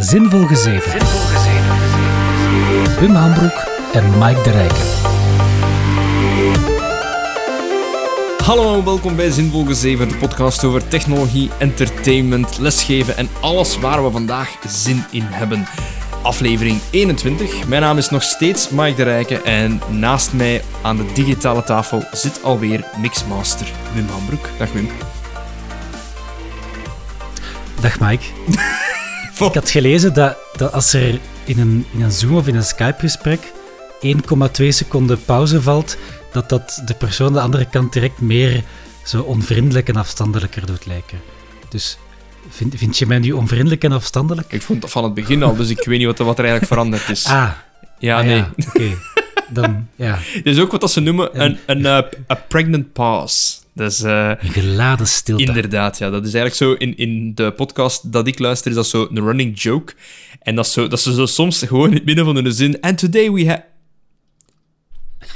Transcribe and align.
Zinvol 0.00 0.46
Gezeven. 0.46 0.92
Wim 3.00 3.14
Hambroek 3.14 3.66
en 3.92 4.18
Mike 4.18 4.42
de 4.42 4.50
Rijken. 4.50 4.86
Hallo 8.44 8.78
en 8.78 8.84
welkom 8.84 9.16
bij 9.16 9.30
Zinvol 9.30 9.64
Gezeven, 9.64 10.08
de 10.08 10.16
podcast 10.16 10.64
over 10.64 10.88
technologie, 10.88 11.50
entertainment, 11.58 12.58
lesgeven 12.58 13.16
en 13.16 13.28
alles 13.40 13.78
waar 13.78 14.04
we 14.04 14.10
vandaag 14.10 14.56
zin 14.68 15.04
in 15.10 15.24
hebben. 15.24 15.66
Aflevering 16.22 16.80
21. 16.90 17.66
Mijn 17.66 17.82
naam 17.82 17.98
is 17.98 18.10
nog 18.10 18.22
steeds 18.22 18.68
Mike 18.68 18.94
de 18.94 19.02
Rijken 19.02 19.44
en 19.44 19.80
naast 19.88 20.32
mij 20.32 20.62
aan 20.82 20.96
de 20.96 21.12
digitale 21.12 21.64
tafel 21.64 22.04
zit 22.12 22.42
alweer 22.42 22.84
Mixmaster 22.96 23.66
Wim 23.92 24.08
Hambroek. 24.08 24.48
Dag 24.58 24.72
Wim. 24.72 24.88
Dag 27.80 28.00
Mike. 28.00 28.24
Ik 29.38 29.54
had 29.54 29.70
gelezen 29.70 30.14
dat, 30.14 30.36
dat 30.56 30.72
als 30.72 30.92
er 30.92 31.20
in 31.44 31.58
een, 31.58 31.86
in 31.90 32.02
een 32.02 32.12
Zoom 32.12 32.36
of 32.36 32.46
in 32.46 32.54
een 32.54 32.64
Skype-gesprek 32.64 33.40
1,2 34.60 34.68
seconden 34.68 35.24
pauze 35.24 35.62
valt, 35.62 35.96
dat 36.32 36.48
dat 36.48 36.82
de 36.84 36.94
persoon 36.94 37.26
aan 37.26 37.32
de 37.32 37.40
andere 37.40 37.64
kant 37.64 37.92
direct 37.92 38.20
meer 38.20 38.62
zo 39.04 39.20
onvriendelijk 39.22 39.88
en 39.88 39.96
afstandelijker 39.96 40.66
doet 40.66 40.86
lijken. 40.86 41.20
Dus 41.68 41.98
vind, 42.48 42.74
vind 42.76 42.98
je 42.98 43.06
mij 43.06 43.18
nu 43.18 43.32
onvriendelijk 43.32 43.84
en 43.84 43.92
afstandelijk? 43.92 44.52
Ik 44.52 44.62
vond 44.62 44.80
dat 44.80 44.90
van 44.90 45.04
het 45.04 45.14
begin 45.14 45.42
al, 45.42 45.56
dus 45.56 45.68
ik 45.68 45.84
weet 45.84 45.98
niet 45.98 46.06
wat, 46.06 46.18
er- 46.18 46.24
wat 46.24 46.38
er 46.38 46.44
eigenlijk 46.44 46.72
veranderd 46.72 47.08
is. 47.08 47.26
Ah, 47.26 47.50
ja, 47.98 48.18
ah 48.18 48.24
nee. 48.24 48.36
ja, 48.36 48.50
oké. 48.68 48.96
Dan, 49.48 49.88
ja, 49.96 50.18
Dit 50.34 50.46
is 50.46 50.58
ook 50.58 50.70
wat 50.70 50.90
ze 50.90 51.00
noemen 51.00 51.42
een, 51.42 51.58
een 51.66 51.86
eh, 51.86 51.98
a 52.30 52.34
pregnant 52.48 52.92
pause. 52.92 53.54
Dus 53.72 54.00
een 54.00 54.36
geladen 54.40 55.06
stilte. 55.06 55.44
Inderdaad, 55.44 55.98
ja. 55.98 56.10
Dat 56.10 56.26
is 56.26 56.34
eigenlijk 56.34 56.54
zo 56.54 56.84
in, 56.84 56.96
in 56.96 57.34
de 57.34 57.52
podcast 57.52 58.12
dat 58.12 58.26
ik 58.26 58.38
luister, 58.38 58.70
is 58.70 58.76
dat 58.76 58.86
zo 58.86 59.08
een 59.10 59.24
running 59.24 59.60
joke. 59.62 59.92
En 60.42 60.54
dat, 60.54 60.66
zo, 60.66 60.88
dat 60.88 61.00
ze 61.00 61.14
zo 61.14 61.26
soms 61.26 61.58
gewoon 61.62 61.88
in 61.88 61.94
het 61.94 62.04
midden 62.04 62.24
van 62.24 62.34
hun 62.34 62.52
zin. 62.52 62.80
And 62.80 62.98
today 62.98 63.32
we 63.32 63.46
have. 63.46 63.62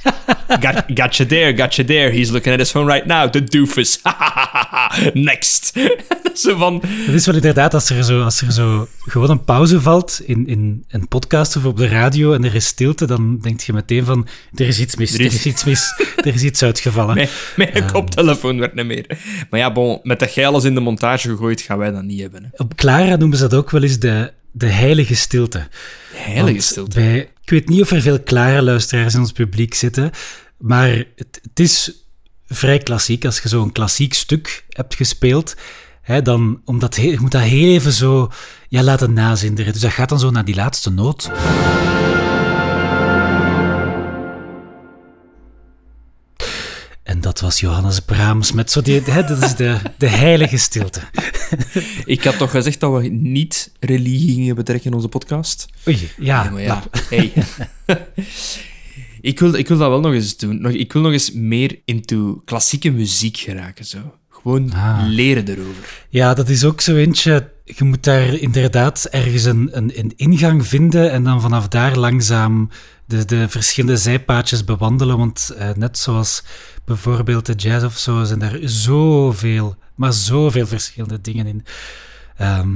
got, 0.65 0.85
got 0.95 1.17
you 1.17 1.29
there, 1.29 1.57
got 1.57 1.75
you 1.75 1.89
there. 1.89 2.11
He's 2.11 2.31
looking 2.31 2.53
at 2.53 2.59
his 2.61 2.71
phone 2.71 2.87
right 2.93 3.07
now. 3.07 3.31
The 3.31 3.45
doofus. 3.45 4.01
Next. 5.13 5.73
zo 6.35 6.57
van. 6.57 6.83
Het 6.87 7.15
is 7.15 7.27
wel 7.27 7.35
inderdaad, 7.35 7.75
als 7.75 7.91
er 7.91 8.05
zo, 8.05 8.23
als 8.23 8.41
er 8.41 8.53
zo 8.53 8.89
gewoon 9.07 9.31
een 9.31 9.45
pauze 9.45 9.81
valt 9.81 10.21
in, 10.25 10.47
in 10.47 10.85
een 10.89 11.09
podcast 11.09 11.57
of 11.57 11.65
op 11.65 11.77
de 11.77 11.89
radio 11.89 12.33
en 12.33 12.45
er 12.45 12.55
is 12.55 12.67
stilte, 12.67 13.07
dan 13.07 13.39
denk 13.39 13.61
je 13.61 13.73
meteen 13.73 14.05
van, 14.05 14.27
er 14.55 14.67
is 14.67 14.81
iets 14.81 14.97
mis, 14.97 15.13
Er 15.15 15.21
er 15.21 15.27
is- 15.27 15.47
iets 15.47 15.65
mis, 15.65 15.95
er 16.17 16.35
is 16.35 16.43
iets 16.43 16.63
uitgevallen. 16.63 17.15
Mijn, 17.15 17.29
mijn 17.57 17.91
koptelefoon 17.93 18.59
werd 18.59 18.75
niet 18.75 18.87
meer. 18.87 19.19
Maar 19.51 19.61
ja, 19.61 19.73
bon, 19.73 20.01
met 20.03 20.19
dat 20.19 20.35
jij 20.35 20.47
alles 20.47 20.65
in 20.65 20.75
de 20.75 20.81
montage 20.81 21.29
gegooid, 21.29 21.61
gaan 21.61 21.79
wij 21.79 21.91
dat 21.91 22.03
niet 22.03 22.21
hebben. 22.21 22.43
Hè. 22.43 22.49
Op 22.57 22.75
Clara 22.75 23.17
noemen 23.17 23.37
ze 23.39 23.49
dat 23.49 23.59
ook 23.59 23.71
wel 23.71 23.83
eens 23.83 23.99
de, 23.99 24.33
de 24.53 24.67
heilige 24.67 25.15
stilte. 25.15 25.67
Heilige 26.15 26.45
Want 26.53 26.63
stilte. 26.63 27.01
Bij, 27.01 27.29
ik 27.49 27.55
weet 27.55 27.69
niet 27.69 27.83
of 27.83 27.91
er 27.91 28.01
veel 28.01 28.23
Clara-luisteraars 28.23 29.15
in 29.15 29.21
ons 29.21 29.33
publiek 29.33 29.75
zitten, 29.75 30.11
maar 30.59 30.89
het, 30.89 31.41
het 31.43 31.61
is 31.61 32.07
vrij 32.47 32.79
klassiek. 32.79 33.25
Als 33.25 33.41
je 33.41 33.49
zo'n 33.49 33.73
klassiek 33.73 34.15
stuk 34.15 34.65
hebt 34.69 34.95
gespeeld, 34.95 35.57
hè, 36.03 36.23
dan 36.23 36.61
omdat 36.65 36.97
je 36.97 37.21
moet 37.21 37.31
dat 37.31 37.43
heel 37.43 37.75
even 37.75 37.93
zo 37.93 38.31
ja, 38.69 38.83
laten 38.83 39.13
nazinderen. 39.13 39.73
Dus 39.73 39.83
dat 39.83 39.93
gaat 39.93 40.09
dan 40.09 40.19
zo 40.19 40.31
naar 40.31 40.45
die 40.45 40.55
laatste 40.55 40.91
noot. 40.91 41.31
En 47.09 47.21
dat 47.21 47.41
was 47.41 47.61
Johannes 47.61 48.01
Brahms 48.01 48.53
met 48.53 48.71
zo 48.71 48.83
die... 48.83 49.01
Hè, 49.11 49.25
dat 49.25 49.43
is 49.43 49.55
de, 49.55 49.77
de 49.99 50.09
heilige 50.09 50.57
stilte. 50.57 51.01
Ik 52.05 52.25
had 52.25 52.39
toch 52.39 52.51
gezegd 52.51 52.81
dat 52.81 53.01
we 53.01 53.09
niet 53.09 53.73
religie 53.81 54.35
gingen 54.35 54.55
betrekken 54.55 54.91
in 54.91 54.97
onze 54.97 55.09
podcast? 55.09 55.67
Oei, 55.89 56.11
ja. 56.19 56.45
Ja, 56.45 56.51
maar 56.51 56.63
ja. 56.63 56.67
nou, 56.83 56.83
Hey. 57.09 57.33
ik, 59.21 59.39
wil, 59.39 59.55
ik 59.55 59.69
wil 59.69 59.79
dat 59.79 59.89
wel 59.89 60.01
nog 60.01 60.13
eens 60.13 60.37
doen. 60.37 60.61
Nog, 60.61 60.73
ik 60.73 60.93
wil 60.93 61.03
nog 61.03 61.13
eens 61.13 61.33
meer 61.33 61.79
into 61.85 62.43
klassieke 62.45 62.91
muziek 62.91 63.37
geraken. 63.37 63.85
Zo. 63.85 63.99
Gewoon 64.31 64.73
Ah. 64.73 64.99
leren 65.07 65.49
erover. 65.49 66.05
Ja, 66.09 66.35
dat 66.35 66.49
is 66.49 66.65
ook 66.65 66.81
zo 66.81 66.95
eentje. 66.97 67.51
Je 67.65 67.85
moet 67.85 68.05
daar 68.05 68.35
inderdaad 68.35 69.05
ergens 69.11 69.45
een, 69.45 69.69
een, 69.73 69.93
een 69.95 70.13
ingang 70.17 70.67
vinden 70.67 71.11
en 71.11 71.25
dan 71.25 71.41
vanaf 71.41 71.69
daar 71.69 71.97
langzaam 71.97 72.71
de, 73.07 73.25
de 73.25 73.49
verschillende 73.49 73.97
zijpaadjes 73.97 74.65
bewandelen. 74.65 75.19
Want 75.19 75.55
eh, 75.59 75.71
net 75.77 75.99
zoals 75.99 76.43
bijvoorbeeld 76.89 77.47
de 77.47 77.55
jazz 77.55 77.85
of 77.85 77.99
zo, 77.99 78.25
zijn 78.25 78.39
daar 78.39 78.59
zoveel, 78.63 79.77
maar 79.95 80.13
zoveel 80.13 80.67
verschillende 80.67 81.21
dingen 81.21 81.47
in. 81.47 81.65
Ehm, 82.37 82.69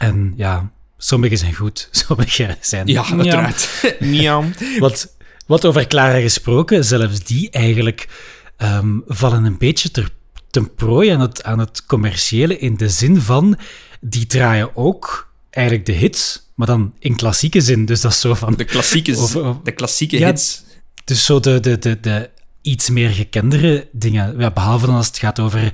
en 0.00 0.32
ja, 0.36 0.70
sommige 0.98 1.36
zijn 1.36 1.54
goed, 1.54 1.88
sommige 2.06 2.56
zijn... 2.60 2.86
Ja, 2.86 3.04
uiteraard. 3.10 3.94
Miauw. 4.00 4.44
Wat, 4.78 5.16
wat 5.46 5.64
over 5.66 5.86
Clara 5.86 6.20
gesproken, 6.20 6.84
zelfs 6.84 7.20
die 7.20 7.50
eigenlijk 7.50 8.08
ehm, 8.56 8.98
vallen 9.06 9.44
een 9.44 9.58
beetje 9.58 9.90
ter, 9.90 10.08
ten 10.50 10.74
prooi 10.74 11.08
aan 11.10 11.20
het, 11.20 11.42
aan 11.42 11.58
het 11.58 11.86
commerciële 11.86 12.58
in 12.58 12.76
de 12.76 12.88
zin 12.88 13.20
van, 13.20 13.58
die 14.00 14.26
draaien 14.26 14.76
ook 14.76 15.30
eigenlijk 15.50 15.86
de 15.86 15.92
hits, 15.92 16.50
maar 16.54 16.66
dan 16.66 16.94
in 16.98 17.16
klassieke 17.16 17.60
zin. 17.60 17.84
Dus 17.84 18.00
dat 18.00 18.12
is 18.12 18.20
zo 18.20 18.34
van... 18.34 18.54
De 18.54 18.64
klassieke, 18.64 19.16
Over- 19.16 19.44
over- 19.44 19.60
de 19.64 19.72
klassieke 19.72 20.18
Ja, 20.18 20.26
hits. 20.26 20.62
Dus 21.04 21.24
zo 21.24 21.40
de, 21.40 21.60
de, 21.60 21.78
de, 21.78 22.00
de 22.00 22.30
iets 22.62 22.90
meer 22.90 23.10
gekendere 23.10 23.88
dingen. 23.92 24.36
Behalve 24.54 24.86
dan 24.86 24.94
als 24.94 25.06
het 25.06 25.18
gaat 25.18 25.40
over 25.40 25.72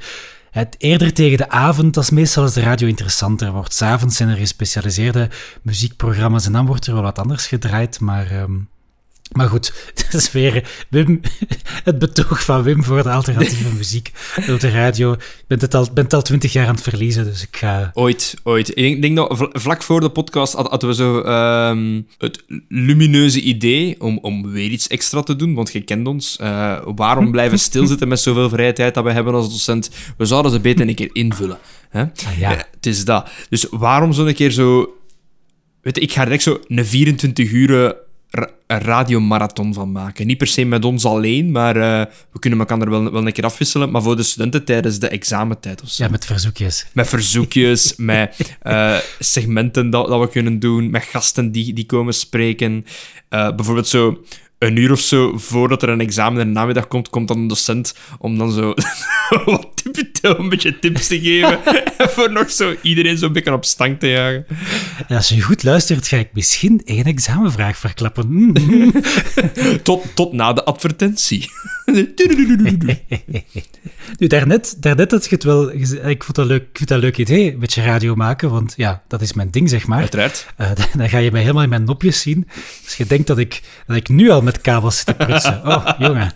het 0.50 0.74
eerder 0.78 1.12
tegen 1.12 1.38
de 1.38 1.48
avond, 1.50 1.94
dat 1.94 2.04
is 2.04 2.10
meestal 2.10 2.42
als 2.42 2.52
de 2.54 2.60
radio 2.60 2.88
interessanter 2.88 3.52
wordt. 3.52 3.74
S'avonds 3.74 4.16
zijn 4.16 4.28
er 4.28 4.36
gespecialiseerde 4.36 5.28
muziekprogramma's 5.62 6.46
en 6.46 6.52
dan 6.52 6.66
wordt 6.66 6.86
er 6.86 6.92
wel 6.92 7.02
wat 7.02 7.18
anders 7.18 7.46
gedraaid, 7.46 8.00
maar... 8.00 8.30
ehm, 8.30 8.56
maar 9.32 9.48
goed, 9.48 9.72
is 10.12 10.32
weer 10.32 10.68
Wim, 10.90 11.20
het 11.84 11.98
betoog 11.98 12.44
van 12.44 12.62
Wim 12.62 12.84
voor 12.84 13.02
de 13.02 13.10
alternatieve 13.10 13.74
muziek 13.76 14.12
op 14.48 14.60
de 14.60 14.70
radio. 14.70 15.12
Ik 15.12 15.44
ben 15.46 15.58
het 15.60 15.74
al, 15.74 15.88
ben 15.94 16.04
het 16.04 16.12
al 16.12 16.22
twintig 16.22 16.52
jaar 16.52 16.66
aan 16.66 16.74
het 16.74 16.82
verliezen, 16.82 17.24
dus 17.24 17.42
ik 17.42 17.56
ga... 17.56 17.90
Ooit, 17.94 18.34
ooit. 18.42 18.68
Ik 18.68 18.74
denk, 18.76 19.02
denk 19.02 19.16
dat 19.16 19.36
vl- 19.36 19.44
vlak 19.52 19.82
voor 19.82 20.00
de 20.00 20.10
podcast 20.10 20.54
had- 20.54 20.68
hadden 20.68 20.88
we 20.88 20.94
zo 20.94 21.20
ehm, 21.20 22.00
het 22.18 22.44
lumineuze 22.68 23.40
idee 23.40 24.00
om, 24.00 24.18
om 24.22 24.50
weer 24.50 24.70
iets 24.70 24.86
extra 24.88 25.22
te 25.22 25.36
doen, 25.36 25.54
want 25.54 25.72
je 25.72 25.80
kent 25.80 26.06
ons. 26.06 26.36
Eh, 26.36 26.78
waarom 26.84 27.30
blijven 27.30 27.58
stilzitten 27.58 28.08
met 28.08 28.20
zoveel 28.20 28.48
vrije 28.48 28.72
tijd 28.72 28.94
dat 28.94 29.04
we 29.04 29.12
hebben 29.12 29.34
als 29.34 29.50
docent? 29.50 29.90
We 30.16 30.24
zouden 30.24 30.52
ze 30.52 30.60
beter 30.60 30.88
een 30.88 30.94
keer 30.94 31.10
invullen. 31.12 31.58
Hè? 31.90 32.00
Ah, 32.02 32.38
ja. 32.38 32.52
Eh, 32.52 32.62
het 32.74 32.86
is 32.86 33.04
dat. 33.04 33.30
Dus 33.48 33.66
waarom 33.70 34.12
zo 34.12 34.26
een 34.26 34.34
keer 34.34 34.50
zo... 34.50 34.92
Weet 35.82 35.96
je, 35.96 36.02
ik 36.02 36.12
ga 36.12 36.28
echt 36.28 36.42
zo 36.42 36.60
een 36.66 36.86
24 36.86 37.50
uur 37.50 37.96
ra- 38.30 38.50
radiomarathon 38.66 39.74
van 39.74 39.92
maken. 39.92 40.26
Niet 40.26 40.38
per 40.38 40.46
se 40.46 40.64
met 40.64 40.84
ons 40.84 41.04
alleen, 41.04 41.50
maar 41.50 41.76
eh, 41.76 42.12
we 42.32 42.38
kunnen 42.38 42.58
elkaar 42.58 42.80
er 42.80 42.90
wel, 42.90 43.12
wel 43.12 43.26
een 43.26 43.32
keer 43.32 43.44
afwisselen. 43.44 43.90
Maar 43.90 44.02
voor 44.02 44.16
de 44.16 44.22
studenten 44.22 44.64
tijdens 44.64 44.98
de 44.98 45.08
examentijd 45.08 45.82
of 45.82 45.88
zo. 45.88 46.04
Ja, 46.04 46.10
met 46.10 46.24
verzoekjes. 46.24 46.86
Met 46.92 47.08
verzoekjes, 47.08 47.94
met 47.96 48.56
eh, 48.62 48.96
segmenten 49.18 49.90
dat, 49.90 50.08
dat 50.08 50.20
we 50.20 50.28
kunnen 50.28 50.58
doen, 50.58 50.90
met 50.90 51.02
gasten 51.02 51.52
die, 51.52 51.72
die 51.72 51.86
komen 51.86 52.14
spreken. 52.14 52.84
Eh, 53.28 53.54
bijvoorbeeld 53.54 53.88
zo 53.88 54.22
een 54.58 54.76
uur 54.76 54.92
of 54.92 55.00
zo 55.00 55.38
voordat 55.38 55.82
er 55.82 55.88
een 55.88 56.00
examen 56.00 56.40
in 56.40 56.46
de 56.46 56.52
namiddag 56.52 56.88
komt, 56.88 57.10
komt 57.10 57.28
dan 57.28 57.38
een 57.38 57.48
docent 57.48 57.94
om 58.18 58.38
dan 58.38 58.52
zo 58.52 58.74
wat 59.44 59.68
tippen, 60.22 60.38
een 60.38 60.48
beetje 60.48 60.78
tips 60.78 61.06
te 61.06 61.20
geven. 61.20 61.64
en 61.98 62.08
voor 62.14 62.32
nog 62.32 62.50
zo 62.50 62.74
iedereen 62.82 63.18
zo'n 63.18 63.32
beetje 63.32 63.52
op 63.52 63.64
stank 63.64 64.00
te 64.00 64.08
jagen. 64.08 64.46
En 65.08 65.16
als 65.16 65.28
je 65.28 65.40
goed 65.40 65.62
luistert, 65.62 66.08
ga 66.08 66.16
ik 66.16 66.28
misschien 66.32 66.82
één 66.84 67.04
examenvraag 67.04 67.78
verklappen. 67.78 68.26
Mhm. 68.28 68.90
Tot, 69.82 70.04
tot 70.14 70.32
na 70.32 70.52
de 70.52 70.64
advertentie. 70.64 71.50
Nu, 74.18 74.26
daarnet, 74.26 74.76
daarnet 74.80 75.10
had 75.10 75.24
je 75.24 75.34
het 75.34 75.44
wel... 75.44 75.70
geze- 75.70 76.00
Ik 76.00 76.22
vond 76.24 76.36
dat 76.36 76.46
leuk, 76.46 76.62
ik 76.62 76.76
vind 76.76 76.88
dat 76.88 76.98
een 76.98 77.04
leuk 77.04 77.18
idee, 77.18 77.52
een 77.52 77.58
beetje 77.58 77.82
radio 77.82 78.14
maken, 78.14 78.50
want 78.50 78.74
ja, 78.76 79.02
dat 79.08 79.20
is 79.20 79.32
mijn 79.32 79.50
ding, 79.50 79.68
zeg 79.68 79.86
maar. 79.86 79.98
Uiteraard. 80.00 80.46
Eh, 80.56 80.66
dan- 80.74 80.86
dan 81.00 81.08
ga 81.08 81.18
je 81.18 81.30
mij 81.30 81.40
helemaal 81.40 81.62
in 81.62 81.68
mijn 81.68 81.84
nopjes 81.84 82.20
zien. 82.20 82.48
Dus 82.84 82.96
je 82.96 83.06
denkt 83.06 83.26
dat 83.26 83.38
ik, 83.38 83.62
dat 83.86 83.96
ik 83.96 84.08
nu 84.08 84.30
al 84.30 84.42
met 84.42 84.60
kabels 84.60 84.96
zit 84.96 85.06
te 85.06 85.14
prutsen. 85.14 85.60
Oh, 85.68 85.88
jongen. 85.98 86.32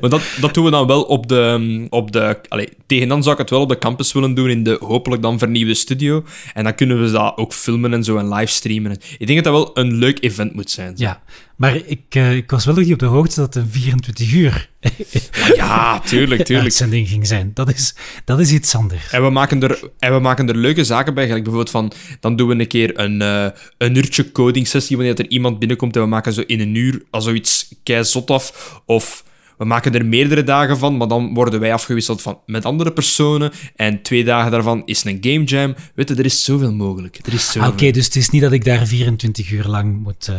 Maar 0.00 0.10
dat, 0.10 0.22
dat 0.40 0.54
doen 0.54 0.64
we 0.64 0.70
dan 0.70 0.86
wel 0.86 1.02
op 1.02 1.28
de... 1.28 1.86
Op 1.90 2.12
de 2.12 2.38
allee, 2.48 2.68
tegen 2.86 3.08
dan 3.08 3.22
zou 3.22 3.34
ik 3.34 3.40
het 3.40 3.50
wel 3.50 3.60
op 3.60 3.68
de 3.68 3.78
campus 3.78 4.12
willen 4.12 4.34
doen, 4.34 4.50
in 4.50 4.62
de 4.62 4.76
hopelijk 4.80 5.22
dan 5.22 5.38
vernieuwde 5.38 5.74
studio. 5.74 6.24
En 6.54 6.64
dan 6.64 6.74
kunnen 6.74 7.02
we 7.04 7.10
dat 7.10 7.36
ook 7.36 7.52
filmen 7.52 7.92
en 7.92 8.04
zo 8.04 8.16
en 8.16 8.28
livestreamen. 8.34 8.92
Ik 9.18 9.26
denk 9.26 9.44
dat 9.44 9.52
dat 9.54 9.74
wel 9.74 9.84
een 9.84 9.92
leuk 9.94 10.22
event 10.22 10.54
moet 10.54 10.70
zijn. 10.70 10.96
zo. 10.96 11.02
Ja, 11.04 11.22
maar 11.56 11.76
ik, 11.76 12.00
eh, 12.08 12.36
ik 12.36 12.50
was 12.50 12.64
wel 12.64 12.74
nog 12.74 12.84
niet 12.84 12.92
op 12.92 12.98
de 12.98 13.06
hoogte 13.06 13.40
dat 13.40 13.54
het 13.54 13.64
een 13.64 13.70
24 13.70 14.32
uur 14.32 14.70
Ja, 15.56 16.00
tuurlijk, 16.00 16.42
tuurlijk. 16.44 16.66
uitzending 16.66 17.08
ging 17.08 17.26
zijn. 17.26 17.50
Dat 17.54 17.68
is, 17.74 17.94
dat 18.24 18.40
is 18.40 18.52
iets 18.52 18.74
anders. 18.74 19.10
En 19.10 19.22
we, 19.22 19.30
maken 19.30 19.62
er, 19.62 19.90
en 19.98 20.12
we 20.12 20.18
maken 20.20 20.48
er 20.48 20.56
leuke 20.56 20.84
zaken 20.84 21.14
bij. 21.14 21.26
Gelijk 21.26 21.44
bijvoorbeeld 21.44 21.74
van, 21.74 21.92
dan 22.20 22.36
doen 22.36 22.48
we 22.48 22.54
een 22.54 22.66
keer 22.66 22.98
een, 22.98 23.22
eh, 23.22 23.46
een 23.78 23.96
uurtje 23.96 24.32
coding 24.32 24.66
sessie 24.68 24.96
wanneer 24.96 25.18
er 25.18 25.28
iemand 25.30 25.58
binnenkomt 25.58 25.96
en 25.96 26.02
we 26.02 26.08
maken 26.08 26.32
zo 26.32 26.42
in 26.46 26.60
een 26.60 26.74
uur 26.74 27.02
al 27.10 27.20
zoiets 27.20 27.74
kei 27.82 28.04
zot 28.04 28.30
af. 28.30 28.80
Of 28.86 29.24
we 29.58 29.64
maken 29.64 29.94
er 29.94 30.06
meerdere 30.06 30.44
dagen 30.44 30.78
van, 30.78 30.96
maar 30.96 31.08
dan 31.08 31.34
worden 31.34 31.60
wij 31.60 31.72
afgewisseld 31.72 32.22
van, 32.22 32.38
met 32.46 32.64
andere 32.64 32.92
personen. 32.92 33.52
En 33.76 34.02
twee 34.02 34.24
dagen 34.24 34.50
daarvan 34.50 34.82
is 34.84 35.04
een 35.04 35.18
game 35.20 35.44
jam. 35.44 35.74
Weet 35.94 36.08
je, 36.08 36.14
er 36.14 36.24
is 36.24 36.44
zoveel 36.44 36.72
mogelijk. 36.72 37.18
Er 37.26 37.32
is 37.32 37.44
zoveel. 37.46 37.62
Ah, 37.62 37.68
Oké, 37.68 37.90
dus 37.90 38.04
het 38.04 38.16
is 38.16 38.30
niet 38.30 38.42
dat 38.42 38.52
ik 38.52 38.64
daar 38.64 38.86
24 38.86 39.50
uur 39.50 39.64
lang 39.64 40.02
moet, 40.02 40.28
uh, 40.30 40.36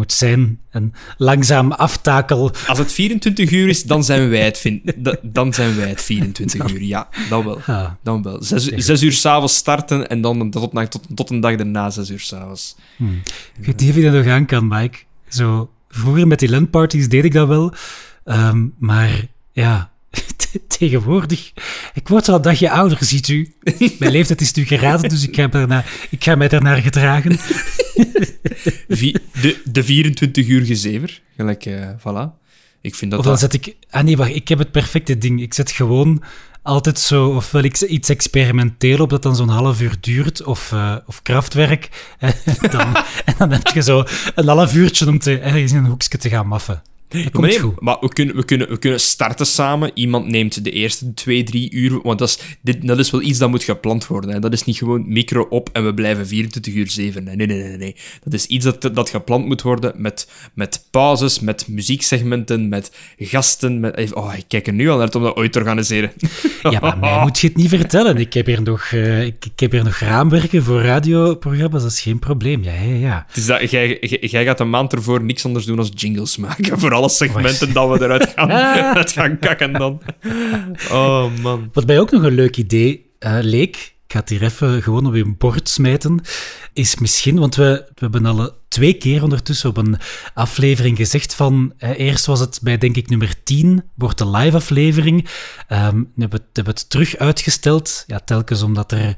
moet 0.00 0.12
zijn 0.12 0.60
en 0.70 0.92
langzaam 1.16 1.72
aftakel. 1.72 2.52
Als 2.66 2.78
het 2.78 2.92
24 2.92 3.50
uur 3.50 3.68
is, 3.68 3.82
dan 3.82 4.04
zijn 4.04 4.28
wij 4.28 4.44
het, 4.44 4.58
vind, 4.58 4.92
dan 5.22 5.54
zijn 5.54 5.76
wij 5.76 5.88
het 5.88 6.02
24 6.02 6.72
uur. 6.72 6.82
Ja, 6.82 7.08
dan 7.28 7.44
wel. 7.44 7.60
Dan 8.02 8.22
wel. 8.22 8.42
Zes, 8.42 8.64
zes 8.64 9.02
uur 9.02 9.12
s'avonds 9.12 9.54
starten 9.54 10.08
en 10.08 10.20
dan 10.20 10.50
tot, 10.50 10.90
tot, 10.90 11.06
tot 11.14 11.30
een 11.30 11.40
dag 11.40 11.56
daarna 11.56 11.90
zes 11.90 12.10
uur 12.10 12.20
s'avonds. 12.20 12.76
Hmm. 12.96 13.20
Ik 13.58 13.66
weet 13.66 13.80
niet 13.80 13.90
of 13.90 13.96
je 13.96 14.02
dat 14.02 14.12
nog 14.12 14.26
aan 14.26 14.46
kan, 14.46 14.68
Mike. 14.68 14.98
Zo, 15.28 15.70
vroeger 15.88 16.26
met 16.26 16.38
die 16.38 16.50
landparties 16.50 17.08
deed 17.08 17.24
ik 17.24 17.32
dat 17.32 17.48
wel. 17.48 17.72
Um, 18.24 18.74
maar 18.78 19.26
ja, 19.52 19.90
tegenwoordig. 20.78 21.52
Ik 21.94 22.08
word 22.08 22.28
al 22.28 22.34
een 22.34 22.42
dagje 22.42 22.70
ouder, 22.70 22.98
ziet 23.00 23.28
u. 23.28 23.54
Mijn 23.98 24.12
leeftijd 24.12 24.40
is 24.40 24.52
nu 24.52 24.64
geraden, 24.64 25.08
dus 25.08 25.28
ik 25.28 25.34
ga, 25.34 25.46
daarna, 25.46 25.84
ik 26.10 26.24
ga 26.24 26.34
mij 26.34 26.48
daarnaar 26.48 26.76
gedragen. 26.76 27.38
De, 29.42 29.60
de 29.64 29.84
24 29.84 30.48
uur 30.48 30.64
gezever, 30.64 31.20
gelijk, 31.36 31.66
uh, 31.66 31.88
voilà. 31.98 32.38
Ik 32.80 32.94
vind 32.94 33.10
dat 33.10 33.20
of 33.20 33.26
dan 33.26 33.38
zet 33.38 33.54
ik... 33.54 33.76
Ah 33.90 34.04
nee, 34.04 34.16
wacht, 34.16 34.34
ik 34.34 34.48
heb 34.48 34.58
het 34.58 34.70
perfecte 34.70 35.18
ding. 35.18 35.42
Ik 35.42 35.54
zet 35.54 35.70
gewoon 35.70 36.22
altijd 36.62 36.98
zo, 36.98 37.28
ofwel 37.28 37.62
ik 37.62 37.80
iets 37.80 38.08
experimenteel 38.08 38.98
op 38.98 39.10
dat 39.10 39.22
dan 39.22 39.36
zo'n 39.36 39.48
half 39.48 39.80
uur 39.80 39.96
duurt, 40.00 40.42
of, 40.44 40.72
uh, 40.72 40.96
of 41.06 41.22
krachtwerk. 41.22 42.14
dan, 42.70 42.96
en 43.24 43.34
dan 43.38 43.50
heb 43.50 43.66
je 43.66 43.82
zo 43.82 44.04
een 44.34 44.48
half 44.48 44.74
uurtje 44.74 45.08
om 45.08 45.18
te, 45.18 45.38
ergens 45.38 45.72
in 45.72 45.78
een 45.78 45.86
hoekje 45.86 46.18
te 46.18 46.28
gaan 46.28 46.46
maffen. 46.46 46.82
Nee, 47.10 47.60
maar 47.78 47.96
we 48.00 48.08
kunnen, 48.08 48.36
we, 48.36 48.44
kunnen, 48.44 48.68
we 48.68 48.78
kunnen 48.78 49.00
starten 49.00 49.46
samen. 49.46 49.90
Iemand 49.94 50.26
neemt 50.26 50.64
de 50.64 50.70
eerste 50.70 51.14
twee, 51.14 51.42
drie 51.42 51.70
uur. 51.70 52.00
Want 52.02 52.18
dat 52.18 52.28
is, 52.28 52.38
dit, 52.62 52.86
dat 52.86 52.98
is 52.98 53.10
wel 53.10 53.22
iets 53.22 53.38
dat 53.38 53.50
moet 53.50 53.62
gepland 53.62 54.06
worden. 54.06 54.30
Hè. 54.30 54.38
Dat 54.38 54.52
is 54.52 54.64
niet 54.64 54.76
gewoon 54.76 55.12
micro 55.12 55.46
op 55.50 55.68
en 55.72 55.84
we 55.84 55.94
blijven 55.94 56.26
24 56.26 56.74
uur 56.74 56.90
7. 56.90 57.24
Nee, 57.24 57.36
nee, 57.36 57.46
nee, 57.46 57.76
nee. 57.76 57.96
Dat 58.24 58.32
is 58.32 58.46
iets 58.46 58.64
dat, 58.64 58.94
dat 58.94 59.10
gepland 59.10 59.46
moet 59.46 59.62
worden 59.62 59.92
met, 59.96 60.28
met 60.54 60.86
pauzes, 60.90 61.40
met 61.40 61.68
muzieksegmenten, 61.68 62.68
met 62.68 62.96
gasten. 63.18 63.80
Met, 63.80 64.14
oh, 64.14 64.34
ik 64.36 64.44
kijk 64.48 64.66
er 64.66 64.72
nu 64.72 64.88
al 64.88 64.98
naar 64.98 65.14
om 65.14 65.22
dat 65.22 65.36
ooit 65.36 65.52
te 65.52 65.58
organiseren. 65.58 66.12
Ja, 66.62 66.80
maar 66.80 66.98
mij 66.98 67.20
moet 67.20 67.38
je 67.38 67.46
het 67.46 67.56
niet 67.56 67.68
vertellen. 67.68 68.16
Ik 68.16 68.34
heb 68.34 68.46
hier 68.46 68.62
nog, 68.62 68.90
uh, 68.90 69.22
ik, 69.22 69.44
ik, 69.44 69.60
heb 69.60 69.72
hier 69.72 69.84
nog 69.84 69.98
raamwerken 69.98 70.62
voor 70.62 70.82
radioprogramma's. 70.82 71.82
Dat 71.82 71.90
is 71.90 72.00
geen 72.00 72.18
probleem. 72.18 72.64
Ja, 72.64 72.72
ja, 72.72 72.94
ja. 72.94 73.26
Dus 73.32 73.46
dat, 73.46 73.70
jij, 73.70 73.98
jij 74.20 74.44
gaat 74.44 74.60
een 74.60 74.70
maand 74.70 74.92
ervoor 74.92 75.22
niks 75.22 75.44
anders 75.44 75.64
doen 75.64 75.78
als 75.78 75.90
jingles 75.94 76.36
maken. 76.36 76.78
Vooral 76.78 76.99
alle 77.00 77.08
segmenten 77.08 77.72
dat 77.72 77.88
we 77.88 78.04
eruit 78.04 78.32
gaan, 78.34 78.50
uit 78.96 79.12
gaan 79.12 79.38
kakken 79.38 79.72
dan. 79.72 80.02
Oh, 80.90 81.26
man. 81.42 81.68
Wat 81.72 81.86
mij 81.86 82.00
ook 82.00 82.10
nog 82.10 82.22
een 82.22 82.34
leuk 82.34 82.56
idee 82.56 83.10
uh, 83.20 83.38
leek, 83.40 83.76
ik 83.76 84.12
ga 84.12 84.18
het 84.18 84.28
hier 84.28 84.42
even 84.42 84.82
gewoon 84.82 85.06
op 85.06 85.14
een 85.14 85.36
bord 85.38 85.68
smijten, 85.68 86.20
is 86.72 86.98
misschien, 86.98 87.38
want 87.38 87.54
we, 87.54 87.84
we 87.94 88.00
hebben 88.00 88.26
al 88.26 88.50
twee 88.68 88.94
keer 88.94 89.22
ondertussen 89.22 89.68
op 89.68 89.76
een 89.76 89.96
aflevering 90.34 90.96
gezegd 90.96 91.34
van, 91.34 91.72
eh, 91.78 91.98
eerst 91.98 92.26
was 92.26 92.40
het 92.40 92.58
bij 92.62 92.78
denk 92.78 92.96
ik 92.96 93.08
nummer 93.08 93.42
10, 93.44 93.82
wordt 93.94 94.18
de 94.18 94.30
live 94.30 94.56
aflevering. 94.56 95.28
Um, 95.68 96.10
we 96.14 96.20
hebben, 96.20 96.40
hebben 96.52 96.74
het 96.74 96.90
terug 96.90 97.16
uitgesteld, 97.16 98.04
ja, 98.06 98.18
telkens 98.18 98.62
omdat 98.62 98.92
er 98.92 99.16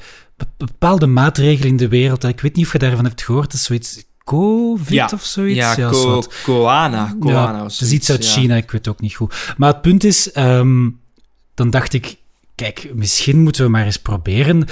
bepaalde 0.57 1.07
maatregelen 1.07 1.69
in 1.69 1.77
de 1.77 1.89
wereld, 1.89 2.25
ik 2.25 2.41
weet 2.41 2.57
niet 2.57 2.67
of 2.67 2.73
je 2.73 2.79
daarvan 2.79 3.05
hebt 3.05 3.23
gehoord, 3.23 3.51
dat 3.51 3.61
is 3.61 3.65
zoiets 3.65 4.05
COVID 4.25 5.13
of 5.13 5.25
zoiets. 5.25 5.59
Ja, 5.59 5.77
ja 5.77 5.91
co 5.91 6.23
Koana. 6.43 7.17
Koana 7.21 7.57
ja, 7.57 7.63
het 7.63 7.81
is 7.81 7.93
iets 7.93 8.11
uit 8.11 8.25
China, 8.25 8.57
ik 8.57 8.71
weet 8.71 8.89
ook 8.89 9.01
niet 9.01 9.15
goed. 9.15 9.55
Maar 9.57 9.73
het 9.73 9.83
punt 9.83 10.05
is, 10.05 10.37
um, 10.37 11.01
dan 11.55 11.71
dacht 11.71 11.93
ik, 11.93 12.17
kijk, 12.55 12.91
misschien 12.95 13.43
moeten 13.43 13.65
we 13.65 13.71
maar 13.71 13.85
eens 13.85 14.01
proberen 14.01 14.67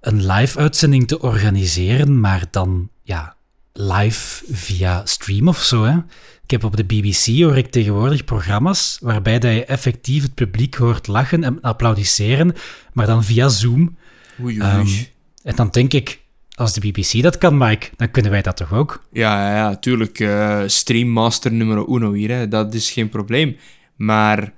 een 0.00 0.26
live-uitzending 0.26 1.08
te 1.08 1.20
organiseren, 1.20 2.20
maar 2.20 2.44
dan, 2.50 2.88
ja, 3.02 3.36
live 3.72 4.44
via 4.50 5.06
stream 5.06 5.48
of 5.48 5.62
zo, 5.62 5.84
hè. 5.84 5.96
Ik 6.42 6.50
heb 6.50 6.64
op 6.64 6.76
de 6.76 6.84
BBC 6.84 7.42
hoor 7.42 7.56
ik 7.56 7.70
tegenwoordig 7.70 8.24
programma's 8.24 8.98
waarbij 9.00 9.38
dat 9.38 9.52
je 9.52 9.64
effectief 9.64 10.22
het 10.22 10.34
publiek 10.34 10.74
hoort 10.74 11.06
lachen 11.06 11.44
en 11.44 11.60
applaudisseren, 11.60 12.54
maar 12.92 13.06
dan 13.06 13.24
via 13.24 13.48
Zoom. 13.48 13.96
Oei, 14.42 14.62
oei. 14.62 14.78
Um, 14.78 15.06
en 15.42 15.56
dan 15.56 15.68
denk 15.68 15.92
ik, 15.92 16.21
als 16.62 16.74
de 16.74 16.90
BBC 16.90 17.22
dat 17.22 17.38
kan, 17.38 17.58
Mike, 17.58 17.88
dan 17.96 18.10
kunnen 18.10 18.30
wij 18.30 18.42
dat 18.42 18.56
toch 18.56 18.72
ook? 18.72 19.04
Ja, 19.12 19.54
ja, 19.54 19.76
tuurlijk. 19.76 20.18
Uh, 20.18 20.62
streammaster 20.66 21.52
nummer 21.52 21.88
uno 21.88 22.12
hier, 22.12 22.30
hè. 22.30 22.48
dat 22.48 22.74
is 22.74 22.90
geen 22.90 23.08
probleem. 23.08 23.56
Maar, 23.96 24.52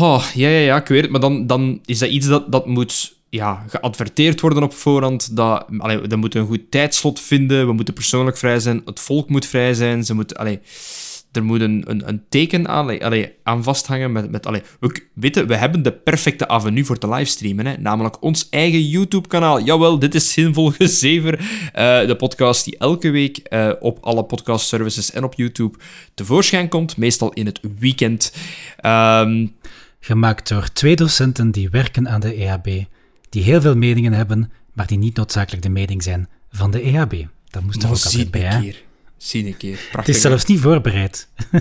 oh, 0.00 0.24
ja, 0.34 0.48
ja, 0.48 0.58
ja, 0.58 0.76
ik 0.76 0.86
weet 0.86 1.02
het. 1.02 1.10
Maar 1.10 1.20
dan, 1.20 1.46
dan 1.46 1.80
is 1.84 1.98
dat 1.98 2.08
iets 2.08 2.26
dat, 2.26 2.52
dat 2.52 2.66
moet 2.66 3.16
ja, 3.28 3.64
geadverteerd 3.68 4.40
worden 4.40 4.62
op 4.62 4.74
voorhand. 4.74 5.36
Dat, 5.36 5.66
allee, 5.78 5.98
we 5.98 6.16
moeten 6.16 6.40
een 6.40 6.46
goed 6.46 6.70
tijdslot 6.70 7.20
vinden. 7.20 7.66
We 7.66 7.72
moeten 7.72 7.94
persoonlijk 7.94 8.36
vrij 8.36 8.60
zijn. 8.60 8.82
Het 8.84 9.00
volk 9.00 9.28
moet 9.28 9.46
vrij 9.46 9.74
zijn. 9.74 10.04
Ze 10.04 10.14
moeten... 10.14 10.36
Allee, 10.36 10.60
er 11.32 11.44
moet 11.44 11.60
een, 11.60 11.84
een, 11.86 12.08
een 12.08 12.22
teken 12.28 12.68
aan, 12.68 13.00
allee, 13.00 13.32
aan 13.42 13.62
vasthangen. 13.62 14.12
Met, 14.12 14.30
met, 14.30 14.46
allee, 14.46 14.62
we, 14.80 15.06
weten, 15.14 15.46
we 15.46 15.56
hebben 15.56 15.82
de 15.82 15.92
perfecte 15.92 16.48
avenue 16.48 16.84
voor 16.84 16.98
te 16.98 17.08
livestreamen. 17.08 17.66
Hè? 17.66 17.76
Namelijk 17.76 18.22
ons 18.22 18.48
eigen 18.48 18.88
YouTube-kanaal. 18.88 19.62
Jawel, 19.62 19.98
dit 19.98 20.14
is 20.14 20.32
Zinvol 20.32 20.70
Gezever. 20.70 21.38
Uh, 21.38 22.06
de 22.06 22.16
podcast 22.18 22.64
die 22.64 22.78
elke 22.78 23.10
week 23.10 23.40
uh, 23.48 23.72
op 23.80 23.98
alle 24.00 24.24
podcast 24.24 24.66
services 24.66 25.12
en 25.12 25.24
op 25.24 25.34
YouTube 25.34 25.78
tevoorschijn 26.14 26.68
komt. 26.68 26.96
Meestal 26.96 27.32
in 27.32 27.46
het 27.46 27.60
weekend. 27.78 28.32
Um, 28.86 29.54
Gemaakt 30.00 30.48
door 30.48 30.72
twee 30.72 30.96
docenten 30.96 31.50
die 31.50 31.70
werken 31.70 32.08
aan 32.08 32.20
de 32.20 32.34
EHB. 32.34 32.84
Die 33.28 33.42
heel 33.42 33.60
veel 33.60 33.76
meningen 33.76 34.12
hebben, 34.12 34.52
maar 34.72 34.86
die 34.86 34.98
niet 34.98 35.16
noodzakelijk 35.16 35.62
de 35.62 35.68
mening 35.68 36.02
zijn 36.02 36.28
van 36.50 36.70
de 36.70 36.80
EHB. 36.80 37.24
Dat 37.50 37.62
moest 37.62 37.82
er 37.82 37.88
ook 37.88 37.94
altijd 37.94 38.30
bij? 38.30 38.74
Zie 39.20 39.46
een 39.46 39.56
keer. 39.56 39.74
Prachtig, 39.74 40.06
het 40.06 40.08
is 40.08 40.20
zelfs 40.20 40.44
niet 40.44 40.60
voorbereid. 40.60 41.28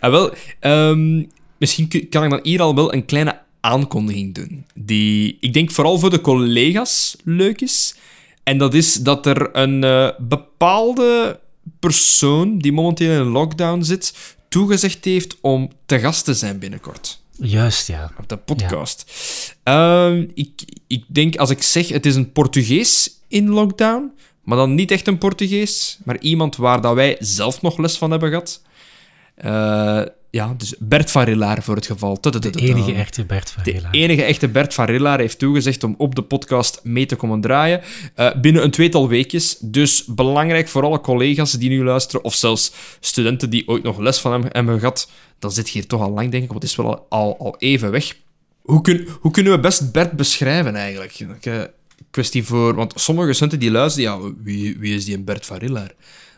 ah, 0.00 0.10
wel, 0.10 0.34
um, 0.60 1.30
misschien 1.56 1.88
kan 1.88 2.24
ik 2.24 2.30
dan 2.30 2.40
hier 2.42 2.60
al 2.60 2.74
wel 2.74 2.92
een 2.92 3.04
kleine 3.04 3.40
aankondiging 3.60 4.34
doen. 4.34 4.66
Die 4.74 5.36
ik 5.40 5.52
denk 5.52 5.70
vooral 5.70 5.98
voor 5.98 6.10
de 6.10 6.20
collega's 6.20 7.16
leuk 7.24 7.60
is. 7.60 7.94
En 8.42 8.58
dat 8.58 8.74
is 8.74 8.94
dat 8.94 9.26
er 9.26 9.56
een 9.56 9.84
uh, 9.84 10.10
bepaalde 10.18 11.40
persoon 11.80 12.58
die 12.58 12.72
momenteel 12.72 13.12
in 13.12 13.18
een 13.18 13.26
lockdown 13.26 13.82
zit, 13.82 14.36
toegezegd 14.48 15.04
heeft 15.04 15.36
om 15.40 15.70
te 15.86 15.98
gast 15.98 16.24
te 16.24 16.34
zijn 16.34 16.58
binnenkort. 16.58 17.20
Juist, 17.30 17.86
ja. 17.86 18.12
Op 18.18 18.28
de 18.28 18.36
podcast. 18.36 19.12
Ja. 19.64 20.10
Uh, 20.10 20.28
ik, 20.34 20.62
ik 20.86 21.04
denk, 21.06 21.36
als 21.36 21.50
ik 21.50 21.62
zeg 21.62 21.88
het 21.88 22.06
is 22.06 22.14
een 22.14 22.32
Portugees 22.32 23.10
in 23.28 23.48
lockdown, 23.48 24.12
maar 24.48 24.58
dan 24.58 24.74
niet 24.74 24.90
echt 24.90 25.06
een 25.06 25.18
Portugees, 25.18 25.98
maar 26.04 26.20
iemand 26.20 26.56
waar 26.56 26.80
dat 26.80 26.94
wij 26.94 27.16
zelf 27.18 27.62
nog 27.62 27.78
les 27.78 27.98
van 27.98 28.10
hebben 28.10 28.28
gehad. 28.28 28.62
Uh, 29.44 30.02
ja, 30.30 30.54
dus 30.56 30.74
Bert 30.78 31.10
van 31.10 31.22
Rillaar 31.22 31.62
voor 31.62 31.74
het 31.74 31.86
geval. 31.86 32.20
De 32.20 32.50
enige 32.54 32.92
echte 32.92 33.24
Bert 33.24 33.50
van 33.50 33.62
Rillaar. 33.62 33.92
De 33.92 33.98
enige 33.98 34.22
echte 34.22 34.48
Bert 34.48 34.74
van 34.74 34.84
Rillaar 34.84 35.18
heeft 35.18 35.38
toegezegd 35.38 35.84
om 35.84 35.94
op 35.98 36.14
de 36.14 36.22
podcast 36.22 36.80
mee 36.82 37.06
te 37.06 37.16
komen 37.16 37.40
draaien. 37.40 37.80
Uh, 38.16 38.34
binnen 38.40 38.62
een 38.62 38.70
tweetal 38.70 39.08
weekjes. 39.08 39.58
Dus 39.60 40.04
belangrijk 40.04 40.68
voor 40.68 40.82
alle 40.82 41.00
collega's 41.00 41.52
die 41.52 41.68
nu 41.68 41.84
luisteren, 41.84 42.24
of 42.24 42.34
zelfs 42.34 42.72
studenten 43.00 43.50
die 43.50 43.68
ooit 43.68 43.82
nog 43.82 43.98
les 43.98 44.18
van 44.18 44.32
hem 44.32 44.44
hebben 44.48 44.78
gehad. 44.78 45.10
Dan 45.38 45.52
zit 45.52 45.66
je 45.66 45.72
hier 45.72 45.88
toch 45.88 46.00
al 46.00 46.10
lang, 46.10 46.30
denk 46.30 46.42
ik, 46.42 46.48
want 46.48 46.62
het 46.62 46.70
is 46.70 46.76
wel 46.76 47.06
al, 47.08 47.38
al 47.38 47.56
even 47.58 47.90
weg. 47.90 48.16
Hoe, 48.60 48.80
kun, 48.80 49.08
hoe 49.20 49.30
kunnen 49.30 49.52
we 49.52 49.60
best 49.60 49.92
Bert 49.92 50.12
beschrijven 50.12 50.76
eigenlijk? 50.76 51.20
Uh, 51.44 51.62
kwestie 52.18 52.44
voor... 52.44 52.74
Want 52.74 52.92
sommige 52.96 53.32
studenten 53.32 53.58
die 53.58 53.70
luisteren, 53.70 54.10
ja, 54.10 54.32
wie, 54.42 54.76
wie 54.78 54.94
is 54.94 55.04
die 55.04 55.16
een 55.16 55.24
Bert 55.24 55.46
van 55.46 55.56
Rillaar? 55.56 55.92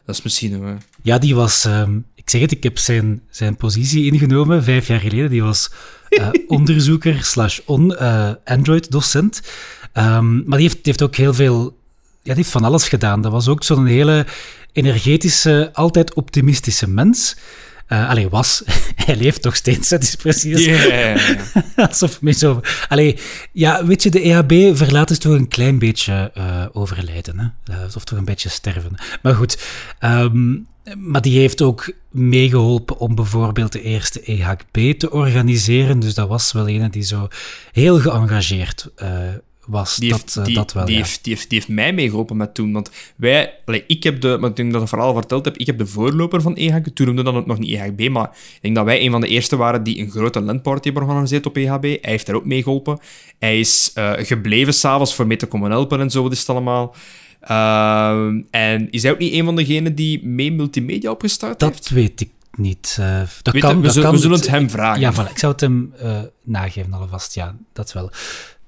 Dat 0.05 0.15
is 0.15 0.23
misschien... 0.23 0.63
Uh... 0.63 0.73
Ja, 1.03 1.19
die 1.19 1.35
was... 1.35 1.65
Um, 1.65 2.05
ik 2.15 2.31
zeg 2.31 2.41
het, 2.41 2.53
ik 2.53 2.63
heb 2.63 2.79
zijn, 2.79 3.23
zijn 3.31 3.57
positie 3.57 4.13
ingenomen 4.13 4.65
vijf 4.65 4.87
jaar 4.87 5.01
geleden. 5.01 5.31
Die 5.31 5.43
was 5.43 5.71
uh, 6.11 6.29
onderzoeker 6.59 7.25
slash 7.25 7.61
uh, 7.69 8.31
Android-docent. 8.45 9.43
Um, 9.95 10.43
maar 10.47 10.59
die 10.59 10.67
heeft, 10.69 10.75
die 10.75 10.93
heeft 10.93 11.03
ook 11.03 11.17
heel 11.17 11.35
veel... 11.35 11.79
Ja, 12.23 12.35
die 12.35 12.35
heeft 12.35 12.51
van 12.51 12.65
alles 12.65 12.89
gedaan. 12.89 13.23
Dat 13.23 13.33
was 13.33 13.49
ook 13.49 13.65
zo'n 13.65 13.87
hele 13.87 14.27
energetische, 14.73 15.71
altijd 15.73 16.15
optimistische 16.15 16.89
mens. 16.89 17.37
Uh, 17.93 18.09
allee, 18.09 18.29
was. 18.29 18.63
Hij 19.05 19.17
leeft 19.17 19.45
nog 19.45 19.57
steeds, 19.57 19.89
dat 19.89 20.03
is 20.03 20.15
precies. 20.15 20.65
Yeah. 20.65 21.39
Alsof 21.89 22.21
me 22.21 22.33
zo. 22.33 22.61
Allee, 22.89 23.19
ja, 23.53 23.85
weet 23.87 24.03
je, 24.03 24.11
de 24.11 24.21
EHB 24.21 24.77
verlaat 24.77 25.09
dus 25.09 25.19
toch 25.19 25.33
een 25.33 25.49
klein 25.49 25.79
beetje 25.79 26.33
uh, 26.39 26.67
overlijden. 26.73 27.39
Hè? 27.39 27.75
Uh, 27.75 27.97
of 27.97 28.05
toch 28.05 28.19
een 28.19 28.25
beetje 28.25 28.49
sterven. 28.49 28.95
Maar 29.23 29.35
goed. 29.35 29.59
Um, 30.01 30.67
maar 30.99 31.21
die 31.21 31.39
heeft 31.39 31.63
ook 31.63 31.93
meegeholpen 32.11 32.99
om 32.99 33.15
bijvoorbeeld 33.15 33.73
de 33.73 33.83
eerste 33.83 34.23
EHB 34.23 34.99
te 34.99 35.11
organiseren. 35.11 36.01
Dus 36.01 36.15
dat 36.15 36.29
was 36.29 36.53
wel 36.53 36.69
een 36.69 36.91
die 36.91 37.03
zo 37.03 37.29
heel 37.73 38.01
geëngageerd 38.01 38.89
was. 39.71 39.97
Die 39.97 40.13
heeft, 40.13 40.35
dat, 40.35 40.37
uh, 40.37 40.45
die, 40.45 40.55
dat 40.55 40.73
wel, 40.73 40.85
die, 40.85 40.95
ja. 40.95 41.01
heeft, 41.01 41.25
die, 41.25 41.35
heeft, 41.35 41.51
die 41.51 41.59
heeft 41.59 41.71
mij 41.71 41.93
meegeholpen 41.93 42.37
met 42.37 42.55
toen. 42.55 42.73
Want 42.73 42.91
wij, 43.17 43.55
allee, 43.65 43.85
ik 43.87 44.03
heb 44.03 44.21
de, 44.21 44.37
maar 44.41 44.51
ik 44.51 44.57
denk 44.57 44.73
dat 44.73 44.83
ik 44.83 44.89
het 44.89 44.99
verhaal 44.99 45.15
verteld 45.15 45.45
heb, 45.45 45.57
ik 45.57 45.67
heb 45.67 45.79
de 45.79 45.87
voorloper 45.87 46.43
van 46.43 46.57
EHB. 46.57 46.87
Toen 46.87 47.07
noemde 47.07 47.23
dat 47.23 47.47
nog 47.47 47.59
niet 47.59 47.71
EHB, 47.71 48.09
maar 48.09 48.31
ik 48.55 48.59
denk 48.61 48.75
dat 48.75 48.85
wij 48.85 49.05
een 49.05 49.11
van 49.11 49.21
de 49.21 49.29
eerste 49.29 49.57
waren 49.57 49.83
die 49.83 49.99
een 49.99 50.11
grote 50.11 50.41
landparty 50.41 50.85
hebben 50.85 51.03
georganiseerd 51.03 51.47
op 51.47 51.57
EHB. 51.57 51.83
Hij 51.83 51.99
heeft 52.01 52.27
daar 52.27 52.37
ook 52.37 52.47
mee 52.47 52.63
geholpen. 52.63 52.99
Hij 53.39 53.59
is 53.59 53.93
uh, 53.95 54.13
gebleven 54.17 54.75
s'avonds 54.75 55.15
voor 55.15 55.27
mee 55.27 55.37
te 55.37 55.47
komen 55.47 55.71
helpen 55.71 56.01
en 56.01 56.11
zo, 56.11 56.23
wat 56.23 56.33
is 56.33 56.39
het 56.39 56.49
allemaal. 56.49 56.95
Uh, 57.51 58.27
en 58.51 58.91
is 58.91 59.03
hij 59.03 59.13
ook 59.13 59.19
niet 59.19 59.33
een 59.33 59.45
van 59.45 59.57
degenen 59.57 59.95
die 59.95 60.27
mee 60.27 60.53
multimedia 60.53 61.11
opgestart 61.11 61.59
dat 61.59 61.69
heeft? 61.69 61.83
Dat 61.83 61.93
weet 61.93 62.21
ik 62.21 62.31
niet. 62.57 62.97
Uh, 63.01 63.23
dat 63.43 63.53
weet 63.53 63.63
kan, 63.63 63.77
we, 63.77 63.83
dat 63.83 63.93
zullen, 63.93 64.09
kan 64.09 64.17
we 64.17 64.23
zullen 64.23 64.39
het 64.39 64.49
hem 64.49 64.71
vragen. 64.71 65.01
Ja, 65.01 65.13
voilà, 65.13 65.31
ik 65.31 65.39
zou 65.39 65.53
het 65.53 65.61
hem 65.61 65.93
uh, 66.03 66.21
nageven 66.45 66.93
alvast. 66.93 67.35
Ja, 67.35 67.57
dat 67.73 67.93
wel. 67.93 68.11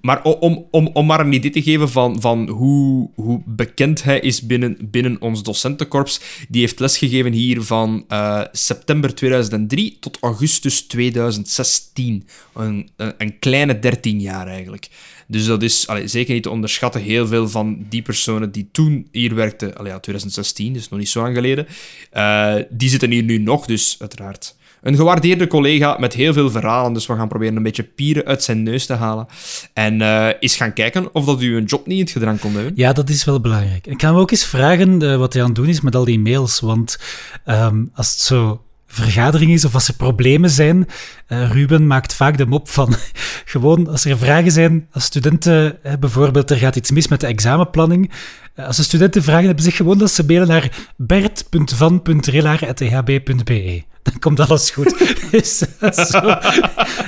Maar 0.02 0.23
om, 0.23 0.66
om, 0.71 0.90
om 0.92 1.06
maar 1.06 1.21
een 1.21 1.32
idee 1.32 1.50
te 1.50 1.62
geven 1.62 1.90
van, 1.90 2.21
van 2.21 2.49
hoe, 2.49 3.11
hoe 3.14 3.42
bekend 3.47 4.02
hij 4.02 4.21
is 4.21 4.42
binnen, 4.42 4.76
binnen 4.80 5.21
ons 5.21 5.42
docentenkorps, 5.42 6.21
die 6.49 6.61
heeft 6.61 6.80
lesgegeven 6.80 7.32
hier 7.32 7.62
van 7.62 8.04
uh, 8.09 8.40
september 8.52 9.14
2003 9.14 9.97
tot 10.00 10.18
augustus 10.21 10.82
2016. 10.87 12.26
Een, 12.54 12.90
een, 12.97 13.38
kleine 13.38 13.78
13 13.78 14.21
jaar 14.21 14.47
eigenlijk. 14.47 14.88
Dus 15.26 15.47
dat 15.47 15.62
is 15.62 15.87
allee, 15.87 16.09
zeker 16.09 16.35
niet 16.35 16.42
te 16.42 16.50
onderschatten. 16.50 17.00
Heel 17.00 17.26
veel 17.26 17.49
van 17.49 17.87
die 17.88 18.02
personen 18.02 18.52
die 18.52 18.68
toen 18.73 19.09
hier 19.11 19.35
werkten, 19.35 19.76
allee, 19.76 19.92
ja, 19.92 20.00
2016, 20.00 20.73
dus 20.73 20.88
nog 20.88 20.99
niet 20.99 21.09
zo 21.09 21.21
lang 21.21 21.35
geleden, 21.35 21.66
uh, 22.12 22.54
die 22.71 22.88
zitten 22.88 23.11
hier 23.11 23.23
nu 23.23 23.38
nog, 23.38 23.66
dus 23.66 23.97
uiteraard 23.99 24.54
een 24.82 24.96
gewaardeerde 24.96 25.46
collega 25.46 25.96
met 25.98 26.14
heel 26.14 26.32
veel 26.32 26.50
verhalen. 26.50 26.92
Dus 26.92 27.06
we 27.06 27.14
gaan 27.14 27.28
proberen 27.28 27.56
een 27.56 27.62
beetje 27.62 27.82
pieren 27.82 28.24
uit 28.24 28.42
zijn 28.42 28.62
neus 28.62 28.86
te 28.86 28.92
halen. 28.92 29.26
En 29.72 30.00
uh, 30.00 30.28
eens 30.40 30.56
gaan 30.56 30.72
kijken 30.72 31.14
of 31.14 31.24
dat 31.24 31.42
u 31.42 31.56
een 31.56 31.64
job 31.64 31.86
niet 31.86 31.98
in 31.98 32.04
het 32.04 32.12
gedrang 32.12 32.40
kon 32.40 32.52
hebben. 32.52 32.72
Ja, 32.76 32.92
dat 32.92 33.08
is 33.08 33.24
wel 33.24 33.40
belangrijk. 33.40 33.86
Ik 33.86 34.00
ga 34.00 34.08
hem 34.08 34.16
ook 34.16 34.30
eens 34.30 34.44
vragen 34.44 35.02
uh, 35.02 35.16
wat 35.16 35.32
hij 35.32 35.42
aan 35.42 35.48
het 35.48 35.56
doen 35.56 35.68
is 35.68 35.80
met 35.80 35.94
al 35.94 36.04
die 36.04 36.20
mails. 36.20 36.60
Want 36.60 36.98
um, 37.46 37.90
als 37.94 38.10
het 38.10 38.20
zo 38.20 38.62
vergadering 38.92 39.52
is 39.52 39.64
of 39.64 39.75
als 39.75 39.88
er 39.88 39.94
problemen 39.94 40.50
zijn. 40.50 40.88
Uh, 41.28 41.50
Ruben 41.50 41.87
maakt 41.87 42.14
vaak 42.14 42.37
de 42.37 42.46
mop 42.46 42.68
van 42.68 42.94
gewoon 43.44 43.88
als 43.88 44.04
er 44.04 44.18
vragen 44.18 44.52
zijn, 44.52 44.88
als 44.92 45.04
studenten 45.04 45.78
uh, 45.87 45.92
bijvoorbeeld 46.00 46.50
er 46.50 46.56
gaat 46.56 46.76
iets 46.76 46.90
mis 46.90 47.08
met 47.08 47.20
de 47.20 47.26
examenplanning. 47.26 48.12
Uh, 48.56 48.66
als 48.66 48.76
de 48.76 48.82
studenten 48.82 49.22
vragen 49.22 49.46
hebben, 49.46 49.64
zeg 49.64 49.76
gewoon 49.76 49.99
dat 49.99 50.11
ze 50.11 50.25
mailen 50.25 50.49
naar 50.49 50.70
bert.van.rillaar.ehb.be. 50.96 53.82
Dan 54.02 54.18
komt 54.18 54.40
alles 54.40 54.70
goed. 54.70 55.14
dus, 55.30 55.58
zo, 55.92 56.20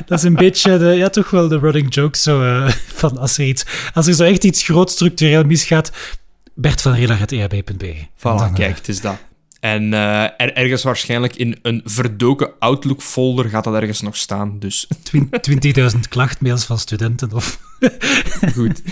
dat 0.06 0.18
is 0.18 0.22
een 0.22 0.34
beetje, 0.34 0.78
de, 0.78 0.86
ja, 0.86 1.08
toch 1.08 1.30
wel 1.30 1.48
de 1.48 1.58
running 1.58 1.94
joke 1.94 2.18
zo, 2.18 2.66
van 2.94 3.18
als 3.18 3.38
er, 3.38 3.44
iets, 3.44 3.64
als 3.94 4.06
er 4.06 4.14
zo 4.14 4.24
echt 4.24 4.44
iets 4.44 4.62
groot 4.62 4.90
structureel 4.90 5.44
misgaat, 5.44 5.92
Bert 6.54 6.82
van 6.82 6.94
Rillaar.ehb.be. 6.94 7.94
Voilà, 8.16 8.20
dan, 8.20 8.54
kijk, 8.54 8.76
het 8.76 8.88
is 8.88 9.00
dat. 9.00 9.16
En 9.64 9.92
uh, 9.92 10.22
er, 10.22 10.52
ergens 10.52 10.82
waarschijnlijk 10.82 11.36
in 11.36 11.58
een 11.62 11.80
verdoken 11.84 12.52
Outlook-folder 12.58 13.48
gaat 13.48 13.64
dat 13.64 13.74
ergens 13.74 14.00
nog 14.00 14.16
staan. 14.16 14.58
Dus. 14.58 14.88
20.000 15.94 15.98
klachtmails 16.08 16.64
van 16.64 16.78
studenten 16.78 17.32
of. 17.32 17.60
Goed. 18.54 18.82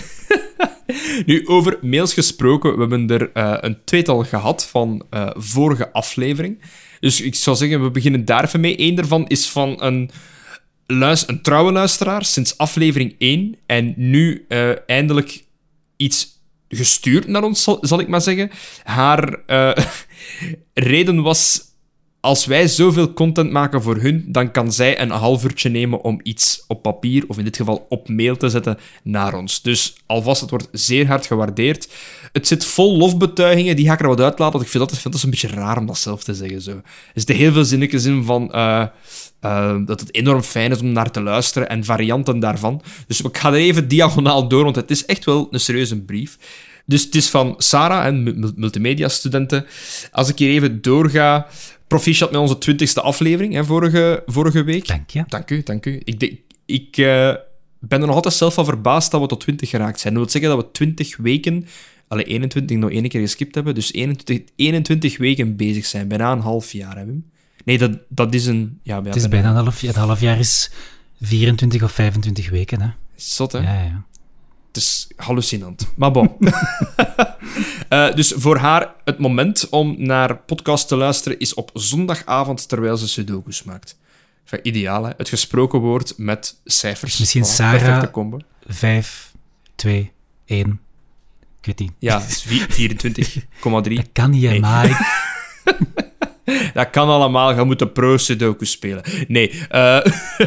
nu, 1.25 1.47
over 1.47 1.77
mails 1.81 2.13
gesproken, 2.13 2.73
we 2.73 2.79
hebben 2.79 3.09
er 3.09 3.29
uh, 3.33 3.57
een 3.59 3.77
tweetal 3.85 4.23
gehad 4.23 4.65
van 4.65 5.05
uh, 5.11 5.29
vorige 5.33 5.91
aflevering. 5.91 6.61
Dus 6.99 7.21
ik 7.21 7.35
zou 7.35 7.57
zeggen, 7.57 7.83
we 7.83 7.91
beginnen 7.91 8.25
daar 8.25 8.43
even 8.43 8.59
mee. 8.59 8.79
Eén 8.79 8.95
daarvan 8.95 9.27
is 9.27 9.49
van 9.49 9.83
een, 9.83 10.09
luister, 10.85 11.29
een 11.29 11.41
trouwe 11.41 11.71
luisteraar 11.71 12.25
sinds 12.25 12.57
aflevering 12.57 13.15
1. 13.17 13.55
En 13.65 13.93
nu 13.97 14.45
eindelijk 14.85 15.43
iets 15.97 16.32
gestuurd 16.75 17.27
naar 17.27 17.43
ons, 17.43 17.63
zal, 17.81 17.99
ik 17.99 18.07
maar 18.07 18.21
zeggen. 18.21 18.51
Haar 18.83 19.39
uh, 19.47 19.71
reden 20.73 21.21
was: 21.21 21.61
als 22.19 22.45
wij 22.45 22.67
zoveel 22.67 23.13
content 23.13 23.51
maken 23.51 23.81
voor 23.81 23.97
hun, 23.97 24.25
dan 24.27 24.51
kan 24.51 24.71
zij 24.71 25.01
een 25.01 25.09
half 25.09 25.43
uurtje 25.43 25.69
nemen 25.69 26.03
om 26.03 26.19
iets 26.23 26.63
op 26.67 26.81
papier, 26.81 27.23
of 27.27 27.37
in 27.37 27.43
dit 27.43 27.55
geval 27.55 27.85
op 27.89 28.09
mail 28.09 28.37
te 28.37 28.49
zetten, 28.49 28.77
naar 29.03 29.33
ons. 29.33 29.61
Dus 29.61 29.95
alvast, 30.05 30.41
het 30.41 30.49
wordt 30.49 30.67
zeer 30.71 31.07
hard 31.07 31.25
gewaardeerd. 31.25 31.89
Het 32.31 32.47
zit 32.47 32.65
vol 32.65 32.97
lofbetuigingen, 32.97 33.75
die 33.75 33.85
ga 33.85 33.93
ik 33.93 33.99
er 33.99 34.07
wat 34.07 34.19
uitlaten, 34.19 34.53
want 34.53 34.63
ik 34.63 34.71
vind 34.71 34.89
dat, 34.89 34.99
vind 34.99 35.13
dat 35.13 35.23
een 35.23 35.29
beetje 35.29 35.47
raar 35.47 35.77
om 35.77 35.85
dat 35.85 35.97
zelf 35.97 36.23
te 36.23 36.33
zeggen. 36.33 36.61
Zo. 36.61 36.71
Er 36.71 36.83
zitten 37.13 37.35
heel 37.35 37.51
veel 37.51 37.65
zinnetjes 37.65 38.05
in 38.05 38.23
van... 38.23 38.51
Uh, 38.55 38.85
uh, 39.45 39.77
dat 39.85 39.99
het 39.99 40.13
enorm 40.13 40.41
fijn 40.41 40.71
is 40.71 40.79
om 40.79 40.91
naar 40.91 41.11
te 41.11 41.21
luisteren 41.21 41.69
en 41.69 41.83
varianten 41.83 42.39
daarvan. 42.39 42.81
Dus 43.07 43.21
ik 43.21 43.37
ga 43.37 43.49
er 43.49 43.55
even 43.55 43.87
diagonaal 43.87 44.47
door, 44.47 44.63
want 44.63 44.75
het 44.75 44.91
is 44.91 45.05
echt 45.05 45.25
wel 45.25 45.47
een 45.51 45.59
serieuze 45.59 46.01
brief. 46.01 46.37
Dus 46.85 47.03
het 47.03 47.15
is 47.15 47.29
van 47.29 47.55
Sarah, 47.57 48.05
en 48.05 48.23
multimedia-studenten. 48.55 49.65
Als 50.11 50.29
ik 50.29 50.37
hier 50.37 50.49
even 50.49 50.81
doorga... 50.81 51.47
Proficiat 51.87 52.31
met 52.31 52.39
onze 52.39 52.57
twintigste 52.57 53.01
aflevering, 53.01 53.53
hè, 53.53 53.65
vorige, 53.65 54.23
vorige 54.25 54.63
week. 54.63 54.87
Dank 54.87 55.09
je. 55.09 55.23
Dank 55.27 55.49
u, 55.51 55.63
dank 55.63 55.85
u. 55.85 56.01
Ik, 56.03 56.21
ik, 56.23 56.41
ik 56.65 56.97
uh, 56.97 57.33
ben 57.79 58.01
er 58.01 58.07
nog 58.07 58.15
altijd 58.15 58.33
zelf 58.33 58.53
van 58.53 58.65
verbaasd 58.65 59.11
dat 59.11 59.21
we 59.21 59.27
tot 59.27 59.39
20 59.39 59.69
geraakt 59.69 59.99
zijn. 59.99 60.13
Dat 60.13 60.23
wil 60.23 60.31
zeggen 60.31 60.51
dat 60.51 60.65
we 60.65 60.71
20 60.71 61.17
weken... 61.17 61.65
Alle 62.07 62.23
21 62.23 62.77
nog 62.77 62.91
één 62.91 63.07
keer 63.07 63.21
geskipt 63.21 63.55
hebben, 63.55 63.75
dus 63.75 63.93
21, 63.93 64.53
21 64.55 65.17
weken 65.17 65.55
bezig 65.55 65.85
zijn. 65.85 66.07
Bijna 66.07 66.31
een 66.31 66.39
half 66.39 66.71
jaar, 66.71 67.05
Wim? 67.05 67.25
Nee, 67.63 67.77
dat, 67.77 67.91
dat 68.09 68.33
is 68.33 68.45
een... 68.45 68.79
Ja, 68.83 69.03
het 69.03 69.15
is 69.15 69.27
bijna 69.27 69.49
een 69.49 69.55
half 69.55 69.81
jaar. 69.81 69.93
Het 69.93 70.03
half 70.03 70.19
jaar 70.19 70.39
is 70.39 70.71
24 71.21 71.83
of 71.83 71.91
25 71.91 72.49
weken, 72.49 72.81
hè. 72.81 72.89
Zot, 73.15 73.51
hè? 73.51 73.59
Ja, 73.59 73.81
ja. 73.83 74.03
Het 74.67 74.77
is 74.77 75.11
hallucinant. 75.15 75.93
Maar 75.95 76.11
bon. 76.11 76.37
uh, 77.89 78.13
dus 78.19 78.33
voor 78.35 78.57
haar, 78.57 78.93
het 79.03 79.17
moment 79.19 79.69
om 79.69 79.95
naar 79.97 80.37
podcast 80.37 80.87
te 80.87 80.95
luisteren 80.95 81.39
is 81.39 81.53
op 81.53 81.69
zondagavond 81.73 82.67
terwijl 82.67 82.97
ze 82.97 83.07
sudokus 83.07 83.63
maakt. 83.63 83.97
Enfin, 84.43 84.59
ideaal, 84.63 85.03
hè? 85.03 85.11
Het 85.17 85.29
gesproken 85.29 85.79
woord 85.79 86.13
met 86.17 86.59
cijfers. 86.65 87.19
Misschien 87.19 87.43
voilà, 87.43 87.47
Sarah 87.47 88.39
5, 88.67 89.33
2, 89.75 90.11
1. 90.45 90.79
Ik 91.59 91.65
weet 91.65 91.79
niet. 91.79 91.91
Ja, 91.99 92.21
24,3. 92.21 92.27
Dat 93.71 94.09
kan 94.11 94.29
niet, 94.29 94.41
nee. 94.41 94.59
maar 94.59 94.85
ik... 94.85 94.97
Dat 96.73 96.89
kan 96.89 97.07
allemaal. 97.07 97.55
Je 97.55 97.63
moet 97.63 97.79
de 97.79 97.87
pro-sudoku 97.87 98.65
spelen. 98.65 99.03
Nee. 99.27 99.51
Uh, 99.71 99.99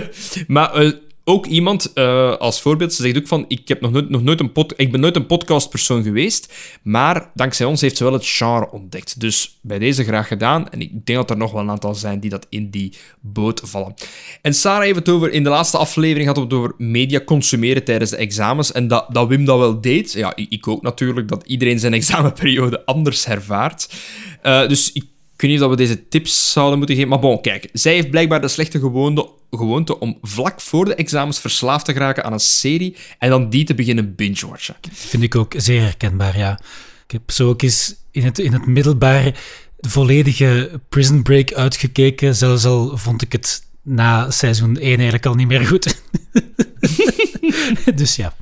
maar 0.47 0.85
uh, 0.85 0.93
ook 1.29 1.47
iemand, 1.47 1.91
uh, 1.95 2.37
als 2.37 2.61
voorbeeld, 2.61 2.95
ze 2.95 3.03
zegt 3.03 3.17
ook 3.17 3.27
van, 3.27 3.45
ik, 3.49 3.69
heb 3.69 3.81
nog 3.81 3.91
nooit, 3.91 4.09
nog 4.09 4.23
nooit 4.23 4.41
een 4.41 4.53
pod, 4.53 4.75
ik 4.77 4.91
ben 4.93 5.01
nooit 5.01 5.17
een 5.17 5.27
podcastpersoon 5.27 6.03
geweest, 6.03 6.55
maar 6.83 7.31
dankzij 7.35 7.67
ons 7.67 7.81
heeft 7.81 7.97
ze 7.97 8.05
wel 8.05 8.13
het 8.13 8.27
genre 8.27 8.71
ontdekt. 8.71 9.21
Dus 9.21 9.59
bij 9.63 9.79
deze 9.79 10.05
graag 10.05 10.29
gedaan. 10.29 10.71
En 10.71 10.81
ik 10.81 11.07
denk 11.07 11.19
dat 11.19 11.31
er 11.31 11.37
nog 11.37 11.53
wel 11.53 11.61
een 11.61 11.71
aantal 11.71 11.95
zijn 11.95 12.21
die 12.21 12.31
dat 12.31 12.47
in 12.49 12.71
die 12.71 12.93
boot 13.21 13.61
vallen. 13.65 13.95
En 14.43 14.55
Sarah 14.55 14.83
heeft 14.83 14.99
het 14.99 15.09
over, 15.09 15.33
in 15.33 15.43
de 15.43 15.51
laatste 15.51 15.79
aflevering 15.79 16.27
had 16.27 16.37
het 16.37 16.53
over 16.53 16.75
media 16.79 17.21
consumeren 17.21 17.85
tijdens 17.85 18.11
de 18.11 18.17
examens. 18.17 18.73
En 18.73 18.89
dat, 18.89 19.07
dat 19.13 19.29
Wim 19.29 19.45
dat 19.45 19.59
wel 19.59 19.81
deed, 19.81 20.13
ja, 20.13 20.33
ik 20.37 20.69
ook 20.69 20.83
natuurlijk, 20.83 21.29
dat 21.29 21.47
iedereen 21.47 21.79
zijn 21.79 21.95
examenperiode 22.03 22.85
anders 22.85 23.27
ervaart. 23.27 23.95
Dus 24.43 24.93
ik 24.93 25.05
ik 25.37 25.43
weet 25.43 25.51
niet 25.51 25.63
of 25.63 25.71
we 25.71 25.77
deze 25.77 26.09
tips 26.09 26.53
zouden 26.53 26.79
moeten 26.79 26.97
geven. 26.97 27.11
Maar 27.11 27.21
bon, 27.21 27.41
kijk. 27.41 27.69
Zij 27.73 27.95
heeft 27.95 28.11
blijkbaar 28.11 28.41
de 28.41 28.49
slechte 28.49 28.79
gewoonte, 28.79 29.29
gewoonte 29.51 29.99
om 29.99 30.19
vlak 30.23 30.61
voor 30.61 30.85
de 30.85 30.95
examens 30.95 31.39
verslaafd 31.41 31.85
te 31.85 31.93
geraken 31.93 32.25
aan 32.25 32.33
een 32.33 32.41
serie 32.41 32.97
en 33.19 33.31
dan 33.31 33.51
die 33.51 33.65
te 33.65 33.75
beginnen 33.75 34.15
binge-watchen. 34.15 34.75
Vind 34.93 35.23
ik 35.23 35.35
ook 35.35 35.55
zeer 35.57 35.81
herkenbaar, 35.81 36.39
ja. 36.39 36.61
Ik 37.07 37.13
heb 37.13 37.31
zo 37.31 37.49
ook 37.49 37.63
eens 37.63 37.95
in 38.11 38.25
het, 38.25 38.39
in 38.39 38.53
het 38.53 38.67
middelbaar 38.67 39.25
de 39.77 39.89
volledige 39.89 40.81
Prison 40.89 41.23
Break 41.23 41.53
uitgekeken. 41.53 42.37
Zelfs 42.37 42.65
al 42.65 42.97
vond 42.97 43.23
ik 43.23 43.33
het 43.33 43.67
na 43.83 44.31
seizoen 44.31 44.77
1 44.77 44.95
eigenlijk 44.95 45.27
al 45.27 45.35
niet 45.35 45.49
meer 45.49 45.67
goed. 45.67 46.03
dus 47.95 48.17
ja. 48.17 48.37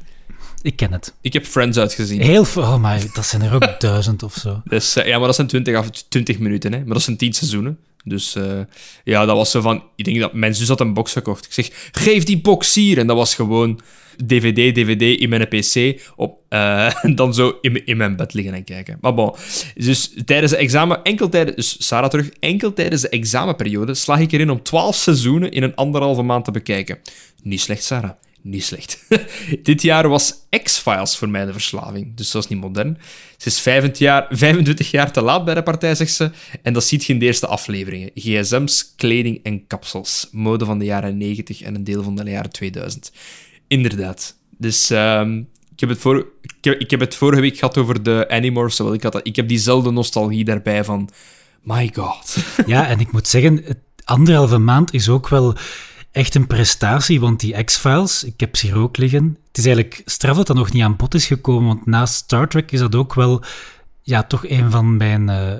Ik 0.64 0.76
ken 0.76 0.92
het. 0.92 1.14
Ik 1.21 1.33
heb 1.33 1.44
Friends 1.44 1.78
uitgezien. 1.78 2.21
Heel 2.21 2.44
veel. 2.44 2.62
Oh, 2.62 2.80
maar 2.80 3.02
dat 3.12 3.26
zijn 3.26 3.42
er 3.42 3.54
ook 3.54 3.80
duizend 3.80 4.23
of 4.23 4.35
zo. 4.35 4.62
Dus, 4.64 4.97
uh, 4.97 5.06
ja, 5.06 5.18
maar 5.18 5.26
dat 5.26 5.35
zijn 5.35 5.47
20, 5.47 5.76
af, 5.76 5.90
20 5.90 6.38
minuten, 6.38 6.73
hè. 6.73 6.78
Maar 6.78 6.94
dat 6.94 7.02
zijn 7.02 7.16
10 7.16 7.33
seizoenen. 7.33 7.78
Dus 8.04 8.37
uh, 8.37 8.61
ja, 9.04 9.26
dat 9.26 9.37
was 9.37 9.50
zo 9.50 9.61
van... 9.61 9.83
Ik 9.97 10.04
denk 10.04 10.21
dat 10.21 10.33
mijn 10.33 10.54
zus 10.54 10.68
had 10.68 10.80
een 10.80 10.94
box 10.94 11.12
gekocht. 11.12 11.44
Ik 11.44 11.52
zeg, 11.52 11.90
geef 11.92 12.25
die 12.25 12.40
box 12.40 12.75
hier. 12.75 12.99
En 12.99 13.06
dat 13.06 13.16
was 13.16 13.35
gewoon 13.35 13.80
DVD, 14.26 14.75
DVD 14.75 15.21
in 15.21 15.28
mijn 15.28 15.49
PC. 15.49 16.00
Op, 16.16 16.38
uh, 16.50 17.04
en 17.04 17.14
dan 17.14 17.35
zo 17.35 17.59
in, 17.61 17.87
in 17.87 17.97
mijn 17.97 18.16
bed 18.16 18.35
liggen 18.35 18.54
en 18.54 18.64
kijken. 18.64 18.99
Maar 19.00 19.14
bon. 19.14 19.35
Dus 19.75 20.14
tijdens 20.25 20.52
de 20.52 20.59
examen... 20.59 21.02
Enkel 21.02 21.28
tijdens... 21.28 21.56
Dus 21.56 21.87
Sarah 21.87 22.11
terug. 22.11 22.30
Enkel 22.40 22.73
tijdens 22.73 23.02
de 23.02 23.09
examenperiode 23.09 23.94
slag 23.94 24.18
ik 24.18 24.33
erin 24.33 24.50
om 24.50 24.62
12 24.62 24.97
seizoenen 24.97 25.50
in 25.50 25.62
een 25.62 25.75
anderhalve 25.75 26.23
maand 26.23 26.44
te 26.44 26.50
bekijken. 26.50 26.99
Niet 27.42 27.61
slecht, 27.61 27.85
Sarah 27.85 28.11
niet 28.44 28.64
slecht. 28.64 29.04
Dit 29.62 29.82
jaar 29.82 30.08
was 30.08 30.34
X-Files 30.62 31.16
voor 31.16 31.28
mij 31.28 31.44
de 31.44 31.52
verslaving, 31.52 32.16
dus 32.16 32.30
dat 32.30 32.44
is 32.44 32.48
niet 32.48 32.60
modern. 32.60 32.98
Ze 33.36 33.48
is 33.48 33.60
25 33.60 34.00
jaar, 34.00 34.26
25 34.38 34.90
jaar 34.90 35.12
te 35.12 35.22
laat 35.22 35.44
bij 35.44 35.54
de 35.54 35.62
partij, 35.62 35.94
zegt 35.94 36.12
ze, 36.12 36.30
en 36.62 36.72
dat 36.72 36.84
ziet 36.84 37.04
je 37.04 37.12
in 37.12 37.18
de 37.18 37.24
eerste 37.24 37.46
afleveringen. 37.46 38.10
GSM's, 38.14 38.94
kleding 38.96 39.40
en 39.42 39.66
kapsels. 39.66 40.28
Mode 40.32 40.64
van 40.64 40.78
de 40.78 40.84
jaren 40.84 41.16
90 41.16 41.62
en 41.62 41.74
een 41.74 41.84
deel 41.84 42.02
van 42.02 42.14
de 42.14 42.30
jaren 42.30 42.50
2000. 42.50 43.12
Inderdaad. 43.68 44.36
Dus 44.58 44.90
um, 44.90 45.48
Ik 45.72 45.80
heb, 45.80 45.88
het 45.88 45.98
voor, 45.98 46.26
ik, 46.60 46.90
heb, 46.90 47.00
het 47.00 47.14
vorige 47.14 47.40
week 47.40 47.58
gehad 47.58 47.78
over 47.78 48.02
de 48.02 48.26
Animorphs. 48.28 48.80
Ik, 48.80 49.02
had 49.02 49.20
ik 49.22 49.36
heb 49.36 49.48
diezelfde 49.48 49.90
nostalgie 49.90 50.44
daarbij 50.44 50.84
van... 50.84 51.10
My 51.62 51.90
god. 51.94 52.36
Ja, 52.66 52.86
en 52.86 53.00
ik 53.00 53.12
moet 53.12 53.28
zeggen, 53.28 53.64
anderhalve 54.04 54.58
maand 54.58 54.94
is 54.94 55.08
ook 55.08 55.28
wel 55.28 55.56
echt 56.14 56.35
een 56.35 56.47
prestatie, 56.47 57.21
want 57.21 57.40
die 57.40 57.64
X-Files, 57.64 58.25
ik 58.25 58.40
heb 58.40 58.56
ze 58.56 58.66
hier 58.66 58.76
ook 58.76 58.97
liggen. 58.97 59.38
Het 59.49 59.59
is 59.59 59.64
eigenlijk 59.64 60.02
straf 60.04 60.37
dat 60.37 60.47
dat 60.47 60.56
nog 60.56 60.73
niet 60.73 60.83
aan 60.83 60.97
bod 60.97 61.14
is 61.14 61.26
gekomen, 61.26 61.66
want 61.66 61.87
naast 61.87 62.14
Star 62.14 62.49
Trek 62.49 62.73
is 62.73 62.78
dat 62.78 62.94
ook 62.94 63.14
wel 63.14 63.42
ja, 64.02 64.23
toch 64.23 64.49
een 64.49 64.71
van 64.71 64.97
mijn 64.97 65.28
uh, 65.28 65.52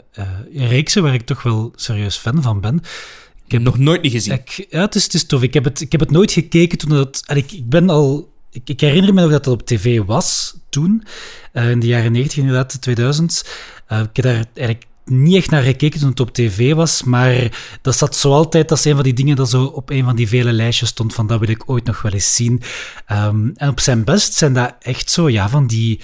uh, 0.53 0.69
reeksen 0.69 1.03
waar 1.03 1.15
ik 1.15 1.27
toch 1.27 1.43
wel 1.43 1.73
serieus 1.75 2.17
fan 2.17 2.43
van 2.43 2.61
ben. 2.61 2.81
Ik 3.45 3.53
heb 3.53 3.63
nog 3.63 3.79
nooit 3.79 4.03
niet 4.03 4.13
gezien. 4.13 4.33
Ik, 4.33 4.67
ja, 4.71 4.81
het 4.81 4.95
is, 4.95 5.05
het 5.05 5.15
is 5.15 5.27
tof. 5.27 5.43
Ik 5.43 5.55
heb 5.55 5.65
het, 5.65 5.81
ik 5.81 5.93
heb 5.93 6.01
het 6.01 6.11
nooit 6.11 6.33
gekeken 6.33 6.79
toen 6.79 6.91
het... 6.91 7.23
Ik, 7.35 7.53
ik 7.53 7.69
ben 7.69 7.91
al... 7.91 8.33
Ik, 8.51 8.63
ik, 8.69 8.81
herinner 8.81 9.15
me 9.15 9.21
nog 9.21 9.31
dat 9.31 9.45
het 9.45 9.55
op 9.55 9.67
tv 9.67 10.03
was 10.05 10.57
toen, 10.69 11.05
uh, 11.53 11.71
in 11.71 11.81
de 11.81 11.87
jaren 11.87 12.13
90 12.13 12.39
inderdaad, 12.39 12.73
de 12.73 12.79
2000. 12.79 13.45
ik 13.89 14.17
heb 14.17 14.25
daar 14.25 14.45
eigenlijk 14.55 14.87
niet 15.05 15.37
echt 15.37 15.51
naar 15.51 15.63
gekeken 15.63 16.01
toen 16.01 16.09
het 16.09 16.21
op 16.21 16.35
tv 16.35 16.75
was, 16.75 17.03
maar 17.03 17.59
dat 17.83 17.97
zat 17.97 18.17
zo 18.17 18.33
altijd, 18.33 18.69
dat 18.69 18.79
is 18.79 18.85
een 18.85 18.95
van 18.95 19.03
die 19.03 19.13
dingen 19.13 19.37
dat 19.37 19.51
zo 19.51 19.65
op 19.65 19.91
een 19.91 20.05
van 20.05 20.17
die 20.17 20.29
vele 20.29 20.53
lijstjes 20.53 20.89
stond 20.89 21.15
van 21.15 21.27
dat 21.27 21.41
wil 21.41 21.49
ik 21.49 21.63
ooit 21.67 21.85
nog 21.85 22.03
wel 22.03 22.13
eens 22.13 22.35
zien. 22.35 22.63
Um, 23.13 23.53
en 23.57 23.69
op 23.69 23.81
zijn 23.81 24.05
best 24.05 24.35
zijn 24.35 24.53
dat 24.53 24.75
echt 24.81 25.11
zo, 25.11 25.29
ja, 25.29 25.49
van 25.49 25.67
die 25.67 26.01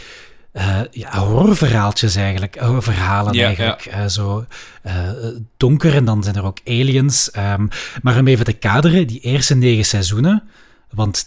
uh, 0.52 0.80
ja, 0.90 1.18
horrorverhaaltjes 1.18 2.14
eigenlijk, 2.14 2.58
horrorverhalen 2.58 3.32
ja, 3.32 3.46
eigenlijk. 3.46 3.84
Ja. 3.84 4.02
Uh, 4.02 4.08
zo 4.08 4.46
donker 5.56 5.94
en 5.94 6.04
dan 6.04 6.22
zijn 6.22 6.36
er 6.36 6.44
ook 6.44 6.58
aliens. 6.64 7.30
Um, 7.36 7.68
maar 8.02 8.18
om 8.18 8.26
even 8.26 8.44
te 8.44 8.52
kaderen, 8.52 9.06
die 9.06 9.20
eerste 9.20 9.54
negen 9.54 9.84
seizoenen, 9.84 10.42
want 10.90 11.24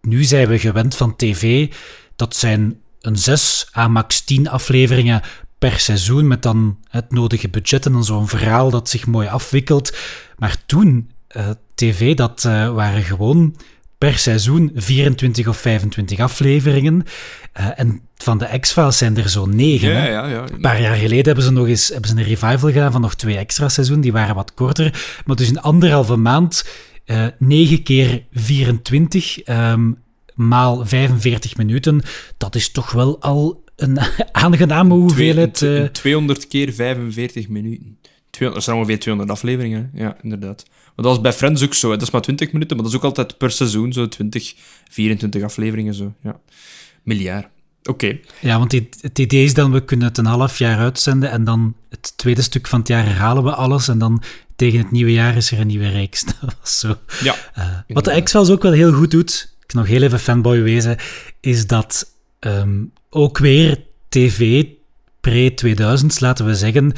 nu 0.00 0.24
zijn 0.24 0.48
we 0.48 0.58
gewend 0.58 0.96
van 0.96 1.16
tv, 1.16 1.72
dat 2.16 2.36
zijn 2.36 2.80
een 3.00 3.16
zes 3.16 3.68
à 3.76 3.88
max 3.88 4.20
tien 4.20 4.48
afleveringen 4.48 5.22
per 5.60 5.78
seizoen 5.78 6.26
met 6.26 6.42
dan 6.42 6.78
het 6.88 7.12
nodige 7.12 7.48
budget 7.48 7.86
en 7.86 7.92
dan 7.92 8.04
zo'n 8.04 8.28
verhaal 8.28 8.70
dat 8.70 8.88
zich 8.88 9.06
mooi 9.06 9.28
afwikkelt. 9.28 9.96
Maar 10.38 10.56
toen, 10.66 11.10
uh, 11.36 11.48
tv, 11.74 12.14
dat 12.14 12.44
uh, 12.46 12.72
waren 12.72 13.02
gewoon 13.02 13.56
per 13.98 14.18
seizoen 14.18 14.70
24 14.74 15.48
of 15.48 15.56
25 15.56 16.18
afleveringen. 16.18 17.04
Uh, 17.60 17.66
en 17.76 18.00
van 18.16 18.38
de 18.38 18.58
X-Files 18.60 18.98
zijn 18.98 19.16
er 19.16 19.28
zo 19.28 19.46
negen. 19.46 19.90
Ja, 19.90 20.04
ja, 20.04 20.26
ja, 20.26 20.44
Een 20.52 20.60
paar 20.60 20.80
jaar 20.80 20.96
geleden 20.96 21.24
hebben 21.24 21.44
ze 21.44 21.52
nog 21.52 21.66
eens 21.66 21.88
hebben 21.88 22.10
ze 22.10 22.16
een 22.16 22.22
revival 22.22 22.70
gedaan 22.70 22.92
van 22.92 23.00
nog 23.00 23.14
twee 23.14 23.36
extra 23.36 23.68
seizoenen. 23.68 24.04
Die 24.04 24.12
waren 24.12 24.34
wat 24.34 24.54
korter. 24.54 25.20
Maar 25.24 25.36
dus 25.36 25.48
in 25.48 25.60
anderhalve 25.60 26.16
maand, 26.16 26.64
uh, 27.06 27.26
9 27.38 27.82
keer 27.82 28.24
24 28.32 29.38
um, 29.38 29.44
ehm, 29.44 29.92
maal 30.34 30.86
45 30.86 31.56
minuten. 31.56 32.02
Dat 32.36 32.54
is 32.54 32.70
toch 32.70 32.90
wel 32.92 33.20
al 33.20 33.64
een 33.82 33.98
aangename 34.32 34.94
hoeveelheid. 34.94 35.60
Uh... 35.60 35.84
200 35.84 36.48
keer 36.48 36.72
45 36.72 37.48
minuten. 37.48 37.98
200, 38.30 38.54
dat 38.54 38.62
zijn 38.64 38.76
ongeveer 38.76 38.98
200 38.98 39.38
afleveringen, 39.38 39.90
ja, 39.94 40.16
inderdaad. 40.22 40.64
Maar 40.66 41.04
dat 41.04 41.04
was 41.04 41.20
bij 41.20 41.32
Friends 41.32 41.64
ook 41.64 41.74
zo. 41.74 41.90
Dat 41.90 42.02
is 42.02 42.10
maar 42.10 42.20
20 42.20 42.52
minuten, 42.52 42.76
maar 42.76 42.84
dat 42.84 42.94
is 42.94 43.00
ook 43.00 43.04
altijd 43.04 43.38
per 43.38 43.50
seizoen 43.50 43.92
zo 43.92 44.08
20, 44.08 44.54
24 44.90 45.42
afleveringen 45.42 45.94
zo. 45.94 46.14
Ja. 46.22 46.40
Miljard. 47.02 47.46
Oké. 47.82 48.18
Ja, 48.40 48.58
want 48.58 48.72
het 49.00 49.18
idee 49.18 49.44
is 49.44 49.54
dan, 49.54 49.72
we 49.72 49.84
kunnen 49.84 50.06
het 50.06 50.18
een 50.18 50.26
half 50.26 50.58
jaar 50.58 50.78
uitzenden 50.78 51.30
en 51.30 51.44
dan 51.44 51.74
het 51.88 52.12
tweede 52.16 52.42
stuk 52.42 52.66
van 52.66 52.78
het 52.78 52.88
jaar 52.88 53.04
herhalen 53.04 53.44
we 53.44 53.54
alles 53.54 53.88
en 53.88 53.98
dan 53.98 54.22
tegen 54.56 54.78
het 54.78 54.90
nieuwe 54.90 55.12
jaar 55.12 55.36
is 55.36 55.50
er 55.50 55.60
een 55.60 55.66
nieuwe 55.66 55.88
reeks. 55.88 56.24
Dat 56.40 56.56
was 56.60 56.78
zo. 56.78 56.96
Ja. 57.22 57.34
Uh, 57.58 57.78
wat 57.88 58.04
de 58.04 58.22
X-Files 58.22 58.50
ook 58.50 58.62
wel 58.62 58.72
heel 58.72 58.92
goed 58.92 59.10
doet, 59.10 59.56
ik 59.62 59.72
nog 59.72 59.86
heel 59.86 60.02
even 60.02 60.20
fanboy 60.20 60.62
wezen, 60.62 60.96
is 61.40 61.66
dat 61.66 62.14
um, 62.40 62.92
ook 63.10 63.38
weer 63.38 63.84
tv 64.08 64.64
pre-2000s, 65.20 66.18
laten 66.18 66.46
we 66.46 66.54
zeggen, 66.54 66.92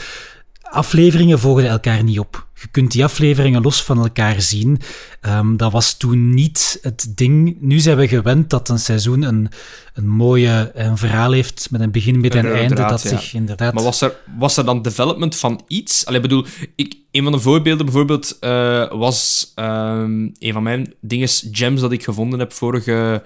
afleveringen 0.62 1.38
volgen 1.38 1.69
elkaar 1.69 2.02
niet 2.02 2.19
op. 2.19 2.47
Je 2.61 2.69
kunt 2.71 2.92
die 2.92 3.04
afleveringen 3.04 3.62
los 3.62 3.83
van 3.83 3.99
elkaar 3.99 4.40
zien. 4.40 4.81
Um, 5.26 5.57
dat 5.57 5.73
was 5.73 5.97
toen 5.97 6.35
niet 6.35 6.78
het 6.83 7.12
ding. 7.14 7.57
Nu 7.61 7.78
zijn 7.78 7.97
we 7.97 8.09
gewend 8.09 8.50
dat 8.50 8.69
een 8.69 8.78
seizoen 8.78 9.23
een, 9.23 9.49
een 9.95 10.09
mooie 10.09 10.71
een 10.75 10.97
verhaal 10.97 11.33
heeft 11.33 11.69
met 11.71 11.81
een 11.81 11.90
begin, 11.90 12.21
midden 12.21 12.47
en 12.47 12.54
einde. 12.54 12.75
Dat 12.75 13.02
ja. 13.02 13.09
zich 13.09 13.35
inderdaad... 13.35 13.75
Maar 13.75 13.83
was 13.85 14.00
er, 14.00 14.16
was 14.38 14.57
er 14.57 14.64
dan 14.64 14.83
development 14.83 15.37
van 15.37 15.62
iets? 15.66 16.07
Allee, 16.07 16.21
bedoel, 16.21 16.47
ik, 16.76 16.97
een 17.10 17.23
van 17.23 17.32
de 17.32 17.39
voorbeelden 17.39 17.84
bijvoorbeeld 17.84 18.37
uh, 18.41 18.91
was 18.91 19.52
um, 19.56 20.32
een 20.39 20.52
van 20.52 20.63
mijn 20.63 20.95
dingen, 21.00 21.28
gems 21.28 21.80
dat 21.80 21.93
ik 21.93 22.04
gevonden 22.04 22.39
heb 22.39 22.52
vorige 22.52 23.23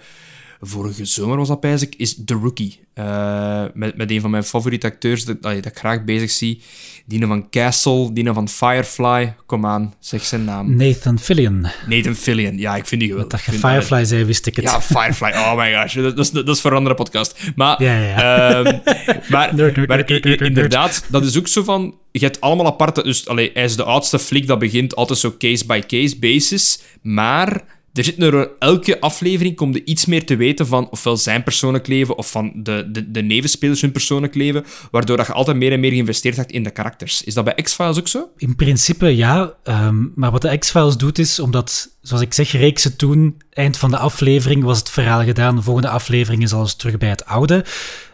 vorige 0.67 1.05
zomer 1.05 1.37
was 1.37 1.49
dat 1.49 1.87
is 1.97 2.19
The 2.25 2.35
Rookie. 2.35 2.85
Uh, 2.99 3.65
met, 3.75 3.97
met 3.97 4.11
een 4.11 4.21
van 4.21 4.31
mijn 4.31 4.45
favoriete 4.45 4.87
acteurs 4.87 5.25
dat, 5.25 5.43
dat 5.43 5.53
ik 5.53 5.79
graag 5.79 6.05
bezig 6.05 6.31
zie. 6.31 6.61
Die 7.07 7.27
van 7.27 7.51
Castle, 7.51 8.13
die 8.13 8.33
van 8.33 8.49
Firefly. 8.49 9.35
Kom 9.47 9.67
aan, 9.67 9.95
zeg 10.01 10.25
zijn 10.25 10.45
naam. 10.45 10.77
Nathan 10.77 11.19
Fillion. 11.19 11.67
Nathan 11.89 12.15
Fillion, 12.15 12.59
ja, 12.59 12.77
ik 12.77 12.87
vind 12.87 13.01
die 13.01 13.11
geweldig. 13.11 13.45
Dat 13.45 13.55
je 13.55 13.61
Firefly 13.61 14.05
zei, 14.05 14.25
wist 14.25 14.47
ik 14.47 14.57
het. 14.57 14.65
Ja, 14.65 14.83
Firefly, 14.83 15.31
oh 15.31 15.57
my 15.57 15.75
gosh. 15.75 15.95
Dat, 15.95 16.17
dat, 16.17 16.25
is, 16.25 16.31
dat 16.31 16.49
is 16.49 16.61
voor 16.61 16.71
een 16.71 16.77
andere 16.77 16.95
podcast. 16.95 17.39
Maar, 17.57 17.83
ja, 17.83 17.99
ja. 17.99 18.57
Um, 18.57 18.81
maar, 19.29 19.55
maar 19.87 20.11
inderdaad, 20.43 21.05
dat 21.09 21.25
is 21.25 21.39
ook 21.39 21.49
zo 21.49 21.63
van... 21.63 21.95
Je 22.13 22.25
hebt 22.25 22.41
allemaal 22.41 22.67
aparte... 22.67 23.03
Dus 23.03 23.29
allee, 23.29 23.51
hij 23.55 23.65
is 23.65 23.77
de 23.77 23.85
oudste 23.85 24.19
flik, 24.19 24.47
dat 24.47 24.59
begint 24.59 24.97
altijd 24.97 25.19
zo 25.19 25.35
case-by-case 25.39 25.89
-case 25.89 26.19
basis. 26.19 26.81
Maar 27.03 27.63
er 27.97 28.05
zit 28.05 28.23
er 28.23 28.51
elke 28.59 29.01
aflevering 29.01 29.57
komt 29.57 29.75
er 29.75 29.83
iets 29.85 30.07
meer 30.07 30.27
te 30.27 30.37
weten 30.37 30.67
van 30.67 30.91
ofwel 30.91 31.17
zijn 31.17 31.43
persoonlijk 31.43 31.87
leven 31.87 32.19
of 32.19 32.31
van 32.31 32.53
de, 32.55 32.89
de, 32.93 33.11
de 33.11 33.23
nevenspelers 33.23 33.81
hun 33.81 33.93
persoonlijk 33.93 34.35
leven, 34.35 34.65
waardoor 34.91 35.17
dat 35.17 35.27
je 35.27 35.33
altijd 35.33 35.57
meer 35.57 35.73
en 35.73 35.81
meer 35.81 35.91
geïnvesteerd 35.91 36.37
hebt 36.37 36.53
in 36.53 36.63
de 36.63 36.71
karakters. 36.71 37.25
Is 37.25 37.35
dat 37.35 37.45
bij 37.45 37.55
X-Files 37.55 37.99
ook 37.99 38.09
zo? 38.09 38.29
In 38.37 38.57
principe 38.57 39.17
ja, 39.17 39.55
um, 39.65 40.13
maar 40.15 40.31
wat 40.31 40.43
de 40.43 40.59
X-Files 40.59 40.97
doet 40.97 41.19
is, 41.19 41.39
omdat, 41.39 41.97
zoals 42.03 42.23
ik 42.23 42.35
zeg, 42.35 42.53
reeksen 42.53 42.97
toen, 42.97 43.37
eind 43.51 43.77
van 43.77 43.91
de 43.91 43.99
aflevering 43.99 44.65
was 44.65 44.79
het 44.79 44.91
verhaal 44.91 45.25
gedaan, 45.25 45.57
de 45.57 45.63
volgende 45.63 45.89
aflevering 45.89 46.43
is 46.43 46.53
alles 46.53 46.75
terug 46.75 46.99
bij 46.99 47.09
het 47.09 47.25
oude. 47.25 47.65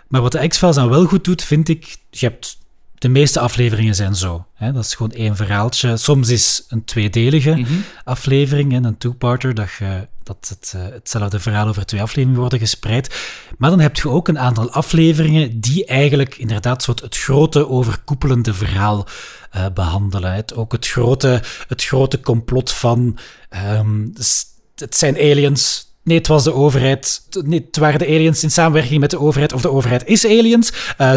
Maar 0.09 0.21
wat 0.21 0.33
de 0.33 0.49
X-Files 0.49 0.75
dan 0.75 0.89
wel 0.89 1.05
goed 1.05 1.25
doet, 1.25 1.43
vind 1.43 1.69
ik, 1.69 1.97
je 2.11 2.27
hebt 2.27 2.59
de 3.03 3.09
meeste 3.09 3.41
afleveringen 3.41 3.95
zijn 3.95 4.15
zo. 4.15 4.47
Hè? 4.55 4.73
Dat 4.73 4.85
is 4.85 4.95
gewoon 4.95 5.13
één 5.13 5.37
verhaaltje. 5.37 5.97
Soms 5.97 6.29
is 6.29 6.65
een 6.69 6.85
tweedelige 6.85 7.55
mm 7.55 7.65
-hmm. 7.65 7.85
aflevering, 8.05 8.85
een 8.85 8.99
two-parter, 8.99 9.55
dat, 9.55 9.71
je, 9.79 10.09
dat 10.23 10.49
het, 10.49 10.73
uh, 10.77 10.83
hetzelfde 10.93 11.41
verhaal 11.41 11.69
over 11.69 11.87
twee 11.87 12.03
afleveringen 12.03 12.41
worden 12.41 12.59
gespreid. 12.59 13.15
Maar 13.59 13.71
dan 13.71 13.81
heb 13.81 13.97
je 13.97 14.09
ook 14.09 14.29
een 14.29 14.39
aantal 14.39 14.71
afleveringen 14.71 15.61
die 15.61 15.85
eigenlijk 15.85 16.37
inderdaad 16.37 16.83
soort 16.83 17.01
het 17.01 17.17
grote 17.17 17.69
overkoepelende 17.69 18.55
verhaal 18.55 19.07
uh, 19.57 19.67
behandelen. 19.75 20.33
Het, 20.33 20.55
ook 20.55 20.73
het 20.73 20.89
grote, 20.89 21.43
het 21.69 21.85
grote 21.85 22.21
complot 22.21 22.73
van 22.73 23.19
um, 23.69 24.13
het 24.75 24.97
zijn 24.97 25.17
aliens, 25.17 25.92
Nee, 26.05 26.19
het 26.19 26.27
was 26.27 26.45
de 26.45 26.53
overheid. 26.53 27.23
Nee, 27.45 27.65
het 27.67 27.77
waren 27.77 27.99
de 27.99 28.07
aliens 28.07 28.43
in 28.43 28.51
samenwerking 28.51 29.01
met 29.01 29.11
de 29.11 29.19
overheid. 29.19 29.53
Of 29.53 29.63
de 29.63 29.71
overheid 29.71 30.07
is 30.07 30.27
aliens. 30.27 30.73
Uh, 30.99 31.15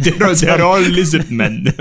they're, 0.00 0.36
they're 0.36 0.62
all 0.62 0.82
lizard 0.82 1.30
men. 1.30 1.74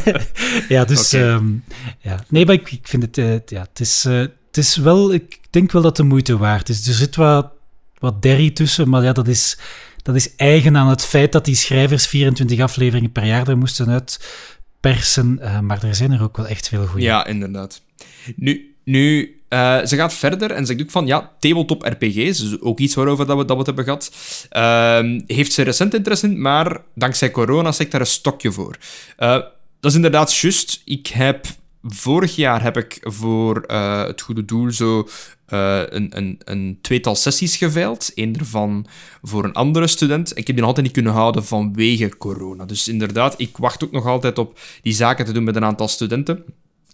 ja, 0.68 0.84
dus... 0.84 1.14
Okay. 1.14 1.28
Um, 1.28 1.64
ja. 1.98 2.24
Nee, 2.28 2.46
maar 2.46 2.54
ik, 2.54 2.70
ik 2.70 2.88
vind 2.88 3.02
het... 3.02 3.18
Uh, 3.18 3.34
ja, 3.46 3.60
het, 3.60 3.80
is, 3.80 4.04
uh, 4.04 4.18
het 4.18 4.56
is 4.56 4.76
wel... 4.76 5.12
Ik 5.12 5.38
denk 5.50 5.72
wel 5.72 5.82
dat 5.82 5.96
de 5.96 6.02
moeite 6.02 6.36
waard 6.38 6.68
is. 6.68 6.86
Er 6.86 6.94
zit 6.94 7.16
wat, 7.16 7.52
wat 7.98 8.22
derry 8.22 8.50
tussen, 8.50 8.88
maar 8.88 9.02
ja, 9.02 9.12
dat 9.12 9.28
is, 9.28 9.58
dat 10.02 10.14
is 10.14 10.36
eigen 10.36 10.76
aan 10.76 10.88
het 10.88 11.04
feit 11.04 11.32
dat 11.32 11.44
die 11.44 11.54
schrijvers 11.54 12.06
24 12.06 12.60
afleveringen 12.60 13.12
per 13.12 13.24
jaar 13.24 13.48
er 13.48 13.58
moesten 13.58 13.88
uitpersen. 13.88 15.40
maar 15.62 15.84
er 15.84 15.94
zijn 15.94 16.12
er 16.12 16.22
ook 16.22 16.36
wel 16.36 16.46
echt 16.46 16.68
veel 16.68 16.86
goede. 16.86 17.04
Ja, 17.04 17.26
inderdaad. 17.26 17.82
Nu, 18.36 18.76
nu 18.84 19.37
uh, 19.48 19.84
ze 19.84 19.96
gaat 19.96 20.14
verder 20.14 20.50
en 20.50 20.66
zegt 20.66 20.82
ook 20.82 20.90
van, 20.90 21.06
ja, 21.06 21.32
tabletop 21.38 21.82
RPG's, 21.82 22.38
dus 22.38 22.60
ook 22.60 22.78
iets 22.78 22.94
waarover 22.94 23.26
dat 23.26 23.36
we, 23.36 23.44
dat 23.44 23.56
we 23.56 23.62
hebben 23.62 23.84
gehad, 23.84 24.12
uh, 24.52 25.20
heeft 25.26 25.52
ze 25.52 25.62
recent 25.62 25.94
interesse 25.94 26.26
in, 26.26 26.40
maar 26.40 26.80
dankzij 26.94 27.30
corona 27.30 27.72
zegt 27.72 27.90
daar 27.90 28.00
een 28.00 28.06
stokje 28.06 28.52
voor. 28.52 28.76
Uh, 29.18 29.28
dat 29.80 29.90
is 29.90 29.94
inderdaad 29.94 30.36
juist. 30.36 30.82
Ik 30.84 31.06
heb... 31.06 31.46
Vorig 31.82 32.36
jaar 32.36 32.62
heb 32.62 32.76
ik 32.76 32.98
voor 33.00 33.62
het 34.06 34.20
goede 34.20 34.44
doel 34.44 34.70
zo 34.70 35.08
een, 35.46 36.16
een, 36.16 36.40
een 36.44 36.78
tweetal 36.82 37.14
sessies 37.14 37.56
geveild. 37.56 38.10
Eén 38.14 38.36
ervan 38.38 38.86
voor 39.22 39.44
een 39.44 39.52
andere 39.52 39.86
student. 39.86 40.36
Ik 40.36 40.46
heb 40.46 40.56
die 40.56 40.64
altijd 40.64 40.84
niet 40.86 40.94
kunnen 40.94 41.12
houden 41.12 41.44
vanwege 41.44 42.16
corona. 42.16 42.64
Dus 42.64 42.88
inderdaad, 42.88 43.34
ik 43.36 43.56
wacht 43.56 43.84
ook 43.84 43.90
nog 43.90 44.06
altijd 44.06 44.38
op 44.38 44.58
die 44.82 44.92
zaken 44.92 45.24
te 45.24 45.32
doen 45.32 45.44
met 45.44 45.56
een 45.56 45.64
aantal 45.64 45.88
studenten. 45.88 46.44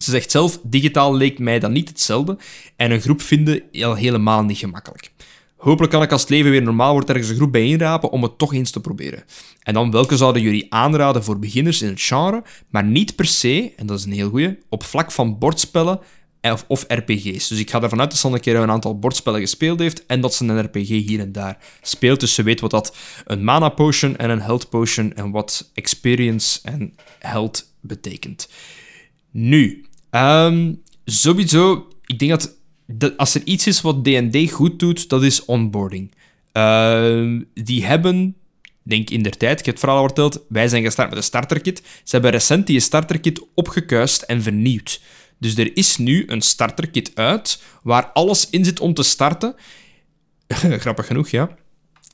Ze 0.05 0.11
zegt 0.11 0.31
zelf, 0.31 0.61
digitaal 0.63 1.15
leek 1.15 1.39
mij 1.39 1.59
dan 1.59 1.73
niet 1.73 1.89
hetzelfde 1.89 2.39
en 2.77 2.91
een 2.91 3.01
groep 3.01 3.23
vinden 3.23 3.63
al 3.73 3.95
helemaal 3.95 4.43
niet 4.43 4.59
gemakkelijk. 4.59 5.13
Hopelijk 5.57 5.93
kan 5.93 6.03
ik 6.03 6.13
als 6.13 6.21
het 6.21 6.31
leven 6.31 6.51
weer 6.51 6.63
normaal 6.63 6.93
wordt 6.93 7.09
ergens 7.09 7.29
een 7.29 7.37
groep 7.37 7.53
bijeenrapen 7.53 8.11
om 8.11 8.23
het 8.23 8.39
toch 8.39 8.55
eens 8.55 8.71
te 8.71 8.81
proberen. 8.81 9.25
En 9.63 9.75
dan 9.75 9.91
welke 9.91 10.17
zouden 10.17 10.43
jullie 10.43 10.67
aanraden 10.73 11.25
voor 11.25 11.39
beginners 11.39 11.83
in 11.83 11.89
het 11.89 12.03
genre, 12.03 12.43
maar 12.69 12.85
niet 12.85 13.17
per 13.17 13.27
se, 13.27 13.73
en 13.77 13.87
dat 13.87 13.99
is 13.99 14.05
een 14.05 14.13
heel 14.13 14.31
goeie, 14.31 14.59
op 14.69 14.85
vlak 14.85 15.13
van 15.13 15.39
bordspellen 15.39 16.01
of, 16.53 16.65
of 16.69 16.85
RPG's. 16.89 17.49
Dus 17.49 17.59
ik 17.59 17.71
ga 17.71 17.83
ervan 17.83 18.01
uit 18.01 18.11
dat 18.11 18.19
ze 18.19 18.29
een 18.29 18.41
keer 18.41 18.57
een 18.57 18.71
aantal 18.71 18.99
bordspellen 18.99 19.41
gespeeld 19.41 19.79
heeft 19.79 20.07
en 20.07 20.21
dat 20.21 20.35
ze 20.35 20.45
een 20.45 20.61
RPG 20.61 20.89
hier 20.89 21.21
en 21.21 21.33
daar 21.33 21.59
speelt. 21.83 22.21
Dus 22.21 22.35
ze 22.35 22.43
weet 22.43 22.61
wat 22.61 22.71
dat 22.71 22.97
een 23.25 23.45
mana 23.45 23.69
potion 23.69 24.17
en 24.17 24.31
een 24.31 24.41
health 24.41 24.69
potion 24.69 25.15
en 25.15 25.31
wat 25.31 25.71
experience 25.75 26.61
en 26.63 26.95
health 27.19 27.73
betekent. 27.81 28.49
Nu, 29.31 29.85
ehm, 30.15 30.75
sowieso, 31.05 31.89
ik 32.07 32.19
denk 32.19 32.31
dat, 32.31 32.57
dat 32.87 33.17
als 33.17 33.35
er 33.35 33.43
iets 33.45 33.67
is 33.67 33.81
wat 33.81 34.05
D&D 34.05 34.51
goed 34.51 34.79
doet, 34.79 35.09
dat 35.09 35.23
is 35.23 35.45
onboarding. 35.45 36.15
Ehm, 36.53 37.43
die 37.55 37.85
hebben 37.85 38.37
denk 38.85 39.11
in 39.11 39.23
der 39.23 39.37
tijd, 39.37 39.59
ik 39.59 39.65
heb 39.65 39.75
het 39.75 39.85
verhaal 39.85 39.99
al 39.99 40.07
verteld, 40.07 40.45
wij 40.49 40.69
zijn 40.69 40.83
gestart 40.83 41.09
met 41.09 41.19
een 41.19 41.25
starterkit. 41.25 41.83
Ze 41.83 42.11
hebben 42.11 42.31
recent 42.31 42.67
die 42.67 42.81
starterkit 42.81 43.41
opgekuist 43.55 44.23
en 44.23 44.43
vernieuwd. 44.43 45.01
Dus 45.39 45.57
er 45.57 45.77
is 45.77 45.97
nu 45.97 46.25
een 46.27 46.43
starterkit 46.43 47.11
uit, 47.15 47.63
waar 47.83 48.07
alles 48.07 48.51
in 48.51 48.65
zit 48.65 48.81
om 48.81 48.95
te 48.95 49.03
starten. 49.03 49.55
Grappig 50.85 51.07
genoeg, 51.07 51.29
ja. 51.29 51.57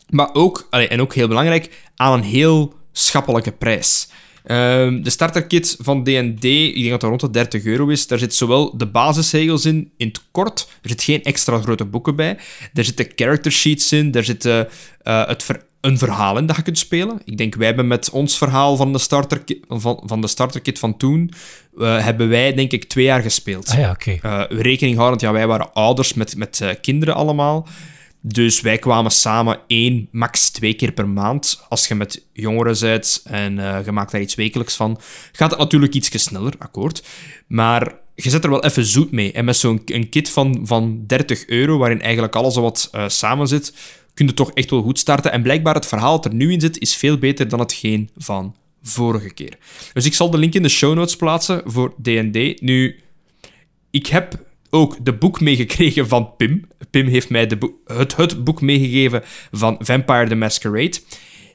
Maar 0.08 0.34
ook, 0.34 0.66
en 0.70 1.00
ook 1.00 1.14
heel 1.14 1.28
belangrijk, 1.28 1.90
aan 1.96 2.12
een 2.12 2.24
heel 2.24 2.74
schappelijke 2.92 3.52
prijs. 3.52 4.08
Ehm, 4.44 5.02
de 5.02 5.10
starterkit 5.10 5.76
van 5.80 6.02
D&D, 6.02 6.44
ik 6.44 6.74
denk 6.74 6.90
dat 6.90 7.00
dat 7.00 7.08
rond 7.08 7.20
de 7.20 7.30
30 7.30 7.64
euro 7.64 7.88
is. 7.88 8.06
Daar 8.06 8.18
zit 8.18 8.34
zowel 8.34 8.76
de 8.76 8.86
basisregels 8.86 9.64
in, 9.64 9.90
in 9.96 10.06
het 10.06 10.22
kort. 10.30 10.68
Er 10.82 10.88
zitten 10.88 11.06
geen 11.06 11.22
extra 11.22 11.60
grote 11.60 11.84
boeken 11.84 12.16
bij. 12.16 12.38
Daar 12.72 12.84
zitten 12.84 13.06
character 13.14 13.52
sheets 13.52 13.92
in. 13.92 14.10
Daar 14.10 14.24
zit 14.24 14.44
uh, 14.44 14.62
het 15.02 15.42
ver 15.42 15.68
een 15.80 15.98
verhaal 15.98 16.38
in 16.38 16.46
dat 16.46 16.56
je 16.56 16.62
kunt 16.62 16.78
spelen. 16.78 17.20
Ik 17.24 17.38
denk, 17.38 17.54
wij 17.54 17.66
hebben 17.66 17.86
met 17.86 18.10
ons 18.10 18.38
verhaal 18.38 18.76
van 18.76 18.92
de 18.92 18.98
starterkit 18.98 19.58
van, 19.68 20.02
van, 20.04 20.20
de 20.20 20.26
starterkit 20.26 20.78
van 20.78 20.96
toen, 20.96 21.30
uh, 21.76 22.04
hebben 22.04 22.28
wij 22.28 22.54
denk 22.54 22.72
ik 22.72 22.84
twee 22.84 23.04
jaar 23.04 23.22
gespeeld. 23.22 23.68
Ah 23.68 23.78
ja, 23.78 23.90
oké. 23.90 24.16
Okay. 24.18 24.48
Uh, 24.50 24.60
rekening 24.60 24.96
houdend, 24.96 25.20
ja, 25.20 25.32
wij 25.32 25.46
waren 25.46 25.72
ouders 25.72 26.14
met, 26.14 26.36
met 26.36 26.78
kinderen 26.80 27.14
allemaal. 27.14 27.66
Dus 28.20 28.60
wij 28.60 28.78
kwamen 28.78 29.10
samen 29.10 29.60
één, 29.66 30.08
max 30.10 30.50
twee 30.50 30.74
keer 30.74 30.92
per 30.92 31.08
maand. 31.08 31.64
Als 31.68 31.88
je 31.88 31.94
met 31.94 32.26
jongeren 32.32 32.76
bent 32.80 33.22
en 33.24 33.54
je 33.84 33.92
maakt 33.92 34.12
daar 34.12 34.20
iets 34.20 34.34
wekelijks 34.34 34.76
van, 34.76 35.00
gaat 35.32 35.50
het 35.50 35.58
natuurlijk 35.58 35.94
iets 35.94 36.22
sneller, 36.22 36.54
akkoord. 36.58 37.02
Maar 37.46 37.94
je 38.14 38.30
zet 38.30 38.44
er 38.44 38.50
wel 38.50 38.64
even 38.64 38.84
zoet 38.84 39.10
mee. 39.10 39.32
En 39.32 39.44
met 39.44 39.56
zo'n 39.56 39.84
kit 40.10 40.30
van, 40.30 40.60
van 40.62 41.04
30 41.06 41.46
euro, 41.46 41.78
waarin 41.78 42.02
eigenlijk 42.02 42.36
alles 42.36 42.56
wat 42.56 42.90
samen 43.06 43.48
zit, 43.48 43.74
kun 44.14 44.26
je 44.26 44.34
toch 44.34 44.52
echt 44.52 44.70
wel 44.70 44.82
goed 44.82 44.98
starten. 44.98 45.32
En 45.32 45.42
blijkbaar 45.42 45.74
het 45.74 45.86
verhaal 45.86 46.24
er 46.24 46.34
nu 46.34 46.52
in 46.52 46.60
zit, 46.60 46.78
is 46.78 46.96
veel 46.96 47.18
beter 47.18 47.48
dan 47.48 47.58
hetgeen 47.58 48.10
van 48.16 48.56
vorige 48.82 49.30
keer. 49.30 49.58
Dus 49.92 50.04
ik 50.04 50.14
zal 50.14 50.30
de 50.30 50.38
link 50.38 50.54
in 50.54 50.62
de 50.62 50.68
show 50.68 50.94
notes 50.94 51.16
plaatsen 51.16 51.62
voor 51.64 51.94
D&D. 52.02 52.60
Nu, 52.60 53.00
ik 53.90 54.06
heb 54.06 54.48
ook 54.70 55.04
de 55.04 55.12
boek 55.12 55.40
meegekregen 55.40 56.08
van 56.08 56.36
Pim. 56.36 56.68
Pim 56.90 57.06
heeft 57.06 57.30
mij 57.30 57.46
de 57.46 57.72
het, 57.86 58.16
het 58.16 58.44
boek 58.44 58.60
meegegeven 58.60 59.22
van 59.52 59.76
Vampire 59.78 60.28
the 60.28 60.34
Masquerade. 60.34 60.98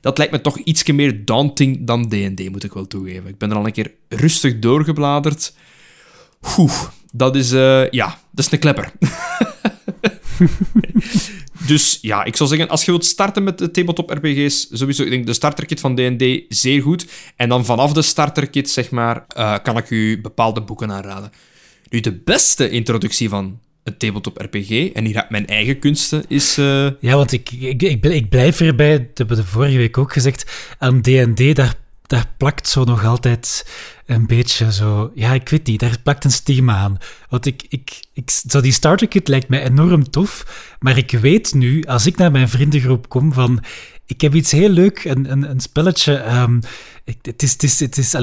Dat 0.01 0.17
lijkt 0.17 0.33
me 0.33 0.41
toch 0.41 0.57
iets 0.57 0.83
meer 0.83 1.25
daunting 1.25 1.87
dan 1.87 2.09
D&D, 2.09 2.49
moet 2.49 2.63
ik 2.63 2.73
wel 2.73 2.87
toegeven. 2.87 3.27
Ik 3.27 3.37
ben 3.37 3.51
er 3.51 3.57
al 3.57 3.65
een 3.65 3.71
keer 3.71 3.93
rustig 4.09 4.59
doorgebladerd. 4.59 5.53
Oeh, 6.57 6.81
dat 7.11 7.35
is... 7.35 7.51
Uh, 7.51 7.89
ja, 7.89 8.19
dat 8.31 8.45
is 8.45 8.51
een 8.51 8.59
klepper. 8.59 8.91
Dus 11.67 11.97
ja, 12.01 12.23
ik 12.23 12.35
zou 12.35 12.49
zeggen, 12.49 12.69
als 12.69 12.85
je 12.85 12.91
wilt 12.91 13.05
starten 13.05 13.43
met 13.43 13.57
de 13.57 13.71
tabletop 13.71 14.09
RPG's, 14.09 14.67
sowieso, 14.71 15.03
ik 15.03 15.09
denk 15.09 15.25
de 15.25 15.33
starterkit 15.33 15.79
van 15.79 15.95
D&D 15.95 16.43
zeer 16.49 16.81
goed. 16.81 17.07
En 17.35 17.49
dan 17.49 17.65
vanaf 17.65 17.93
de 17.93 18.01
starterkit, 18.01 18.69
zeg 18.69 18.91
maar, 18.91 19.25
uh, 19.37 19.55
kan 19.63 19.77
ik 19.77 19.89
u 19.89 20.21
bepaalde 20.21 20.61
boeken 20.61 20.91
aanraden. 20.91 21.31
Nu, 21.89 21.99
de 21.99 22.13
beste 22.13 22.69
introductie 22.69 23.29
van 23.29 23.59
een 23.83 23.97
tabletop 23.97 24.37
RPG, 24.37 24.91
en 24.93 25.05
hier 25.05 25.25
mijn 25.29 25.47
eigen 25.47 25.79
kunsten, 25.79 26.23
is... 26.27 26.57
Uh... 26.57 26.89
Ja, 26.99 27.15
want 27.15 27.31
ik, 27.31 27.51
ik, 27.51 27.81
ik, 27.81 28.29
blijf 28.29 28.61
erbij, 28.61 28.97
dat 28.97 29.17
hebben 29.17 29.37
we 29.37 29.43
de 29.43 29.47
vorige 29.47 29.77
week 29.77 29.97
ook 29.97 30.13
gezegd, 30.13 30.75
aan 30.77 31.01
D&D, 31.01 31.55
daar, 31.55 31.75
daar 32.01 32.31
plakt 32.37 32.67
zo 32.67 32.83
nog 32.83 33.05
altijd 33.05 33.69
een 34.05 34.27
beetje 34.27 34.71
zo... 34.71 35.11
Ja, 35.15 35.33
ik 35.33 35.49
weet 35.49 35.67
niet, 35.67 35.79
daar 35.79 35.99
plakt 36.03 36.23
een 36.23 36.31
stigma 36.31 36.75
aan. 36.75 36.97
Want 37.29 37.45
ik, 37.45 37.65
ik, 37.69 37.99
ik, 38.13 38.29
zo 38.47 38.61
die 38.61 38.71
starterkit 38.71 39.27
lijkt 39.27 39.47
mij 39.47 39.63
enorm 39.63 40.09
tof, 40.09 40.45
maar 40.79 40.97
ik 40.97 41.11
weet 41.11 41.53
nu, 41.53 41.83
als 41.83 42.05
ik 42.05 42.17
naar 42.17 42.31
mijn 42.31 42.49
vriendengroep 42.49 43.09
kom, 43.09 43.33
van... 43.33 43.63
Ik 44.07 44.21
heb 44.21 44.33
iets 44.33 44.51
heel 44.51 44.69
leuk, 44.69 45.03
een, 45.03 45.31
een, 45.31 45.49
een 45.49 45.59
spelletje... 45.59 46.25
Um, 46.25 46.59
het 47.21 47.43
is, 47.43 47.51
het 47.51 47.63
is, 47.63 47.79
het 47.79 47.97
is, 47.97 48.13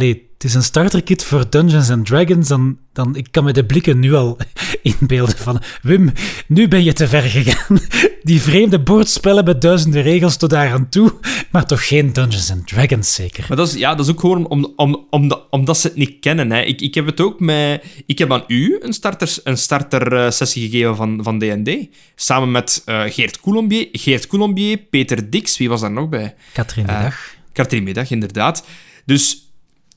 het 0.42 0.50
is 0.50 0.56
een 0.56 0.62
starterkit 0.62 1.24
voor 1.24 1.50
Dungeons 1.50 1.90
and 1.90 2.06
Dragons. 2.06 2.48
Dan, 2.48 2.78
dan, 2.92 3.16
ik 3.16 3.26
kan 3.30 3.44
me 3.44 3.52
de 3.52 3.64
blikken 3.64 3.98
nu 3.98 4.14
al 4.14 4.38
inbeelden 4.98 5.36
van... 5.36 5.62
Wim, 5.82 6.12
nu 6.46 6.68
ben 6.68 6.84
je 6.84 6.92
te 6.92 7.08
ver 7.08 7.22
gegaan. 7.22 7.78
Die 8.22 8.40
vreemde 8.40 8.80
bordspellen 8.80 9.44
met 9.44 9.60
duizenden 9.60 10.02
regels 10.02 10.36
tot 10.36 10.50
daar 10.50 10.72
aan 10.72 10.88
toe. 10.88 11.14
Maar 11.50 11.66
toch 11.66 11.86
geen 11.86 12.12
Dungeons 12.12 12.50
and 12.50 12.66
Dragons, 12.66 13.14
zeker. 13.14 13.44
Maar 13.48 13.56
dat 13.56 13.68
is, 13.68 13.74
ja, 13.74 13.94
dat 13.94 14.06
is 14.06 14.12
ook 14.12 14.20
gewoon 14.20 14.46
om, 14.46 14.72
om, 14.76 15.06
om, 15.10 15.32
omdat 15.50 15.78
ze 15.78 15.86
het 15.86 15.96
niet 15.96 16.16
kennen. 16.20 16.50
Hè. 16.50 16.60
Ik, 16.60 16.80
ik 16.80 16.94
heb 16.94 17.06
het 17.06 17.20
ook 17.20 17.40
met... 17.40 17.84
Ik 18.06 18.18
heb 18.18 18.32
aan 18.32 18.44
u 18.46 18.78
een 18.80 18.92
starter, 18.92 19.36
een 19.44 19.58
starter 19.58 20.32
sessie 20.32 20.70
gegeven 20.70 20.96
van, 20.96 21.20
van 21.22 21.38
D&D. 21.38 21.88
Samen 22.14 22.50
met 22.50 22.82
uh, 22.86 23.02
Geert 23.06 23.40
Coulombier, 23.40 23.88
Geert 23.92 24.26
Coulombier, 24.26 24.78
Peter 24.78 25.30
Dix. 25.30 25.58
Wie 25.58 25.68
was 25.68 25.80
daar 25.80 25.92
nog 25.92 26.08
bij? 26.08 26.34
Katrien 26.52 26.86
Middag. 26.86 27.34
Uh, 27.34 27.52
Katrien 27.52 27.82
Middag, 27.82 28.10
inderdaad. 28.10 28.64
Dus 29.04 29.51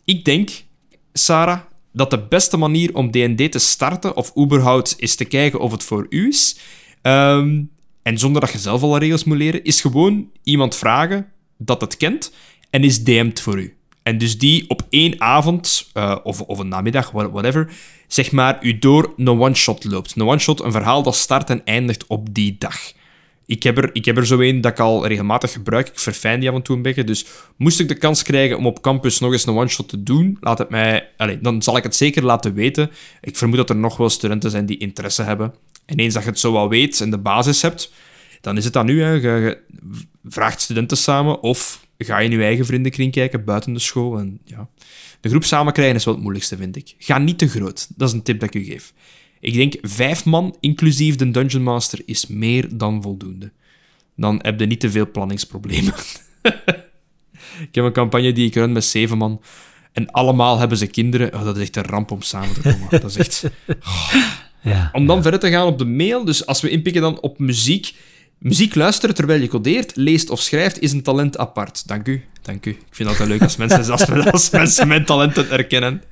ik 0.06 0.26
denk, 0.26 0.50
Sarah, 1.14 1.60
dat 1.94 2.10
de 2.10 2.20
beste 2.28 2.58
manier 2.58 2.96
om 2.96 3.12
D&D 3.12 3.52
te 3.52 3.60
starten, 3.60 4.16
of 4.16 4.38
überhaupt 4.38 4.96
is 4.98 5.16
te 5.16 5.26
kijken 5.26 5.60
of 5.60 5.72
het 5.72 5.84
voor 5.84 6.06
u 6.10 6.28
is, 6.28 6.58
um, 7.02 7.70
en 8.04 8.18
zonder 8.18 8.42
dat 8.42 8.52
je 8.52 8.58
zelf 8.58 8.82
alle 8.82 9.00
regels 9.00 9.24
moet 9.24 9.38
leren, 9.38 9.64
is 9.64 9.82
gewoon 9.82 10.30
iemand 10.44 10.76
vragen 10.76 11.32
dat 11.58 11.82
het 11.82 11.98
kent 11.98 12.32
en 12.70 12.84
is 12.84 13.04
DM'd 13.04 13.42
voor 13.42 13.60
u. 13.60 13.78
En 14.04 14.18
dus 14.18 14.38
die 14.38 14.70
op 14.70 14.82
één 14.90 15.22
avond, 15.22 15.90
uh, 15.94 16.16
of, 16.24 16.42
of 16.42 16.60
een 16.60 16.68
namiddag, 16.68 17.12
whatever, 17.12 17.74
zeg 18.08 18.32
maar, 18.32 18.64
u 18.64 18.80
door 18.80 19.14
een 19.18 19.28
one-shot 19.28 19.84
loopt. 19.84 20.16
Een 20.16 20.28
one-shot, 20.28 20.62
een 20.62 20.72
verhaal 20.72 21.04
dat 21.04 21.16
start 21.16 21.50
en 21.50 21.66
eindigt 21.66 22.08
op 22.08 22.34
die 22.34 22.56
dag. 22.60 22.78
Ik 23.46 23.64
heb, 23.64 23.78
er, 23.78 23.90
ik 23.94 24.06
heb 24.06 24.18
er 24.18 24.26
zo 24.26 24.40
een 24.40 24.62
dat 24.62 24.72
ik 24.72 24.80
al 24.80 25.08
regelmatig 25.08 25.52
gebruik. 25.52 25.88
Ik 25.88 26.00
verfijn 26.00 26.40
die 26.40 26.50
af 26.50 26.56
en 26.56 26.62
toe 26.62 26.76
een 26.76 26.82
beetje. 26.82 27.04
Dus 27.04 27.26
moest 27.56 27.80
ik 27.80 27.88
de 27.88 27.96
kans 27.96 28.24
krijgen 28.24 28.58
om 28.58 28.66
op 28.66 28.82
campus 28.82 29.20
nog 29.20 29.32
eens 29.32 29.46
een 29.46 29.56
one-shot 29.56 29.90
te 29.90 30.04
doen, 30.04 30.38
laat 30.42 30.58
het 30.58 30.70
mij, 30.70 31.10
allez, 31.18 31.38
dan 31.42 31.62
zal 31.62 31.78
ik 31.78 31.84
het 31.84 31.96
zeker 31.96 32.24
laten 32.24 32.54
weten. 32.54 32.92
Ik 33.22 33.38
vermoed 33.38 33.58
dat 33.58 33.70
er 33.70 33.76
nog 33.76 33.98
wel 33.98 34.10
studenten 34.10 34.52
zijn 34.52 34.66
die 34.66 34.78
interesse 34.78 35.24
hebben. 35.24 35.54
En 35.86 35.98
eens 35.98 36.14
dat 36.14 36.24
je 36.24 36.30
het 36.30 36.40
zo 36.40 36.52
wel 36.52 36.70
weet 36.70 37.02
en 37.02 37.10
de 37.10 37.18
basis 37.18 37.62
hebt, 37.62 37.92
dan 38.42 38.58
is 38.58 38.64
het 38.64 38.74
dan 38.74 38.86
nu. 38.86 39.02
Hè. 39.02 39.12
Je, 39.12 39.58
vraagt 40.24 40.62
studenten 40.62 40.98
samen 40.98 41.42
of 41.42 41.88
ga 41.98 42.20
je 42.20 42.30
in 42.30 42.38
je 42.38 42.44
eigen 42.44 42.66
vriendenkring 42.66 43.12
kijken 43.12 43.44
buiten 43.44 43.74
de 43.74 43.80
school. 43.80 44.18
En, 44.18 44.40
ja. 44.44 44.68
De 45.22 45.30
groep 45.30 45.44
samen 45.44 45.74
krijgen 45.74 45.96
is 45.96 46.06
wel 46.06 46.14
het 46.14 46.24
moeilijkste, 46.24 46.58
vind 46.58 46.76
ik. 46.76 46.96
Ga 46.98 47.18
niet 47.18 47.38
te 47.38 47.48
groot. 47.48 47.88
Dat 47.96 48.08
is 48.08 48.14
een 48.14 48.24
tip 48.24 48.40
dat 48.40 48.56
ik 48.56 48.62
u 48.62 48.66
geef. 48.66 48.94
Ik 49.46 49.54
denk 49.54 49.76
vijf 49.82 50.26
man, 50.26 50.56
inclusief 50.60 51.16
de 51.16 51.32
Dungeon 51.32 51.64
Master, 51.64 52.02
is 52.06 52.28
meer 52.28 52.78
dan 52.78 53.02
voldoende. 53.02 53.52
Dan 54.16 54.40
heb 54.42 54.60
je 54.60 54.66
niet 54.66 54.80
te 54.80 54.92
veel 54.92 55.12
planningsproblemen. 55.12 55.94
ik 57.68 57.76
heb 57.76 57.86
een 57.86 57.92
campagne 57.92 58.34
die 58.34 58.48
ik 58.48 58.56
run 58.56 58.72
met 58.72 58.86
zeven 58.86 59.18
man. 59.18 59.42
En 59.92 60.12
allemaal 60.12 60.60
hebben 60.60 60.78
ze 60.78 60.88
kinderen. 60.88 61.34
Oh, 61.34 61.44
dat 61.44 61.56
is 61.56 61.62
echt 61.62 61.76
een 61.76 61.84
ramp 61.84 62.12
om 62.12 62.22
samen 62.22 62.54
te 62.54 62.62
komen. 62.62 62.88
Dat 62.90 63.04
is 63.04 63.18
echt... 63.18 63.44
Ja, 64.62 64.90
om 64.94 65.06
dan 65.08 65.22
verder 65.22 65.40
te 65.40 65.50
gaan 65.50 65.68
op 65.68 65.78
de 65.78 65.86
mail. 65.86 66.26
Dus 66.26 66.46
als 66.46 66.62
we 66.62 66.70
inpikken 66.70 67.02
dan 67.02 67.22
op 67.22 67.40
muziek. 67.40 67.96
Muziek 68.38 68.76
luisteren 68.76 69.16
terwijl 69.16 69.42
je 69.42 69.48
codeert, 69.48 69.96
leest 69.96 70.30
of 70.30 70.42
schrijft 70.42 70.82
is 70.82 70.92
een 70.92 71.02
talent 71.02 71.38
apart. 71.38 71.88
Dank 71.88 72.08
u, 72.08 72.24
dank 72.42 72.66
u. 72.66 72.70
Ik 72.70 72.78
vind 72.90 72.98
het 72.98 73.08
altijd 73.08 73.30
leuk 73.30 73.42
als 73.42 73.56
mensen, 73.56 73.92
als, 73.92 74.10
als 74.32 74.50
mensen 74.50 74.88
mijn 74.88 75.06
talenten 75.06 75.50
erkennen. 75.50 76.04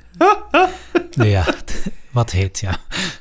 ja, 1.12 1.46
wat 2.14 2.32
heet, 2.32 2.60
ja. 2.60 2.78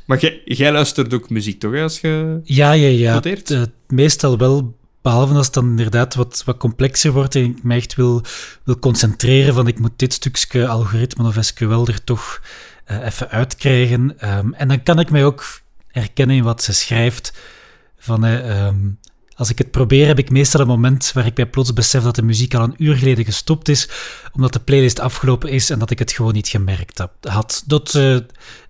Maar 0.06 0.40
jij, 0.44 0.72
luistert 0.72 1.14
ook 1.14 1.30
muziek, 1.30 1.60
toch, 1.60 1.80
als 1.80 2.00
je 2.00 2.40
Ja, 2.44 2.72
ja, 2.72 2.88
ja. 2.88 3.22
Uh, 3.50 3.62
meestal 3.88 4.38
wel, 4.38 4.76
behalve 5.02 5.34
als 5.34 5.46
het 5.46 5.54
dan 5.54 5.68
inderdaad 5.68 6.14
wat, 6.14 6.42
wat 6.44 6.56
complexer 6.56 7.12
wordt 7.12 7.34
en 7.34 7.44
ik 7.44 7.62
me 7.62 7.74
echt 7.74 7.94
wil, 7.94 8.22
wil 8.64 8.78
concentreren 8.78 9.54
van 9.54 9.66
ik 9.66 9.78
moet 9.78 9.92
dit 9.96 10.12
stukje 10.12 10.68
algoritme 10.68 11.26
of 11.26 11.36
SQL 11.40 11.86
er 11.86 12.04
toch 12.04 12.42
uh, 12.90 13.06
even 13.06 13.30
uitkrijgen. 13.30 14.00
Um, 14.38 14.54
en 14.54 14.68
dan 14.68 14.82
kan 14.82 14.98
ik 14.98 15.10
mij 15.10 15.24
ook 15.24 15.60
herkennen 15.86 16.36
in 16.36 16.42
wat 16.42 16.62
ze 16.62 16.72
schrijft. 16.72 17.32
Van, 17.98 18.24
uh, 18.24 18.66
um, 18.66 18.98
als 19.36 19.50
ik 19.50 19.58
het 19.58 19.70
probeer, 19.70 20.06
heb 20.06 20.18
ik 20.18 20.30
meestal 20.30 20.60
een 20.60 20.66
moment 20.66 21.12
waar 21.12 21.26
ik 21.26 21.36
mij 21.36 21.46
plots 21.46 21.72
besef 21.72 22.02
dat 22.02 22.14
de 22.14 22.22
muziek 22.22 22.54
al 22.54 22.62
een 22.62 22.74
uur 22.78 22.96
geleden 22.96 23.24
gestopt 23.24 23.68
is, 23.68 23.88
omdat 24.32 24.52
de 24.52 24.60
playlist 24.60 25.00
afgelopen 25.00 25.50
is 25.50 25.70
en 25.70 25.78
dat 25.78 25.90
ik 25.90 25.98
het 25.98 26.12
gewoon 26.12 26.32
niet 26.32 26.48
gemerkt 26.48 27.02
had. 27.20 27.62
Dat, 27.66 27.94
uh, 27.94 28.18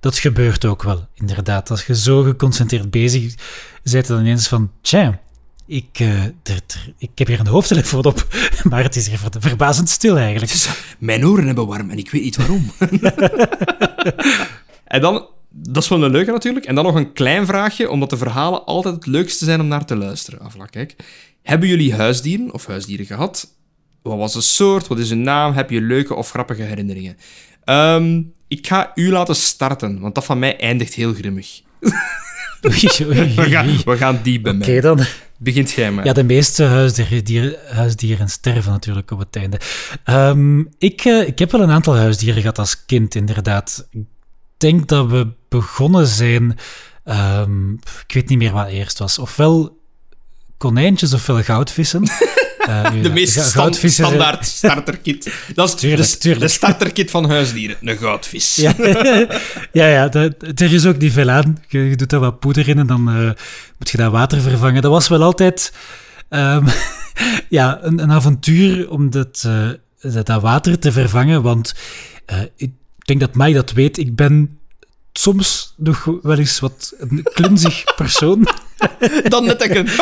dat 0.01 0.19
gebeurt 0.19 0.65
ook 0.65 0.83
wel, 0.83 1.07
inderdaad. 1.15 1.71
Als 1.71 1.87
je 1.87 1.97
zo 1.97 2.23
geconcentreerd 2.23 2.91
bezig 2.91 3.35
bent, 3.83 4.07
dan 4.07 4.21
ineens 4.21 4.49
van, 4.49 4.71
tja, 4.81 5.21
ik, 5.67 5.99
uh, 6.01 6.25
er, 6.25 6.63
ik 6.99 7.11
heb 7.15 7.27
hier 7.27 7.41
een 7.41 7.47
hoofdtelefoon 7.47 8.05
op, 8.05 8.27
maar 8.71 8.83
het 8.83 8.97
is 8.97 9.09
hier 9.09 9.21
verbazend 9.39 9.89
stil 9.89 10.17
eigenlijk. 10.17 10.53
mijn 10.99 11.27
oren 11.27 11.47
hebben 11.47 11.67
warm 11.67 11.91
en 11.91 11.99
ik 11.99 12.11
weet 12.11 12.23
niet 12.23 12.37
waarom. 12.37 12.73
en 14.85 15.01
dan 15.01 15.27
dat 15.53 15.83
is 15.83 15.89
wel 15.89 16.03
een 16.05 16.11
leuke 16.11 16.31
natuurlijk. 16.31 16.65
En 16.67 16.75
dan 16.75 16.85
nog 16.85 16.95
een 16.95 17.13
klein 17.13 17.47
vraagje, 17.47 17.91
omdat 17.91 18.11
de 18.11 18.17
verhalen 18.17 18.65
altijd 18.65 18.95
het 18.95 19.07
leukste 19.07 19.45
zijn 19.45 19.61
om 19.61 19.67
naar 19.69 19.85
te 19.87 19.97
luisteren. 19.97 20.41
Afla, 20.41 20.65
kijk. 20.67 20.97
Hebben 21.43 21.69
jullie 21.69 21.95
huisdieren 21.95 22.53
of 22.53 22.67
huisdieren 22.67 23.07
gehad? 23.07 23.49
Wat 24.03 24.19
was 24.19 24.33
de 24.33 24.41
soort? 24.41 24.87
Wat 24.89 24.99
is 24.99 25.09
hun 25.09 25.23
naam? 25.23 25.53
Heb 25.53 25.71
je 25.71 25.81
leuke 25.81 26.15
of 26.15 26.31
grappige 26.31 26.63
herinneringen? 26.63 27.17
Ehm, 27.65 28.23
ik 28.49 28.67
ga 28.67 28.93
u 28.95 29.11
laten 29.11 29.37
starten, 29.37 30.01
want 30.01 30.15
dat 30.15 30.25
van 30.25 30.39
mij 30.39 30.57
eindigt 30.61 30.95
heel 30.95 31.13
grimmig. 31.15 31.61
We 32.61 32.71
gaan, 33.51 33.77
we 33.85 33.97
gaan 33.97 34.21
die 34.23 34.41
bij 34.41 34.53
Oké 34.55 34.71
mij. 34.71 34.81
dan. 34.81 35.01
Begint 35.39 35.71
jij 35.71 35.93
maar. 35.93 36.05
Ja, 36.05 36.13
de 36.13 36.25
meeste 36.25 36.65
huisdieren, 36.65 37.25
dieren- 37.25 37.57
huisdieren 37.75 38.29
sterven 38.29 38.73
natuurlijk 38.73 39.11
op 39.11 39.19
het 39.19 39.37
einde. 39.37 39.61
Ehm, 40.05 40.61
ik, 40.79 41.05
eh, 41.05 41.27
ik 41.27 41.39
heb 41.39 41.51
wel 41.51 41.61
een 41.63 41.71
aantal 41.71 41.97
huisdieren 41.97 42.41
gehad 42.41 42.59
als 42.59 42.85
kind, 42.85 43.15
inderdaad. 43.15 43.87
Ik 43.91 44.01
denk 44.63 44.89
dat 44.89 45.07
we 45.11 45.27
begonnen 45.49 46.07
zijn... 46.07 46.59
ehm, 47.05 47.73
ik 47.73 48.13
weet 48.15 48.29
niet 48.29 48.39
meer 48.39 48.53
wat 48.53 48.69
eerst 48.69 48.99
was. 48.99 49.19
Ofwel 49.19 49.81
konijntjes 50.59 51.13
ofwel 51.13 51.43
goudvissen. 51.43 52.03
Eh, 52.63 52.91
De 53.03 53.11
meest 53.11 53.37
eh, 53.57 53.73
standaard 53.91 54.47
starterkit. 54.47 55.33
Dat 55.55 55.69
is 55.69 55.75
Tuurlijk, 55.75 56.11
de, 56.11 56.17
tuurlijk. 56.19 56.45
de 56.45 56.49
starterkit 56.49 57.11
van 57.11 57.31
huisdieren. 57.31 57.77
Een 57.81 57.97
goudvis. 57.97 58.55
Ja, 58.57 58.75
ja, 59.73 59.87
ja 59.87 60.09
dat- 60.09 60.35
er 60.61 60.73
is 60.73 60.87
ook 60.87 60.99
niet 60.99 61.13
veel 61.13 61.31
aan. 61.31 61.63
Je, 61.69 61.79
je 61.79 61.97
doet 61.97 62.11
daar 62.11 62.21
wat 62.21 62.39
poeder 62.41 62.69
in 62.69 62.79
en 62.79 62.87
dan 62.87 63.09
eh, 63.09 63.15
moet 63.79 63.91
je 63.91 63.97
dat 63.97 64.13
water 64.13 64.41
vervangen. 64.41 64.83
Dat 64.83 64.91
was 64.91 65.09
wel 65.09 65.23
altijd 65.23 65.73
ehm, 66.29 66.67
ja, 67.49 67.79
een, 67.83 67.99
een 67.99 68.13
avontuur 68.13 68.91
om 68.91 69.11
dat, 69.11 69.49
dat, 70.01 70.27
dat 70.27 70.43
water 70.43 70.79
te 70.79 70.93
vervangen. 70.93 71.43
Want 71.43 71.75
ik 73.03 73.09
denk 73.09 73.21
dat 73.21 73.35
Mai 73.35 73.53
dat 73.53 73.73
weet. 73.73 73.99
Ik 73.99 74.17
ben 74.17 74.59
soms 75.13 75.75
nog 75.77 76.05
wel 76.23 76.39
eens 76.39 76.61
wat 76.61 76.95
een 76.99 77.23
klunzig 77.33 77.85
persoon. 77.97 78.49
Dan 79.29 79.45
net 79.45 79.77
een... 79.77 79.89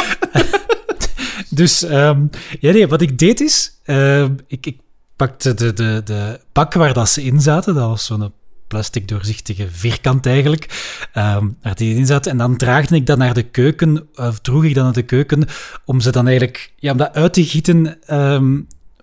Dus 1.50 1.82
ehm, 1.82 2.26
ja, 2.60 2.72
nee, 2.72 2.88
wat 2.88 3.00
ik 3.00 3.18
deed 3.18 3.40
is, 3.40 3.72
ehm, 3.84 4.32
ik, 4.46 4.66
ik 4.66 4.78
pakte 5.16 5.54
de, 5.54 5.72
de, 5.72 6.00
de 6.04 6.40
bak 6.52 6.74
waar 6.74 6.94
dat 6.94 7.08
ze 7.08 7.22
in 7.22 7.40
zaten, 7.40 7.74
dat 7.74 7.88
was 7.88 8.04
zo'n 8.04 8.32
plastic 8.68 9.08
doorzichtige 9.08 9.68
vierkant 9.70 10.26
eigenlijk, 10.26 10.66
ehm, 11.12 11.46
waar 11.62 11.74
die 11.74 11.96
in 11.96 12.06
zaten, 12.06 12.30
en 12.30 12.36
dan 12.36 12.56
draagde 12.56 12.96
ik 12.96 13.06
dat 13.06 13.18
naar 13.18 13.34
de 13.34 13.42
keuken, 13.42 14.08
of 14.14 14.38
droeg 14.38 14.64
ik 14.64 14.74
dat 14.74 14.84
naar 14.84 14.92
de 14.92 15.02
keuken, 15.02 15.46
om 15.84 16.00
ze 16.00 16.10
dan 16.10 16.26
eigenlijk, 16.26 16.72
ja, 16.76 16.92
om 16.92 16.98
dat 16.98 17.14
uit 17.14 17.32
te 17.32 17.44
gieten, 17.44 17.98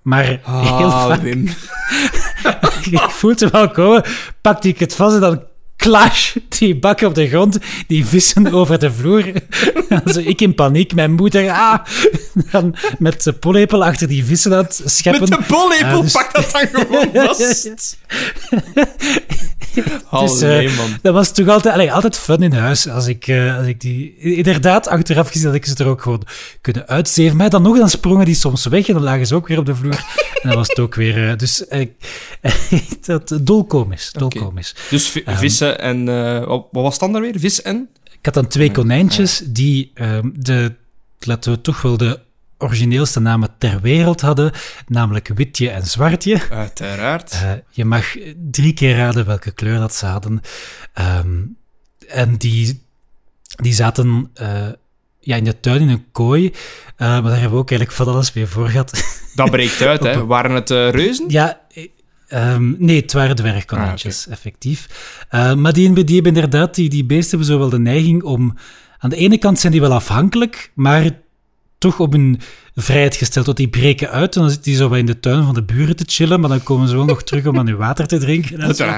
maar 0.01 0.25
heel 0.25 0.39
Ah, 0.43 1.07
vaak, 1.07 1.23
Je 2.89 3.05
voelt 3.09 3.39
hem 3.39 3.49
wel 3.49 3.71
komen, 3.71 4.03
pakte 4.41 4.67
ik 4.67 4.79
het 4.79 4.95
vast 4.95 5.15
en 5.15 5.21
dan 5.21 5.43
clash, 5.77 6.35
die 6.49 6.75
bak 6.75 7.01
op 7.01 7.15
de 7.15 7.27
grond, 7.29 7.57
die 7.87 8.05
vissen 8.05 8.51
over 8.59 8.79
de 8.79 8.91
vloer. 8.91 9.31
Also, 10.05 10.19
ik 10.19 10.41
in 10.41 10.55
paniek, 10.55 10.93
mijn 10.95 11.11
moeder, 11.13 11.51
ah, 11.51 11.79
dan 12.51 12.75
met 12.99 13.23
de 13.23 13.33
pollepel 13.33 13.83
achter 13.85 14.07
die 14.07 14.25
vissen 14.25 14.51
aan 14.53 14.63
het 14.63 14.81
scheppen. 14.85 15.29
Met 15.29 15.39
de 15.39 15.45
bollepel 15.47 15.87
Ah, 15.97 16.01
dus- 16.01 16.11
pak 16.11 16.33
dat 16.33 16.51
dan 16.51 16.67
gewoon 16.67 17.09
vast. 17.27 17.63
Dus, 17.63 17.95
man. 20.75 20.97
Dat 21.01 21.13
was 21.13 21.31
toch 21.31 21.47
altijd, 21.47 21.73
allee, 21.73 21.93
altijd 21.93 22.17
fun 22.17 22.41
in 22.43 22.53
huis. 22.53 22.89
Als 22.89 23.07
ik, 23.07 23.27
eh, 23.27 23.57
als 23.57 23.67
ik 23.67 23.81
die... 23.81 24.15
Inderdaad, 24.17 24.87
achteraf 24.87 25.29
gezien 25.29 25.45
had 25.45 25.55
ik 25.55 25.65
ze 25.65 25.75
er 25.77 25.87
ook 25.87 26.01
gewoon 26.01 26.23
kunnen 26.61 26.87
uitzeven. 26.87 27.37
Maar 27.37 27.49
dan 27.49 27.61
nog, 27.61 27.77
dan 27.77 27.89
sprongen 27.89 28.25
die 28.25 28.35
soms 28.35 28.65
weg 28.65 28.87
en 28.87 28.93
dan 28.93 29.03
lagen 29.03 29.27
ze 29.27 29.35
ook 29.35 29.47
weer 29.47 29.57
op 29.57 29.65
de 29.65 29.75
vloer. 29.75 30.03
En 30.41 30.49
dan 30.49 30.55
was 30.57 30.67
het 30.67 30.79
ook 30.79 30.95
weer... 30.95 31.29
eh, 31.29 31.37
dus 31.37 31.63
dat, 33.05 33.37
dolkomisch, 33.41 34.09
dolkomisch. 34.11 34.75
Dus 34.89 35.07
vi- 35.07 35.21
Ehm. 35.25 35.37
Vissen 35.67 35.79
en... 35.79 36.07
eh, 36.09 36.45
wat 36.47 36.67
wat 36.71 36.83
was 36.83 36.99
dan 36.99 37.11
daar 37.11 37.21
weer? 37.21 37.39
Vis 37.39 37.61
en? 37.61 37.89
Ik 38.03 38.25
had 38.25 38.33
dan 38.33 38.47
twee 38.47 38.71
konijntjes 38.71 39.43
die 39.45 39.91
ehm, 39.93 40.29
de, 40.33 40.75
laten 41.19 41.51
we 41.51 41.61
toch 41.61 41.81
wel 41.81 41.97
de 41.97 42.19
origineelste 42.57 43.19
namen 43.19 43.49
ter 43.57 43.81
wereld 43.81 44.21
hadden, 44.21 44.51
namelijk 44.87 45.27
Witje 45.27 45.69
en 45.69 45.85
Zwartje. 45.85 46.41
Uiteraard. 46.51 47.31
Eh, 47.31 47.51
je 47.69 47.85
mag 47.85 48.15
drie 48.51 48.73
keer 48.73 48.95
raden 48.95 49.25
welke 49.25 49.51
kleur 49.51 49.79
dat 49.79 49.95
ze 49.95 50.05
hadden. 50.05 50.41
Ehm, 50.93 51.43
en 52.07 52.37
die, 52.37 52.83
die 53.55 53.73
zaten 53.73 54.29
eh, 54.33 54.67
ja, 55.19 55.35
in 55.35 55.43
de 55.43 55.59
tuin 55.59 55.81
in 55.81 55.89
een 55.89 56.11
kooi, 56.11 56.53
maar 56.97 57.21
daar 57.21 57.31
hebben 57.31 57.51
we 57.51 57.57
ook 57.57 57.69
eigenlijk 57.69 57.99
van 57.99 58.07
alles 58.07 58.33
mee 58.33 58.45
voor 58.45 58.67
gehad. 58.69 59.03
Dat 59.35 59.51
breekt 59.51 59.81
uit, 59.81 60.03
hè. 60.07 60.25
Waren 60.25 60.51
het 60.51 60.69
reuzen? 60.69 61.25
Ja, 61.27 61.61
eh, 62.27 62.53
ehm, 62.53 62.73
nee, 62.77 63.01
het 63.01 63.13
waren 63.13 63.35
dwergkonijntjes, 63.35 64.27
effectief. 64.27 64.87
Eh, 65.29 65.53
maar 65.53 65.73
die, 65.73 66.03
die 66.03 66.15
hebben 66.15 66.35
inderdaad, 66.35 66.75
die, 66.75 66.89
die 66.89 67.05
beesten 67.05 67.29
hebben 67.29 67.47
zo 67.47 67.59
wel 67.59 67.69
de 67.69 67.79
neiging 67.79 68.23
om... 68.23 68.57
Aan 68.99 69.09
de 69.09 69.15
ene 69.15 69.37
kant 69.37 69.59
zijn 69.59 69.71
die 69.71 69.81
wel 69.81 69.93
afhankelijk, 69.93 70.71
maar 70.75 71.11
toch 71.77 71.99
op 71.99 72.11
hun 72.11 72.39
vrijheid 72.75 73.15
gesteld. 73.15 73.45
Want 73.45 73.57
die 73.57 73.67
breken 73.67 74.09
uit 74.09 74.35
en 74.35 74.41
dan 74.41 74.49
zitten 74.49 74.71
die 74.71 74.79
zo 74.79 74.89
wat 74.89 74.97
in 74.97 75.05
de 75.05 75.19
tuin 75.19 75.43
van 75.43 75.53
de 75.53 75.63
buren 75.63 75.95
te 75.95 76.03
chillen, 76.07 76.39
maar 76.39 76.49
dan 76.49 76.63
komen 76.63 76.87
ze 76.87 76.95
wel 76.95 77.05
nog 77.05 77.23
terug 77.23 77.45
om 77.45 77.57
aan 77.57 77.67
hun 77.67 77.77
water 77.77 78.07
te 78.07 78.17
drinken. 78.17 78.59
en 78.59 78.75
zo. 78.75 78.97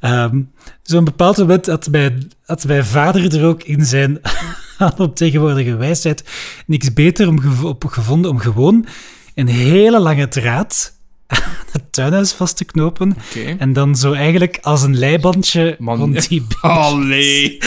Ehm, 0.00 0.40
Zo'n 0.84 1.04
bepaald 1.04 1.38
moment 1.38 1.66
had 1.66 1.88
mijn, 1.90 2.30
had 2.44 2.66
mijn 2.66 2.84
vader 2.84 3.36
er 3.36 3.46
ook 3.46 3.62
in 3.62 3.84
zijn 3.84 4.20
alomtegenwoordige 4.78 5.76
wijsheid 5.76 6.24
niks 6.66 6.92
beter 6.92 7.28
om 7.28 7.40
op 7.62 7.84
gevonden 7.84 8.30
om 8.30 8.38
gewoon 8.38 8.86
een 9.34 9.48
hele 9.48 10.00
lange 10.00 10.28
draad 10.28 10.92
het 11.72 11.82
tuinhuis 11.92 12.32
vast 12.32 12.56
te 12.56 12.64
knopen 12.64 13.16
en 13.58 13.72
dan 13.72 13.96
zo 13.96 14.12
eigenlijk 14.12 14.58
als 14.62 14.82
een 14.82 14.98
leibandje 14.98 15.76
Man. 15.78 15.98
rond 15.98 16.28
die 16.28 16.46
Allee. 16.60 17.58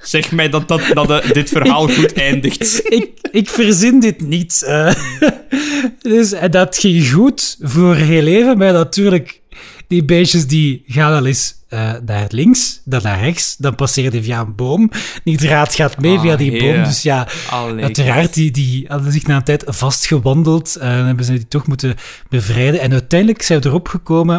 Zeg 0.00 0.32
mij 0.32 0.48
dat, 0.48 0.68
dat, 0.68 0.80
dat 0.92 1.10
eh, 1.10 1.32
dit 1.32 1.48
verhaal 1.48 1.88
goed 1.88 2.12
eindigt. 2.12 2.80
ik, 2.92 3.10
ik 3.30 3.48
verzin 3.50 4.00
dit 4.00 4.20
niet. 4.20 4.62
eh. 4.62 4.94
dus, 6.00 6.32
en 6.32 6.50
dat 6.50 6.78
ging 6.78 7.10
goed 7.10 7.56
voor 7.60 7.94
heel 7.94 8.22
leven, 8.22 8.58
maar 8.58 8.72
natuurlijk, 8.72 9.40
die 9.86 10.04
beestjes 10.04 10.46
die 10.46 10.82
gaan 10.86 11.12
al 11.12 11.26
eens 11.26 11.54
eh, 11.68 11.92
naar 12.04 12.26
links, 12.28 12.80
dan 12.84 13.02
naar 13.02 13.20
rechts, 13.20 13.56
dan 13.56 13.74
passeren 13.74 14.10
die 14.10 14.22
via 14.22 14.40
een 14.40 14.54
boom. 14.54 14.90
Die 15.24 15.36
draad 15.36 15.74
gaat 15.74 16.00
mee 16.00 16.16
Ah, 16.16 16.20
via 16.20 16.36
die 16.36 16.58
boom, 16.60 16.84
dus 16.84 17.02
ja, 17.02 17.28
Allee. 17.50 17.84
uiteraard, 17.84 18.34
die, 18.34 18.50
die 18.50 18.84
hadden 18.88 19.12
zich 19.12 19.26
na 19.26 19.36
een 19.36 19.42
tijd 19.42 19.64
vastgewandeld 19.66 20.76
eh, 20.76 20.98
en 20.98 21.06
hebben 21.06 21.24
ze 21.24 21.32
die 21.32 21.48
toch 21.48 21.66
moeten 21.66 21.94
bevrijden. 22.28 22.80
En 22.80 22.92
uiteindelijk 22.92 23.42
zijn 23.42 23.60
we 23.60 23.68
erop 23.68 23.88
gekomen, 23.88 24.34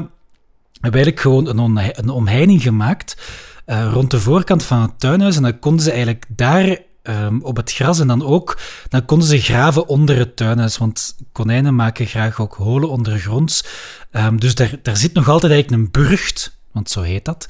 hebben 0.82 1.02
eigenlijk 1.02 1.20
gewoon 1.20 1.48
een, 1.98 2.10
omheining 2.10 2.62
gemaakt 2.62 3.18
eh, 3.66 3.90
rond 3.94 4.12
de 4.12 4.20
voorkant 4.20 4.64
van 4.64 4.82
het 4.82 5.00
tuinhuis. 5.00 5.36
En 5.36 5.42
dan 5.42 5.60
konden 5.60 5.84
ze 5.84 5.92
eigenlijk 5.92 6.26
daar 6.30 6.78
ehm, 7.04 7.40
op 7.40 7.56
het 7.56 7.74
gras 7.74 8.00
en 8.00 8.08
dan 8.08 8.26
ook, 8.26 8.60
dan 8.90 9.06
konden 9.06 9.28
ze 9.28 9.40
graven 9.40 9.88
onder 9.88 10.18
het 10.18 10.36
tuinhuis. 10.36 10.78
Want 10.78 11.16
konijnen 11.32 11.76
maken 11.76 12.06
graag 12.06 12.42
ook 12.42 12.56
holen 12.56 12.90
ondergronds. 12.90 13.64
Ehm, 14.12 14.38
dus 14.38 14.56
daar, 14.56 14.76
daar 14.82 14.98
zit 14.98 15.14
nog 15.14 15.30
altijd 15.30 15.52
eigenlijk 15.52 15.84
een 15.84 15.92
burcht, 15.92 16.57
want 16.78 16.90
zo 16.90 17.02
heet 17.02 17.26
dat. 17.26 17.48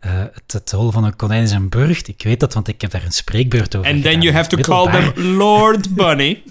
Eh, 0.00 0.10
het, 0.32 0.52
het 0.52 0.70
hol 0.70 0.90
van 0.90 1.04
een 1.04 1.16
konijn 1.16 1.42
is 1.42 1.50
een 1.50 1.68
burcht. 1.68 2.08
Ik 2.08 2.22
weet 2.22 2.40
dat, 2.40 2.54
want 2.54 2.68
ik 2.68 2.80
heb 2.80 2.90
daar 2.90 3.04
een 3.04 3.12
spreekbeurt 3.12 3.76
over 3.76 3.90
And 3.92 4.02
then 4.02 4.20
you 4.20 4.34
have 4.34 4.48
to 4.48 4.56
call 4.56 4.90
them 4.90 5.12
Lord 5.44 5.94
Bunny. 5.94 6.42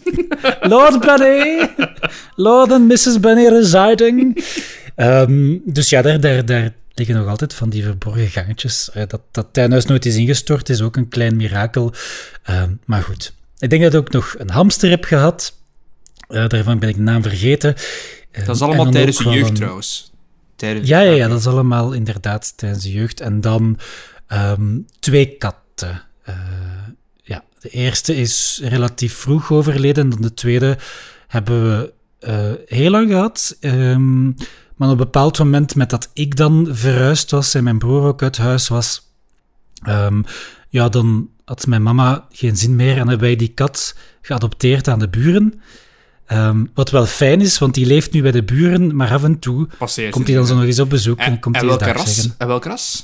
Lord 0.62 1.00
Bunny! 1.00 1.70
Lord 2.36 2.72
and 2.72 2.88
Mrs. 2.88 3.20
Bunny 3.20 3.48
residing. 3.48 4.46
Ehm, 4.96 5.58
dus 5.66 5.90
ja, 5.90 6.02
daar, 6.02 6.20
daar, 6.20 6.46
daar 6.46 6.74
liggen 6.94 7.16
nog 7.16 7.28
altijd 7.28 7.54
van 7.54 7.70
die 7.70 7.84
verborgen 7.84 8.28
gangetjes. 8.28 8.90
Eh, 8.94 9.04
dat 9.08 9.22
dat 9.32 9.48
tuinhuis 9.52 9.86
nooit 9.86 10.06
is 10.06 10.16
ingestort 10.16 10.70
is 10.70 10.82
ook 10.82 10.96
een 10.96 11.10
klein 11.10 11.36
mirakel. 11.36 11.94
Ehm, 12.44 12.72
maar 12.86 13.02
goed. 13.04 13.34
Ik 13.60 13.70
denk 13.70 13.82
dat 13.84 13.94
ik 13.94 14.00
ook 14.00 14.12
nog 14.12 14.36
een 14.38 14.50
hamster 14.50 14.90
heb 14.90 15.04
gehad. 15.04 15.54
Eh, 16.28 16.48
daarvan 16.48 16.80
ben 16.80 16.90
ik 16.90 16.96
de 16.96 17.02
naam 17.02 17.22
vergeten. 17.22 17.76
Ehm, 18.32 18.46
Dat 18.46 18.56
is 18.56 18.62
en 18.62 18.68
allemaal 18.68 18.92
tijdens 18.92 19.18
je 19.18 19.30
jeugd 19.30 19.50
een- 19.50 19.56
trouwens. 19.56 20.12
Tijdens... 20.58 20.88
Ja, 20.88 21.00
ja, 21.00 21.12
ja, 21.12 21.28
dat 21.28 21.40
is 21.40 21.48
allemaal 21.48 21.92
inderdaad 21.92 22.58
tijdens 22.58 22.84
de 22.84 22.92
jeugd. 22.92 23.22
En 23.22 23.42
dan 23.42 23.80
ehm, 24.28 24.80
twee 25.00 25.38
katten. 25.38 26.04
Eh, 26.24 26.36
ja, 27.24 27.44
de 27.60 27.70
eerste 27.70 28.16
is 28.16 28.62
relatief 28.64 29.14
vroeg 29.14 29.52
overleden. 29.52 30.04
En 30.04 30.10
dan 30.10 30.22
de 30.22 30.34
tweede 30.34 30.78
hebben 31.28 31.64
we 31.64 31.94
eh, 32.20 32.52
heel 32.66 32.90
lang 32.90 33.10
gehad. 33.10 33.58
Ehm, 33.60 34.26
maar 34.76 34.88
op 34.88 34.90
een 34.90 34.98
bepaald 34.98 35.40
moment, 35.40 35.76
met 35.76 35.90
dat 35.90 36.10
ik 36.14 36.36
dan 36.36 36.68
verhuisd 36.72 37.32
was 37.32 37.54
en 37.54 37.64
mijn 37.64 37.78
broer 37.78 38.04
ook 38.04 38.24
uit 38.24 38.38
huis 38.38 38.68
was, 38.68 39.12
ehm, 39.84 40.22
ja, 40.70 40.90
dan 40.90 41.30
had 41.46 41.68
mijn 41.68 41.84
mama 41.84 42.26
geen 42.32 42.58
zin 42.58 42.76
meer 42.76 42.92
en 42.92 43.08
hebben 43.08 43.20
wij 43.20 43.36
die 43.36 43.48
kat 43.54 43.96
geadopteerd 44.22 44.88
aan 44.88 45.00
de 45.00 45.10
buren. 45.10 45.62
Ehm, 46.28 46.64
wat 46.74 46.90
wel 46.90 47.06
fijn 47.06 47.42
is, 47.42 47.58
want 47.60 47.74
die 47.74 47.86
leeft 47.86 48.12
nu 48.12 48.22
bij 48.22 48.32
de 48.32 48.44
buren, 48.44 48.96
maar 48.96 49.12
af 49.12 49.24
en 49.24 49.40
toe 49.40 49.68
Passeert 49.78 50.12
komt 50.12 50.28
hij 50.28 50.36
dan 50.36 50.48
zo 50.48 50.56
nog 50.56 50.64
eens 50.64 50.80
op 50.80 50.90
bezoek 50.90 51.20
en, 51.20 51.26
En, 51.32 51.40
komt 51.40 51.56
hij 51.56 51.66
welke 51.66 51.92
ras? 51.92 52.16
zeggen. 52.16 52.36
En 52.38 52.48
welke 52.48 52.70
ras? 52.70 53.04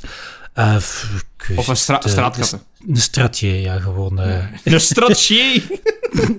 Eh, 0.53 0.75
Of 1.55 1.67
een 1.67 1.77
stra 1.77 2.01
straatkatten? 2.05 2.61
Een 2.87 2.95
stratje, 2.97 3.61
ja, 3.61 3.79
gewoon. 3.79 4.19
eh. 4.19 4.45
Een 4.63 4.81
stratier. 4.81 5.55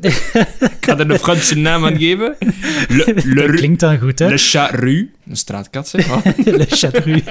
ik 0.01 0.77
ga 0.81 0.99
er 0.99 1.11
een 1.11 1.19
Franse 1.19 1.55
naam 1.57 1.85
aan 1.85 1.97
geven. 1.99 2.37
Le, 2.89 3.13
le, 3.25 3.47
Dat 3.47 3.57
klinkt 3.57 3.81
dan 3.81 3.99
goed, 3.99 4.19
hè? 4.19 4.29
Le 4.29 4.39
Chat 4.39 4.71
Rue. 4.71 5.11
Een 5.29 5.37
straatkat, 5.37 5.89
zeg. 5.89 6.11
Oh. 6.11 6.25
Le 6.45 6.67
Chatru. 6.69 7.23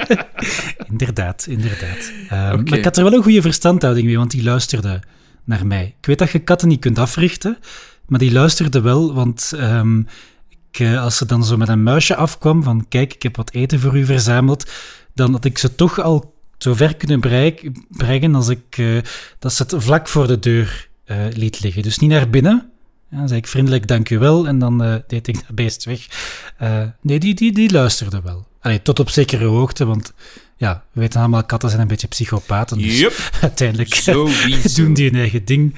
inderdaad, 0.90 1.46
inderdaad. 1.48 2.12
Ehm. 2.28 2.62
Maar 2.64 2.78
ik 2.78 2.84
had 2.84 2.96
er 2.96 3.04
wel 3.04 3.12
een 3.12 3.22
goede 3.22 3.42
verstandhouding 3.42 4.06
mee, 4.06 4.16
want 4.18 4.30
die 4.30 4.42
luisterde 4.42 5.00
naar 5.44 5.66
mij. 5.66 5.94
Ik 6.00 6.06
weet 6.06 6.18
dat 6.18 6.30
je 6.30 6.38
katten 6.38 6.68
niet 6.68 6.80
kunt 6.80 6.98
africhten, 6.98 7.58
maar 8.06 8.18
die 8.18 8.32
luisterde 8.32 8.80
wel, 8.80 9.14
want 9.14 9.52
ehm, 9.56 9.98
ik, 10.48 10.80
eh, 10.80 11.02
als 11.02 11.16
ze 11.16 11.26
dan 11.26 11.44
zo 11.44 11.56
met 11.56 11.68
een 11.68 11.82
muisje 11.82 12.16
afkwam 12.16 12.62
van 12.62 12.86
kijk, 12.88 13.14
ik 13.14 13.22
heb 13.22 13.36
wat 13.36 13.52
eten 13.52 13.80
voor 13.80 13.96
u 13.96 14.04
verzameld, 14.04 14.70
dan 15.14 15.32
had 15.32 15.44
ik 15.44 15.58
ze 15.58 15.74
toch 15.74 16.00
al 16.00 16.34
zo 16.58 16.74
ver 16.74 16.96
kunnen 16.96 17.20
brengen 17.88 18.34
als 18.34 18.48
ik, 18.48 18.78
eh, 18.78 18.98
dat 19.38 19.52
ze 19.52 19.62
het 19.62 19.74
vlak 19.76 20.08
voor 20.08 20.26
de 20.26 20.38
deur 20.38 20.88
eh, 21.04 21.26
liet 21.32 21.60
liggen. 21.60 21.82
Dus 21.82 21.98
niet 21.98 22.10
naar 22.10 22.30
binnen. 22.30 22.70
Ja, 23.10 23.18
dan 23.18 23.28
zei 23.28 23.40
ik 23.40 23.46
vriendelijk 23.46 23.86
dank 23.86 24.10
u 24.10 24.18
wel 24.18 24.46
en 24.46 24.58
dan 24.58 25.02
deed 25.06 25.28
ik 25.28 25.34
dat 25.34 25.54
beest 25.54 25.84
weg. 25.84 26.06
Nee, 27.00 27.18
die, 27.18 27.34
die, 27.34 27.52
die 27.52 27.72
luisterde 27.72 28.20
wel. 28.22 28.46
Allee, 28.60 28.82
tot 28.82 29.00
op 29.00 29.10
zekere 29.10 29.44
hoogte, 29.44 29.84
want 29.84 30.12
ja, 30.56 30.84
we 30.92 31.00
weten 31.00 31.20
allemaal, 31.20 31.44
katten 31.44 31.68
zijn 31.68 31.80
een 31.82 31.86
beetje 31.88 32.06
psychopaten. 32.08 32.78
Dus 32.78 32.98
Yup, 32.98 33.30
uiteindelijk 33.40 33.94
sowieso. 33.94 34.82
doen 34.82 34.94
die 34.98 35.10
hun 35.10 35.18
eigen 35.20 35.44
ding. 35.44 35.74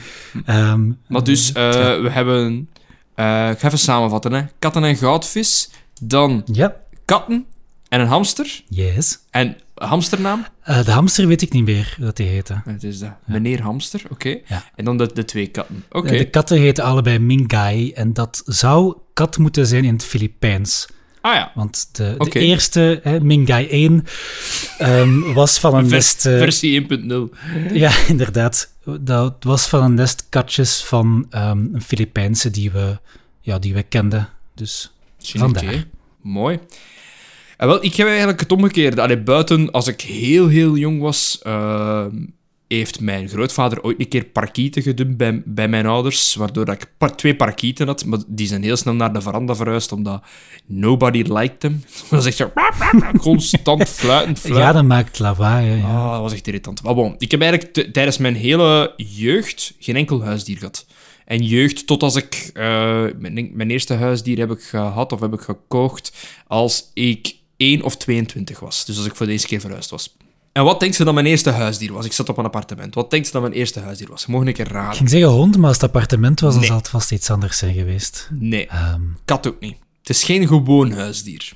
Ehm, 0.46 0.90
Maar 1.06 1.24
dus, 1.24 1.52
eh, 1.52 1.72
ja. 1.72 2.00
we 2.00 2.10
hebben... 2.10 2.68
eh, 3.14 3.50
ik 3.50 3.58
ga 3.58 3.66
even 3.66 3.78
samenvatten, 3.78 4.32
hè. 4.32 4.42
Katten 4.58 4.84
en 4.84 4.96
goudvis. 4.96 5.70
Dan 6.00 6.42
Ja, 6.52 6.76
katten 7.04 7.44
en 7.88 8.00
een 8.00 8.06
hamster. 8.06 8.62
yes. 8.68 9.18
En 9.30 9.56
hamsternaam? 9.74 10.46
Eh, 10.62 10.84
de 10.84 10.90
hamster 10.90 11.26
weet 11.26 11.42
ik 11.42 11.52
niet 11.52 11.64
meer 11.64 11.96
wat 12.00 12.16
die 12.16 12.26
heette. 12.26 12.60
Het 12.64 12.82
is 12.84 12.98
de 12.98 13.10
meneer 13.24 13.62
hamster, 13.62 14.02
oké. 14.10 14.28
Ja. 14.46 14.64
En 14.74 14.84
dan 14.84 14.96
de, 14.96 15.10
de 15.14 15.24
twee 15.24 15.46
katten. 15.46 15.84
Oké. 15.90 16.16
De 16.16 16.30
katten 16.30 16.58
heten 16.58 16.84
allebei 16.84 17.18
Mingai 17.18 17.92
en 17.92 18.12
dat 18.12 18.42
zou 18.46 18.96
kat 19.12 19.38
moeten 19.38 19.66
zijn 19.66 19.84
in 19.84 19.92
het 19.92 20.04
Filipijns. 20.04 20.86
Ah 21.26 21.34
ja. 21.34 21.52
Want 21.54 21.88
de, 21.96 22.16
eerste, 22.32 23.00
hè, 23.02 23.20
Mingai 23.20 23.66
1, 23.68 24.04
ehm, 24.78 25.32
was 25.32 25.58
van 25.58 25.74
een 25.74 25.88
Vers- 25.88 26.14
nest... 26.14 26.26
eh, 26.26 26.38
versie 26.38 26.86
1.0. 27.30 27.36
Ja, 27.72 27.92
inderdaad. 28.08 28.72
Dat 29.00 29.34
was 29.40 29.66
van 29.68 29.82
een 29.82 29.94
nest 29.94 30.26
katjes 30.28 30.84
van 30.84 31.26
ehm, 31.30 31.58
een 31.72 31.82
Filipijnse 31.82 32.50
die 32.50 32.70
we, 32.70 32.98
ja, 33.40 33.58
die 33.58 33.74
we 33.74 33.82
kenden. 33.82 34.28
Dus 34.54 34.92
vandaar. 35.18 35.84
Mooi. 36.22 36.58
En 37.56 37.66
wel, 37.66 37.84
ik 37.84 37.94
heb 37.94 38.06
eigenlijk 38.06 38.40
het 38.40 38.52
omgekeerde. 38.52 39.02
Allee, 39.02 39.18
buiten, 39.18 39.70
als 39.70 39.86
ik 39.86 40.00
heel, 40.00 40.48
heel 40.48 40.76
jong 40.76 41.00
was, 41.00 41.40
ehm, 41.42 42.16
heeft 42.68 43.00
mijn 43.00 43.28
grootvader 43.28 43.82
ooit 43.82 44.00
een 44.00 44.08
keer 44.08 44.24
parkieten 44.24 44.82
gedumpt 44.82 45.16
bij, 45.16 45.42
bij 45.44 45.68
mijn 45.68 45.86
ouders, 45.86 46.34
waardoor 46.34 46.64
dat 46.64 46.74
ik 46.74 46.90
par- 46.98 47.16
twee 47.16 47.36
parkieten 47.36 47.86
had, 47.86 48.04
maar 48.04 48.18
die 48.26 48.46
zijn 48.46 48.62
heel 48.62 48.76
snel 48.76 48.94
naar 48.94 49.12
de 49.12 49.20
veranda 49.20 49.54
verhuisd, 49.54 49.92
omdat 49.92 50.22
nobody 50.66 51.22
liked 51.22 51.60
them. 51.60 51.82
Dat 52.10 52.20
is 52.20 52.26
echt 52.26 52.36
zo... 52.36 52.52
Constant 53.20 53.88
fluitend, 53.88 54.38
fluitend. 54.38 54.56
Ja, 54.66 54.72
dat 54.72 54.84
maakt 54.84 55.18
lawaai. 55.18 55.76
Ja. 55.76 55.84
Ah, 55.86 56.12
dat 56.12 56.20
was 56.20 56.32
echt 56.32 56.46
irritant. 56.46 56.82
Maar 56.82 56.94
bon, 56.94 57.14
ik 57.18 57.30
heb 57.30 57.40
eigenlijk 57.40 57.92
tijdens 57.92 58.18
mijn 58.18 58.34
hele 58.34 58.92
jeugd 58.96 59.74
geen 59.78 59.96
enkel 59.96 60.22
huisdier 60.24 60.56
gehad. 60.58 60.86
En 61.24 61.42
jeugd 61.44 61.86
tot 61.86 62.02
als 62.02 62.16
ik... 62.16 62.50
eh, 62.54 63.04
mijn, 63.18 63.50
mijn 63.52 63.70
eerste 63.70 63.94
huisdier 63.94 64.38
heb 64.38 64.50
ik 64.50 64.62
gehad 64.62 65.12
of 65.12 65.20
heb 65.20 65.32
ik 65.32 65.40
gekocht 65.40 66.12
als 66.46 66.90
ik 66.94 67.34
1 67.56 67.82
of 67.82 67.96
22 67.96 68.60
was. 68.60 68.84
Dus 68.84 68.96
als 68.96 69.06
ik 69.06 69.16
voor 69.16 69.26
de 69.26 69.32
eerste 69.32 69.46
keer 69.48 69.60
verhuisd 69.60 69.90
was. 69.90 70.16
En 70.56 70.64
wat 70.64 70.80
denkt 70.80 70.96
ze 70.96 71.04
dat 71.04 71.14
mijn 71.14 71.26
eerste 71.26 71.50
huisdier 71.50 71.92
was? 71.92 72.04
Ik 72.04 72.12
zat 72.12 72.28
op 72.28 72.38
een 72.38 72.44
appartement. 72.44 72.94
Wat 72.94 73.10
denkt 73.10 73.26
ze 73.26 73.32
dat 73.32 73.42
mijn 73.42 73.54
eerste 73.54 73.80
huisdier 73.80 74.08
was? 74.08 74.26
Mogen 74.26 74.46
een 74.46 74.52
keer 74.52 74.66
Ik 74.66 74.72
raden? 74.72 74.96
ging 74.96 75.10
zeggen 75.10 75.28
hond, 75.30 75.56
maar 75.56 75.66
als 75.66 75.76
het 75.76 75.84
appartement 75.84 76.40
was, 76.40 76.50
dan 76.50 76.58
Nee. 76.60 76.68
zal 76.68 76.78
het 76.78 76.88
vast 76.88 77.12
iets 77.12 77.30
anders 77.30 77.58
zijn 77.58 77.74
geweest. 77.74 78.28
Nee, 78.32 78.66
Ehm, 78.66 79.00
kat 79.24 79.46
ook 79.46 79.60
niet. 79.60 79.76
Het 80.00 80.08
is 80.08 80.24
geen 80.24 80.46
gewoon 80.46 80.92
huisdier. 80.92 81.52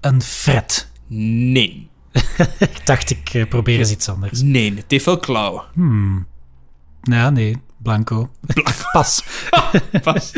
een 0.00 0.22
fret. 0.22 0.90
Nee. 1.08 1.88
Ik 2.58 2.80
dacht, 2.86 3.10
ik 3.10 3.30
eh, 3.34 3.48
probeer 3.48 3.78
eens 3.78 3.90
iets 3.90 4.08
anders. 4.08 4.40
Nee, 4.40 4.74
het 4.74 4.84
heeft 4.90 5.04
wel 5.04 5.18
klauwen. 5.18 5.62
Ja, 7.02 7.30
nee, 7.30 7.56
blanco. 7.82 8.30
Pas. 8.92 9.24
Pas. 10.02 10.32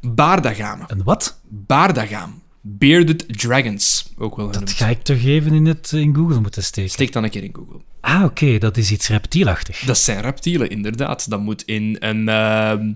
Baardagamen. 0.00 0.84
Een 0.88 1.02
wat? 1.02 1.40
Baardagaam. 1.48 2.41
Bearded 2.64 3.38
Dragons, 3.38 4.12
ook 4.18 4.36
wel 4.36 4.50
Dat 4.50 4.70
ga 4.70 4.88
ik 4.88 5.02
toch 5.02 5.22
even 5.24 5.52
in, 5.52 5.66
het, 5.66 5.92
in 5.92 6.14
Google 6.14 6.40
moeten 6.40 6.62
steken. 6.62 6.90
Steek 6.90 7.12
dan 7.12 7.24
een 7.24 7.30
keer 7.30 7.44
in 7.44 7.54
Google. 7.54 7.80
Ah, 8.00 8.24
oké, 8.24 8.58
dat 8.58 8.76
is 8.76 8.90
iets 8.90 9.08
reptielachtig. 9.08 9.78
Dat 9.78 9.98
zijn 9.98 10.20
reptielen, 10.20 10.70
inderdaad. 10.70 11.30
Dat 11.30 11.40
moet 11.40 11.62
in 11.62 11.96
een, 12.00 12.28
ehm, 12.28 12.92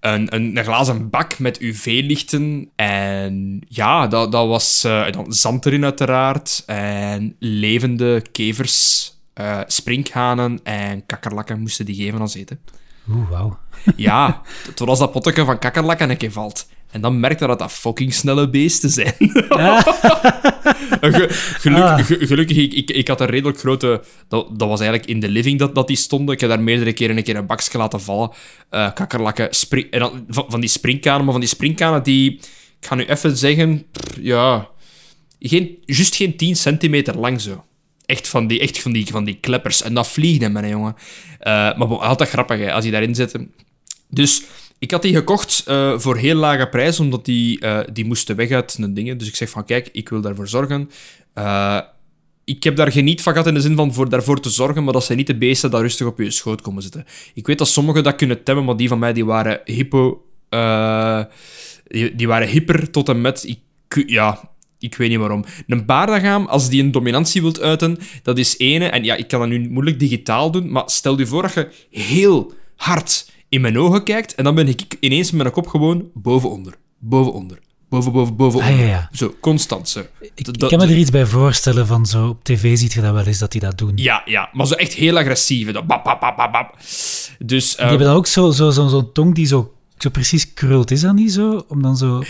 een, 0.00 0.34
een, 0.34 0.56
een 0.56 0.64
glazen 0.64 1.10
bak 1.10 1.38
met 1.38 1.60
UV-lichten. 1.60 2.70
En 2.76 3.62
ja, 3.68 4.06
dat, 4.06 4.32
dat 4.32 4.48
was 4.48 4.84
eh, 4.84 5.10
dan 5.10 5.32
zand 5.32 5.66
erin 5.66 5.84
uiteraard. 5.84 6.62
En 6.66 7.36
levende 7.38 8.22
kevers, 8.32 9.10
eh, 9.32 9.60
sprinkhanen 9.66 10.60
en 10.62 11.06
kakkerlakken 11.06 11.60
moesten 11.60 11.84
die 11.84 11.94
geven 11.94 12.20
als 12.20 12.34
eten. 12.34 12.60
Oeh, 13.08 13.30
wauw. 13.30 13.58
Ja, 13.96 14.42
toen 14.74 14.86
was 14.86 14.98
dat 14.98 15.12
potje 15.12 15.44
van 15.44 15.58
kakkerlakken 15.58 16.10
een 16.10 16.16
keer 16.16 16.32
valt. 16.32 16.68
En 16.92 17.00
dan 17.00 17.20
merkte 17.20 17.46
dat 17.46 17.58
dat 17.58 17.72
fucking 17.72 18.14
snelle 18.14 18.50
beesten 18.50 18.90
zijn. 18.90 19.14
Ge- 21.00 21.26
geluk- 21.58 21.82
Ah. 21.82 21.98
ge- 22.04 22.26
gelukkig, 22.26 22.56
ik, 22.56 22.72
ik, 22.72 22.90
ik 22.90 23.08
had 23.08 23.20
een 23.20 23.26
redelijk 23.26 23.58
grote... 23.58 24.02
Dat, 24.28 24.58
dat 24.58 24.68
was 24.68 24.80
eigenlijk 24.80 25.10
in 25.10 25.20
de 25.20 25.28
living 25.28 25.58
dat, 25.58 25.74
dat 25.74 25.86
die 25.86 25.96
stonden. 25.96 26.34
Ik 26.34 26.40
heb 26.40 26.48
daar 26.50 26.60
meerdere 26.60 26.92
keren 26.92 27.16
een 27.16 27.22
keer 27.22 27.36
een 27.36 27.46
bakje 27.46 27.78
laten 27.78 28.00
vallen. 28.00 28.30
Eh, 28.70 28.92
kakkerlakken, 28.94 29.48
spring, 29.50 29.90
en 29.90 29.98
dan, 29.98 30.24
van, 30.28 30.44
van 30.48 30.60
die 30.60 30.68
springkanen. 30.68 31.22
Maar 31.22 31.32
van 31.32 31.40
die 31.40 31.50
springkanen 31.50 32.02
die... 32.02 32.30
Ik 32.80 32.88
ga 32.88 32.94
nu 32.94 33.04
even 33.04 33.36
zeggen... 33.36 33.84
pff, 33.92 34.16
ja... 34.20 34.68
Geen, 35.40 35.78
juist 35.86 36.14
geen 36.14 36.36
10 36.36 36.56
centimeter 36.56 37.18
lang 37.18 37.40
zo. 37.40 37.64
Echt 38.06 38.28
van 38.28 38.46
die, 38.46 38.60
echt 38.60 38.78
van 38.82 38.92
die, 38.92 39.06
van 39.06 39.24
die 39.24 39.38
kleppers. 39.40 39.82
En 39.82 39.94
dat 39.94 40.08
vliegde, 40.08 40.48
mijn 40.48 40.68
jongen. 40.68 40.94
Eh, 41.38 41.52
maar 41.52 41.86
altijd 41.98 42.28
grappig, 42.28 42.58
hè, 42.58 42.72
als 42.72 42.84
je 42.84 42.90
daarin 42.90 43.14
zit. 43.14 43.34
Dus 44.08 44.42
ik 44.82 44.90
had 44.90 45.02
die 45.02 45.14
gekocht 45.14 45.62
eh, 45.66 45.98
voor 45.98 46.16
heel 46.16 46.34
lage 46.34 46.68
prijs, 46.68 47.00
omdat 47.00 47.24
die, 47.24 47.60
eh, 47.60 47.80
die 47.92 48.04
moesten 48.04 48.36
weg 48.36 48.50
uit 48.50 48.76
de 48.76 48.92
dingen. 48.92 49.18
Dus 49.18 49.28
ik 49.28 49.36
zeg 49.36 49.50
van, 49.50 49.64
kijk, 49.64 49.88
ik 49.92 50.08
wil 50.08 50.20
daarvoor 50.20 50.48
zorgen. 50.48 50.90
Eh, 51.34 51.80
ik 52.44 52.62
heb 52.62 52.76
daar 52.76 52.92
geniet 52.92 53.22
van 53.22 53.32
gehad 53.32 53.48
in 53.48 53.54
de 53.54 53.60
zin 53.60 53.76
van 53.76 53.94
voor 53.94 54.08
daarvoor 54.08 54.40
te 54.40 54.50
zorgen, 54.50 54.84
maar 54.84 54.92
dat 54.92 55.04
zijn 55.04 55.18
niet 55.18 55.26
de 55.26 55.38
beesten 55.38 55.70
dat 55.70 55.80
rustig 55.80 56.06
op 56.06 56.18
je 56.18 56.30
schoot 56.30 56.60
komen 56.60 56.82
zitten. 56.82 57.04
Ik 57.34 57.46
weet 57.46 57.58
dat 57.58 57.68
sommigen 57.68 58.02
dat 58.02 58.16
kunnen 58.16 58.42
temmen, 58.42 58.64
maar 58.64 58.76
die 58.76 58.88
van 58.88 58.98
mij 58.98 59.12
die 59.12 59.24
waren 59.24 59.60
hypo... 59.64 60.24
die, 61.86 62.14
die 62.14 62.28
waren 62.28 62.48
hyper 62.48 62.90
tot 62.90 63.08
en 63.08 63.20
met... 63.20 63.44
Ik, 63.44 64.04
ja, 64.06 64.50
ik 64.78 64.94
weet 64.94 65.08
niet 65.08 65.18
waarom. 65.18 65.44
Een 65.66 65.86
baardagaam, 65.86 66.46
als 66.46 66.68
die 66.68 66.82
een 66.82 66.92
dominantie 66.92 67.42
wilt 67.42 67.60
uiten, 67.60 67.98
dat 68.22 68.38
is 68.38 68.58
ene... 68.58 68.86
En 68.86 69.04
ja, 69.04 69.14
ik 69.14 69.28
kan 69.28 69.40
dat 69.40 69.48
nu 69.48 69.68
moeilijk 69.68 69.98
digitaal 69.98 70.50
doen, 70.50 70.70
maar 70.70 70.84
stel 70.86 71.18
je 71.18 71.26
voor 71.26 71.42
dat 71.42 71.52
je 71.52 71.68
heel 71.90 72.52
hard 72.76 73.30
in 73.52 73.60
mijn 73.60 73.78
ogen 73.78 74.02
kijkt 74.04 74.34
en 74.34 74.44
dan 74.44 74.54
ben 74.54 74.68
ik 74.68 74.96
ineens 75.00 75.30
met 75.30 75.42
mijn 75.42 75.54
kop 75.54 75.66
gewoon 75.66 76.04
boven-onder. 76.14 76.74
Boven-onder. 76.98 77.58
Boven, 77.88 78.12
boven, 78.12 78.36
boven, 78.36 78.60
Ah, 78.60 78.78
ja, 78.78 78.84
ja. 78.84 79.08
Zo, 79.12 79.34
constant 79.40 79.88
zo. 79.88 79.98
Ik, 80.00 80.06
Dat- 80.20 80.54
ik 80.54 80.58
dat- 80.60 80.70
kan 80.70 80.78
me 80.78 80.84
er 80.86 80.96
iets 80.96 81.10
bij 81.10 81.26
voorstellen 81.26 81.86
van 81.86 82.06
zo 82.06 82.28
op 82.28 82.44
tv 82.44 82.76
ziet 82.78 82.92
je 82.92 83.00
dat 83.00 83.12
wel 83.12 83.24
eens 83.24 83.38
dat 83.38 83.52
die 83.52 83.60
dat 83.60 83.78
doen. 83.78 83.92
Ja, 83.94 84.22
ja, 84.24 84.48
maar 84.52 84.66
zo 84.66 84.74
echt 84.74 84.92
heel 84.92 85.18
agressief. 85.18 85.70
Dat 85.72 85.86
bap, 85.86 86.04
bap, 86.04 86.20
bap, 86.20 86.52
bap. 86.52 86.76
Dus... 87.38 87.70
Die 87.70 87.78
eh, 87.78 87.88
hebben 87.88 88.06
dan 88.06 88.16
ook 88.16 88.26
zo'n 88.26 88.52
zo, 88.52 88.70
zo, 88.70 88.86
zo'n 88.88 89.12
tong 89.12 89.34
die 89.34 89.46
zo, 89.46 89.74
zo 89.98 90.10
precies 90.10 90.54
krult. 90.54 90.90
Is 90.90 91.00
dat 91.00 91.14
niet 91.14 91.32
zo? 91.32 91.64
Om 91.68 91.82
dan 91.82 91.96
zo... 91.96 92.22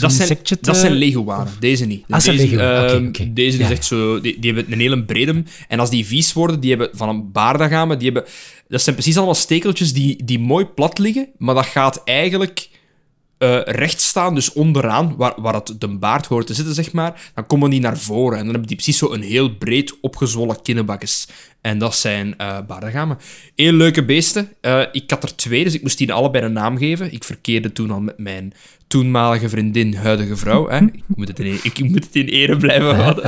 dat 0.00 0.12
zijn, 0.12 0.28
insectje 0.28 0.58
te- 0.58 0.66
dat 0.66 0.76
zijn 0.76 0.92
leguanen, 0.92 1.52
deze 1.60 1.84
niet. 1.86 2.04
Ah, 2.08 2.24
deze, 2.24 2.44
oké, 2.54 2.62
ehm, 2.62 3.34
deze 3.34 3.58
Ja, 3.58 3.64
is 3.64 3.70
echt 3.70 3.84
zo... 3.84 4.20
Die, 4.20 4.38
die 4.38 4.52
hebben 4.52 4.72
een 4.72 4.80
hele 4.80 5.04
brede. 5.04 5.42
En 5.68 5.78
als 5.80 5.90
die 5.90 6.06
vies 6.06 6.32
worden, 6.32 6.60
die 6.60 6.70
hebben 6.70 6.88
van 6.92 7.08
een 7.08 7.32
baardagamen, 7.32 7.98
die 7.98 8.10
hebben... 8.12 8.32
Dat 8.68 8.82
zijn 8.82 8.94
precies 8.96 9.16
allemaal 9.16 9.34
stekeltjes 9.34 9.92
die, 9.92 10.24
die 10.24 10.38
mooi 10.38 10.64
plat 10.64 10.98
liggen, 10.98 11.28
maar 11.38 11.54
dat 11.54 11.66
gaat 11.66 12.02
eigenlijk 12.04 12.68
eh, 13.40 13.60
recht 13.64 14.00
staan, 14.00 14.34
dus 14.34 14.52
onderaan, 14.52 15.16
waar, 15.16 15.32
waar 15.36 15.54
het 15.54 15.74
de 15.78 15.88
baard 15.88 16.26
hoort 16.26 16.46
te 16.46 16.54
zitten, 16.54 16.74
zeg 16.74 16.92
maar. 16.92 17.30
Dan 17.34 17.46
komen 17.46 17.70
die 17.70 17.80
naar 17.80 17.98
voren 17.98 18.38
en 18.38 18.44
dan 18.44 18.50
hebben 18.50 18.68
die 18.68 18.76
precies 18.76 18.98
zo 18.98 19.12
een 19.12 19.22
heel 19.22 19.54
breed 19.54 20.00
opgezwollen 20.00 20.62
kinnenbakjes. 20.62 21.28
En 21.60 21.78
dat 21.78 21.96
zijn 21.96 22.38
eh 22.38 22.58
baardagamen. 22.66 23.18
Heel 23.54 23.72
leuke 23.72 24.04
beesten. 24.04 24.48
Eh, 24.60 24.82
ik 24.92 25.10
had 25.10 25.22
er 25.22 25.36
twee, 25.36 25.64
dus 25.64 25.74
ik 25.74 25.82
moest 25.82 25.98
die 25.98 26.12
allebei 26.12 26.44
een 26.44 26.52
naam 26.52 26.78
geven. 26.78 27.12
Ik 27.12 27.24
verkeerde 27.24 27.72
toen 27.72 27.90
al 27.90 28.00
met 28.00 28.18
mijn 28.18 28.52
toenmalige 28.86 29.48
vriendin, 29.48 29.94
huidige 29.94 30.36
vrouw. 30.36 30.68
Hè. 30.68 30.78
Ik, 30.78 31.02
moet 31.06 31.28
het 31.28 31.40
in, 31.40 31.58
ik 31.62 31.78
moet 31.88 32.04
het 32.04 32.16
in 32.16 32.26
ere 32.26 32.56
blijven 32.56 32.96
houden. 32.96 33.24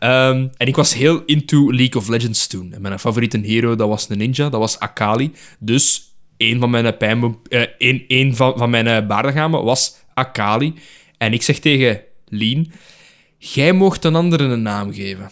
Ehm, 0.00 0.48
en 0.56 0.66
ik 0.66 0.76
was 0.76 0.94
heel 0.94 1.22
into 1.26 1.72
League 1.72 2.00
of 2.00 2.08
Legends 2.08 2.46
toen. 2.46 2.72
En 2.72 2.82
mijn 2.82 2.98
favoriete 2.98 3.38
hero, 3.38 3.76
dat 3.76 3.88
was 3.88 4.08
een 4.08 4.18
ninja, 4.18 4.48
dat 4.48 4.60
was 4.60 4.78
Akali. 4.78 5.32
Dus 5.58 6.09
een 6.40 6.60
van 6.60 6.70
mijn, 6.70 6.96
pijnbo- 6.96 7.40
eh, 7.48 7.62
een 8.08 8.36
van, 8.36 8.52
van 8.56 8.70
mijn 8.70 8.86
eh, 8.86 9.46
was 9.64 9.96
Akali. 10.14 10.74
En 11.18 11.32
ik 11.32 11.42
zeg 11.42 11.58
tegen 11.58 12.00
Lien, 12.28 12.72
jij 13.38 13.72
mocht 13.72 14.04
een 14.04 14.14
andere 14.14 14.44
een 14.44 14.62
naam 14.62 14.92
geven. 14.92 15.30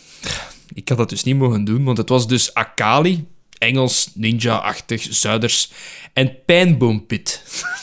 Ik 0.75 0.89
had 0.89 0.99
dat 0.99 1.09
dus 1.09 1.23
niet 1.25 1.37
mogen 1.37 1.65
doen, 1.65 1.85
want 1.85 1.99
het 1.99 2.09
was 2.09 2.29
dus 2.29 2.55
Akali. 2.55 3.27
Engels, 3.59 4.11
ninja-achtig, 4.15 5.07
Zuiders. 5.11 5.71
En 6.13 6.45
Pijnboompit. 6.45 7.43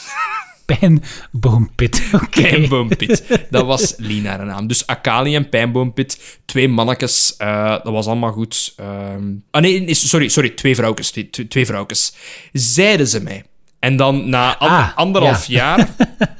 Pijnboompit, 0.66 2.02
oké. 2.22 2.40
Pijnboompit. 2.42 3.22
Dat 3.50 3.66
was 3.66 3.94
Lina 3.96 4.36
haar 4.36 4.46
naam. 4.46 4.66
Dus 4.66 4.86
Akali 4.86 5.34
en 5.34 5.48
Pijnboompit, 5.48 6.38
twee 6.44 6.68
mannetjes. 6.68 7.34
eh, 7.36 7.68
dat 7.70 7.92
was 7.92 8.06
allemaal 8.06 8.32
goed. 8.32 8.72
Ehm, 8.76 9.22
ah 9.50 9.60
nee, 9.62 9.94
sorry, 9.94 10.28
sorry, 10.28 10.50
twee 10.50 10.74
vrouwtjes. 10.74 11.10
Twee, 11.10 11.28
twee- 11.48 11.66
vrouwtjes. 11.66 12.14
Zeiden 12.52 13.06
ze 13.08 13.20
mij. 13.22 13.44
En 13.78 13.96
dan 13.96 14.28
na 14.28 14.58
Ah, 14.58 14.96
anderhalf 14.96 15.46
jaar 15.46 15.88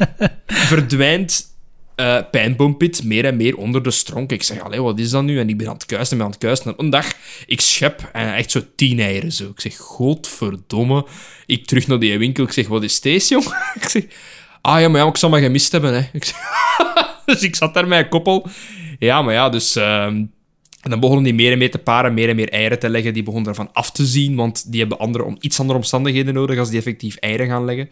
verdwijnt 0.46 1.55
eh 1.96 2.18
Pijnboompit 2.30 3.04
meer 3.04 3.24
en 3.24 3.36
meer 3.36 3.56
onder 3.56 3.82
de 3.82 3.90
stronk. 3.90 4.32
Ik 4.32 4.42
zeg, 4.42 4.60
allee, 4.60 4.82
wat 4.82 4.98
is 4.98 5.10
dat 5.10 5.22
nu? 5.22 5.38
En 5.38 5.48
ik 5.48 5.56
ben 5.56 5.66
aan 5.66 5.72
het 5.74 5.86
kuisen 5.86 6.10
en 6.10 6.16
ben 6.16 6.26
aan 6.26 6.32
het 6.32 6.42
kuisen. 6.42 6.66
En 6.66 6.84
een 6.84 6.90
dag, 6.90 7.12
ik 7.46 7.60
schep 7.60 8.08
en 8.12 8.34
echt 8.34 8.50
zo 8.50 8.60
tien 8.76 9.00
eieren 9.00 9.32
zo. 9.32 9.44
Ik 9.44 9.60
zeg, 9.60 9.76
godverdomme. 9.76 11.06
Ik 11.46 11.66
terug 11.66 11.86
naar 11.86 11.98
die 11.98 12.18
winkel. 12.18 12.44
Ik 12.44 12.52
zeg, 12.52 12.68
wat 12.68 12.82
is 12.82 13.00
deze, 13.00 13.34
jong? 13.34 13.44
ik 13.80 13.88
zeg, 13.88 14.04
ah 14.60 14.80
ja, 14.80 14.88
maar 14.88 15.00
ja, 15.00 15.06
ik 15.06 15.16
zal 15.16 15.30
me 15.30 15.40
gemist 15.40 15.72
hebben, 15.72 15.94
hè. 15.94 16.08
Ik 16.12 16.24
zeg, 16.24 16.36
dus 17.26 17.42
ik 17.42 17.56
zat 17.56 17.74
daar 17.74 17.88
met 17.88 17.98
een 17.98 18.08
koppel. 18.08 18.46
Ja, 18.98 19.22
maar 19.22 19.34
ja, 19.34 19.48
dus... 19.48 19.76
ehm, 19.76 20.24
en 20.86 20.92
dan 20.92 21.00
begonnen 21.00 21.24
die 21.24 21.34
meer 21.34 21.52
en 21.52 21.58
meer 21.58 21.70
te 21.70 21.78
paren, 21.78 22.14
meer 22.14 22.28
en 22.28 22.36
meer 22.36 22.48
eieren 22.48 22.78
te 22.78 22.88
leggen. 22.88 23.12
Die 23.12 23.22
begonnen 23.22 23.48
ervan 23.48 23.72
af 23.72 23.90
te 23.90 24.06
zien, 24.06 24.36
want 24.36 24.70
die 24.70 24.80
hebben 24.80 24.98
andere, 24.98 25.24
om, 25.24 25.36
iets 25.40 25.60
andere 25.60 25.78
omstandigheden 25.78 26.34
nodig 26.34 26.58
als 26.58 26.68
die 26.68 26.78
effectief 26.78 27.16
eieren 27.16 27.46
gaan 27.46 27.64
leggen. 27.64 27.90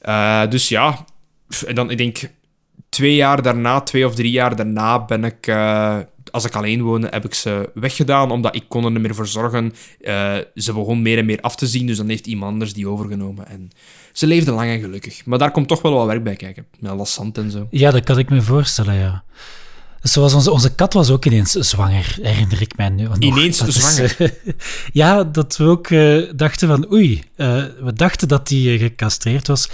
Eh, 0.00 0.50
dus 0.50 0.68
ja, 0.68 1.04
en 1.66 1.74
dan, 1.74 1.90
ik 1.90 1.98
denk, 1.98 2.18
twee 2.88 3.14
jaar 3.14 3.42
daarna, 3.42 3.80
twee 3.80 4.06
of 4.06 4.14
drie 4.14 4.30
jaar 4.30 4.56
daarna, 4.56 5.04
ben 5.04 5.24
ik, 5.24 5.46
eh, 5.46 5.98
als 6.30 6.44
ik 6.44 6.54
alleen 6.54 6.82
woonde, 6.82 7.08
heb 7.10 7.24
ik 7.24 7.34
ze 7.34 7.70
weggedaan, 7.74 8.30
omdat 8.30 8.54
ik 8.54 8.64
kon 8.68 8.84
er 8.84 8.90
niet 8.90 9.00
meer 9.00 9.14
voor 9.14 9.26
zorgen. 9.26 9.72
Eh, 10.00 10.36
ze 10.54 10.72
begon 10.72 11.02
meer 11.02 11.18
en 11.18 11.26
meer 11.26 11.40
af 11.40 11.56
te 11.56 11.66
zien, 11.66 11.86
dus 11.86 11.96
dan 11.96 12.08
heeft 12.08 12.26
iemand 12.26 12.52
anders 12.52 12.72
die 12.72 12.88
overgenomen. 12.88 13.48
En 13.48 13.70
ze 14.12 14.26
leefde 14.26 14.52
lang 14.52 14.70
en 14.70 14.80
gelukkig. 14.80 15.26
Maar 15.26 15.38
daar 15.38 15.50
komt 15.50 15.68
toch 15.68 15.82
wel 15.82 15.92
wat 15.92 16.06
werk 16.06 16.24
bij 16.24 16.36
kijken, 16.36 16.66
met 16.78 16.92
lassant 16.92 17.38
en 17.38 17.50
zo. 17.50 17.66
Ja, 17.70 17.90
dat 17.90 18.04
kan 18.04 18.18
ik 18.18 18.30
me 18.30 18.42
voorstellen, 18.42 18.94
ja. 18.94 19.24
Zoals 20.06 20.34
onze, 20.34 20.50
onze 20.50 20.74
kat 20.74 20.92
was 20.92 21.10
ook 21.10 21.24
ineens 21.24 21.50
zwanger, 21.50 22.18
herinner 22.22 22.60
ik 22.60 22.76
mij 22.76 22.88
nu. 22.88 23.02
nog. 23.02 23.18
Ineens 23.18 23.58
Dat 23.58 23.68
is, 23.68 23.94
zwanger? 23.94 24.34
ja, 24.92 25.24
dat 25.24 25.56
we 25.56 25.64
ook 25.64 25.86
eh, 25.86 26.22
dachten 26.36 26.68
van, 26.68 26.92
oei, 26.92 27.22
eh, 27.36 27.64
we 27.80 27.92
dachten 27.92 28.28
dat 28.28 28.48
die 28.48 28.72
eh, 28.72 28.80
gecastreerd 28.80 29.46
was. 29.46 29.70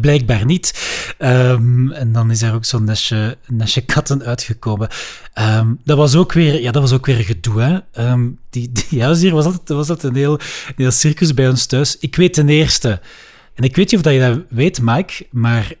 Blijkbaar 0.00 0.44
niet. 0.44 0.74
Ehm, 1.18 1.90
en 1.90 2.12
dan 2.12 2.30
is 2.30 2.42
er 2.42 2.54
ook 2.54 2.64
zo'n 2.64 2.84
nestje, 2.84 3.36
nestje 3.46 3.80
katten 3.80 4.22
uitgekomen. 4.22 4.88
Ehm, 5.32 5.72
dat, 5.84 5.96
was 5.96 6.14
ook 6.14 6.32
weer, 6.32 6.62
ja, 6.62 6.70
dat 6.70 6.82
was 6.82 6.92
ook 6.92 7.06
weer 7.06 7.24
gedoe, 7.24 7.60
hè. 7.60 7.78
Ehm, 7.92 8.28
die, 8.50 8.72
die 8.72 9.02
huisdier 9.02 9.32
was 9.32 9.44
altijd, 9.44 9.68
was 9.68 9.88
altijd 9.88 10.12
een, 10.12 10.18
heel, 10.18 10.32
een 10.32 10.74
heel 10.76 10.90
circus 10.90 11.34
bij 11.34 11.48
ons 11.48 11.66
thuis. 11.66 11.96
Ik 12.00 12.16
weet 12.16 12.34
ten 12.34 12.48
eerste... 12.48 13.00
En 13.54 13.64
ik 13.64 13.76
weet 13.76 13.90
niet 13.90 14.00
of 14.00 14.02
dat 14.02 14.12
je 14.12 14.20
dat 14.20 14.38
weet, 14.48 14.80
Mike, 14.82 15.26
maar 15.30 15.74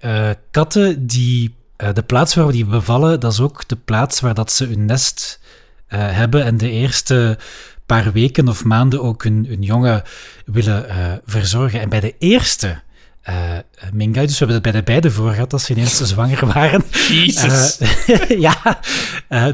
katten 0.50 1.06
die... 1.06 1.54
eh, 1.76 1.92
de 1.92 2.02
plaats 2.02 2.34
waar 2.34 2.52
die 2.52 2.64
bevallen, 2.64 3.20
dat 3.20 3.32
is 3.32 3.40
ook 3.40 3.68
de 3.68 3.76
plaats 3.76 4.20
waar 4.20 4.34
dat 4.34 4.52
ze 4.52 4.64
hun 4.64 4.84
nest 4.84 5.40
eh, 5.86 5.98
hebben 6.10 6.44
en 6.44 6.56
de 6.56 6.70
eerste 6.70 7.38
paar 7.86 8.12
weken 8.12 8.48
of 8.48 8.64
maanden 8.64 9.02
ook 9.02 9.22
hun, 9.22 9.46
hun 9.48 9.62
jongen 9.62 10.02
willen 10.46 10.88
eh, 10.88 11.12
verzorgen. 11.24 11.80
En 11.80 11.88
bij 11.88 12.00
de 12.00 12.14
eerste 12.18 12.82
eh 13.22 13.58
Mingai, 13.92 14.26
dus 14.26 14.38
we 14.38 14.44
hebben 14.44 14.54
het 14.54 14.62
bij 14.62 14.80
de 14.80 14.82
beide 14.82 15.10
voor 15.10 15.32
gehad, 15.32 15.50
dat 15.50 15.62
ze 15.62 15.72
ineens 15.72 15.96
zwanger 15.96 16.46
waren. 16.46 16.82
Jezus. 17.08 17.78
Ja, 18.38 18.80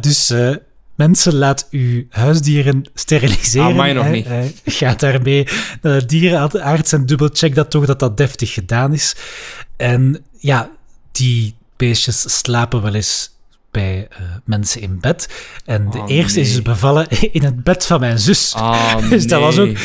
dus 0.01 0.33
mensen, 0.95 1.35
laat 1.35 1.69
uw 1.71 2.05
huisdieren 2.09 2.85
steriliseren. 2.95 3.67
Amai, 3.67 3.93
nog 3.93 4.05
hè. 4.05 4.11
niet. 4.11 4.27
Gaat 4.65 5.01
daarmee 5.01 5.47
naar 5.83 6.01
de 6.01 6.07
dierenarts 6.07 6.93
en 6.93 7.07
dubbelcheck 7.07 7.55
dat 7.55 7.71
toch 7.71 7.87
dat 7.87 7.99
dat 7.99 8.17
deftig 8.17 8.53
gedaan 8.53 8.93
is. 8.93 9.17
En 9.77 10.25
ja, 10.39 10.71
die 11.13 11.55
beestjes 11.81 12.39
slapen 12.39 12.83
wel 12.83 12.95
eens 12.95 13.31
bij 13.71 14.07
eh, 14.11 14.19
mensen 14.45 14.81
in 14.81 14.99
bed. 15.01 15.29
En 15.65 15.91
de 15.91 15.99
Oh, 15.99 16.11
eerste 16.11 16.41
is 16.41 16.53
dus 16.53 16.63
bevallen 16.63 17.07
in 17.33 17.45
het 17.45 17.65
bed 17.65 17.87
van 17.87 18.01
mijn 18.01 18.19
zus. 18.19 18.53
Ah, 18.55 18.97
Dus 19.11 19.27
dat 19.27 19.41
was 19.41 19.59
ook 19.59 19.77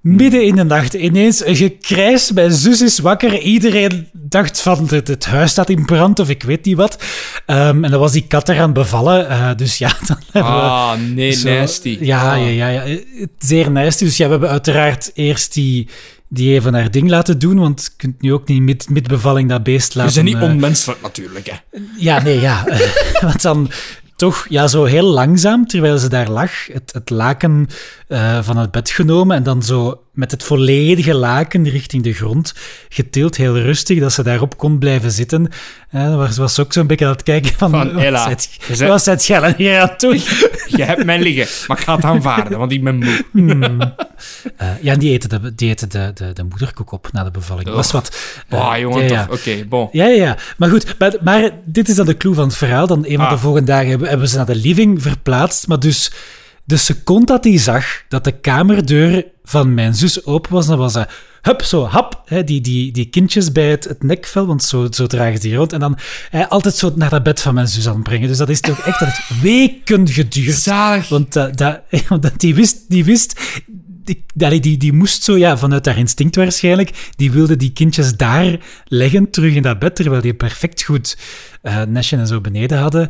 midden 0.00 0.44
in 0.46 0.56
de 0.56 0.64
nacht. 0.64 0.94
Ineens 0.94 1.44
een 1.46 1.56
gekrijs, 1.56 2.32
mijn 2.32 2.52
zus 2.52 2.80
is 2.80 2.98
wakker. 2.98 3.38
Iedereen 3.38 4.08
dacht 4.12 4.60
van 4.60 4.86
het, 4.88 5.08
het 5.08 5.24
huis 5.26 5.50
staat 5.50 5.68
in 5.70 5.84
brand 5.84 6.18
of 6.18 6.28
ik 6.28 6.42
weet 6.42 6.64
niet 6.64 6.76
wat. 6.76 7.02
Ehm, 7.46 7.84
en 7.84 7.90
dan 7.90 8.00
was 8.00 8.12
die 8.12 8.26
kat 8.26 8.48
er 8.48 8.60
aan 8.60 8.72
bevallen. 8.72 9.28
eh, 9.28 9.50
dus 9.56 9.78
ja, 9.78 9.88
dan 10.06 10.18
hebben 10.32 10.52
we... 10.52 10.58
Ah, 10.58 10.92
nee, 11.14 11.32
zo- 11.32 11.48
nasty. 11.48 11.98
Ja, 12.00 12.32
Ah. 12.34 12.40
ja, 12.42 12.48
ja, 12.48 12.68
ja. 12.84 12.98
Zeer 13.38 13.70
nasty. 13.70 14.04
Dus 14.04 14.16
ja, 14.16 14.24
we 14.24 14.30
hebben 14.30 14.50
uiteraard 14.50 15.10
eerst 15.14 15.54
die, 15.54 15.88
die 16.32 16.54
even 16.54 16.74
haar 16.74 16.90
ding 16.90 17.08
laten 17.08 17.38
doen, 17.38 17.58
want 17.58 17.82
je 17.82 17.90
kunt 17.96 18.22
nu 18.22 18.32
ook 18.32 18.48
niet 18.48 18.62
met, 18.62 18.90
met 18.90 19.08
bevalling 19.08 19.48
dat 19.48 19.62
beest 19.62 19.94
laten... 19.94 20.04
We 20.06 20.12
zijn 20.12 20.24
niet 20.24 20.36
eh, 20.36 20.42
onmenselijk 20.42 21.00
natuurlijk, 21.02 21.46
hè. 21.50 21.78
ja, 21.96 22.22
nee, 22.22 22.40
ja. 22.40 22.64
Want 23.20 23.42
dan 23.42 23.70
toch 24.16 24.46
ja, 24.48 24.66
zo 24.66 24.84
heel 24.84 25.06
langzaam, 25.06 25.66
terwijl 25.66 25.98
ze 25.98 26.08
daar 26.08 26.28
lag, 26.28 26.66
het, 26.66 26.92
het 26.92 27.10
laken 27.10 27.66
eh, 28.10 28.38
van 28.42 28.56
het 28.56 28.70
bed 28.70 28.90
genomen 28.90 29.36
en 29.36 29.42
dan 29.42 29.62
zo 29.62 30.02
met 30.12 30.30
het 30.30 30.42
volledige 30.42 31.14
laken 31.14 31.68
richting 31.68 32.02
de 32.02 32.12
grond 32.12 32.54
getild, 32.88 33.36
heel 33.36 33.58
rustig, 33.58 34.00
dat 34.00 34.12
ze 34.12 34.22
daarop 34.22 34.56
kon 34.56 34.78
blijven 34.78 35.10
zitten. 35.10 35.48
Dan 35.92 36.16
was, 36.16 36.36
was 36.36 36.58
ook 36.58 36.72
zo'n 36.72 36.86
beetje 36.86 37.04
aan 37.04 37.12
het 37.12 37.22
kijken 37.22 37.54
van... 37.56 37.70
Van, 37.70 37.92
wat 37.92 38.02
Ella, 38.02 38.34
Wat 38.78 39.56
hier 39.56 39.80
aan 39.80 39.88
het 39.88 40.00
doen? 40.00 40.20
Je 40.76 40.84
hebt 40.84 41.04
mij 41.04 41.20
liggen, 41.20 41.66
maar 41.68 41.78
ik 41.78 41.84
ga 41.84 41.96
het 41.96 42.04
aanvaarden, 42.04 42.58
want 42.58 42.72
ik 42.72 42.84
ben 42.84 42.96
moe. 43.32 43.94
Eh, 44.56 44.68
ja, 44.80 44.92
en 44.92 44.98
die 44.98 45.12
eten, 45.12 45.28
de, 45.28 45.54
die 45.54 45.70
eten 45.70 45.88
de, 45.88 46.10
de, 46.14 46.32
de 46.32 46.42
moederkoek 46.42 46.92
op 46.92 47.08
na 47.12 47.24
de 47.24 47.30
bevalling. 47.30 47.66
Dat 47.66 47.74
was 47.74 47.90
wat. 47.90 48.16
Ah, 48.48 48.78
jongen, 48.78 49.08
ja. 49.08 49.26
Oké, 49.30 49.64
bon. 49.68 49.88
Ja, 49.92 50.06
ja, 50.06 50.24
ja. 50.24 50.36
Maar 50.56 50.68
goed, 50.68 50.94
maar, 50.98 51.14
maar 51.22 51.50
dit 51.64 51.88
is 51.88 51.94
dan 51.94 52.06
de 52.06 52.16
clue 52.16 52.34
van 52.34 52.44
het 52.44 52.56
verhaal. 52.56 52.86
Dan 52.86 53.04
een 53.06 53.16
van 53.16 53.24
Ah. 53.24 53.30
de 53.30 53.38
volgende 53.38 53.66
dagen 53.66 53.88
hebben, 53.88 54.08
hebben 54.08 54.28
ze 54.28 54.36
naar 54.36 54.46
de 54.46 54.54
living 54.54 55.02
verplaatst. 55.02 55.66
Maar 55.66 55.80
dus 55.80 56.12
de 56.70 56.76
seconde 56.76 57.26
dat 57.26 57.44
hij 57.44 57.58
zag 57.58 58.02
dat 58.08 58.24
de 58.24 58.32
kamerdeur 58.32 59.24
van 59.44 59.74
mijn 59.74 59.94
zus 59.94 60.24
open 60.24 60.52
was, 60.52 60.66
dan 60.66 60.78
was 60.78 60.94
hij... 60.94 61.06
Hup, 61.42 61.62
zo, 61.62 61.86
hap, 61.86 62.22
hè, 62.24 62.44
die, 62.44 62.60
die, 62.60 62.92
die 62.92 63.08
kindjes 63.08 63.52
bij 63.52 63.70
het, 63.70 63.84
het 63.84 64.02
nekvel, 64.02 64.46
want 64.46 64.62
zo, 64.62 64.86
zo 64.90 65.06
dragen 65.06 65.34
ze 65.34 65.48
die 65.48 65.56
rond. 65.56 65.72
En 65.72 65.80
dan 65.80 65.98
eh, 66.30 66.48
altijd 66.48 66.74
zo 66.74 66.92
naar 66.94 67.10
dat 67.10 67.22
bed 67.22 67.42
van 67.42 67.54
mijn 67.54 67.68
zus 67.68 67.88
aan 67.88 67.94
het 67.94 68.02
brengen. 68.02 68.28
Dus 68.28 68.38
dat 68.38 68.48
is 68.48 68.60
toch 68.60 68.78
echt 68.78 68.98
dat 68.98 69.08
heeft 69.08 69.40
weken 69.40 70.08
geduurd. 70.08 70.56
Zalig. 70.56 71.08
Want 71.08 71.36
eh, 71.36 71.46
dat, 71.54 71.80
want 72.08 72.40
die 72.40 72.54
wist, 72.54 72.76
die 72.88 73.04
wist 73.04 73.40
die, 74.34 74.60
die, 74.60 74.76
die 74.76 74.92
moest 74.92 75.22
zo, 75.22 75.36
ja, 75.36 75.58
vanuit 75.58 75.86
haar 75.86 75.98
instinct 75.98 76.36
waarschijnlijk, 76.36 77.10
die 77.16 77.30
wilde 77.30 77.56
die 77.56 77.72
kindjes 77.72 78.16
daar 78.16 78.58
leggen, 78.84 79.30
terug 79.30 79.54
in 79.54 79.62
dat 79.62 79.78
bed, 79.78 79.96
terwijl 79.96 80.22
die 80.22 80.34
perfect 80.34 80.82
goed 80.82 81.18
nestje 81.88 82.16
en 82.16 82.26
zo 82.26 82.40
beneden 82.40 82.78
hadden. 82.78 83.08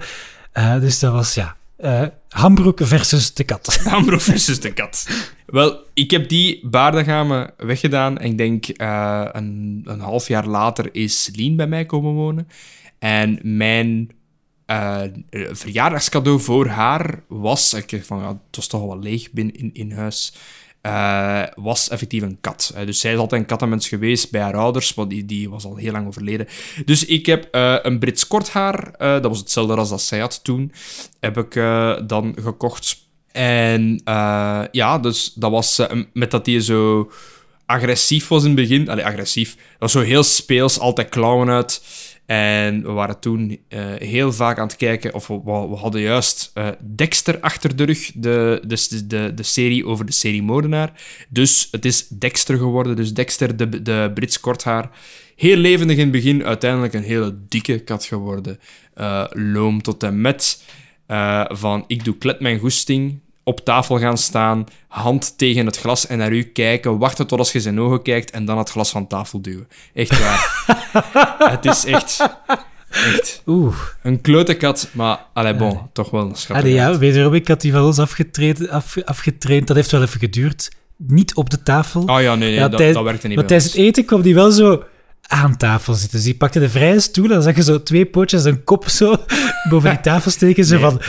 Dus 0.81 0.99
dat 0.99 1.13
was, 1.13 1.35
ja, 1.35 1.57
eh 1.81 2.07
Hambroek 2.29 2.81
versus 2.83 3.35
de 3.35 3.45
kat. 3.45 3.81
Ambro 3.85 4.19
versus 4.19 4.61
de 4.61 4.73
kat. 4.73 5.09
Wel, 5.47 5.85
ik 5.95 6.11
heb 6.11 6.29
die 6.29 6.69
baardengamen 6.69 7.53
weggedaan. 7.57 8.19
En 8.19 8.31
ik 8.31 8.39
denk 8.39 8.67
eh, 8.67 9.29
een, 9.33 9.83
een 9.85 10.01
half 10.01 10.29
jaar 10.29 10.47
later 10.47 10.89
is 10.93 11.31
Lien 11.35 11.57
bij 11.57 11.67
mij 11.67 11.87
komen 11.87 12.13
wonen. 12.13 12.49
En 12.99 13.39
mijn 13.43 14.11
eh, 14.67 15.03
verjaardagscadeau 15.51 16.41
voor 16.41 16.67
haar 16.67 17.23
was... 17.29 17.75
Ik 17.75 17.91
dacht 17.91 18.07
van, 18.07 18.25
het 18.25 18.57
was 18.57 18.67
toch 18.67 18.87
wel 18.87 18.99
leeg 18.99 19.31
binnen 19.33 19.55
in, 19.55 19.71
in 19.73 19.93
huis. 19.93 20.35
Eh, 20.81 21.43
was 21.55 21.89
effectief 21.89 22.23
een 22.23 22.39
kat. 22.41 22.73
Eh, 22.75 22.87
dus 22.87 23.01
zij 23.01 23.13
is 23.13 23.19
altijd 23.19 23.41
een 23.41 23.47
kattenmens 23.47 23.89
geweest 23.89 24.31
bij 24.31 24.41
haar 24.41 24.57
ouders, 24.57 24.95
maar 24.95 25.09
die, 25.09 25.25
die 25.25 25.51
was 25.51 25.65
al 25.65 25.77
heel 25.77 25.93
lang 25.93 26.07
overleden. 26.07 26.47
Dus 26.85 27.05
ik 27.05 27.27
heb 27.27 27.49
eh, 27.51 27.77
een 27.83 27.99
Brits 27.99 28.27
korthaar, 28.27 28.95
dat 28.99 29.27
was 29.27 29.39
hetzelfde 29.39 29.77
als 29.77 29.89
dat 29.89 30.03
zij 30.03 30.19
had 30.19 30.45
toen, 30.45 30.73
heb 31.21 31.39
ik 31.39 31.55
dan 32.07 32.37
gekocht. 32.41 33.09
En 33.33 34.01
ja, 34.73 34.99
dus 34.99 35.33
dat 35.35 35.51
was 35.51 35.81
met 36.13 36.31
dat 36.31 36.45
die 36.45 36.61
zo 36.61 37.11
agressief 37.67 38.29
was 38.29 38.43
in 38.43 38.57
het 38.57 38.69
begin. 38.69 38.89
Allee, 38.89 39.05
agressief. 39.05 39.55
Dat 39.55 39.79
was 39.79 39.93
zo 39.93 40.01
heel 40.01 40.23
speels, 40.23 40.79
altijd 40.79 41.09
klauwen 41.09 41.49
uit. 41.49 41.83
En 42.31 42.83
we 42.83 42.91
waren 42.91 43.21
toen 43.21 43.61
eh, 43.69 43.95
heel 43.95 44.33
vaak 44.33 44.59
aan 44.59 44.67
het 44.67 44.77
kijken, 44.77 45.15
of 45.15 45.27
we, 45.27 45.41
we 45.45 45.77
hadden 45.77 46.01
juist 46.01 46.51
eh, 46.55 46.69
Dexter 46.95 47.41
achter 47.41 47.77
de 47.77 47.85
rug, 47.85 48.13
de, 48.15 48.63
de, 48.67 49.07
de, 49.07 49.35
de 49.35 49.43
serie 49.43 49.87
over 49.87 50.07
de 50.07 50.13
serie 50.13 50.43
Moordenaar. 50.43 50.93
Dus 51.29 51.69
het 51.71 51.85
is 51.85 52.09
Dexter 52.09 52.57
geworden, 52.57 52.97
dus 52.97 53.15
Dexter, 53.15 53.57
de, 53.57 53.83
de 53.83 54.11
Brits 54.15 54.41
korthaar. 54.41 54.91
Heel 55.37 55.57
levendig 55.57 55.97
in 55.97 56.03
het 56.03 56.13
begin, 56.13 56.45
uiteindelijk 56.45 56.93
een 56.93 57.03
hele 57.03 57.39
dikke 57.49 57.79
kat 57.79 58.05
geworden. 58.05 58.59
Eh, 58.95 59.25
loom 59.29 59.83
tot 59.83 60.03
en 60.03 60.21
met. 60.21 60.65
van 61.49 61.85
ik 61.87 62.05
doe 62.05 62.19
klet 62.19 62.41
mijn 62.41 62.59
goesting, 62.59 63.21
op 63.45 63.65
tafel 63.65 63.99
gaan 63.99 64.19
staan, 64.19 64.65
hand 64.89 65.39
tegen 65.39 65.67
het 65.67 65.77
glas 65.79 66.07
en 66.07 66.19
naar 66.19 66.33
u 66.33 66.43
kijken, 66.43 66.99
wachten 66.99 67.27
tot 67.27 67.39
als 67.39 67.53
je 67.53 67.61
zijn 67.61 67.81
ogen 67.81 68.03
kijkt 68.03 68.31
en 68.31 68.45
dan 68.45 68.59
het 68.59 68.71
glas 68.71 68.91
van 68.91 69.07
tafel 69.07 69.41
duwen. 69.43 69.69
Echt 69.95 70.19
waar. 70.21 70.65
het 71.53 71.65
is 71.65 71.85
echt, 71.85 72.21
echt 72.89 73.43
Oeh. 73.47 73.77
een 74.03 74.21
klote 74.21 74.55
kat, 74.55 74.89
maar 74.93 75.19
allee, 75.33 75.55
bon, 75.55 75.81
toch 75.93 76.11
wel 76.11 76.21
een 76.49 76.57
Allee, 76.57 76.73
ja, 76.73 76.89
kat. 76.91 76.99
wederom, 76.99 77.35
ik 77.35 77.49
had 77.49 77.61
die 77.61 77.73
van 77.73 77.85
ons 77.85 77.99
afgetraind, 77.99 78.69
af, 78.69 78.97
afgetraind. 79.05 79.67
Dat 79.67 79.77
heeft 79.77 79.91
wel 79.91 80.03
even 80.03 80.21
geduurd. 80.21 80.71
niet 80.97 81.35
op 81.35 81.51
de 81.51 81.63
tafel. 81.63 82.03
Oh 82.03 82.21
ja, 82.23 82.35
nee, 82.35 82.49
nee 82.51 82.59
Ja, 82.59 82.69
dat, 82.69 82.79
tij- 82.81 82.93
dat 82.93 83.05
werkte 83.05 83.27
niet 83.27 83.37
Maar 83.37 83.47
tijdens 83.47 83.73
het 83.73 83.81
eten 83.83 84.05
kwam 84.05 84.23
die 84.23 84.35
wel 84.35 84.51
zo 84.51 84.83
aan 85.23 85.57
tafel 85.57 85.93
zitten. 85.95 86.17
Dus 86.17 86.25
die 86.27 86.35
pakte 86.37 86.59
de 86.61 86.69
vrije 86.69 87.01
stoel 87.01 87.25
en 87.25 87.31
dan 87.31 87.43
zag 87.43 87.57
je 87.57 87.63
zo 87.63 87.83
twee 87.83 88.07
pootjes 88.07 88.45
en 88.45 88.53
een 88.53 88.65
kop 88.65 88.89
zo 88.89 89.17
boven 89.71 89.91
die 89.91 90.01
tafel 90.01 90.31
steken. 90.31 90.69
Nee. 90.69 90.79
van, 90.81 91.01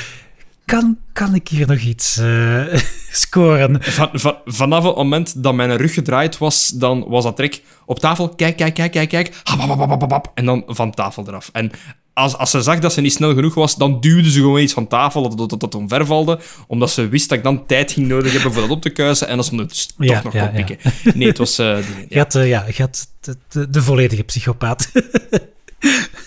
kan, 0.80 0.98
kan 1.14 1.36
ik 1.36 1.48
hier 1.48 1.68
nog 1.68 1.80
iets 1.80 2.18
eh, 2.18 2.64
scoren? 3.12 3.78
Van, 3.84 4.10
van, 4.14 4.38
vanaf 4.46 4.84
het 4.84 4.96
moment 4.96 5.44
dat 5.44 5.54
mijn 5.54 5.78
rug 5.78 5.94
gedraaid 5.94 6.38
was, 6.38 6.68
dan 6.68 7.06
was 7.08 7.24
dat 7.24 7.36
trek 7.36 7.62
op 7.86 8.00
tafel. 8.00 8.30
Kijk, 8.30 8.56
kijk, 8.58 8.74
kijk, 8.74 8.92
kijk, 8.92 9.10
kijk. 9.10 9.42
Hap, 9.44 10.32
en 10.34 10.46
dan 10.46 10.64
van 10.68 10.92
tafel 10.92 11.28
eraf. 11.28 11.50
En 11.54 11.72
als, 12.14 12.38
als 12.38 12.52
ze 12.52 12.62
zag 12.62 12.80
dat 12.80 12.94
ze 12.94 13.02
niet 13.02 13.14
snel 13.14 13.34
genoeg 13.34 13.54
was, 13.54 13.76
dan 13.76 14.00
duwde 14.00 14.32
ze 14.32 14.40
gewoon 14.40 14.62
iets 14.62 14.74
van 14.74 14.88
tafel 14.88 15.36
dat, 15.36 15.50
dat, 15.50 15.60
dat, 15.60 15.76
omvervalde. 15.76 16.40
Omdat 16.68 16.92
ze 16.92 17.08
wist 17.08 17.30
dat 17.30 17.38
ik 17.38 17.44
dan 17.44 17.66
tijd 17.66 17.92
ging 17.92 18.08
nodig 18.08 18.32
hebben 18.32 18.54
voor 18.54 18.62
dat 18.62 18.72
op 18.72 18.82
te 18.82 18.90
kuisen. 18.90 19.28
En 19.28 19.36
dat 19.36 19.46
ze 19.46 19.56
me 19.56 19.66
dus 19.66 19.86
toch 19.86 19.96
Ja, 20.08 20.22
nog 20.24 20.34
ja, 20.34 20.48
kon 20.48 20.58
ja. 20.58 20.64
pikken. 20.66 20.92
Nee, 21.14 21.28
het 21.28 21.38
was... 21.38 21.56
die- 21.56 21.66
Je 21.76 22.06
ja. 22.10 22.18
had, 22.18 22.36
eh, 22.36 22.48
ja, 22.50 22.66
je 22.76 22.82
had 22.82 23.08
de, 23.20 23.38
de, 23.50 23.70
de 23.70 23.82
volledige 23.82 24.24
psychopaat. 24.24 24.92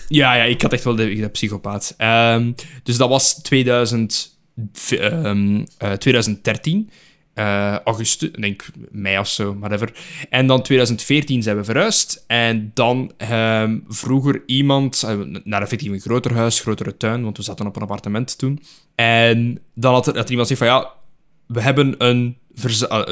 Ja, 0.07 0.33
ja, 0.35 0.43
ik 0.43 0.61
had 0.61 0.73
echt 0.73 0.83
wel 0.83 0.95
de, 0.95 1.15
de 1.15 1.29
psychopaat. 1.29 1.93
Ehm, 1.97 2.51
dus 2.83 2.97
dat 2.97 3.09
was 3.09 3.33
2000, 3.33 4.34
ehm, 4.89 5.63
eh, 5.77 5.91
2013. 5.91 6.89
eh, 7.33 7.79
augustus, 7.79 8.31
denk 8.31 8.65
mei 8.91 9.19
of 9.19 9.27
zo, 9.27 9.57
whatever. 9.59 9.93
En 10.29 10.47
dan 10.47 10.61
2014 10.61 11.43
zijn 11.43 11.57
we 11.57 11.63
verhuisd. 11.63 12.23
En 12.27 12.71
dan 12.73 13.11
ehm, 13.17 13.79
vroeger 13.87 14.43
iemand 14.45 15.03
eh, 15.03 15.19
naar 15.43 15.61
effectief 15.61 15.91
een 15.91 15.99
groter 15.99 16.33
huis, 16.33 16.59
grotere 16.59 16.97
tuin, 16.97 17.23
want 17.23 17.37
we 17.37 17.43
zaten 17.43 17.67
op 17.67 17.75
een 17.75 17.81
appartement 17.81 18.37
toen. 18.37 18.63
En 18.95 19.59
dan 19.73 19.93
had 19.93 20.07
er, 20.07 20.17
had 20.17 20.29
iemand 20.29 20.47
gezegd 20.47 20.71
van 20.71 20.79
ja, 20.79 20.91
we 21.47 21.61
hebben 21.61 21.95
een 21.97 22.37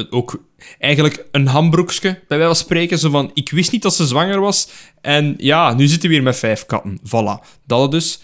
ook 0.09 0.43
eigenlijk 0.79 1.25
een 1.31 1.47
hambroekje, 1.47 2.21
bij 2.27 2.37
wijze 2.37 2.45
van 2.45 2.55
spreken. 2.55 2.97
Zo 2.97 3.09
van, 3.09 3.31
ik 3.33 3.51
wist 3.51 3.71
niet 3.71 3.81
dat 3.81 3.95
ze 3.95 4.07
zwanger 4.07 4.39
was. 4.39 4.69
En 5.01 5.33
ja, 5.37 5.73
nu 5.73 5.87
zitten 5.87 6.09
we 6.09 6.15
hier 6.15 6.23
met 6.23 6.37
vijf 6.37 6.65
katten. 6.65 6.99
Voilà, 6.99 7.61
dat 7.65 7.91
dus. 7.91 8.21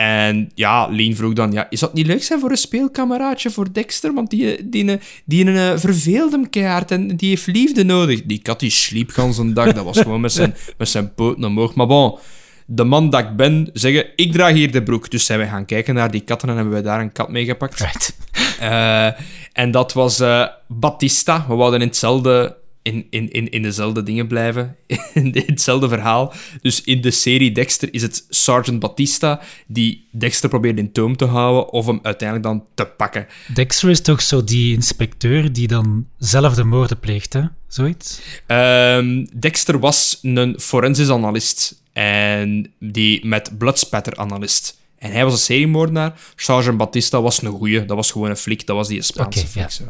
En 0.00 0.50
ja, 0.54 0.86
Leen 0.86 1.16
vroeg 1.16 1.32
dan, 1.32 1.52
ja, 1.52 1.66
is 1.70 1.80
dat 1.80 1.94
niet 1.94 2.06
leuk 2.06 2.22
zijn 2.22 2.40
voor 2.40 2.50
een 2.50 2.56
speelkameraadje 2.56 3.50
voor 3.50 3.72
Dexter? 3.72 4.14
Want 4.14 4.30
die, 4.30 4.68
die, 4.68 4.84
die, 4.84 4.98
die 5.24 5.52
eh, 5.52 5.76
verveelt 5.76 6.32
hem 6.32 6.50
keihard 6.50 6.90
en 6.90 7.16
die 7.16 7.28
heeft 7.28 7.46
liefde 7.46 7.84
nodig. 7.84 8.22
Die 8.22 8.38
kat 8.38 8.60
die 8.60 8.70
sliep 8.70 9.10
gans 9.10 9.38
een 9.38 9.54
dag, 9.54 9.72
dat 9.72 9.84
was 9.84 9.98
gewoon 9.98 10.20
met 10.20 10.32
zijn, 10.32 10.54
met 10.78 10.88
zijn 10.88 11.14
poten 11.14 11.44
omhoog. 11.44 11.74
Maar 11.74 11.86
bon, 11.86 12.18
de 12.66 12.84
man 12.84 13.10
dat 13.10 13.20
ik 13.20 13.36
ben, 13.36 13.70
zeggen, 13.72 14.06
ik 14.16 14.32
draag 14.32 14.52
hier 14.52 14.72
de 14.72 14.82
broek. 14.82 15.10
Dus 15.10 15.24
zijn 15.24 15.38
wij 15.38 15.48
gaan 15.48 15.64
kijken 15.64 15.94
naar 15.94 16.10
die 16.10 16.20
katten 16.20 16.48
en 16.48 16.54
hebben 16.54 16.72
wij 16.72 16.82
daar 16.82 17.00
een 17.00 17.12
kat 17.12 17.28
meegepakt. 17.28 17.78
Right. 17.78 18.16
Eh, 18.60 19.06
en 19.52 19.70
dat 19.70 19.92
was 19.92 20.20
eh 20.20 20.46
Batista. 20.68 21.44
We 21.48 21.54
wouden 21.54 21.80
in 21.80 21.86
hetzelfde... 21.86 22.56
In, 22.90 23.06
in, 23.10 23.30
in, 23.30 23.50
in 23.50 23.62
dezelfde 23.62 24.02
dingen 24.02 24.26
blijven. 24.26 24.76
In 25.14 25.32
hetzelfde 25.46 25.88
verhaal. 25.88 26.32
Dus 26.62 26.82
in 26.82 27.00
de 27.00 27.10
serie 27.10 27.52
Dexter 27.52 27.88
is 27.94 28.02
het 28.02 28.24
Sergeant 28.28 28.78
Batista 28.80 29.40
die 29.66 30.08
Dexter 30.12 30.48
probeert 30.48 30.78
in 30.78 30.92
toom 30.92 31.16
te 31.16 31.24
houden 31.24 31.72
of 31.72 31.86
hem 31.86 31.98
uiteindelijk 32.02 32.48
dan 32.48 32.64
te 32.74 32.84
pakken. 32.96 33.26
Dexter 33.54 33.90
is 33.90 34.00
toch 34.00 34.22
zo 34.22 34.44
die 34.44 34.74
inspecteur 34.74 35.52
die 35.52 35.66
dan 35.68 36.06
zelf 36.18 36.54
de 36.54 36.64
moorden 36.64 36.98
pleegt, 37.00 37.32
hè? 37.32 37.42
Zoiets? 37.68 38.20
Ehm, 38.46 39.26
Dexter 39.38 39.78
was 39.78 40.18
een 40.22 40.60
forensisch 40.60 41.10
analist 41.10 41.82
en 41.92 42.72
die 42.78 43.26
met 43.26 43.58
bloodspatter 43.58 44.16
analist. 44.16 44.78
En 44.98 45.12
hij 45.12 45.24
was 45.24 45.32
een 45.32 45.38
seriemoordenaar. 45.38 46.20
Sergeant 46.36 46.76
Batista 46.78 47.22
was 47.22 47.42
een 47.42 47.50
goeie. 47.50 47.84
Dat 47.84 47.96
was 47.96 48.10
gewoon 48.10 48.30
een 48.30 48.36
flik. 48.36 48.66
Dat 48.66 48.76
was 48.76 48.88
die 48.88 49.02
Spaanse 49.02 49.38
Oké, 49.40 49.48
flik. 49.48 49.62
ja. 49.64 49.68
Zo. 49.68 49.82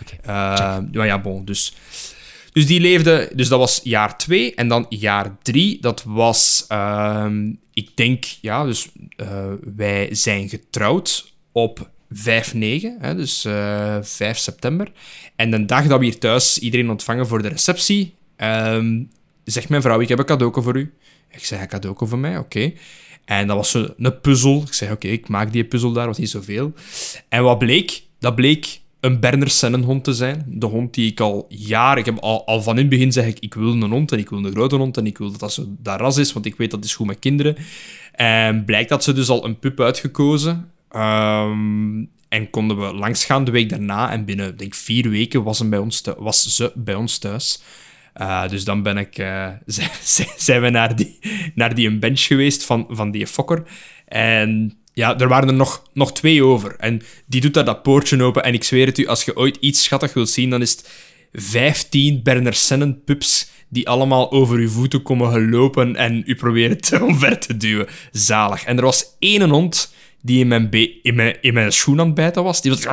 Oké, 0.00 0.14
Eh, 0.22 0.78
maar 0.92 1.06
ja, 1.06 1.20
bon, 1.20 1.44
dus... 1.44 1.74
Dus 2.52 2.66
die 2.66 2.80
leefde... 2.80 3.30
Dus 3.34 3.48
dat 3.48 3.58
was 3.58 3.80
jaar 3.82 4.18
2. 4.18 4.54
En 4.54 4.68
dan 4.68 4.86
jaar 4.88 5.36
3, 5.42 5.80
dat 5.80 6.04
was... 6.06 6.64
ehm, 6.68 7.52
ik 7.72 7.96
denk, 7.96 8.24
ja, 8.40 8.64
dus 8.64 8.88
eh, 9.16 9.52
wij 9.74 10.08
zijn 10.14 10.48
getrouwd 10.48 11.32
op 11.52 11.90
5-9, 12.14 12.18
hè, 12.98 13.14
dus 13.14 13.44
eh 13.44 13.96
5 14.02 14.38
september. 14.38 14.92
En 15.36 15.50
de 15.50 15.64
dag 15.64 15.86
dat 15.86 15.98
we 15.98 16.04
hier 16.04 16.18
thuis 16.18 16.58
iedereen 16.58 16.90
ontvangen 16.90 17.26
voor 17.26 17.42
de 17.42 17.48
receptie, 17.48 18.14
ehm, 18.36 19.02
zegt 19.44 19.68
mijn 19.68 19.82
vrouw, 19.82 20.00
ik 20.00 20.08
heb 20.08 20.18
een 20.18 20.24
cadeau 20.24 20.62
voor 20.62 20.76
u. 20.76 20.92
Ik 21.30 21.44
zei, 21.44 21.60
een 21.60 21.68
cadeau 21.68 22.08
voor 22.08 22.18
mij? 22.18 22.38
Oké. 22.38 22.72
En 23.24 23.46
dat 23.46 23.56
was 23.56 23.74
een 23.74 24.20
puzzel. 24.20 24.62
Ik 24.66 24.72
zei, 24.72 24.92
oké, 24.92 25.08
ik 25.08 25.28
maak 25.28 25.52
die 25.52 25.64
puzzel 25.64 25.92
daar, 25.92 26.06
was 26.06 26.18
niet 26.18 26.30
zoveel. 26.30 26.72
En 27.28 27.42
wat 27.42 27.58
bleek? 27.58 28.02
Dat 28.18 28.34
bleek 28.34 28.80
een 29.00 29.20
Berner 29.20 29.50
Sennenhond 29.50 30.04
te 30.04 30.12
zijn. 30.12 30.44
De 30.46 30.66
hond 30.66 30.94
die 30.94 31.10
ik 31.10 31.20
al 31.20 31.46
jaren... 31.48 31.98
Ik 31.98 32.04
heb 32.04 32.18
al, 32.18 32.46
al 32.46 32.62
van 32.62 32.74
in 32.74 32.80
het 32.80 32.88
begin 32.88 33.12
zeg 33.12 33.26
ik, 33.26 33.38
ik 33.38 33.54
wil 33.54 33.72
een 33.72 33.90
hond 33.90 34.12
en 34.12 34.18
ik 34.18 34.30
wil 34.30 34.44
een 34.44 34.52
grote 34.52 34.76
hond 34.76 34.96
en 34.96 35.06
ik 35.06 35.18
wil 35.18 35.30
dat 35.30 35.40
dat 35.40 35.52
zo 35.52 35.76
ras 35.82 36.16
is, 36.16 36.32
want 36.32 36.46
ik 36.46 36.56
weet 36.56 36.70
dat 36.70 36.84
is 36.84 36.94
goed 36.94 37.06
met 37.06 37.18
kinderen. 37.18 37.56
En 38.12 38.64
blijkt 38.64 38.88
dat 38.88 39.04
ze 39.04 39.12
dus 39.12 39.28
al 39.28 39.44
een 39.44 39.58
pup 39.58 39.80
uitgekozen. 39.80 40.70
Ehm, 40.90 42.04
en 42.28 42.50
konden 42.50 42.78
we 42.78 42.94
langsgaan 42.94 43.44
de 43.44 43.50
week 43.50 43.68
daarna. 43.68 44.10
En 44.10 44.24
binnen, 44.24 44.56
denk 44.56 44.74
vier 44.74 45.10
weken 45.10 45.42
was, 45.42 45.68
bij 45.68 45.78
ons 45.78 46.02
was 46.18 46.54
ze 46.54 46.72
bij 46.74 46.94
ons 46.94 47.18
thuis. 47.18 47.62
Eh, 48.12 48.48
dus 48.48 48.64
dan 48.64 48.82
ben 48.82 48.96
ik, 48.96 49.18
eh, 49.18 49.48
zijn 50.36 50.60
we 50.60 50.70
naar 50.70 50.96
die, 50.96 51.18
naar 51.54 51.74
die 51.74 51.88
een 51.88 52.00
bench 52.00 52.20
geweest 52.20 52.64
van, 52.64 52.86
van 52.88 53.10
die 53.10 53.26
fokker. 53.26 53.62
En 54.06 54.79
ja, 54.92 55.18
er 55.18 55.28
waren 55.28 55.48
er 55.48 55.54
nog, 55.54 55.82
nog 55.92 56.12
twee 56.12 56.44
over. 56.44 56.76
En 56.78 57.02
die 57.26 57.40
doet 57.40 57.54
daar 57.54 57.64
dat 57.64 57.82
poortje 57.82 58.22
open. 58.22 58.42
En 58.42 58.54
ik 58.54 58.64
zweer 58.64 58.86
het 58.86 58.98
u, 58.98 59.06
als 59.06 59.24
je 59.24 59.36
ooit 59.36 59.56
iets 59.60 59.82
schattig 59.82 60.12
wilt 60.12 60.30
zien, 60.30 60.50
dan 60.50 60.62
is 60.62 60.70
het 60.70 60.90
15 61.32 62.22
Berner 62.22 62.54
Sennen 62.54 63.04
pups 63.04 63.50
die 63.68 63.88
allemaal 63.88 64.32
over 64.32 64.56
uw 64.56 64.68
voeten 64.68 65.02
komen 65.02 65.32
gelopen 65.32 65.96
en 65.96 66.22
u 66.26 66.34
proberen 66.34 66.80
te 66.80 67.02
omver 67.04 67.38
te 67.38 67.56
duwen. 67.56 67.86
Zalig. 68.12 68.64
En 68.64 68.76
er 68.76 68.84
was 68.84 69.06
één 69.18 69.50
hond 69.50 69.92
die 70.22 70.40
in 70.40 70.48
mijn, 70.48 70.70
in 71.02 71.14
mijn, 71.14 71.36
in 71.40 71.54
mijn 71.54 71.72
schoen 71.72 72.00
aan 72.00 72.06
het 72.06 72.14
bijten 72.14 72.42
was. 72.42 72.62
Die 72.62 72.70
was... 72.70 72.84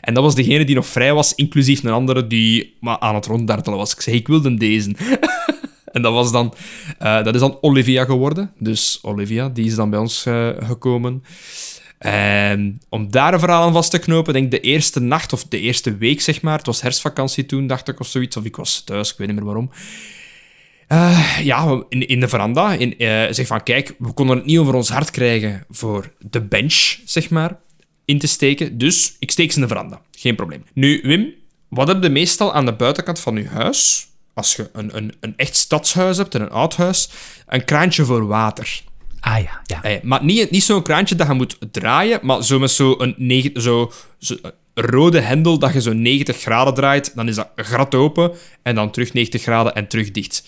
En 0.00 0.14
dat 0.14 0.22
was 0.22 0.34
degene 0.34 0.64
die 0.64 0.74
nog 0.74 0.86
vrij 0.86 1.14
was, 1.14 1.34
inclusief 1.34 1.82
een 1.82 1.90
andere 1.90 2.26
die 2.26 2.76
maar 2.80 2.98
aan 2.98 3.14
het 3.14 3.26
ronddartelen 3.26 3.78
was. 3.78 3.92
Ik 3.92 4.00
zei, 4.00 4.16
ik 4.16 4.28
wilde 4.28 4.54
deze. 4.54 4.90
En 5.92 6.02
dat, 6.02 6.12
was 6.12 6.32
dan, 6.32 6.54
eh, 6.98 7.24
dat 7.24 7.34
is 7.34 7.40
dan 7.40 7.58
Olivia 7.60 8.04
geworden. 8.04 8.52
Dus 8.58 8.98
Olivia, 9.02 9.48
die 9.48 9.64
is 9.64 9.74
dan 9.74 9.90
bij 9.90 9.98
ons 9.98 10.26
eh, 10.26 10.48
gekomen. 10.58 11.24
En 11.98 12.80
om 12.88 13.10
daar 13.10 13.32
een 13.32 13.40
verhaal 13.40 13.62
aan 13.62 13.72
vast 13.72 13.90
te 13.90 13.98
knopen, 13.98 14.32
denk 14.32 14.44
ik 14.44 14.50
de 14.50 14.60
eerste 14.60 15.00
nacht 15.00 15.32
of 15.32 15.44
de 15.44 15.60
eerste 15.60 15.96
week, 15.96 16.20
zeg 16.20 16.42
maar. 16.42 16.56
Het 16.56 16.66
was 16.66 16.82
herfstvakantie 16.82 17.46
toen, 17.46 17.66
dacht 17.66 17.88
ik, 17.88 18.00
of 18.00 18.06
zoiets. 18.06 18.36
Of 18.36 18.44
ik 18.44 18.56
was 18.56 18.80
thuis, 18.80 19.12
ik 19.12 19.18
weet 19.18 19.26
niet 19.26 19.36
meer 19.36 19.44
waarom. 19.44 19.70
Eh, 20.86 21.38
ja, 21.42 21.84
in, 21.88 22.08
in 22.08 22.20
de 22.20 22.28
veranda. 22.28 22.72
In, 22.72 22.94
zeg 23.34 23.46
van, 23.46 23.62
kijk, 23.62 23.94
we 23.98 24.12
konden 24.12 24.36
het 24.36 24.46
niet 24.46 24.58
over 24.58 24.74
ons 24.74 24.88
hart 24.88 25.10
krijgen 25.10 25.64
voor 25.70 26.12
de 26.18 26.40
bench, 26.40 26.98
zeg 27.04 27.30
maar, 27.30 27.58
in 28.04 28.18
te 28.18 28.26
steken. 28.26 28.78
Dus 28.78 29.16
ik 29.18 29.30
steek 29.30 29.50
ze 29.50 29.56
in 29.56 29.62
de 29.62 29.68
veranda. 29.68 30.00
Geen 30.10 30.36
probleem. 30.36 30.64
Nu, 30.74 31.00
Wim, 31.02 31.34
wat 31.68 31.88
heb 31.88 32.02
je 32.02 32.08
meestal 32.08 32.54
aan 32.54 32.64
de 32.64 32.74
buitenkant 32.74 33.20
van 33.20 33.36
je 33.36 33.48
huis, 33.48 34.08
als 34.34 34.56
je 34.56 34.70
een, 34.72 34.96
een, 34.96 35.14
een 35.20 35.34
echt 35.36 35.56
stadshuis 35.56 36.16
hebt 36.16 36.34
en 36.34 36.40
een 36.40 36.50
oud 36.50 36.76
huis, 36.76 37.08
een 37.46 37.64
kraantje 37.64 38.04
voor 38.04 38.26
water? 38.26 38.82
Ah 39.20 39.42
ja, 39.42 39.60
ja. 39.64 39.82
Eh, 39.82 40.02
maar 40.02 40.24
niet, 40.24 40.50
niet 40.50 40.62
zo'n 40.62 40.82
kraantje 40.82 41.14
dat 41.14 41.26
je 41.26 41.32
moet 41.32 41.56
draaien, 41.70 42.18
maar 42.22 42.44
zo 42.44 42.58
met 42.58 42.70
zo'n 42.70 43.14
zo, 43.54 43.92
zo, 44.18 44.36
een 44.42 44.52
rode 44.84 45.20
hendel 45.20 45.58
dat 45.58 45.72
je 45.72 45.80
zo 45.80 45.92
90 45.92 46.40
graden 46.40 46.74
draait. 46.74 47.12
Dan 47.14 47.28
is 47.28 47.34
dat 47.34 47.48
grat 47.56 47.94
open 47.94 48.32
en 48.62 48.74
dan 48.74 48.90
terug 48.90 49.12
90 49.12 49.42
graden 49.42 49.74
en 49.74 49.88
terug 49.88 50.10
dicht. 50.10 50.44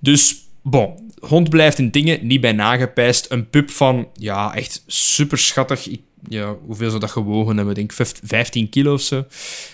Dus, 0.00 0.36
bon, 0.62 1.12
hond 1.20 1.48
blijft 1.48 1.78
in 1.78 1.90
dingen, 1.90 2.26
niet 2.26 2.40
bij 2.40 2.52
nagepijst. 2.52 3.30
Een 3.30 3.50
pup 3.50 3.70
van, 3.70 4.08
ja, 4.14 4.54
echt 4.54 4.82
super 4.86 5.38
schattig. 5.38 5.88
Ik, 5.88 6.00
ja, 6.28 6.56
hoeveel 6.66 6.88
zou 6.88 7.00
dat 7.00 7.10
gewogen 7.10 7.56
hebben? 7.56 7.76
Ik 7.76 7.96
denk 7.96 8.08
15 8.22 8.68
kilo 8.68 8.92
of 8.92 9.00
zo. 9.00 9.24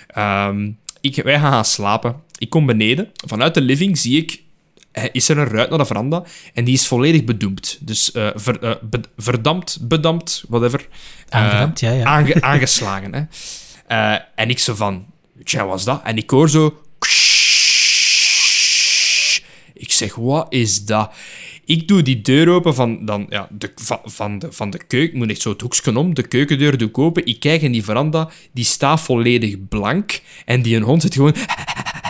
Ehm, 0.06 0.70
ik, 1.00 1.14
wij 1.22 1.38
gaan 1.38 1.52
gaan 1.52 1.64
slapen. 1.64 2.22
Ik 2.42 2.50
kom 2.50 2.66
beneden. 2.66 3.10
Vanuit 3.26 3.54
de 3.54 3.60
living 3.60 3.98
zie 3.98 4.16
ik 4.16 4.42
eh, 4.92 5.04
is 5.12 5.28
er 5.28 5.38
een 5.38 5.46
ruit 5.48 5.68
naar 5.68 5.78
de 5.78 5.86
veranda 5.86 6.24
en 6.54 6.64
die 6.64 6.74
is 6.74 6.86
volledig 6.86 7.24
bedoemd. 7.24 7.78
Dus 7.80 8.12
eh, 8.12 8.28
ver- 8.34 8.62
eh, 8.62 8.74
be- 8.82 9.00
verdampt, 9.16 9.78
bedampt, 9.88 10.44
whatever. 10.48 10.88
Aangedampt, 11.28 11.80
ja, 11.80 11.90
ja. 11.92 12.04
aange- 12.04 12.42
aangeslagen, 12.50 13.14
hè. 13.14 14.14
En 14.34 14.48
ik 14.50 14.58
zo 14.58 14.74
van, 14.74 15.06
tja, 15.44 15.60
wat 15.60 15.68
was 15.70 15.84
dat? 15.84 16.00
En 16.04 16.16
ik 16.16 16.30
hoor 16.30 16.50
zo... 16.50 16.80
Ik 19.74 19.92
zeg, 19.92 20.14
wat 20.14 20.46
is 20.52 20.84
dat? 20.84 21.12
Ik 21.64 21.88
doe 21.88 22.02
die 22.02 22.20
deur 22.22 22.48
open 22.48 22.74
van, 22.74 23.04
dan, 23.04 23.26
ja, 23.28 23.48
de, 23.50 23.72
van, 23.74 23.98
van, 24.04 24.38
de, 24.38 24.52
van 24.52 24.70
de 24.70 24.78
keuken. 24.86 25.08
Ik 25.12 25.18
moet 25.18 25.30
echt 25.30 25.40
zo 25.40 25.50
het 25.50 25.60
hoekje 25.60 25.96
om. 25.98 26.14
De 26.14 26.28
keukendeur 26.28 26.78
doe 26.78 26.88
ik 26.88 26.98
open. 26.98 27.26
Ik 27.26 27.40
kijk 27.40 27.62
in 27.62 27.72
die 27.72 27.84
veranda. 27.84 28.30
Die 28.52 28.64
staat 28.64 29.00
volledig 29.00 29.56
blank. 29.68 30.20
En 30.44 30.62
die 30.62 30.76
een 30.76 30.82
hond 30.82 31.02
zit 31.02 31.14
gewoon 31.14 31.34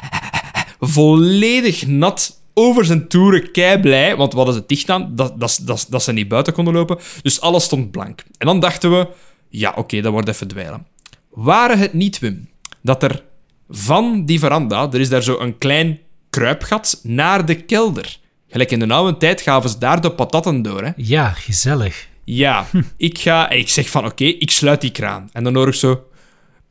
volledig 0.84 1.86
nat 1.86 2.40
over 2.54 2.84
zijn 2.84 3.08
toeren, 3.08 3.50
kei 3.50 3.80
blij, 3.80 4.16
want 4.16 4.32
we 4.32 4.36
hadden 4.36 4.54
ze 4.54 4.64
dicht 4.66 4.90
aan, 4.90 5.12
dat, 5.14 5.40
dat, 5.40 5.60
dat, 5.62 5.86
dat 5.88 6.02
ze 6.02 6.12
niet 6.12 6.28
buiten 6.28 6.52
konden 6.52 6.74
lopen. 6.74 6.98
Dus 7.22 7.40
alles 7.40 7.64
stond 7.64 7.90
blank. 7.90 8.24
En 8.38 8.46
dan 8.46 8.60
dachten 8.60 8.90
we, 8.90 9.08
ja, 9.48 9.72
oké, 9.76 10.00
dat 10.00 10.12
wordt 10.12 10.28
even 10.28 10.48
dweilen. 10.48 10.86
Waren 11.30 11.78
het 11.78 11.92
niet, 11.92 12.18
Wim, 12.18 12.48
dat 12.82 13.02
er 13.02 13.22
van 13.68 14.24
die 14.24 14.38
veranda, 14.38 14.88
er 14.92 15.00
is 15.00 15.08
daar 15.08 15.22
zo 15.22 15.38
een 15.38 15.58
klein 15.58 16.00
kruipgat 16.30 17.00
naar 17.02 17.46
de 17.46 17.54
kelder. 17.54 18.18
Gelijk 18.48 18.70
in 18.70 18.78
de 18.78 18.88
oude 18.88 19.16
tijd 19.16 19.40
gaven 19.40 19.70
ze 19.70 19.78
daar 19.78 20.00
de 20.00 20.12
patatten 20.12 20.62
door. 20.62 20.84
Hè? 20.84 20.90
Ja, 20.96 21.28
gezellig. 21.28 22.08
Ja, 22.24 22.66
ik 22.96 23.18
ga... 23.18 23.50
Ik 23.50 23.68
zeg 23.68 23.90
van, 23.90 24.04
oké, 24.04 24.24
ik 24.24 24.50
sluit 24.50 24.80
die 24.80 24.90
kraan. 24.90 25.28
En 25.32 25.44
dan 25.44 25.54
hoor 25.54 25.68
ik 25.68 25.74
zo... 25.74 26.04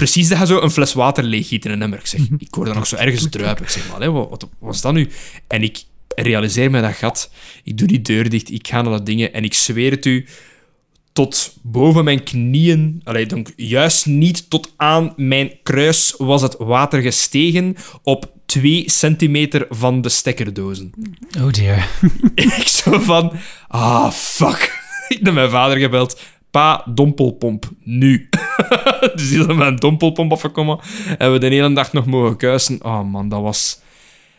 Precies 0.01 0.27
dat 0.27 0.39
je 0.39 0.45
zo 0.45 0.61
een 0.61 0.71
fles 0.71 0.93
water 0.93 1.23
leeggiet 1.23 1.65
in 1.65 1.71
een 1.71 1.81
emmer. 1.81 1.99
Ik 1.99 2.05
zeg, 2.05 2.21
ik 2.37 2.53
hoor 2.53 2.65
dat 2.65 2.75
nog 2.75 2.87
zo 2.87 2.95
ergens 2.95 3.29
druipen. 3.29 3.63
Ik 3.63 3.69
zeg, 3.69 3.89
maar, 3.89 4.11
wat, 4.11 4.29
wat 4.29 4.49
was 4.59 4.81
dat 4.81 4.93
nu? 4.93 5.09
En 5.47 5.63
ik 5.63 5.83
realiseer 6.15 6.71
me 6.71 6.81
dat 6.81 6.93
gat. 6.93 7.31
Ik 7.63 7.77
doe 7.77 7.87
die 7.87 8.01
deur 8.01 8.29
dicht, 8.29 8.51
ik 8.51 8.67
ga 8.67 8.81
naar 8.81 8.91
dat 8.91 9.05
dingen 9.05 9.33
en 9.33 9.43
ik 9.43 9.53
zweer 9.53 9.91
het 9.91 10.05
u, 10.05 10.25
tot 11.13 11.57
boven 11.61 12.03
mijn 12.03 12.23
knieën, 12.23 13.01
allee, 13.03 13.25
donc 13.25 13.51
juist 13.55 14.05
niet 14.05 14.49
tot 14.49 14.73
aan 14.77 15.13
mijn 15.15 15.51
kruis 15.63 16.13
was 16.17 16.41
het 16.41 16.55
water 16.57 17.01
gestegen 17.01 17.75
op 18.03 18.31
twee 18.45 18.89
centimeter 18.89 19.65
van 19.69 20.01
de 20.01 20.09
stekkerdozen. 20.09 20.91
Oh 21.37 21.51
dear. 21.51 21.87
ik 22.35 22.67
zo 22.67 22.99
van, 22.99 23.31
ah, 23.67 24.11
fuck. 24.11 24.79
Ik 25.07 25.19
heb 25.23 25.33
mijn 25.33 25.49
vader 25.49 25.77
gebeld. 25.77 26.19
Pa, 26.51 26.83
dompelpomp, 26.85 27.69
nu. 27.83 28.29
dus 29.15 29.29
die 29.29 29.39
is 29.39 29.45
met 29.45 29.67
een 29.67 29.75
dompelpomp 29.75 30.31
afgekomen. 30.31 30.79
En 31.17 31.31
we 31.31 31.39
de 31.39 31.47
hele 31.47 31.73
dag 31.73 31.93
nog 31.93 32.05
mogen 32.05 32.37
kuisen. 32.37 32.83
Oh 32.83 33.03
man, 33.03 33.29
dat 33.29 33.41
was... 33.41 33.79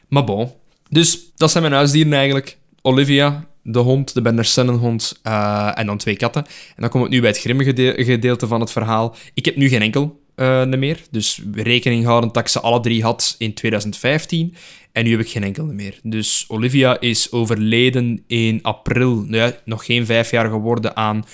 Maar 0.09 0.25
bon. 0.25 0.51
Dus 0.89 1.19
dat 1.37 1.51
zijn 1.51 1.63
mijn 1.63 1.75
huisdieren 1.75 2.13
eigenlijk. 2.13 2.59
Olivia, 2.83 3.47
de 3.63 3.79
hond, 3.79 4.15
de 4.15 4.23
Bender 4.23 4.71
hond 4.71 5.21
uh, 5.27 5.79
en 5.79 5.87
dan 5.87 5.99
twee 5.99 6.17
katten. 6.17 6.45
En 6.45 6.83
dan 6.83 6.89
komt 6.89 7.03
het 7.03 7.13
nu 7.13 7.21
bij 7.21 7.31
het 7.31 7.39
grimmige 7.39 7.95
gedeelte 7.97 8.47
van 8.47 8.61
het 8.61 8.71
verhaal. 8.71 9.17
Ik 9.35 9.45
heb 9.45 9.57
nu 9.57 9.69
geen 9.69 9.83
enkel 9.83 10.21
uh, 10.37 10.65
meer. 10.65 11.01
Dus 11.11 11.43
rekening 11.53 12.05
houden 12.05 12.33
dat 12.33 12.43
ik 12.43 12.49
ze 12.49 12.61
alle 12.61 12.81
drie 12.81 13.03
had 13.03 13.35
in 13.39 13.55
2015. 13.55 14.55
En 14.93 15.05
nu 15.05 15.11
heb 15.11 15.21
ik 15.21 15.29
geen 15.29 15.45
enkel 15.45 15.65
meer. 15.65 15.99
Dus 16.03 16.45
Olivia 16.49 17.01
is 17.01 17.33
overleden 17.33 18.25
in 18.27 18.59
april, 18.63 19.15
nou 19.15 19.37
ja, 19.37 19.53
nog 19.65 19.85
geen 19.85 20.07
vijf 20.07 20.31
jaar 20.31 20.49
geworden, 20.49 20.97
aan 20.97 21.25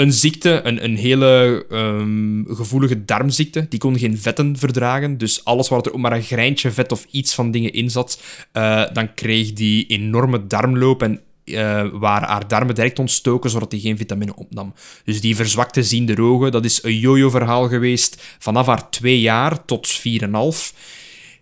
een 0.00 0.12
ziekte, 0.12 0.60
een, 0.64 0.84
een 0.84 0.96
hele 0.96 1.64
um, 1.72 2.46
gevoelige 2.48 3.04
darmziekte. 3.04 3.66
Die 3.68 3.78
kon 3.78 3.98
geen 3.98 4.18
vetten 4.18 4.56
verdragen. 4.56 5.18
Dus 5.18 5.44
alles 5.44 5.68
waar 5.68 5.80
er 5.80 5.92
ook 5.92 6.00
maar 6.00 6.12
een 6.12 6.22
greintje 6.22 6.70
vet 6.70 6.92
of 6.92 7.06
iets 7.10 7.34
van 7.34 7.50
dingen 7.50 7.72
in 7.72 7.90
zat, 7.90 8.22
uh, 8.52 8.84
dan 8.92 9.14
kreeg 9.14 9.52
die 9.52 9.86
enorme 9.86 10.46
darmloop 10.46 11.02
en 11.02 11.20
uh, 11.44 11.84
waar 11.92 12.22
haar 12.22 12.48
darmen 12.48 12.74
direct 12.74 12.98
ontstoken, 12.98 13.50
zodat 13.50 13.72
hij 13.72 13.80
geen 13.80 13.96
vitamine 13.96 14.36
opnam. 14.36 14.74
Dus 15.04 15.20
die 15.20 15.36
verzwakte 15.36 15.82
ziende 15.82 16.22
ogen, 16.22 16.52
dat 16.52 16.64
is 16.64 16.82
een 16.82 16.98
jojo-verhaal 16.98 17.68
geweest 17.68 18.36
vanaf 18.38 18.66
haar 18.66 18.90
twee 18.90 19.20
jaar 19.20 19.64
tot 19.64 19.88
vier 19.88 20.22
en 20.22 20.34
half. 20.34 20.74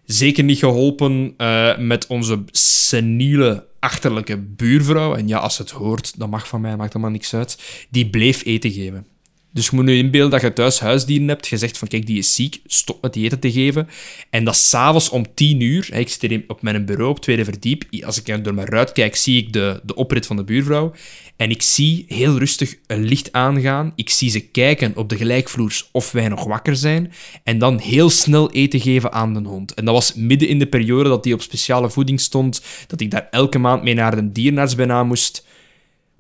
Zeker 0.05 0.45
niet 0.45 0.59
geholpen 0.59 1.35
uh, 1.37 1.79
met 1.79 2.07
onze 2.07 2.45
seniele, 2.51 3.67
achterlijke 3.79 4.37
buurvrouw. 4.37 5.15
En 5.15 5.29
ja, 5.29 5.39
als 5.39 5.59
het 5.59 5.71
hoort, 5.71 6.19
dat 6.19 6.31
mag 6.31 6.49
van 6.49 6.61
mij, 6.61 6.77
maakt 6.77 6.93
helemaal 6.93 7.15
niks 7.15 7.35
uit. 7.35 7.87
Die 7.91 8.11
bleef 8.11 8.45
eten 8.45 8.71
geven. 8.71 9.07
Dus 9.53 9.67
je 9.67 9.77
moet 9.77 9.85
nu 9.85 9.97
inbeelden 9.97 10.31
dat 10.31 10.41
je 10.41 10.53
thuis 10.53 10.81
huisdieren 10.81 11.29
hebt. 11.29 11.47
Je 11.47 11.57
zegt 11.57 11.79
van, 11.79 11.89
kijk, 11.89 12.07
die 12.07 12.19
is 12.19 12.35
ziek, 12.35 12.61
stop 12.67 13.03
met 13.03 13.13
die 13.13 13.25
eten 13.25 13.39
te 13.39 13.53
geven. 13.53 13.89
En 14.31 14.45
dat 14.45 14.57
s'avonds 14.57 15.09
om 15.09 15.35
tien 15.35 15.61
uur, 15.61 15.89
ik 15.93 16.09
zit 16.09 16.41
op 16.47 16.63
mijn 16.63 16.85
bureau 16.85 17.11
op 17.11 17.21
tweede 17.21 17.45
verdiep. 17.45 17.85
Als 18.05 18.23
ik 18.23 18.45
door 18.45 18.55
mijn 18.55 18.69
ruit 18.69 18.93
kijk, 18.93 19.17
zie 19.17 19.43
ik 19.43 19.53
de, 19.53 19.81
de 19.85 19.95
oprit 19.95 20.27
van 20.27 20.37
de 20.37 20.45
buurvrouw. 20.45 20.93
En 21.37 21.51
ik 21.51 21.63
zie 21.63 22.05
heel 22.09 22.39
rustig 22.39 22.75
een 22.87 23.05
licht 23.05 23.33
aangaan. 23.33 23.93
Ik 23.95 24.11
zie 24.11 24.31
ze 24.31 24.41
kijken 24.41 24.97
op 24.97 25.09
de 25.09 25.17
gelijkvloers 25.17 25.89
of 25.93 26.13
wij 26.13 26.29
nog 26.29 26.45
wakker 26.45 26.77
zijn. 26.77 27.13
En 27.45 27.59
dan 27.59 27.79
heel 27.79 28.11
snel 28.11 28.51
eten 28.51 28.81
geven 28.81 29.13
aan 29.13 29.35
de 29.35 29.49
hond. 29.49 29.75
En 29.75 29.85
dat 29.85 29.95
was 29.95 30.15
midden 30.15 30.49
in 30.49 30.59
de 30.59 30.67
periode 30.67 31.09
dat 31.09 31.23
die 31.23 31.35
op 31.35 31.43
speciale 31.43 31.91
voeding 31.91 32.21
stond. 32.21 32.63
Dat 32.87 33.01
ik 33.01 33.11
daar 33.11 33.29
elke 33.31 33.59
maand 33.59 33.83
mee 33.83 33.95
naar 33.95 34.17
de 34.17 34.33
dierenarts 34.33 34.75
bijna 34.75 35.05
moest. 35.05 35.47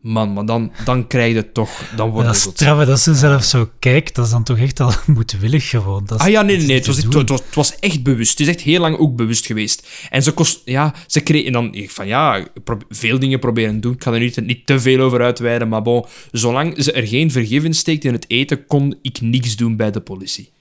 Man, 0.01 0.33
maar 0.33 0.47
dan, 0.47 0.73
dan 0.85 1.07
krijg 1.07 1.33
je 1.33 1.37
het 1.37 1.55
toch... 1.55 1.93
Dan 1.97 2.11
wordt 2.11 2.27
dat 2.27 2.37
is 2.37 2.43
straf, 2.43 2.85
dat 2.85 3.01
ze 3.01 3.15
zelf 3.15 3.45
zo 3.45 3.71
kijkt, 3.79 4.15
dat 4.15 4.25
is 4.25 4.31
dan 4.31 4.43
toch 4.43 4.59
echt 4.59 4.81
al 4.81 4.93
moedwillig 5.07 5.69
gewoon. 5.69 6.05
Dat 6.07 6.19
ah 6.19 6.29
ja, 6.29 6.43
nee, 6.43 6.57
nee, 6.57 6.67
nee. 6.67 6.77
Het 6.77 6.87
was, 6.87 6.97
het, 6.97 7.29
was, 7.29 7.41
het 7.41 7.55
was 7.55 7.79
echt 7.79 8.03
bewust. 8.03 8.31
Het 8.31 8.41
is 8.41 8.55
echt 8.55 8.61
heel 8.61 8.81
lang 8.81 8.99
ook 8.99 9.17
bewust 9.17 9.47
geweest. 9.47 9.89
En 10.11 10.23
ze 10.23 10.33
kost... 10.33 10.63
Ja, 10.65 10.95
ze 11.07 11.21
kreeg... 11.21 11.45
En 11.45 11.53
dan 11.53 11.75
ik 11.75 11.91
van, 11.91 12.07
ja, 12.07 12.47
veel 12.89 13.19
dingen 13.19 13.39
proberen 13.39 13.81
doen. 13.81 13.93
Ik 13.93 14.03
ga 14.03 14.13
er 14.13 14.21
niet, 14.21 14.41
niet 14.41 14.67
te 14.67 14.81
veel 14.81 15.01
over 15.01 15.23
uitweiden, 15.23 15.69
maar 15.69 15.83
bon, 15.83 16.07
zolang 16.33 16.83
ze 16.83 16.93
er 16.93 17.07
geen 17.07 17.31
vergif 17.31 17.65
in 17.65 17.75
steekt 17.75 18.05
in 18.05 18.13
het 18.13 18.25
eten, 18.29 18.67
kon 18.67 18.99
ik 19.03 19.21
niks 19.21 19.57
doen 19.57 19.77
bij 19.77 19.91
de 19.91 20.01
politie. 20.01 20.53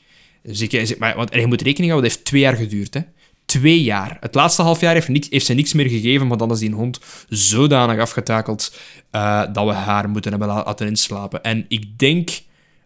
Dus 0.43 0.61
ik, 0.61 0.99
maar, 0.99 1.15
want 1.15 1.33
je 1.33 1.47
moet 1.47 1.61
rekening 1.61 1.91
houden, 1.91 2.09
het 2.09 2.17
heeft 2.17 2.29
twee 2.29 2.41
jaar 2.41 2.55
geduurd, 2.55 2.93
hè 2.93 3.01
twee 3.47 3.83
jaar. 3.83 4.17
Het 4.19 4.35
laatste 4.35 4.61
half 4.61 4.79
jaar 4.79 4.93
heeft, 4.93 5.07
niks, 5.07 5.27
heeft 5.29 5.45
ze 5.45 5.53
niks 5.53 5.73
meer 5.73 5.89
gegeven, 5.89 6.27
maar 6.27 6.37
dan 6.37 6.51
is 6.51 6.59
die 6.59 6.73
hond 6.73 6.99
zodanig 7.29 7.99
afgetakeld 7.99 8.77
uh, 9.11 9.43
dat 9.53 9.65
we 9.65 9.73
haar 9.73 10.09
moeten 10.09 10.31
hebben 10.31 10.49
laten 10.49 10.87
inslapen. 10.87 11.43
En 11.43 11.65
ik 11.67 11.99
denk 11.99 12.29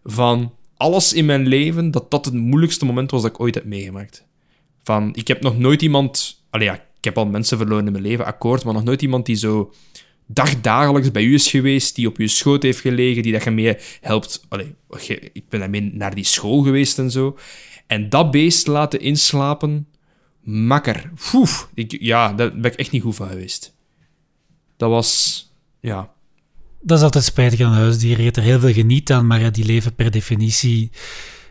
van 0.04 0.52
alles 0.76 1.12
in 1.12 1.24
mijn 1.24 1.46
leven 1.46 1.90
dat 1.90 2.10
dat 2.10 2.24
het 2.24 2.34
moeilijkste 2.34 2.84
moment 2.84 3.10
was 3.10 3.22
dat 3.22 3.30
ik 3.30 3.40
ooit 3.40 3.54
heb 3.54 3.64
meegemaakt. 3.64 4.26
Van, 4.82 5.14
ik 5.14 5.28
heb 5.28 5.42
nog 5.42 5.58
nooit 5.58 5.82
iemand... 5.82 6.42
Allee, 6.50 6.66
ja, 6.66 6.74
ik 6.74 7.04
heb 7.04 7.18
al 7.18 7.26
mensen 7.26 7.58
verloren 7.58 7.86
in 7.86 7.92
mijn 7.92 8.04
leven, 8.04 8.24
akkoord, 8.24 8.64
maar 8.64 8.74
nog 8.74 8.84
nooit 8.84 9.02
iemand 9.02 9.26
die 9.26 9.36
zo 9.36 9.72
dagdagelijks 10.26 11.10
bij 11.10 11.22
u 11.22 11.34
is 11.34 11.50
geweest, 11.50 11.94
die 11.94 12.06
op 12.06 12.18
je 12.18 12.28
schoot 12.28 12.62
heeft 12.62 12.80
gelegen, 12.80 13.22
die 13.22 13.32
dat 13.32 13.44
je 13.44 13.50
mee 13.50 13.76
helpt. 14.00 14.44
Allee, 14.48 14.74
ik 15.32 15.48
ben 15.48 15.60
daarmee 15.60 15.90
naar 15.94 16.14
die 16.14 16.24
school 16.24 16.62
geweest 16.62 16.98
en 16.98 17.10
zo. 17.10 17.38
En 17.86 18.08
dat 18.08 18.30
beest 18.30 18.66
laten 18.66 19.00
inslapen, 19.00 19.86
makker. 20.42 21.10
Ik, 21.74 21.96
ja, 22.00 22.32
daar 22.32 22.56
ben 22.56 22.72
ik 22.72 22.78
echt 22.78 22.90
niet 22.90 23.02
goed 23.02 23.16
van 23.16 23.28
geweest. 23.28 23.74
Dat 24.76 24.90
was, 24.90 25.46
ja. 25.80 26.10
Dat 26.80 26.98
is 26.98 27.04
altijd 27.04 27.24
spijtig 27.24 27.60
aan 27.60 27.72
huisdieren. 27.72 28.18
Je 28.18 28.24
hebt 28.24 28.36
er 28.36 28.42
heel 28.42 28.60
veel 28.60 28.72
geniet 28.72 29.12
aan, 29.12 29.26
maar 29.26 29.52
die 29.52 29.64
leven 29.64 29.94
per 29.94 30.10
definitie 30.10 30.90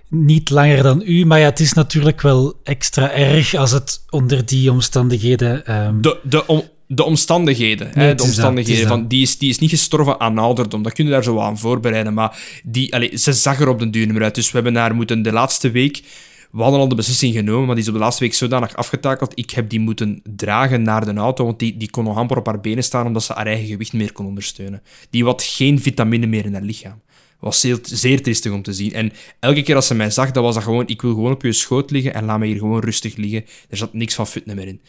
niet 0.10 0.50
langer 0.50 0.84
dan 0.84 1.02
u. 1.06 1.26
Maar 1.26 1.40
ja, 1.40 1.46
het 1.46 1.60
is 1.60 1.74
natuurlijk 1.74 2.22
wel 2.22 2.60
extra 2.64 3.12
erg 3.12 3.54
als 3.54 3.72
het 3.72 4.04
onder 4.10 4.46
die 4.46 4.72
omstandigheden... 4.72 5.76
Um... 5.86 6.02
De, 6.02 6.20
de, 6.24 6.70
de 6.88 7.04
omstandigheden. 7.04 7.90
hè, 7.94 8.16
de 8.16 8.24
omstandigheden 8.24 8.88
van, 8.88 9.08
die, 9.08 9.22
is, 9.22 9.38
die 9.38 9.50
is 9.50 9.60
niet 9.60 9.70
gestorven 9.70 10.20
aan 10.20 10.38
ouderdom. 10.38 10.84
Dat 10.84 10.94
kun 10.94 11.06
je 11.06 11.12
daar 11.12 11.24
zo 11.24 11.40
aan 11.40 11.58
voorbereiden. 11.58 12.14
Maar 12.14 12.62
die, 12.64 12.94
allez, 12.94 13.24
ze 13.24 13.34
zag 13.34 13.60
er 13.60 13.68
op 13.68 13.80
de 13.80 13.90
duur 13.90 14.06
niet 14.06 14.14
meer 14.14 14.24
uit. 14.24 14.36
Dus 14.36 14.52
we 14.52 14.54
hebben 14.54 14.76
haar 14.76 14.96
moeten 14.96 15.22
de 15.22 15.32
laatste 15.32 15.72
week 15.72 16.04
we 16.52 16.62
hadden 16.62 16.80
al 16.80 16.88
de 16.88 16.96
beslissing 16.96 17.34
genomen, 17.34 17.66
maar 17.66 17.76
die 17.76 17.84
is 17.84 17.90
op 17.90 17.96
de 17.96 18.02
laatste 18.02 18.24
week 18.24 18.34
zodanig 18.34 18.76
afgetakeld. 18.76 19.32
Ik 19.40 19.52
heb 19.52 19.70
die 19.70 19.80
moeten 19.80 20.22
dragen 20.24 20.82
naar 20.82 21.06
de 21.06 21.14
auto, 21.14 21.46
want 21.46 21.60
die, 21.60 21.78
die 21.78 21.90
kon 21.90 22.04
nog 22.04 22.18
amper 22.18 22.38
op 22.38 22.46
haar 22.46 22.60
benen 22.60 22.84
staan 22.84 23.06
omdat 23.06 23.24
ze 23.24 23.34
haar 23.34 23.46
eigen 23.46 23.68
gewicht 23.68 23.94
meer 23.94 24.12
kon 24.12 24.26
ondersteunen. 24.26 24.82
Die 25.10 25.24
had 25.24 25.44
geen 25.44 25.80
vitamine 25.80 26.26
meer 26.26 26.46
in 26.46 26.54
haar 26.54 26.62
lichaam. 26.62 27.02
was 27.40 27.60
zeer, 27.60 27.80
zeer 27.82 28.22
triestig 28.22 28.52
om 28.52 28.62
te 28.62 28.74
zien. 28.74 28.94
En 28.94 29.12
elke 29.40 29.62
keer 29.62 29.76
als 29.76 29.88
ze 29.88 29.96
mij 29.96 30.10
zag, 30.10 30.32
dat 30.32 30.44
was 30.44 30.54
dat 30.54 30.64
gewoon... 30.64 30.88
Ik 30.88 31.02
wil 31.02 31.14
gewoon 31.14 31.32
op 31.32 31.42
je 31.42 31.54
schoot 31.54 31.92
liggen 31.92 32.14
en 32.14 32.26
laat 32.26 32.40
me 32.40 32.46
hier 32.46 32.58
gewoon 32.58 32.80
rustig 32.80 33.16
liggen. 33.16 33.46
Er 33.70 33.78
zat 33.78 33.94
niks 33.94 34.16
van 34.16 34.28
fitness 34.28 34.60
meer 34.60 34.68
in. 34.68 34.82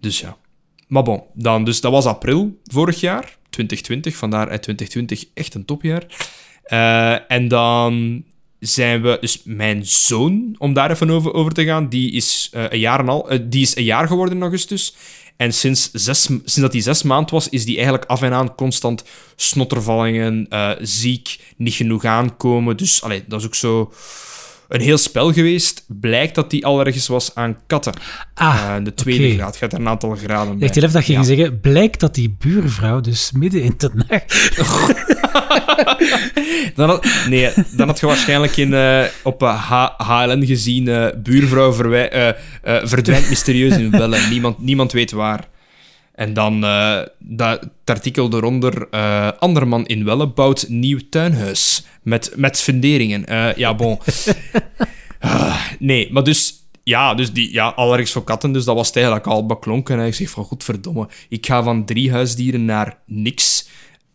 Dus 0.00 0.20
ja. 0.20 0.36
Maar 0.88 1.02
bon, 1.02 1.22
dan, 1.34 1.64
dus 1.64 1.80
dat 1.80 1.92
was 1.92 2.06
april 2.06 2.60
vorig 2.64 3.00
jaar, 3.00 3.38
2020. 3.50 4.16
Vandaar 4.16 4.48
uit 4.48 4.62
2020 4.62 5.24
echt 5.34 5.54
een 5.54 5.64
topjaar. 5.64 6.06
Uh, 6.66 7.30
en 7.30 7.48
dan 7.48 8.24
zijn 8.66 9.02
we... 9.02 9.18
Dus 9.20 9.40
mijn 9.44 9.86
zoon, 9.86 10.54
om 10.58 10.72
daar 10.72 10.90
even 10.90 11.10
over, 11.10 11.32
over 11.32 11.52
te 11.52 11.64
gaan, 11.64 11.88
die 11.88 12.12
is, 12.12 12.50
uh, 12.54 12.64
een 12.68 12.78
jaar 12.78 13.00
en 13.00 13.08
al, 13.08 13.32
uh, 13.32 13.38
die 13.42 13.62
is 13.62 13.76
een 13.76 13.84
jaar 13.84 14.06
geworden 14.06 14.36
in 14.36 14.42
augustus. 14.42 14.94
En 15.36 15.52
sinds, 15.52 15.90
zes, 15.92 16.22
sinds 16.22 16.54
dat 16.54 16.72
hij 16.72 16.82
zes 16.82 17.02
maand 17.02 17.30
was, 17.30 17.48
is 17.48 17.64
die 17.64 17.74
eigenlijk 17.74 18.04
af 18.04 18.22
en 18.22 18.32
aan 18.32 18.54
constant 18.54 19.04
snottervallingen, 19.36 20.46
uh, 20.50 20.70
ziek, 20.80 21.38
niet 21.56 21.74
genoeg 21.74 22.04
aankomen. 22.04 22.76
Dus 22.76 23.02
allee, 23.02 23.24
dat 23.26 23.40
is 23.40 23.46
ook 23.46 23.54
zo 23.54 23.92
een 24.68 24.80
heel 24.80 24.98
spel 24.98 25.32
geweest. 25.32 25.84
Blijkt 25.88 26.34
dat 26.34 26.52
hij 26.52 26.62
allergisch 26.62 27.06
was 27.06 27.34
aan 27.34 27.58
katten. 27.66 27.94
Ah, 28.34 28.54
uh, 28.54 28.84
de 28.84 28.94
tweede 28.94 29.24
okay. 29.24 29.36
graad. 29.36 29.56
gaat 29.56 29.72
er 29.72 29.78
een 29.78 29.88
aantal 29.88 30.14
graden 30.14 30.58
bij. 30.58 30.68
Ik 30.68 30.80
dacht 30.80 30.92
dat 30.92 31.06
je 31.06 31.12
ja. 31.12 31.22
ging 31.22 31.36
zeggen, 31.36 31.60
blijkt 31.60 32.00
dat 32.00 32.14
die 32.14 32.36
buurvrouw 32.38 33.00
dus 33.00 33.32
midden 33.32 33.62
in 33.62 33.74
de 33.76 33.90
nacht... 33.94 34.34
dan 36.76 36.88
had, 36.88 37.06
nee, 37.28 37.50
dan 37.70 37.86
had 37.86 38.00
je 38.00 38.06
waarschijnlijk 38.06 38.56
in, 38.56 38.72
uh, 38.72 39.02
op 39.22 39.40
HLN 39.96 40.46
gezien 40.46 41.12
buurvrouw 41.22 41.72
verdwijnt 42.62 43.28
mysterieus 43.28 43.76
in 43.76 43.90
Wellen. 43.90 44.28
Niemand, 44.30 44.58
niemand 44.58 44.92
weet 44.92 45.10
waar. 45.10 45.48
En 46.16 46.32
dan 46.34 46.64
uh, 46.64 47.00
dat, 47.18 47.60
het 47.60 47.96
artikel 47.96 48.32
eronder. 48.32 48.88
Uh, 48.90 49.30
Anderman 49.38 49.86
in 49.86 50.04
Welle 50.04 50.28
bouwt 50.28 50.68
nieuw 50.68 50.98
tuinhuis. 51.10 51.84
Met, 52.02 52.32
met 52.36 52.60
funderingen. 52.60 53.24
Uh, 53.28 53.54
ja, 53.54 53.74
bon. 53.74 53.98
nee, 55.78 56.12
maar 56.12 56.24
dus. 56.24 56.64
Ja, 56.82 57.14
dus 57.14 57.32
die, 57.32 57.52
ja, 57.52 57.68
allergisch 57.68 58.12
voor 58.12 58.24
katten, 58.24 58.52
dus 58.52 58.64
dat 58.64 58.74
was 58.74 58.90
eigenlijk 58.90 59.26
al 59.26 59.46
beklonken. 59.46 59.98
En 59.98 60.06
ik 60.06 60.14
zeg 60.14 60.30
van, 60.30 60.44
godverdomme, 60.44 61.08
ik 61.28 61.46
ga 61.46 61.62
van 61.62 61.84
drie 61.84 62.12
huisdieren 62.12 62.64
naar 62.64 62.98
niks. 63.06 63.55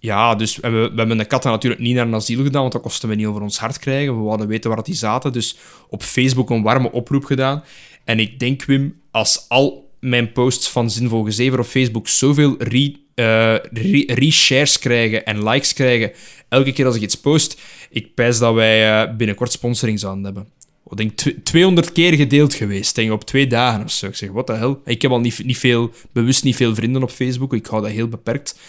Ja, 0.01 0.35
dus 0.35 0.57
we, 0.57 0.69
we 0.69 0.91
hebben 0.95 1.17
de 1.17 1.25
katten 1.25 1.51
natuurlijk 1.51 1.81
niet 1.81 1.95
naar 1.95 2.05
een 2.07 2.15
asiel 2.15 2.43
gedaan, 2.43 2.61
want 2.61 2.73
dat 2.73 2.81
kostte 2.81 3.07
we 3.07 3.15
niet 3.15 3.25
over 3.25 3.41
ons 3.41 3.57
hart 3.59 3.79
krijgen. 3.79 4.17
We 4.17 4.23
wilden 4.23 4.47
weten 4.47 4.69
waar 4.69 4.83
die 4.83 4.95
zaten, 4.95 5.33
dus 5.33 5.57
op 5.89 6.03
Facebook 6.03 6.49
een 6.49 6.61
warme 6.61 6.91
oproep 6.91 7.23
gedaan. 7.23 7.63
En 8.05 8.19
ik 8.19 8.39
denk, 8.39 8.63
Wim, 8.65 8.95
als 9.11 9.45
al 9.47 9.89
mijn 9.99 10.31
posts 10.31 10.69
van 10.69 10.89
Zinvol 10.89 11.23
Gezever 11.23 11.59
op 11.59 11.65
Facebook 11.65 12.07
zoveel 12.07 12.55
re, 12.57 12.95
re- 13.71 14.13
reshares 14.13 14.79
krijgen 14.79 15.25
en 15.25 15.43
likes 15.49 15.73
krijgen, 15.73 16.11
elke 16.49 16.71
keer 16.71 16.85
als 16.85 16.95
ik 16.95 17.01
iets 17.01 17.15
post, 17.15 17.61
ik 17.89 18.13
pijs 18.13 18.37
dat 18.39 18.53
wij 18.53 19.01
eh, 19.01 19.15
binnenkort 19.15 19.51
sponsoring 19.51 19.99
zouden 19.99 20.23
hebben. 20.23 20.47
Ik 20.89 20.97
denk 20.97 21.11
tw- 21.11 21.43
200 21.43 21.91
keer 21.91 22.13
gedeeld 22.13 22.53
geweest, 22.53 22.95
denk 22.95 23.11
op 23.11 23.23
twee 23.23 23.47
dagen 23.47 23.83
of 23.83 23.91
zo. 23.91 24.05
Ik 24.05 24.15
zeg, 24.15 24.29
wat 24.31 24.47
de 24.47 24.53
hel? 24.53 24.81
Ik 24.85 25.01
heb 25.01 25.11
al 25.11 25.19
niet, 25.19 25.43
niet 25.45 25.57
veel, 25.57 25.91
bewust 26.11 26.43
niet 26.43 26.55
veel 26.55 26.75
vrienden 26.75 27.03
op 27.03 27.11
Facebook. 27.11 27.53
Ik 27.53 27.65
hou 27.65 27.81
dat 27.81 27.91
heel 27.91 28.07
beperkt. 28.07 28.59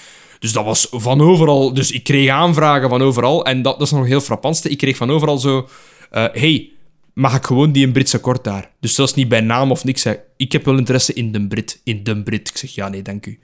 Dus 0.43 0.53
dat 0.53 0.64
was 0.64 0.86
van 0.90 1.20
overal. 1.20 1.74
Dus 1.74 1.90
ik 1.90 2.05
kreeg 2.05 2.28
aanvragen 2.28 2.88
van 2.88 3.03
overal. 3.03 3.45
En 3.45 3.62
dat, 3.62 3.78
dat 3.78 3.86
is 3.86 3.93
nog 3.93 4.07
heel 4.07 4.20
frappantste. 4.20 4.68
Ik 4.68 4.78
kreeg 4.78 4.97
van 4.97 5.11
overal 5.11 5.38
zo... 5.38 5.68
eh, 6.11 6.24
hey, 6.32 6.70
mag 7.14 7.36
ik 7.36 7.45
gewoon 7.45 7.72
die 7.72 7.86
een 7.86 7.93
Britse 7.93 8.18
kort 8.18 8.45
daar? 8.45 8.70
Dus 8.80 8.95
dat 8.95 9.09
is 9.09 9.14
niet 9.14 9.28
bij 9.28 9.40
naam 9.40 9.70
of 9.70 9.84
niks. 9.84 10.07
Ik 10.36 10.53
heb 10.53 10.64
wel 10.64 10.78
interesse 10.78 11.12
in 11.12 11.32
de 11.32 11.47
Brit. 11.47 11.80
In 11.84 12.03
de 12.05 12.22
Brit. 12.22 12.49
Ik 12.49 12.57
zeg, 12.57 12.74
ja, 12.74 12.88
nee, 12.88 13.03
dank 13.03 13.26
u. 13.26 13.38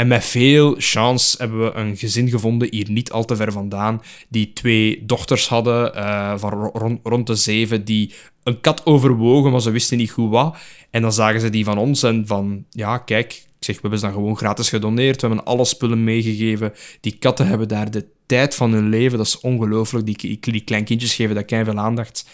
En 0.00 0.08
met 0.08 0.24
veel 0.24 0.74
chance 0.78 1.36
hebben 1.38 1.60
we 1.64 1.72
een 1.72 1.96
gezin 1.96 2.28
gevonden, 2.28 2.68
hier 2.70 2.90
niet 2.90 3.12
al 3.12 3.24
te 3.24 3.36
ver 3.36 3.52
vandaan, 3.52 4.02
die 4.28 4.52
twee 4.52 5.06
dochters 5.06 5.48
hadden 5.48 5.94
eh, 5.94 6.38
van 6.38 6.50
ro- 6.50 6.70
rond, 6.72 7.00
rond 7.02 7.26
de 7.26 7.34
zeven, 7.34 7.84
die 7.84 8.14
een 8.42 8.60
kat 8.60 8.86
overwogen, 8.86 9.50
maar 9.50 9.60
ze 9.60 9.70
wisten 9.70 9.96
niet 9.96 10.10
goed 10.10 10.30
wat. 10.30 10.56
En 10.90 11.02
dan 11.02 11.12
zagen 11.12 11.40
ze 11.40 11.50
die 11.50 11.64
van 11.64 11.78
ons 11.78 12.02
en 12.02 12.26
van, 12.26 12.64
ja, 12.70 12.98
kijk, 12.98 13.32
ik 13.32 13.46
zeg, 13.58 13.74
we 13.74 13.80
hebben 13.80 13.98
ze 13.98 14.04
dan 14.04 14.14
gewoon 14.14 14.36
gratis 14.36 14.68
gedoneerd, 14.68 15.20
we 15.20 15.26
hebben 15.26 15.46
alle 15.46 15.64
spullen 15.64 16.04
meegegeven. 16.04 16.72
Die 17.00 17.16
katten 17.18 17.46
hebben 17.46 17.68
daar 17.68 17.90
de 17.90 18.06
tijd 18.26 18.54
van 18.54 18.72
hun 18.72 18.88
leven, 18.88 19.18
dat 19.18 19.26
is 19.26 19.40
ongelooflijk. 19.40 20.06
Die, 20.06 20.38
die 20.40 20.64
kleinkindjes 20.64 21.14
geven 21.14 21.34
daar 21.34 21.64
veel 21.64 21.78
aandacht. 21.78 22.28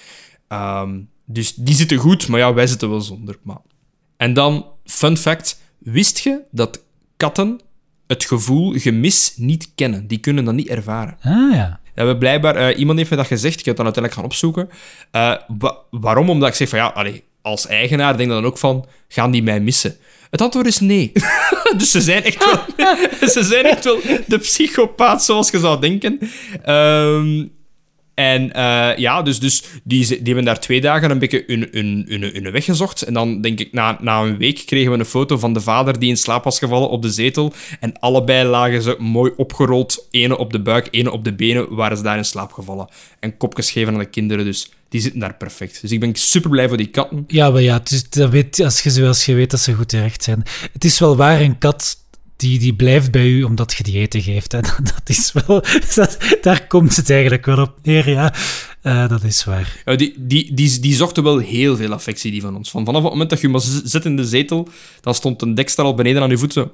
Ehm, 0.48 1.00
dus 1.24 1.54
die 1.54 1.74
zitten 1.74 1.98
goed, 1.98 2.28
maar 2.28 2.40
ja, 2.40 2.54
wij 2.54 2.66
zitten 2.66 2.90
wel 2.90 3.00
zonder. 3.00 3.38
Maar... 3.42 3.60
En 4.16 4.34
dan, 4.34 4.66
fun 4.84 5.16
fact, 5.16 5.60
wist 5.78 6.18
je 6.18 6.40
dat 6.50 6.84
katten 7.16 7.60
het 8.06 8.24
gevoel 8.24 8.72
gemis 8.76 9.32
niet 9.36 9.70
kennen? 9.74 10.06
Die 10.06 10.18
kunnen 10.18 10.44
dat 10.44 10.54
niet 10.54 10.68
ervaren. 10.68 11.16
Ah 11.22 11.54
ja. 11.54 11.80
We 11.84 12.02
hebben 12.02 12.18
blijkbaar, 12.18 12.56
eh, 12.56 12.78
iemand 12.78 12.98
heeft 12.98 13.10
me 13.10 13.16
dat 13.16 13.26
gezegd, 13.26 13.58
ik 13.58 13.64
heb 13.64 13.76
dat 13.76 13.84
uiteindelijk 13.84 14.14
gaan 14.14 14.30
opzoeken. 14.30 14.68
Eh, 15.10 15.34
wa- 15.58 15.76
waarom? 15.90 16.30
Omdat 16.30 16.48
ik 16.48 16.54
zeg 16.54 16.68
van 16.68 16.78
ja, 16.78 16.86
allee, 16.86 17.24
als 17.42 17.66
eigenaar 17.66 18.16
denk 18.16 18.30
dan 18.30 18.44
ook 18.44 18.58
van, 18.58 18.86
gaan 19.08 19.30
die 19.30 19.42
mij 19.42 19.60
missen? 19.60 19.96
Het 20.30 20.40
antwoord 20.40 20.66
is 20.66 20.80
nee. 20.80 21.12
dus 21.78 21.90
ze 21.90 22.00
zijn 22.00 22.22
echt 22.22 22.44
wel, 22.44 22.88
ze 23.34 23.44
zijn 23.44 23.64
echt 23.64 23.84
wel 23.84 24.00
de 24.26 24.38
psychopaat 24.38 25.24
zoals 25.24 25.50
je 25.50 25.58
zou 25.58 25.80
denken. 25.80 26.18
Ehm, 26.62 27.46
en 28.16 28.52
eh, 28.52 28.98
ja, 28.98 29.22
dus, 29.22 29.40
dus 29.40 29.62
die, 29.84 30.06
die 30.06 30.20
hebben 30.24 30.44
daar 30.44 30.60
twee 30.60 30.80
dagen 30.80 31.10
een 31.10 31.18
beetje 31.18 31.44
hun, 31.46 31.68
hun, 31.70 32.04
hun, 32.08 32.22
hun 32.22 32.50
weg 32.50 32.64
gezocht. 32.64 33.02
En 33.02 33.14
dan 33.14 33.40
denk 33.40 33.60
ik, 33.60 33.72
na, 33.72 33.98
na 34.00 34.22
een 34.22 34.36
week 34.36 34.62
kregen 34.66 34.92
we 34.92 34.98
een 34.98 35.04
foto 35.04 35.38
van 35.38 35.52
de 35.52 35.60
vader 35.60 35.98
die 35.98 36.08
in 36.08 36.16
slaap 36.16 36.44
was 36.44 36.58
gevallen 36.58 36.88
op 36.88 37.02
de 37.02 37.10
zetel. 37.10 37.52
En 37.80 37.98
allebei 37.98 38.48
lagen 38.48 38.82
ze 38.82 38.96
mooi 38.98 39.32
opgerold. 39.36 40.06
Ene 40.10 40.38
op 40.38 40.52
de 40.52 40.62
buik, 40.62 40.88
ene 40.90 41.10
op 41.10 41.24
de 41.24 41.32
benen, 41.34 41.74
waren 41.74 41.96
ze 41.96 42.02
daar 42.02 42.16
in 42.16 42.24
slaap 42.24 42.52
gevallen. 42.52 42.88
En 43.20 43.36
kopjes 43.36 43.70
geven 43.70 43.92
aan 43.92 43.98
de 43.98 44.04
kinderen, 44.04 44.44
dus 44.44 44.70
die 44.88 45.00
zitten 45.00 45.20
daar 45.20 45.34
perfect. 45.34 45.80
Dus 45.80 45.92
ik 45.92 46.00
ben 46.00 46.14
super 46.14 46.50
blij 46.50 46.68
voor 46.68 46.76
die 46.76 46.86
katten. 46.86 47.24
Ja, 47.26 47.50
maar 47.50 47.62
ja, 47.62 47.80
is, 47.84 48.10
dat 48.10 48.30
weet, 48.30 48.60
als, 48.60 48.82
je, 48.82 49.06
als 49.06 49.24
je 49.24 49.34
weet 49.34 49.50
dat 49.50 49.60
ze 49.60 49.74
goed 49.74 49.88
terecht 49.88 50.22
zijn. 50.22 50.42
Het 50.72 50.84
is 50.84 50.98
wel 50.98 51.16
waar, 51.16 51.40
een 51.40 51.58
kat 51.58 51.96
die, 52.36 52.58
die 52.58 52.74
blijft 52.74 53.10
bij 53.10 53.26
u 53.26 53.42
omdat 53.42 53.72
je 53.72 53.82
die 53.82 53.98
eten 53.98 54.22
geeft. 54.22 54.52
Hè. 54.52 54.60
Dat, 54.94 55.02
is 55.04 55.32
wel, 55.32 55.62
daar 56.42 56.66
komt 56.66 56.96
het 56.96 57.10
eigenlijk 57.10 57.46
wel 57.46 57.58
op 57.58 57.74
neer, 57.82 58.08
ja. 58.08 58.34
Eh, 58.82 59.08
dat 59.08 59.22
is 59.22 59.44
waar. 59.44 59.82
Ja, 59.84 59.96
die, 59.96 60.14
die, 60.18 60.54
die, 60.54 60.80
die 60.80 60.94
zochten 60.94 61.22
wel 61.22 61.38
heel 61.38 61.76
veel 61.76 61.92
affectie, 61.92 62.30
die 62.30 62.40
van 62.40 62.56
ons. 62.56 62.70
Van 62.70 62.84
vanaf 62.84 63.02
het 63.02 63.10
moment 63.10 63.30
dat 63.30 63.40
je 63.40 63.48
maar 63.48 63.60
zit 63.84 64.04
in 64.04 64.16
de 64.16 64.24
zetel, 64.24 64.68
dan 65.00 65.14
stond 65.14 65.42
een 65.42 65.54
deksel 65.54 65.84
al 65.84 65.94
beneden 65.94 66.22
aan 66.22 66.30
je 66.30 66.38
voeten. 66.38 66.70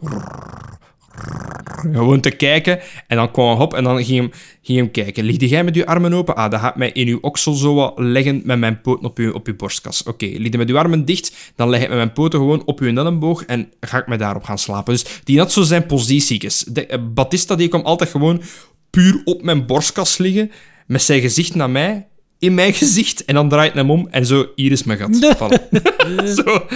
Gewoon 1.92 2.20
te 2.20 2.30
kijken. 2.30 2.80
En 3.06 3.16
dan 3.16 3.30
kwam 3.30 3.48
hij 3.48 3.56
op 3.58 3.74
en 3.74 3.84
dan 3.84 4.04
ging 4.04 4.18
hem, 4.18 4.30
ging 4.62 4.78
hem 4.78 4.90
kijken. 4.90 5.24
Ligde 5.24 5.48
jij 5.48 5.64
met 5.64 5.74
je 5.74 5.86
armen 5.86 6.12
open? 6.12 6.36
Ah, 6.36 6.50
dan 6.50 6.60
gaat 6.60 6.76
mij 6.76 6.92
in 6.92 7.08
uw 7.08 7.18
oksel 7.20 7.52
zo 7.52 7.74
wat 7.74 7.92
leggen 7.96 8.42
met 8.44 8.58
mijn 8.58 8.80
poten 8.80 9.04
op 9.04 9.18
uw, 9.18 9.32
op 9.32 9.46
uw 9.46 9.56
borstkas. 9.56 10.02
Oké, 10.02 10.26
ligde 10.26 10.58
met 10.58 10.68
uw 10.68 10.78
armen 10.78 11.04
dicht, 11.04 11.52
dan 11.56 11.68
leg 11.68 11.82
ik 11.82 11.88
met 11.88 11.96
mijn 11.96 12.12
poten 12.12 12.38
gewoon 12.38 12.62
op 12.64 12.80
uw 12.80 12.96
elleboog 12.96 13.44
en 13.44 13.72
ga 13.80 13.98
ik 13.98 14.06
mij 14.06 14.16
daarop 14.16 14.44
gaan 14.44 14.58
slapen. 14.58 14.92
Dus 14.92 15.04
die 15.24 15.38
had 15.38 15.52
zo 15.52 15.62
zijn 15.62 15.86
positiekes. 15.86 16.64
De, 16.68 16.86
eh, 16.86 16.98
Batista 17.14 17.54
die 17.54 17.68
kwam 17.68 17.82
altijd 17.82 18.10
gewoon 18.10 18.42
puur 18.90 19.22
op 19.24 19.42
mijn 19.42 19.66
borstkas 19.66 20.18
liggen, 20.18 20.50
met 20.86 21.02
zijn 21.02 21.20
gezicht 21.20 21.54
naar 21.54 21.70
mij, 21.70 22.06
in 22.38 22.54
mijn 22.54 22.74
gezicht, 22.74 23.24
en 23.24 23.34
dan 23.34 23.48
draait 23.48 23.72
hij 23.72 23.80
hem 23.80 23.90
om 23.90 24.08
en 24.10 24.26
zo, 24.26 24.46
hier 24.54 24.72
is 24.72 24.82
mijn 24.84 24.98
gat. 24.98 25.16
Zo. 26.36 26.66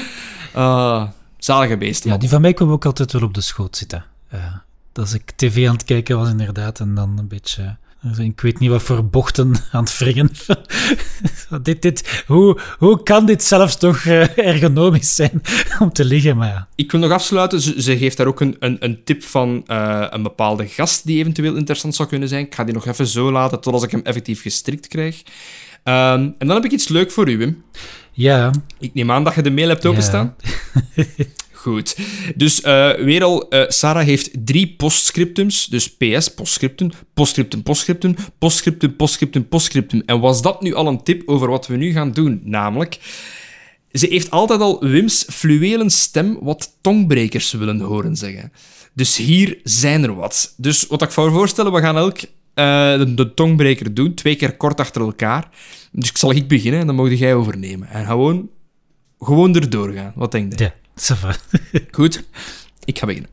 Ah, 0.52 1.08
zalige 1.38 1.76
beesten. 1.76 2.10
Ja, 2.10 2.16
die 2.16 2.28
van 2.28 2.40
mij 2.40 2.52
kwam 2.52 2.70
ook 2.70 2.84
altijd 2.84 3.12
wel 3.12 3.22
op 3.22 3.34
de 3.34 3.40
schoot 3.40 3.76
zitten. 3.76 4.04
Eh, 4.36 4.54
als 4.92 5.14
ik 5.14 5.30
tv 5.36 5.66
aan 5.68 5.74
het 5.74 5.84
kijken 5.84 6.18
was, 6.18 6.28
inderdaad, 6.28 6.80
en 6.80 6.94
dan 6.94 7.18
een 7.18 7.28
beetje... 7.28 7.76
eh, 8.02 8.18
Ik 8.18 8.40
weet 8.40 8.58
niet 8.58 8.70
wat 8.70 8.82
voor 8.82 9.04
bochten 9.04 9.54
aan 9.72 9.84
het 9.84 9.98
wringen. 9.98 10.30
dit, 11.62 11.82
dit, 11.82 12.24
hoe, 12.26 12.60
hoe 12.78 13.02
kan 13.02 13.26
dit 13.26 13.42
zelfs 13.44 13.76
toch 13.78 14.04
eh, 14.04 14.38
ergonomisch 14.38 15.14
zijn 15.14 15.40
om 15.78 15.92
te 15.92 16.04
liggen? 16.04 16.36
Maar 16.36 16.48
ja. 16.48 16.68
Ik 16.74 16.92
wil 16.92 17.00
nog 17.00 17.10
afsluiten. 17.10 17.60
Ze, 17.60 17.82
ze 17.82 17.98
geeft 17.98 18.16
daar 18.16 18.26
ook 18.26 18.40
een, 18.40 18.56
een, 18.58 18.76
een 18.80 19.04
tip 19.04 19.22
van 19.22 19.62
een 19.66 20.22
bepaalde 20.22 20.66
gast 20.68 21.06
die 21.06 21.18
eventueel 21.18 21.54
interessant 21.56 21.94
zou 21.94 22.08
kunnen 22.08 22.28
zijn. 22.28 22.44
Ik 22.44 22.54
ga 22.54 22.64
die 22.64 22.74
nog 22.74 22.86
even 22.86 23.06
zo 23.06 23.32
laten 23.32 23.60
tot 23.60 23.72
als 23.72 23.82
ik 23.82 23.90
hem 23.90 24.02
effectief 24.02 24.42
gestrikt 24.42 24.88
krijg. 24.88 25.22
Ehm, 25.82 26.20
en 26.20 26.46
dan 26.46 26.50
heb 26.50 26.64
ik 26.64 26.70
iets 26.72 26.88
leuk 26.88 27.10
voor 27.10 27.28
u, 27.30 27.38
Wim. 27.38 27.62
Ja, 28.12 28.50
Ik 28.78 28.94
neem 28.94 29.10
aan 29.10 29.24
dat 29.24 29.34
je 29.34 29.42
de 29.42 29.50
mail 29.50 29.68
hebt 29.68 29.82
ja. 29.82 30.34
Goed. 31.56 31.96
Dus 32.34 32.60
eh, 32.60 32.94
weer 32.94 33.24
al, 33.24 33.48
eh, 33.48 33.64
Sarah 33.68 34.04
heeft 34.04 34.30
drie 34.44 34.74
postscriptums. 34.76 35.66
Dus 35.66 35.96
PS, 35.96 36.28
postscriptum, 36.28 36.90
postscriptum, 37.14 37.62
postscriptum, 37.62 38.14
postscriptum, 38.38 38.96
postscriptum, 38.96 39.48
postscriptum. 39.48 40.02
En 40.06 40.20
was 40.20 40.42
dat 40.42 40.62
nu 40.62 40.74
al 40.74 40.86
een 40.86 41.02
tip 41.02 41.22
over 41.28 41.48
wat 41.48 41.66
we 41.66 41.76
nu 41.76 41.92
gaan 41.92 42.12
doen? 42.12 42.40
Namelijk, 42.44 42.98
ze 43.92 44.06
heeft 44.06 44.30
altijd 44.30 44.60
al 44.60 44.80
Wim's 44.80 45.26
fluwelen 45.28 45.90
stem 45.90 46.38
wat 46.40 46.72
tongbrekers 46.80 47.52
willen 47.52 47.80
horen 47.80 48.16
zeggen. 48.16 48.52
Dus 48.92 49.16
hier 49.16 49.60
zijn 49.62 50.02
er 50.02 50.14
wat. 50.14 50.54
Dus 50.56 50.86
wat 50.86 51.02
ik 51.02 51.10
voor 51.10 51.32
voorstellen, 51.32 51.72
we 51.72 51.80
gaan 51.80 51.96
elk 51.96 52.18
eh, 52.54 53.04
de, 53.14 53.32
tongbreker 53.34 53.94
doen, 53.94 54.14
twee 54.14 54.36
keer 54.36 54.56
kort 54.56 54.80
achter 54.80 55.02
elkaar. 55.02 55.48
Dus 55.92 56.08
ik 56.08 56.16
zal 56.16 56.32
ik 56.32 56.48
beginnen 56.48 56.80
en 56.80 56.86
dan 56.86 56.96
mag 56.96 57.18
jij 57.18 57.34
overnemen. 57.34 57.88
En 57.88 58.06
gewoon, 58.06 58.48
gewoon 59.18 59.54
erdoor 59.54 59.92
gaan. 59.92 60.12
Wat 60.14 60.32
denk 60.32 60.58
je? 60.58 60.64
Ja. 60.64 60.74
Goed, 61.90 62.24
ik 62.84 62.98
ga 62.98 63.06
beginnen. 63.06 63.30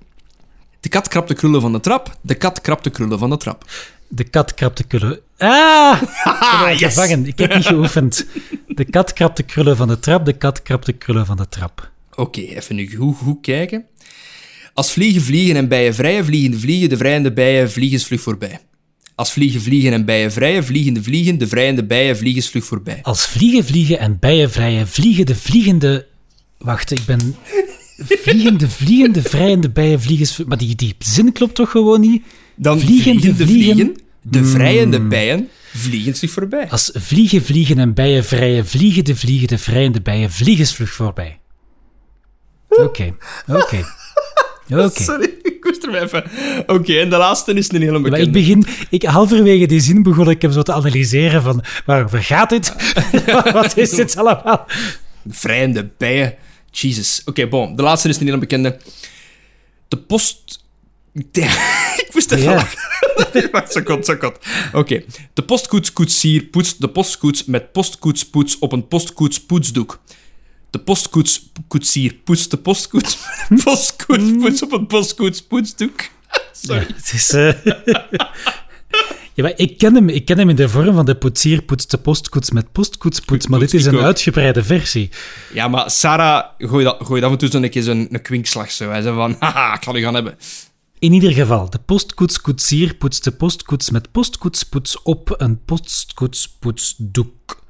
De 0.80 0.90
kat 0.90 1.08
krabt 1.08 1.28
de 1.28 1.34
krullen 1.34 1.62
van 1.62 1.72
de 1.72 1.80
trap. 1.80 2.18
De 2.22 2.36
kat 2.36 2.62
krabt 2.62 2.84
de 2.84 2.90
krullen 2.90 3.20
van 3.20 3.30
de 3.30 3.38
trap. 3.38 3.66
De 4.08 4.24
kat 4.24 4.54
krabt 4.54 4.78
de 4.78 4.84
krullen... 4.84 5.20
Ah! 5.38 6.02
Haha, 6.02 6.70
Ik 6.70 6.80
ben 6.80 6.90
gevangen. 6.90 7.26
Ik 7.26 7.38
heb 7.38 7.56
niet 7.56 7.66
geoefend. 7.66 8.26
De 8.68 8.86
kat 8.86 9.14
krabt 9.14 9.38
de 9.38 9.44
krullen 9.44 9.78
van 9.78 9.88
de 9.88 10.00
trap. 10.00 10.26
De 10.26 10.34
kat 10.34 10.62
krabt 10.62 10.86
de 10.86 10.94
krullen 10.94 11.26
van 11.26 11.38
de 11.38 11.48
trap. 11.48 11.92
Oké, 12.16 12.42
even 12.42 12.76
nu 12.76 12.96
goed, 12.96 13.18
goed 13.18 13.42
kijken. 13.42 13.86
Als 14.74 14.92
vliegen 14.92 15.22
vliegen 15.22 15.56
en 15.56 15.68
bijen 15.68 15.94
vrijen, 15.94 16.26
vliegen 16.26 16.52
de 16.52 16.60
vliegen, 16.60 16.90
de 16.90 16.98
vrijende 16.98 17.34
bijen 17.34 17.72
vliegen 17.72 18.00
vlug 18.00 18.22
voorbij. 18.22 18.60
Als 19.16 19.32
vliegen 19.32 19.62
vliegen 19.62 19.92
en 19.92 20.06
bijen 20.06 20.32
vrijen, 20.32 20.64
vliegen 20.64 20.94
de 20.94 21.04
vliegen, 21.04 21.38
de 21.38 21.48
vrijende 21.48 21.86
bijen 21.86 22.18
vliegen 22.18 22.44
vlug 22.44 22.66
voorbij. 22.66 23.00
Als 23.02 23.26
vliegen 23.26 23.66
vliegen 23.66 24.00
en 24.00 24.20
bijen 24.20 24.52
vrijen, 24.52 24.88
vliegen 24.88 25.26
de 25.26 25.36
vliegende... 25.36 26.08
Wacht, 26.64 26.92
ik 26.92 27.06
ben... 27.06 27.36
Vliegende, 27.98 28.70
vliegende, 28.70 29.22
vrijende 29.22 29.70
bijen 29.70 30.02
vliegen... 30.02 30.48
Maar 30.48 30.58
die, 30.58 30.76
die 30.76 30.96
zin 31.00 31.32
klopt 31.32 31.56
toch 31.56 31.72
gewoon 31.72 32.00
niet? 32.00 32.24
Dan 32.56 32.80
Vliegen 32.80 33.04
vliegen, 33.20 33.32
de 33.32 33.38
de 33.38 33.46
vliegen. 33.52 33.74
vliegen, 33.74 33.98
de 34.22 34.46
vrijende 34.46 35.02
bijen 35.02 35.50
vliegen 35.74 36.16
zich 36.16 36.32
voorbij. 36.32 36.70
Als 36.70 36.92
vliegen 36.94 37.44
vliegen 37.44 37.80
en 37.80 37.94
bijen 37.94 38.26
vrijen, 38.26 38.68
vliegen 38.68 39.04
de 39.04 39.16
vliegen 39.16 39.48
de 39.48 39.58
vrijende 39.58 40.02
bijen 40.02 40.32
vliegensvlug 40.32 40.94
voorbij. 40.94 41.40
Oké, 42.70 43.16
oké. 43.48 43.86
Oké. 44.70 45.04
Sorry, 45.04 45.34
ik 45.42 45.58
moest 45.64 45.84
er 45.84 46.02
even... 46.04 46.24
Oké, 46.68 46.94
en 46.94 47.10
de 47.10 47.18
laatste 47.18 47.54
is 47.54 47.72
een 47.72 47.82
hele 47.82 47.92
Maar 48.00 48.02
bekende. 48.02 48.26
ik 48.26 48.32
begin, 48.32 48.66
ik, 48.90 49.04
halverwege 49.04 49.66
die 49.66 49.80
zin 49.80 50.04
begon 50.04 50.30
ik 50.30 50.42
hem 50.42 50.52
zo 50.52 50.62
te 50.62 50.74
analyseren 50.74 51.42
van 51.44 51.64
waarover 51.86 52.24
gaat 52.24 52.50
dit? 52.50 52.74
Wat 53.54 53.78
is 53.78 53.90
dit 53.90 54.18
allemaal? 54.18 54.66
Vrijende 55.30 55.90
bijen. 55.98 56.34
Jesus. 56.82 57.22
Oké, 57.26 57.48
bon. 57.48 57.76
De 57.76 57.82
laatste 57.84 58.10
is 58.10 58.18
een 58.20 58.26
hele 58.26 58.38
bekende. 58.38 58.78
De 59.88 59.98
post... 59.98 60.62
ik 61.14 62.10
moest 62.14 62.32
even 62.32 62.44
Ja. 62.44 62.54
lachen. 62.56 63.50
Wacht, 63.52 63.72
seconde, 63.72 64.04
seconde. 64.06 64.36
Oké. 64.74 65.04
De 65.34 65.44
postkoetskoetsier 65.44 66.44
poetst 66.44 66.82
de 66.82 66.88
postkoets 66.90 67.46
met 67.46 67.72
postkoetspoets 67.72 68.60
op 68.60 68.72
een 68.72 68.88
postkoetspoetsdoek. 68.88 70.00
De 70.70 70.80
postkoetskoetsier 70.80 72.14
poetst 72.14 72.52
de 72.52 72.58
postkoets 72.58 73.18
postkoetspoets 73.64 74.62
op 74.64 74.72
een 74.72 74.88
postkoetspoetsdoek. 74.88 76.02
Sorry. 76.66 76.86
Het 76.96 77.12
is... 77.14 77.32
eh, 77.32 77.54
Ja, 79.34 79.44
maar 79.44 79.54
ik 79.56 79.78
ken, 79.78 79.96
hem, 79.96 80.10
ik 80.10 80.26
ken 80.26 80.38
hem 80.38 80.50
in 80.50 80.56
de 80.56 80.70
vorm 80.70 80.96
van 80.96 81.06
de 81.06 81.16
poetsier 81.16 81.62
poetst 81.62 81.92
de 81.92 81.98
postkoets 81.98 82.52
met 82.52 82.72
postkoetspoets, 82.72 83.48
maar 83.48 83.60
dit 83.60 83.74
is 83.74 83.86
een 83.86 84.00
uitgebreide 84.00 84.64
versie. 84.64 85.10
Ja, 85.54 85.68
maar 85.68 85.92
Sarah 85.92 86.46
gooit, 86.58 86.96
gooit 87.00 87.24
af 87.24 87.32
en 87.32 87.38
toe 87.38 87.50
zo'n 87.50 87.70
keer 87.70 87.84
zo'n 87.84 88.08
een 88.12 88.22
kwinkslag 88.22 88.72
zo. 88.72 88.90
Hij 88.90 89.02
zei 89.02 89.16
van, 89.16 89.36
haha, 89.40 89.76
ik 89.76 89.84
ga 89.84 90.00
gaan 90.00 90.14
hebben. 90.14 90.38
In 91.00 91.14
ieder 91.14 91.32
geval, 91.32 91.70
de 91.70 91.80
postkoetskoetsier 91.80 92.96
poetst 92.96 93.24
de 93.24 93.32
postkoets 93.32 93.90
met 93.90 94.12
postkoetspoets 94.12 95.02
op 95.02 95.36
een 95.38 95.64
postkoetspoetsdoek. 95.64 97.62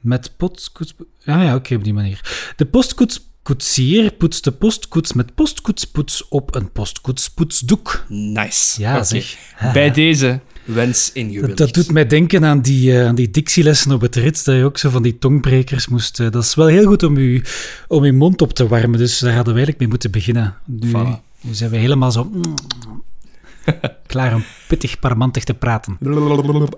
Met 0.00 0.32
postkoets... 0.36 0.94
Ah 1.24 1.42
ja, 1.42 1.54
oké, 1.54 1.74
op 1.74 1.84
die 1.84 1.92
manier. 1.94 2.52
De 2.56 2.66
postkoetskoetsier 2.66 4.12
poetst 4.12 4.44
de 4.44 4.52
postkoets 4.52 5.12
met 5.12 5.34
postkoetspoets 5.34 6.28
op 6.28 6.54
een 6.54 6.72
postkoetspoetsdoek. 6.72 8.04
Nice. 8.08 8.80
Ja, 8.80 9.02
zeg. 9.02 9.36
Bij 9.72 9.90
deze 9.90 10.40
wens 10.64 11.10
ingewilligd. 11.12 11.56
Dat, 11.58 11.74
dat 11.74 11.74
doet 11.84 11.92
mij 11.92 12.06
denken 12.06 12.44
aan 12.44 12.60
die, 12.60 12.98
eh, 12.98 13.06
aan 13.06 13.14
die 13.14 13.30
dictielessen 13.30 13.92
op 13.92 14.00
het 14.00 14.16
rit, 14.16 14.44
dat 14.44 14.56
je 14.56 14.64
ook 14.64 14.78
zo 14.78 14.90
van 14.90 15.02
die 15.02 15.18
tongbrekers 15.18 15.88
moest... 15.88 16.20
eh, 16.20 16.30
dat 16.30 16.44
is 16.44 16.54
wel 16.54 16.66
heel 16.66 16.86
goed 16.86 17.02
om 17.02 17.18
je, 17.18 17.42
om 17.88 18.04
je 18.04 18.12
mond 18.12 18.42
op 18.42 18.52
te 18.52 18.68
warmen, 18.68 18.98
dus 18.98 19.18
daar 19.18 19.34
hadden 19.34 19.54
we 19.54 19.60
eigenlijk 19.60 19.78
mee 19.78 19.88
moeten 19.88 20.10
beginnen. 20.10 20.54
Nu, 20.66 20.88
Voilà. 20.90 21.20
nu 21.40 21.54
zijn 21.54 21.70
we 21.70 21.76
helemaal 21.76 22.12
zo... 22.12 22.30
klaar 24.06 24.34
om 24.34 24.44
pittig 24.68 24.98
parmantig 24.98 25.44
te 25.44 25.54
praten. 25.54 25.96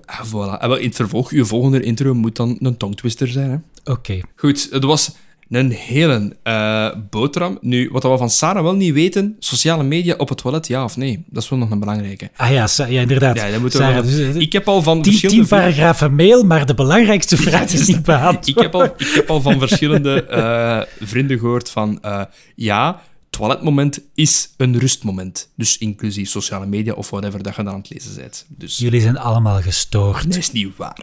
Ah, 0.05 0.26
voilà. 0.26 0.61
En 0.61 0.68
wel, 0.68 0.76
in 0.76 0.87
het 0.87 0.97
vervolg, 0.97 1.30
uw 1.30 1.45
volgende 1.45 1.80
intro 1.83 2.14
moet 2.14 2.37
dan 2.37 2.57
een 2.61 2.76
tongtwister 2.76 3.28
zijn. 3.28 3.51
Hè? 3.51 3.93
Oké. 3.93 4.20
Goed, 4.37 4.68
het 4.70 4.85
was 4.85 5.14
een 5.59 5.70
hele 5.70 6.36
eh, 6.42 6.88
boterham. 7.11 7.59
Nu, 7.61 7.88
wat 7.92 8.03
we 8.03 8.16
van 8.16 8.30
Sarah 8.30 8.62
wel 8.62 8.74
niet 8.74 8.92
weten, 8.92 9.36
sociale 9.38 9.82
media 9.82 10.14
op 10.16 10.28
het 10.28 10.38
toilet, 10.38 10.66
ja 10.66 10.84
of 10.84 10.96
nee? 10.96 11.24
Dat 11.30 11.42
is 11.42 11.48
wel 11.48 11.59
nog 11.59 11.70
een 11.70 11.78
belangrijke. 11.78 12.30
Ah 12.36 12.50
ja, 12.50 12.68
ja 12.76 13.00
inderdaad. 13.00 13.36
Ja, 13.36 13.50
dat 13.50 13.61
moeten 13.61 13.78
we 13.78 13.84
Sarah, 13.84 14.03
wel- 14.05 14.11
dus, 14.11 14.34
eh, 14.34 14.40
Ik 14.40 14.53
heb 14.53 14.68
al 14.68 14.82
van 14.82 15.03
tien, 15.03 15.12
verschillende... 15.12 15.40
tien 15.48 15.59
paragrafen 15.59 16.14
mail, 16.14 16.44
maar 16.44 16.66
de 16.66 16.74
belangrijkste 16.74 17.36
vraag 17.48 17.72
is 17.72 17.86
niet 17.86 18.03
beantwoord. 18.03 18.48
ik, 18.48 18.59
heb 18.59 18.74
al, 18.74 18.84
ik 18.84 19.12
heb 19.14 19.30
al 19.30 19.40
van 19.40 19.59
verschillende 19.59 20.24
eh, 20.26 20.80
vrienden 21.07 21.38
gehoord 21.38 21.70
van... 21.70 21.98
eh, 22.03 22.20
ja, 22.55 23.00
toiletmoment 23.30 24.00
is 24.14 24.48
een 24.57 24.78
rustmoment. 24.78 25.48
Dus 25.57 25.78
inclusief 25.78 26.28
sociale 26.28 26.66
media 26.66 26.92
of 26.92 27.11
whatever 27.11 27.42
dat 27.42 27.57
je 27.57 27.62
dan 27.62 27.72
aan 27.72 27.78
het 27.78 27.90
lezen 27.90 28.14
bent. 28.16 28.46
Dus 28.48 28.76
Jullie 28.78 29.00
zijn 29.00 29.18
allemaal 29.18 29.61
gestoord. 29.61 30.22
dat 30.26 30.36
is 30.36 30.53
niet 30.53 30.76
waar. 30.76 30.98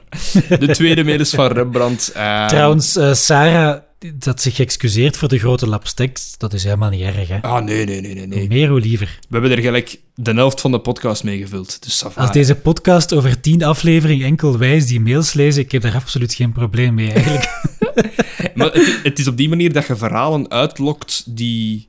De 0.59 0.67
tweede 0.71 1.03
mail 1.03 1.19
is 1.19 1.29
van 1.29 1.47
Rembrandt. 1.51 2.11
Trouwens, 2.47 2.97
Sarah 3.11 3.77
dat 4.15 4.41
zich 4.41 4.59
excuseert 4.59 5.17
voor 5.17 5.27
de 5.27 5.39
grote 5.39 5.67
laps 5.67 5.93
tekst, 5.93 6.39
dat 6.39 6.53
is 6.53 6.63
helemaal 6.63 6.89
niet 6.89 7.01
erg. 7.01 7.27
Hè? 7.27 7.41
Ah, 7.41 7.63
nee, 7.63 7.85
nee, 7.85 8.01
nee, 8.01 8.13
nee. 8.13 8.27
nee. 8.27 8.39
Hoe 8.39 8.47
meer, 8.47 8.69
hoe 8.69 8.81
liever. 8.81 9.19
We 9.21 9.37
hebben 9.37 9.51
er 9.51 9.63
gelijk 9.63 9.99
de 10.15 10.33
helft 10.33 10.61
van 10.61 10.71
de 10.71 10.79
podcast 10.79 11.23
mee 11.23 11.37
gevuld. 11.37 11.83
Dus. 11.83 12.03
Als 12.15 12.31
deze 12.31 12.55
podcast 12.55 13.13
over 13.13 13.39
tien 13.39 13.63
afleveringen 13.63 14.25
enkel 14.25 14.57
wijs 14.57 14.85
die 14.87 14.99
mails 14.99 15.33
lezen, 15.33 15.63
ik 15.63 15.71
heb 15.71 15.81
daar 15.81 15.95
absoluut 15.95 16.33
geen 16.33 16.51
probleem 16.51 16.93
mee 16.93 17.11
eigenlijk. 17.11 17.49
Maar 18.55 18.71
het, 18.71 18.99
het 19.03 19.19
is 19.19 19.27
op 19.27 19.37
die 19.37 19.49
manier 19.49 19.73
dat 19.73 19.87
je 19.87 19.95
verhalen 19.95 20.49
uitlokt 20.51 21.23
die... 21.35 21.87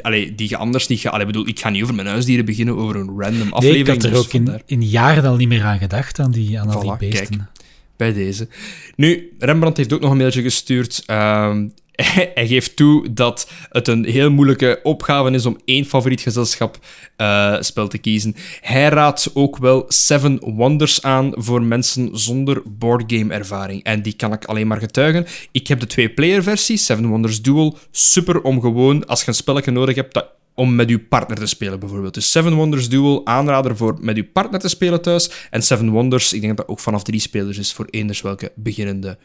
Allee, 0.00 0.34
die 0.34 0.48
je 0.48 0.56
anders 0.56 0.86
niet... 0.86 1.00
Ga, 1.00 1.08
allee, 1.10 1.26
bedoel, 1.26 1.48
ik 1.48 1.60
ga 1.60 1.68
niet 1.68 1.82
over 1.82 1.94
mijn 1.94 2.08
huisdieren 2.08 2.44
beginnen, 2.44 2.76
over 2.76 2.96
een 2.96 3.08
random 3.16 3.38
Nee, 3.38 3.52
aflevering. 3.52 3.86
ik 3.88 3.94
had 3.94 4.04
er 4.04 4.10
dus 4.10 4.18
ook 4.18 4.32
in, 4.32 4.62
in 4.66 4.82
jaren 4.82 5.24
al 5.24 5.36
niet 5.36 5.48
meer 5.48 5.64
aan 5.64 5.78
gedacht, 5.78 6.18
aan, 6.20 6.30
die, 6.30 6.60
aan 6.60 6.70
al 6.70 6.80
die 6.80 7.10
beesten. 7.10 7.36
kijk. 7.36 7.61
Deze. 8.10 8.48
Nu, 8.96 9.32
Rembrandt 9.38 9.76
heeft 9.76 9.92
ook 9.92 10.00
nog 10.00 10.10
een 10.10 10.16
mailtje 10.16 10.42
gestuurd. 10.42 11.02
Ehm, 11.06 11.66
hij 12.34 12.46
geeft 12.46 12.76
toe 12.76 13.12
dat 13.12 13.50
het 13.70 13.88
een 13.88 14.04
heel 14.04 14.30
moeilijke 14.30 14.80
opgave 14.82 15.30
is 15.30 15.46
om 15.46 15.58
één 15.64 15.84
favoriet 15.84 16.20
gezelschap 16.20 16.78
eh, 17.16 17.56
spel 17.60 17.88
te 17.88 17.98
kiezen. 17.98 18.34
Hij 18.60 18.88
raadt 18.88 19.30
ook 19.34 19.56
wel 19.56 19.84
Seven 19.88 20.38
Wonders 20.40 21.02
aan 21.02 21.32
voor 21.34 21.62
mensen 21.62 22.08
zonder 22.12 22.62
boardgame 22.64 23.34
ervaring. 23.34 23.82
En 23.82 24.02
die 24.02 24.12
kan 24.12 24.32
ik 24.32 24.44
alleen 24.44 24.66
maar 24.66 24.78
getuigen. 24.78 25.26
Ik 25.50 25.66
heb 25.66 25.80
de 25.80 25.86
twee-player 25.86 26.42
versie, 26.42 26.76
Seven 26.76 27.06
Wonders 27.06 27.42
Duel. 27.42 27.78
Super 27.90 28.42
om 28.42 28.60
gewoon, 28.60 29.06
als 29.06 29.20
je 29.20 29.28
een 29.28 29.34
spelletje 29.34 29.70
nodig 29.70 29.94
hebt, 29.94 30.14
dat 30.14 30.26
om 30.54 30.74
met 30.74 30.88
uw 30.88 30.98
partner 31.08 31.38
te 31.38 31.46
spelen, 31.46 31.80
bijvoorbeeld. 31.80 32.14
Dus 32.14 32.30
Seven 32.30 32.54
Wonders 32.54 32.88
Duel, 32.88 33.26
aanrader 33.26 33.76
voor 33.76 33.98
met 34.00 34.16
uw 34.16 34.26
partner 34.32 34.60
te 34.60 34.68
spelen 34.68 35.02
thuis. 35.02 35.30
En 35.50 35.62
Seven 35.62 35.90
Wonders, 35.90 36.32
ik 36.32 36.40
denk 36.40 36.56
dat 36.56 36.66
dat 36.66 36.76
ook 36.76 36.82
vanaf 36.82 37.02
drie 37.02 37.20
spelers 37.20 37.58
is 37.58 37.72
voor 37.72 37.86
eenders 37.90 38.20
welke 38.20 38.52
beginnende 38.54 39.18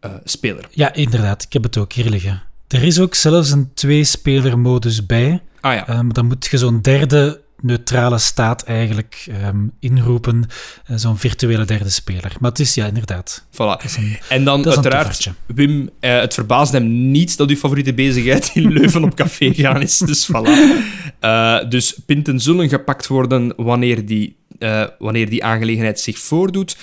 eh, 0.00 0.10
speler. 0.24 0.68
Ja, 0.70 0.94
inderdaad, 0.94 1.42
ik 1.42 1.52
heb 1.52 1.62
het 1.62 1.76
ook 1.78 1.92
hier 1.92 2.08
liggen. 2.10 2.42
Er 2.68 2.82
is 2.82 3.00
ook 3.00 3.14
zelfs 3.14 3.50
een 3.50 3.70
twee-speler-modus 3.74 5.06
bij. 5.06 5.42
Ah 5.60 5.74
ja, 5.74 5.88
Eh, 5.88 5.94
maar 5.94 6.12
dan 6.12 6.26
moet 6.26 6.46
je 6.50 6.58
zo'n 6.58 6.80
derde 6.80 7.40
neutrale 7.62 8.18
staat 8.18 8.62
eigenlijk 8.64 9.24
ehm, 9.28 9.66
inroepen. 9.80 10.44
Eh, 10.86 10.96
zo'n 10.96 11.18
virtuele 11.18 11.64
derde 11.64 11.90
speler. 11.90 12.32
Maar 12.40 12.50
het 12.50 12.60
is 12.60 12.74
ja, 12.74 12.86
inderdaad. 12.86 13.44
voilà. 13.52 13.84
een- 13.96 14.18
En 14.28 14.44
dan 14.44 14.66
uiteraard. 14.68 15.30
Wim, 15.46 15.90
eh, 16.00 16.20
het 16.20 16.34
verbaast 16.34 16.72
hem 16.72 17.10
niet 17.10 17.36
dat 17.36 17.48
uw 17.50 17.56
favoriete 17.56 17.94
bezigheid 17.94 18.50
in 18.54 18.72
Leuven 18.72 19.04
op 19.04 19.14
café 19.14 19.54
gaan 19.54 19.82
is. 19.82 19.98
Dus 19.98 20.28
voilà. 20.32 20.50
Eh, 21.22 21.68
dus 21.68 21.98
pinten 22.06 22.40
zullen 22.40 22.68
gepakt 22.68 23.06
worden 23.06 23.52
wanneer 23.56 24.06
die, 24.06 24.36
wanneer 24.98 25.30
die 25.30 25.44
aangelegenheid 25.44 26.00
zich 26.00 26.18
voordoet. 26.18 26.76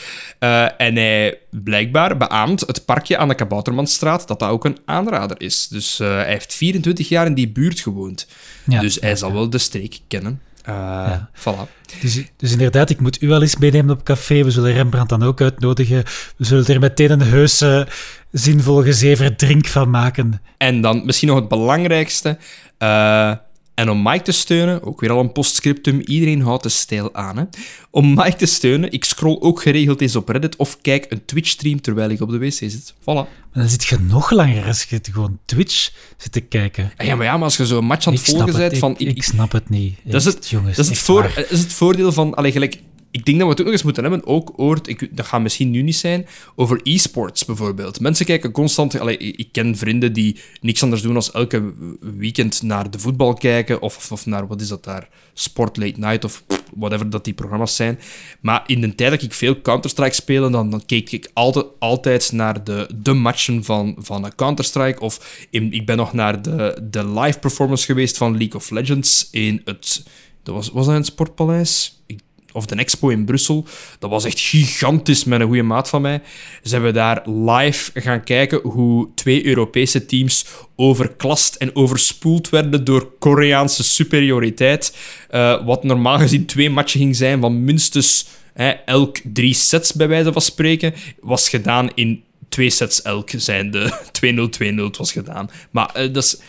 En 0.78 0.96
hij 0.96 1.38
blijkbaar 1.52 2.18
beaamt 2.18 2.62
het 2.62 2.86
parkje 2.86 3.18
aan 3.18 3.28
de 3.28 3.36
Kaboutermanstraat 3.36 4.28
dat 4.28 4.40
dat 4.40 4.50
ook 4.50 4.66
een 4.66 4.78
aanrader 4.86 5.42
is. 5.42 5.68
Dus 5.68 5.98
hij 5.98 6.26
heeft 6.32 6.54
24 6.54 7.10
jaar 7.10 7.26
in 7.26 7.34
die 7.34 7.50
buurt 7.50 7.80
gewoond. 7.80 8.28
Ja, 8.66 8.80
dus 8.82 8.98
hij 9.00 9.10
ja, 9.10 9.16
zal 9.16 9.28
ja. 9.30 9.34
wel 9.36 9.50
de 9.50 9.58
streek 9.58 10.00
kennen. 10.08 10.42
Eh, 10.64 10.74
Ja. 10.76 11.30
Voilà. 11.40 11.78
Dus, 12.02 12.22
dus 12.38 12.52
inderdaad, 12.52 12.90
ik 12.90 13.00
moet 13.00 13.22
u 13.22 13.28
wel 13.28 13.42
eens 13.42 13.58
meenemen 13.58 13.96
op 13.96 14.04
café. 14.04 14.44
We 14.44 14.52
zullen 14.52 14.74
Rembrandt 14.74 15.10
dan 15.10 15.24
ook 15.24 15.42
uitnodigen. 15.42 16.04
We 16.38 16.46
zullen 16.46 16.66
er 16.68 16.80
meteen 16.80 17.12
een 17.12 17.22
heuse, 17.22 17.88
zinvol 18.32 18.84
gezever 18.84 19.36
drink 19.36 19.68
van 19.68 19.90
maken. 19.90 20.42
En 20.58 20.82
dan 20.82 21.06
misschien 21.06 21.28
nog 21.28 21.38
het 21.40 21.48
belangrijkste. 21.48 22.38
eh, 22.78 23.32
en 23.80 23.90
om 23.90 24.02
Mike 24.02 24.24
te 24.24 24.32
steunen, 24.32 24.84
ook 24.84 25.00
weer 25.00 25.12
al 25.12 25.20
een 25.20 25.32
postscriptum, 25.32 26.00
iedereen 26.00 26.42
houdt 26.42 26.64
de 26.64 26.70
stijl 26.70 27.14
aan. 27.16 27.38
Hè? 27.38 27.44
Om 27.92 28.14
Mike 28.14 28.36
te 28.36 28.46
steunen, 28.46 28.92
ik 28.92 29.04
scroll 29.04 29.38
ook 29.40 29.62
geregeld 29.62 30.02
eens 30.02 30.16
op 30.16 30.30
Reddit 30.30 30.56
of 30.56 30.82
kijk 30.82 31.06
een 31.10 31.26
Twitch-stream 31.26 31.82
terwijl 31.82 32.10
ik 32.10 32.22
op 32.22 32.30
de 32.30 32.38
wc 32.38 32.54
zit. 32.54 32.94
Voilà. 32.94 33.04
Maar 33.04 33.28
dan 33.54 33.68
zit 33.70 33.86
je 33.86 33.98
nog 34.00 34.32
langer 34.32 34.66
als 34.66 34.84
je 34.84 35.00
gewoon 35.12 35.40
Twitch 35.46 35.92
zit 36.18 36.32
te 36.32 36.40
kijken. 36.40 36.92
Ah 36.98 37.06
Ja, 37.08 37.16
maar 37.16 37.26
ja, 37.26 37.34
maar 37.34 37.44
als 37.44 37.58
je 37.58 37.66
zo'n 37.66 37.86
match 37.86 38.08
aan 38.08 38.14
het 38.14 38.28
ik 38.28 38.36
volgen 38.36 38.58
bent 38.58 38.78
van... 38.78 38.96
ik, 38.98 39.08
ik 39.08 39.24
snap 39.24 39.52
het 39.52 39.70
niet. 39.70 39.96
Dat 40.04 40.22
is 40.22 40.26
het, 40.26 40.50
jongens. 40.50 40.76
dat 40.76 40.86
is 40.86 40.92
het, 40.92 41.00
voor, 41.00 41.46
is 41.50 41.60
het 41.60 41.74
voordeel 41.74 42.12
van... 42.12 42.34
Allee, 42.34 42.52
gelijk, 42.52 42.82
ik 43.12 43.26
denk 43.26 43.38
dat 43.38 43.46
we 43.48 43.52
het 43.52 43.60
ook 43.60 43.66
nog 43.66 43.76
eens 43.76 43.84
moeten 43.84 44.04
hebben, 44.04 44.26
ook 44.26 44.54
ooit, 44.56 44.88
ik, 44.88 45.18
dat 45.18 45.26
gaat 45.26 45.42
misschien 45.42 45.70
nu 45.72 45.82
niet 45.82 45.96
zijn, 45.96 46.28
over 46.56 46.80
e-sports 46.84 47.46
bijvoorbeeld. 47.46 48.00
Mensen 48.00 48.26
kijken 48.26 48.52
constant... 48.52 49.00
Allee, 49.00 49.18
ik 49.18 49.50
ken 49.52 49.78
vrienden 49.78 50.14
die 50.14 50.40
niks 50.62 50.84
anders 50.84 51.02
doen 51.02 51.14
dan 51.14 51.24
elke 51.34 51.74
weekend 52.00 52.62
naar 52.62 52.92
de 52.92 53.00
voetbal 53.00 53.34
kijken, 53.34 53.82
of, 53.82 54.12
of, 54.12 54.26
naar, 54.26 54.48
wat 54.48 54.62
is 54.62 54.68
dat 54.68 54.84
daar, 54.84 55.10
Sport 55.34 55.78
Late 55.78 56.00
Night, 56.00 56.24
of 56.24 56.44
whatever 56.76 57.10
dat 57.10 57.24
die 57.24 57.34
programma's 57.34 57.76
zijn. 57.76 58.00
Maar 58.42 58.64
in 58.66 58.82
de 58.82 58.96
tijd 58.96 59.12
dat 59.12 59.22
ik 59.22 59.34
veel 59.34 59.62
Counter-Strike 59.62 60.16
speelde, 60.16 60.50
dan, 60.50 60.70
dan 60.70 60.86
keek 60.86 61.12
ik 61.12 61.30
altijd, 61.34 61.66
altijd 61.80 62.32
naar 62.32 62.64
de, 62.64 62.90
de 62.96 63.14
matchen 63.14 63.64
van, 63.64 63.96
van 63.98 64.36
Counter-Strike, 64.36 65.00
of 65.00 65.48
ik 65.50 65.86
ben 65.86 65.98
nog 65.98 66.14
naar 66.14 66.42
de, 66.42 66.88
de 66.90 67.10
live 67.20 67.40
performance 67.40 67.86
geweest 67.86 68.18
van 68.18 68.38
League 68.38 68.56
of 68.56 68.70
Legends 68.70 69.28
in 69.32 69.62
het... 69.66 70.04
Dat 70.44 70.56
was, 70.56 70.70
was 70.70 70.86
dat 70.86 70.94
in 70.94 71.00
het 71.02 71.10
Sportpaleis? 71.10 72.02
Ik- 72.06 72.20
of 72.54 72.66
de 72.66 72.76
Expo 72.76 73.10
in 73.10 73.26
Brussel. 73.26 73.66
Dat 74.00 74.10
was 74.10 74.26
echt 74.26 74.40
gigantisch 74.40 75.24
met 75.24 75.40
een 75.40 75.48
goede 75.48 75.64
maat 75.64 75.90
van 75.90 76.02
mij. 76.02 76.22
Zijn 76.62 76.84
we 76.84 76.92
daar 76.92 77.30
live 77.30 78.02
gaan 78.02 78.24
kijken 78.24 78.60
hoe 78.64 79.10
twee 79.16 79.46
Europese 79.46 80.06
teams 80.06 80.46
overklast 80.76 81.56
en 81.56 81.76
overspoeld 81.76 82.50
werden 82.50 82.84
door 82.84 83.12
Koreaanse 83.20 83.84
superioriteit. 83.84 84.98
Eh, 85.30 85.66
wat 85.66 85.84
normaal 85.84 86.18
gezien 86.18 86.46
twee 86.46 86.70
matchen 86.70 87.00
ging 87.00 87.16
zijn 87.16 87.40
van 87.40 87.64
minstens 87.64 88.28
hè, 88.54 88.70
elk 88.70 89.18
drie 89.24 89.54
sets, 89.54 89.94
bij 89.94 90.08
wijze 90.08 90.34
van 90.34 90.42
spreken, 90.42 90.94
was 91.20 91.50
gedaan 91.50 91.90
in 91.94 92.24
twee 92.50 92.70
sets 92.70 93.02
elk, 93.02 93.30
zijn 93.36 93.72
de 93.72 93.94
2-0, 94.12 94.50
2-0 94.50 94.84
het 94.84 94.98
was 94.98 95.12
gedaan. 95.12 95.50
Maar 95.72 95.90
eh, 95.94 96.14
dat 96.14 96.24
is 96.24 96.40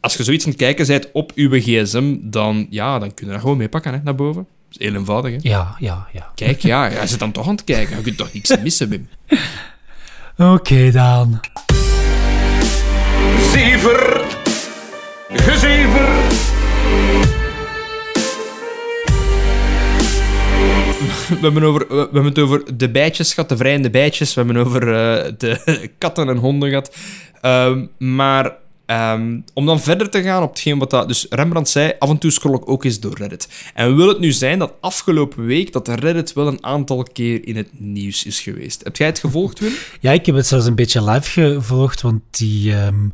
als 0.00 0.16
je 0.16 0.24
zoiets 0.24 0.44
aan 0.44 0.50
het 0.50 0.60
kijken 0.60 0.86
bent 0.86 1.08
op 1.12 1.32
uw 1.34 1.50
gsm, 1.50 2.16
dan, 2.20 2.66
ja, 2.70 2.98
dan 2.98 3.14
kun 3.14 3.26
je 3.26 3.32
dat 3.32 3.40
gewoon 3.40 3.56
meepakken 3.56 3.92
hè, 3.92 3.98
naar 4.02 4.14
boven. 4.14 4.46
Is 4.78 4.86
heel 4.86 4.94
eenvoudig. 4.94 5.32
Hè. 5.32 5.38
Ja, 5.40 5.76
ja, 5.78 6.06
ja. 6.12 6.30
Kijk, 6.34 6.60
ja, 6.60 6.90
jij 6.92 7.06
zit 7.06 7.18
dan 7.18 7.32
toch 7.32 7.48
aan 7.48 7.54
het 7.54 7.64
kijken. 7.64 7.96
Je 7.96 8.02
kunt 8.02 8.16
toch 8.16 8.32
niks 8.32 8.56
missen, 8.62 8.88
Wim. 8.88 9.08
Oké, 10.36 10.90
dan. 10.90 11.40
Zever, 13.52 14.24
gezever. 15.28 16.08
We 21.28 21.38
hebben, 21.40 21.62
over, 21.62 21.86
we 21.88 21.96
hebben 21.96 22.24
het 22.24 22.38
over 22.38 22.76
de 22.76 22.90
bijtjes 22.90 23.34
gehad, 23.34 23.48
de 23.48 23.56
vrijende 23.56 23.90
bijtjes. 23.90 24.34
We 24.34 24.42
hebben 24.42 24.64
over 24.64 24.82
eh, 24.82 25.32
de 25.38 25.90
katten 25.98 26.28
en 26.28 26.36
honden 26.36 26.68
gehad. 26.68 26.96
Ehm, 27.40 27.86
maar 27.98 28.52
Ehm, 28.86 29.40
om 29.54 29.66
dan 29.66 29.80
verder 29.80 30.10
te 30.10 30.22
gaan 30.22 30.42
op 30.42 30.48
hetgeen 30.48 30.78
wat 30.78 30.90
dat... 30.90 31.08
Dus 31.08 31.26
Rembrandt 31.30 31.68
zei, 31.68 31.92
af 31.98 32.10
en 32.10 32.18
toe 32.18 32.30
scroll 32.30 32.54
ik 32.54 32.68
ook 32.68 32.84
eens 32.84 33.00
door 33.00 33.16
Reddit. 33.16 33.48
En 33.74 33.96
wil 33.96 34.08
het 34.08 34.18
nu 34.18 34.32
zijn 34.32 34.58
dat 34.58 34.72
afgelopen 34.80 35.44
week 35.44 35.72
dat 35.72 35.88
Reddit 35.88 36.32
wel 36.32 36.46
een 36.46 36.64
aantal 36.64 37.02
keer 37.12 37.46
in 37.46 37.56
het 37.56 37.68
nieuws 37.72 38.24
is 38.24 38.40
geweest. 38.40 38.84
Heb 38.84 38.96
jij 38.96 39.06
het 39.06 39.18
gevolgd, 39.18 39.58
Wim? 39.58 39.72
Ja, 40.00 40.12
ik 40.12 40.26
heb 40.26 40.34
het 40.34 40.46
zelfs 40.46 40.66
een 40.66 40.74
beetje 40.74 41.10
live 41.10 41.30
gevolgd, 41.30 42.00
want 42.00 42.20
die... 42.30 42.74
Um 42.74 43.12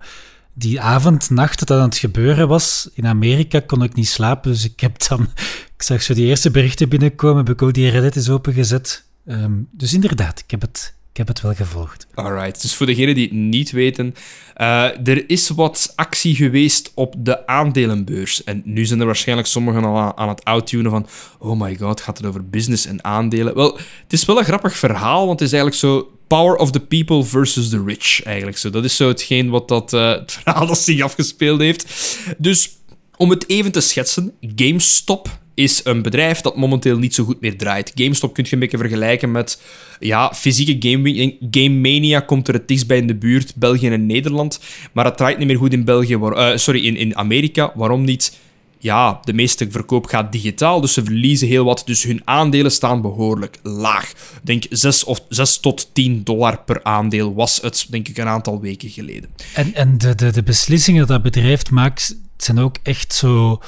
die 0.54 0.80
avond, 0.80 1.30
nacht 1.30 1.58
dat 1.58 1.68
dat 1.68 1.78
aan 1.78 1.88
het 1.88 1.98
gebeuren 1.98 2.48
was 2.48 2.90
in 2.94 3.06
Amerika, 3.06 3.60
kon 3.60 3.82
ik 3.82 3.94
niet 3.94 4.08
slapen. 4.08 4.50
Dus 4.50 4.64
ik 4.64 4.80
heb 4.80 5.08
dan, 5.08 5.20
ik 5.76 5.82
zag 5.82 6.02
zo 6.02 6.14
die 6.14 6.26
eerste 6.26 6.50
berichten 6.50 6.88
binnenkomen, 6.88 7.36
heb 7.36 7.54
ik 7.54 7.62
ook 7.62 7.74
die 7.74 7.90
Reddit 7.90 8.16
eens 8.16 8.30
opengezet. 8.30 9.04
Um, 9.26 9.68
dus 9.70 9.94
inderdaad, 9.94 10.38
ik 10.38 10.50
heb 10.50 10.60
het, 10.60 10.94
ik 11.12 11.18
heb 11.18 11.28
het 11.28 11.40
wel 11.40 11.54
gevolgd. 11.54 12.06
Alright, 12.14 12.62
dus 12.62 12.74
voor 12.74 12.86
degenen 12.86 13.14
die 13.14 13.24
het 13.24 13.32
niet 13.32 13.70
weten, 13.70 14.14
uh, 14.56 15.08
er 15.08 15.30
is 15.30 15.48
wat 15.48 15.92
actie 15.96 16.34
geweest 16.34 16.92
op 16.94 17.14
de 17.18 17.46
aandelenbeurs. 17.46 18.44
En 18.44 18.62
nu 18.64 18.84
zijn 18.84 19.00
er 19.00 19.06
waarschijnlijk 19.06 19.48
sommigen 19.48 19.84
al 19.84 20.16
aan, 20.16 20.28
het 20.28 20.44
outtunen 20.44 20.90
van 20.90 21.06
oh 21.38 21.60
my 21.60 21.76
god, 21.76 22.00
gaat 22.00 22.18
het 22.18 22.26
over 22.26 22.48
business 22.48 22.86
en 22.86 23.04
aandelen? 23.04 23.54
Wel, 23.54 23.78
het 24.02 24.12
is 24.12 24.24
wel 24.24 24.38
een 24.38 24.44
grappig 24.44 24.76
verhaal, 24.76 25.26
want 25.26 25.40
het 25.40 25.48
is 25.48 25.54
eigenlijk 25.54 25.80
zo 25.80 26.18
power 26.26 26.56
of 26.56 26.70
the 26.70 26.80
people 26.80 27.24
versus 27.24 27.68
the 27.68 27.82
rich, 27.86 28.22
eigenlijk 28.22 28.58
zo. 28.58 28.70
Dat 28.70 28.84
is 28.84 28.96
zo 28.96 29.08
hetgeen 29.08 29.50
wat 29.50 29.68
dat, 29.68 29.92
uh, 29.92 30.10
het 30.10 30.32
verhaal 30.32 30.74
zich 30.76 31.00
afgespeeld 31.00 31.60
heeft. 31.60 32.16
Dus 32.38 32.70
om 33.16 33.30
het 33.30 33.48
even 33.48 33.72
te 33.72 33.80
schetsen, 33.80 34.32
GameStop 34.56 35.40
is 35.54 35.80
een 35.84 36.02
bedrijf 36.02 36.40
dat 36.40 36.56
momenteel 36.56 36.98
niet 36.98 37.14
zo 37.14 37.24
goed 37.24 37.40
meer 37.40 37.58
draait. 37.58 37.92
GameStop 37.94 38.34
kun 38.34 38.44
je 38.44 38.52
een 38.52 38.58
beetje 38.58 38.78
vergelijken 38.78 39.30
met 39.30 39.62
ja, 40.00 40.32
fysieke 40.34 40.88
game, 40.88 41.36
game 41.50 41.68
Mania 41.68 42.20
komt 42.20 42.48
er 42.48 42.54
het 42.54 42.68
dichtst 42.68 42.86
bij 42.86 42.96
in 42.96 43.06
de 43.06 43.14
buurt, 43.14 43.54
België 43.54 43.88
en 43.88 44.06
Nederland. 44.06 44.60
Maar 44.92 45.04
het 45.04 45.16
draait 45.16 45.38
niet 45.38 45.46
meer 45.46 45.56
goed 45.56 45.72
in 45.72 45.84
België, 45.84 46.14
uh, 46.14 46.56
sorry, 46.56 46.86
in, 46.86 46.96
in 46.96 47.16
Amerika. 47.16 47.72
Waarom 47.74 48.04
niet? 48.04 48.40
Ja, 48.78 49.20
de 49.24 49.32
meeste 49.32 49.70
verkoop 49.70 50.06
gaat 50.06 50.32
digitaal, 50.32 50.80
dus 50.80 50.92
ze 50.92 51.04
verliezen 51.04 51.48
heel 51.48 51.64
wat. 51.64 51.82
Dus 51.84 52.02
hun 52.02 52.22
aandelen 52.24 52.72
staan 52.72 53.02
behoorlijk 53.02 53.58
laag. 53.62 54.12
Denk 54.42 54.64
6, 54.70 55.04
of 55.04 55.24
6 55.28 55.58
tot 55.58 55.90
10 55.92 56.24
dollar 56.24 56.62
per 56.62 56.84
aandeel 56.84 57.34
was 57.34 57.60
het, 57.60 57.86
denk 57.90 58.08
ik, 58.08 58.18
een 58.18 58.26
aantal 58.26 58.60
weken 58.60 58.90
geleden. 58.90 59.30
En, 59.54 59.74
en 59.74 59.98
de, 59.98 60.14
de, 60.14 60.32
de 60.32 60.42
beslissingen 60.42 61.00
dat 61.00 61.08
dat 61.08 61.22
bedrijf 61.22 61.70
maakt, 61.70 62.16
zijn 62.36 62.58
ook 62.58 62.76
echt 62.82 63.14
zo 63.14 63.60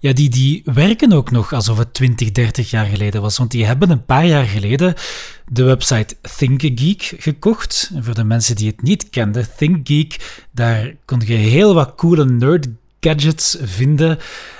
ja, 0.00 0.12
die, 0.12 0.28
die 0.28 0.62
werken 0.64 1.12
ook 1.12 1.30
nog 1.30 1.52
alsof 1.52 1.78
het 1.78 1.94
20, 1.94 2.32
30 2.32 2.70
jaar 2.70 2.86
geleden 2.86 3.22
was. 3.22 3.38
Want 3.38 3.50
die 3.50 3.66
hebben 3.66 3.90
een 3.90 4.04
paar 4.04 4.26
jaar 4.26 4.44
geleden 4.44 4.94
de 5.48 5.62
website 5.62 6.16
ThinkGeek 6.36 7.14
gekocht. 7.18 7.90
En 7.94 8.04
voor 8.04 8.14
de 8.14 8.24
mensen 8.24 8.56
die 8.56 8.66
het 8.66 8.82
niet 8.82 9.10
kenden, 9.10 9.46
ThinkGeek, 9.56 10.44
daar 10.50 10.94
kon 11.04 11.22
je 11.26 11.34
heel 11.34 11.74
wat 11.74 11.94
coole 11.94 12.24
nerd 12.24 12.68
gadgets 13.00 13.56
vinden. 13.62 14.18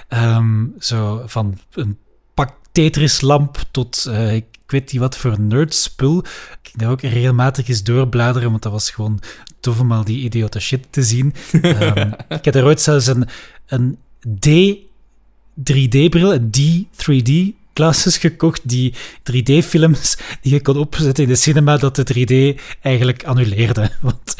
Ehm, 0.08 0.64
zo 0.78 1.22
van 1.26 1.58
een 1.72 1.98
pak 2.34 2.54
Tetris-lamp 2.72 3.58
tot 3.70 4.06
uh, 4.08 4.34
ik 4.34 4.44
weet 4.66 4.92
niet 4.92 5.00
wat 5.00 5.16
voor 5.16 5.40
nerdspul. 5.40 6.18
Ik 6.18 6.58
ging 6.62 6.78
daar 6.78 6.90
ook 6.90 7.00
regelmatig 7.00 7.68
eens 7.68 7.82
doorbladeren, 7.82 8.50
want 8.50 8.62
dat 8.62 8.72
was 8.72 8.90
gewoon 8.90 9.20
tof 9.60 9.80
om 9.80 9.92
al 9.92 10.04
die 10.04 10.24
idiote 10.24 10.60
shit 10.60 10.86
te 10.90 11.02
zien. 11.02 11.34
um, 11.52 12.14
ik 12.38 12.44
heb 12.44 12.54
er 12.54 12.64
ooit 12.64 12.80
zelfs 12.80 13.06
een, 13.06 13.28
een 13.66 13.98
D 14.38 14.48
3D-bril, 15.62 16.38
die 16.40 16.88
3D 16.96 17.58
glasses 17.74 18.16
gekocht, 18.16 18.60
die 18.64 18.94
3D-films 19.32 20.16
die 20.40 20.52
je 20.52 20.60
kon 20.60 20.76
opzetten 20.76 21.24
in 21.24 21.30
de 21.30 21.36
cinema, 21.36 21.76
dat 21.76 21.96
de 21.96 22.04
3D 22.04 22.60
eigenlijk 22.82 23.24
annuleerde. 23.24 23.90
Want 24.00 24.36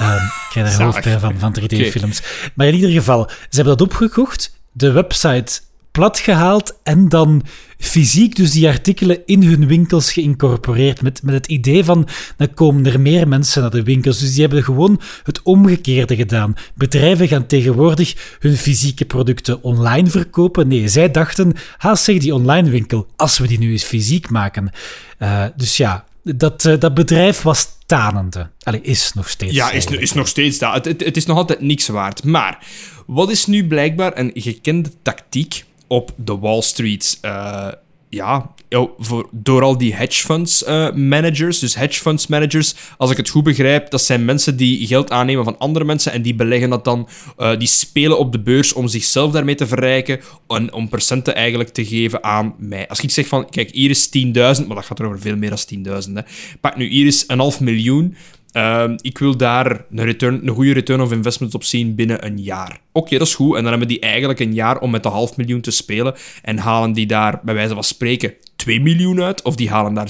um, 0.00 0.14
ik 0.14 0.46
krijg 0.50 0.78
er 0.78 0.82
hoofdpijn 0.82 1.20
van, 1.20 1.38
van 1.38 1.56
3D-films. 1.60 2.22
Maar 2.54 2.66
in 2.66 2.74
ieder 2.74 2.90
geval, 2.90 3.28
ze 3.28 3.56
hebben 3.56 3.76
dat 3.76 3.86
opgekocht. 3.86 4.58
De 4.72 4.92
website 4.92 5.60
plat 6.00 6.18
gehaald 6.18 6.78
en 6.82 7.08
dan 7.08 7.42
fysiek 7.78 8.36
dus 8.36 8.52
die 8.52 8.68
artikelen 8.68 9.22
in 9.26 9.42
hun 9.42 9.66
winkels 9.66 10.12
geïncorporeerd. 10.12 11.02
Met, 11.02 11.22
met 11.22 11.34
het 11.34 11.46
idee 11.46 11.84
van, 11.84 12.08
dan 12.36 12.54
komen 12.54 12.86
er 12.86 13.00
meer 13.00 13.28
mensen 13.28 13.62
naar 13.62 13.70
de 13.70 13.82
winkels. 13.82 14.18
Dus 14.18 14.32
die 14.32 14.40
hebben 14.40 14.64
gewoon 14.64 15.00
het 15.22 15.42
omgekeerde 15.42 16.16
gedaan. 16.16 16.54
Bedrijven 16.74 17.28
gaan 17.28 17.46
tegenwoordig 17.46 18.36
hun 18.38 18.56
fysieke 18.56 19.04
producten 19.04 19.62
online 19.62 20.10
verkopen. 20.10 20.68
Nee, 20.68 20.88
zij 20.88 21.10
dachten, 21.10 21.52
haast 21.76 22.04
zeg 22.04 22.18
die 22.18 22.34
online 22.34 22.70
winkel, 22.70 23.06
als 23.16 23.38
we 23.38 23.46
die 23.46 23.58
nu 23.58 23.70
eens 23.70 23.84
fysiek 23.84 24.30
maken. 24.30 24.70
Uh, 25.18 25.44
dus 25.56 25.76
ja, 25.76 26.04
dat, 26.22 26.64
uh, 26.64 26.78
dat 26.78 26.94
bedrijf 26.94 27.42
was 27.42 27.68
tanende. 27.86 28.50
Allee, 28.62 28.80
is 28.82 29.12
nog 29.14 29.28
steeds. 29.28 29.54
Ja, 29.54 29.70
is, 29.70 29.86
is 29.86 30.12
nog 30.12 30.28
steeds 30.28 30.58
dat. 30.58 30.74
Het, 30.74 30.84
het, 30.84 31.04
het 31.04 31.16
is 31.16 31.26
nog 31.26 31.36
altijd 31.36 31.60
niks 31.60 31.88
waard. 31.88 32.24
Maar 32.24 32.58
wat 33.06 33.30
is 33.30 33.46
nu 33.46 33.66
blijkbaar 33.66 34.18
een 34.18 34.30
gekende 34.34 34.90
tactiek 35.02 35.64
op 35.90 36.12
de 36.16 36.38
Wall 36.38 36.60
Street. 36.60 37.18
Uh, 37.22 37.68
ja, 38.08 38.54
voor, 38.98 39.28
door 39.32 39.62
al 39.62 39.78
die 39.78 39.94
hedge 39.94 40.24
funds 40.24 40.62
uh, 40.62 40.92
managers. 40.92 41.58
Dus 41.58 41.74
hedge 41.74 42.00
funds 42.00 42.26
managers, 42.26 42.74
als 42.96 43.10
ik 43.10 43.16
het 43.16 43.28
goed 43.28 43.44
begrijp, 43.44 43.90
dat 43.90 44.02
zijn 44.02 44.24
mensen 44.24 44.56
die 44.56 44.86
geld 44.86 45.10
aannemen 45.10 45.44
van 45.44 45.58
andere 45.58 45.84
mensen 45.84 46.12
en 46.12 46.22
die 46.22 46.34
beleggen 46.34 46.70
dat 46.70 46.84
dan. 46.84 47.08
Uh, 47.38 47.58
die 47.58 47.68
spelen 47.68 48.18
op 48.18 48.32
de 48.32 48.40
beurs 48.40 48.72
om 48.72 48.88
zichzelf 48.88 49.32
daarmee 49.32 49.54
te 49.54 49.66
verrijken 49.66 50.20
en 50.48 50.72
om 50.72 50.88
procenten 50.88 51.34
eigenlijk 51.34 51.70
te 51.70 51.84
geven 51.84 52.24
aan 52.24 52.54
mij. 52.58 52.88
Als 52.88 53.00
ik 53.00 53.10
zeg 53.10 53.26
van, 53.26 53.50
kijk, 53.50 53.70
hier 53.70 53.90
is 53.90 54.08
10.000, 54.08 54.32
maar 54.32 54.76
dat 54.76 54.84
gaat 54.84 54.98
er 54.98 55.06
over 55.06 55.20
veel 55.20 55.36
meer 55.36 55.50
dan 55.50 56.04
10.000. 56.08 56.12
Pak 56.60 56.76
nu, 56.76 56.88
hier 56.88 57.06
is 57.06 57.24
een 57.26 57.38
half 57.38 57.60
miljoen. 57.60 58.16
Ehm, 58.52 58.96
ik 59.00 59.18
wil 59.18 59.36
daar 59.36 59.84
een, 59.90 60.04
return, 60.04 60.46
een 60.46 60.54
goede 60.54 60.72
return 60.72 61.00
of 61.00 61.12
investment 61.12 61.54
op 61.54 61.64
zien 61.64 61.94
binnen 61.94 62.26
een 62.26 62.42
jaar. 62.42 62.80
Oké, 62.92 63.18
dat 63.18 63.26
is 63.26 63.34
goed. 63.34 63.56
En 63.56 63.60
dan 63.62 63.70
hebben 63.70 63.88
die 63.88 64.00
eigenlijk 64.00 64.40
een 64.40 64.54
jaar 64.54 64.78
om 64.78 64.90
met 64.90 65.02
de 65.02 65.08
half 65.08 65.36
miljoen 65.36 65.60
te 65.60 65.70
spelen. 65.70 66.14
En 66.42 66.58
halen 66.58 66.92
die 66.92 67.06
daar, 67.06 67.40
bij 67.42 67.54
wijze 67.54 67.74
van 67.74 67.84
spreken, 67.84 68.34
2 68.56 68.80
miljoen 68.80 69.22
uit. 69.22 69.42
Of 69.42 69.56
die 69.56 69.70
halen 69.70 69.94
daar 69.94 70.08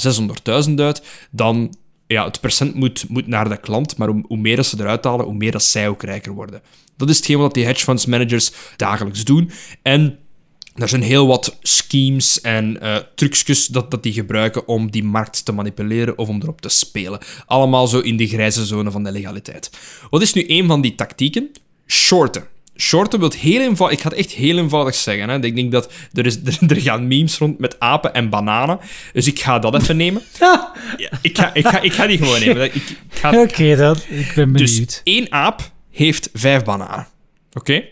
600.000 0.69 0.75
uit. 0.75 1.03
Dan, 1.31 1.75
ja, 2.07 2.25
het 2.25 2.41
percent 2.41 2.75
moet, 2.75 3.05
moet 3.09 3.27
naar 3.27 3.49
de 3.49 3.57
klant. 3.57 3.97
Maar 3.97 4.09
hoe, 4.09 4.39
meer 4.39 4.57
dat 4.57 4.67
ze 4.67 4.77
eruit 4.81 5.05
halen, 5.05 5.25
hoe 5.25 5.35
meer 5.35 5.53
dat 5.53 5.63
zij 5.63 5.89
ook 5.89 6.03
rijker 6.03 6.33
worden. 6.33 6.63
Dat 6.97 7.09
is 7.09 7.17
hetgeen 7.17 7.39
wat 7.39 7.55
die 7.55 7.65
hedge 7.65 7.85
funds 7.85 8.07
managers 8.07 8.53
dagelijks 8.77 9.25
doen. 9.25 9.51
En 9.83 10.19
er 10.81 10.89
zijn 10.89 11.03
heel 11.03 11.27
wat 11.27 11.57
schemes 11.63 12.41
en 12.41 12.79
uh, 12.83 12.97
trucjes 13.15 13.67
dat, 13.67 13.91
dat 13.91 14.03
die 14.03 14.13
gebruiken 14.13 14.69
om 14.69 14.91
die 14.91 15.05
markt 15.05 15.45
te 15.45 15.53
manipuleren 15.53 16.19
of 16.19 16.29
om 16.29 16.43
erop 16.43 16.61
te 16.61 16.69
spelen. 16.69 17.19
Allemaal 17.47 17.87
zo 17.87 17.99
in 17.99 18.17
de 18.17 18.27
grijze 18.27 18.67
zone 18.67 18.91
van 18.91 19.05
de 19.05 19.13
legaliteit. 19.13 19.71
Wat 20.11 20.23
is 20.23 20.33
nu 20.33 20.45
een 20.47 20.67
van 20.67 20.81
die 20.81 20.95
tactieken? 20.95 21.51
Shorten. 21.87 22.45
Shorten 22.77 23.21
wil 23.21 23.33
heel 23.39 23.61
eenvoudig... 23.61 23.99
Ik 23.99 24.05
ga 24.05 24.11
het 24.11 24.19
echt 24.19 24.31
heel 24.31 24.59
eenvoudig 24.59 24.95
zeggen. 24.95 25.29
Hè. 25.29 25.45
Ik 25.45 25.55
denk 25.55 25.73
dat 25.73 25.93
er, 26.13 26.27
is, 26.27 26.39
er, 26.69 26.81
gaan 26.81 27.07
memes 27.07 27.39
rond 27.39 27.59
met 27.59 27.81
apen 27.81 28.15
en 28.15 28.29
bananen. 28.29 28.79
Dus 29.13 29.27
ik 29.27 29.41
ga 29.41 29.59
dat 29.59 29.75
even 29.75 29.97
nemen. 29.97 30.23
Ja, 30.97 31.19
ik, 31.23 31.39
ga, 31.39 31.55
ik, 31.55 31.67
ga, 31.67 31.81
ik 31.81 31.93
ga 31.93 32.07
die 32.07 32.19
gewoon 32.19 32.41
nemen. 32.41 32.71
Oké, 33.27 33.39
okay, 33.39 33.75
dat. 33.75 34.07
Ik 34.09 34.33
ben 34.35 34.53
dus 34.53 34.71
benieuwd. 34.71 34.89
Dus 34.89 35.01
één 35.05 35.33
aap 35.33 35.71
heeft 35.91 36.31
vijf 36.33 36.65
bananen. 36.65 37.07
Oké? 37.53 37.85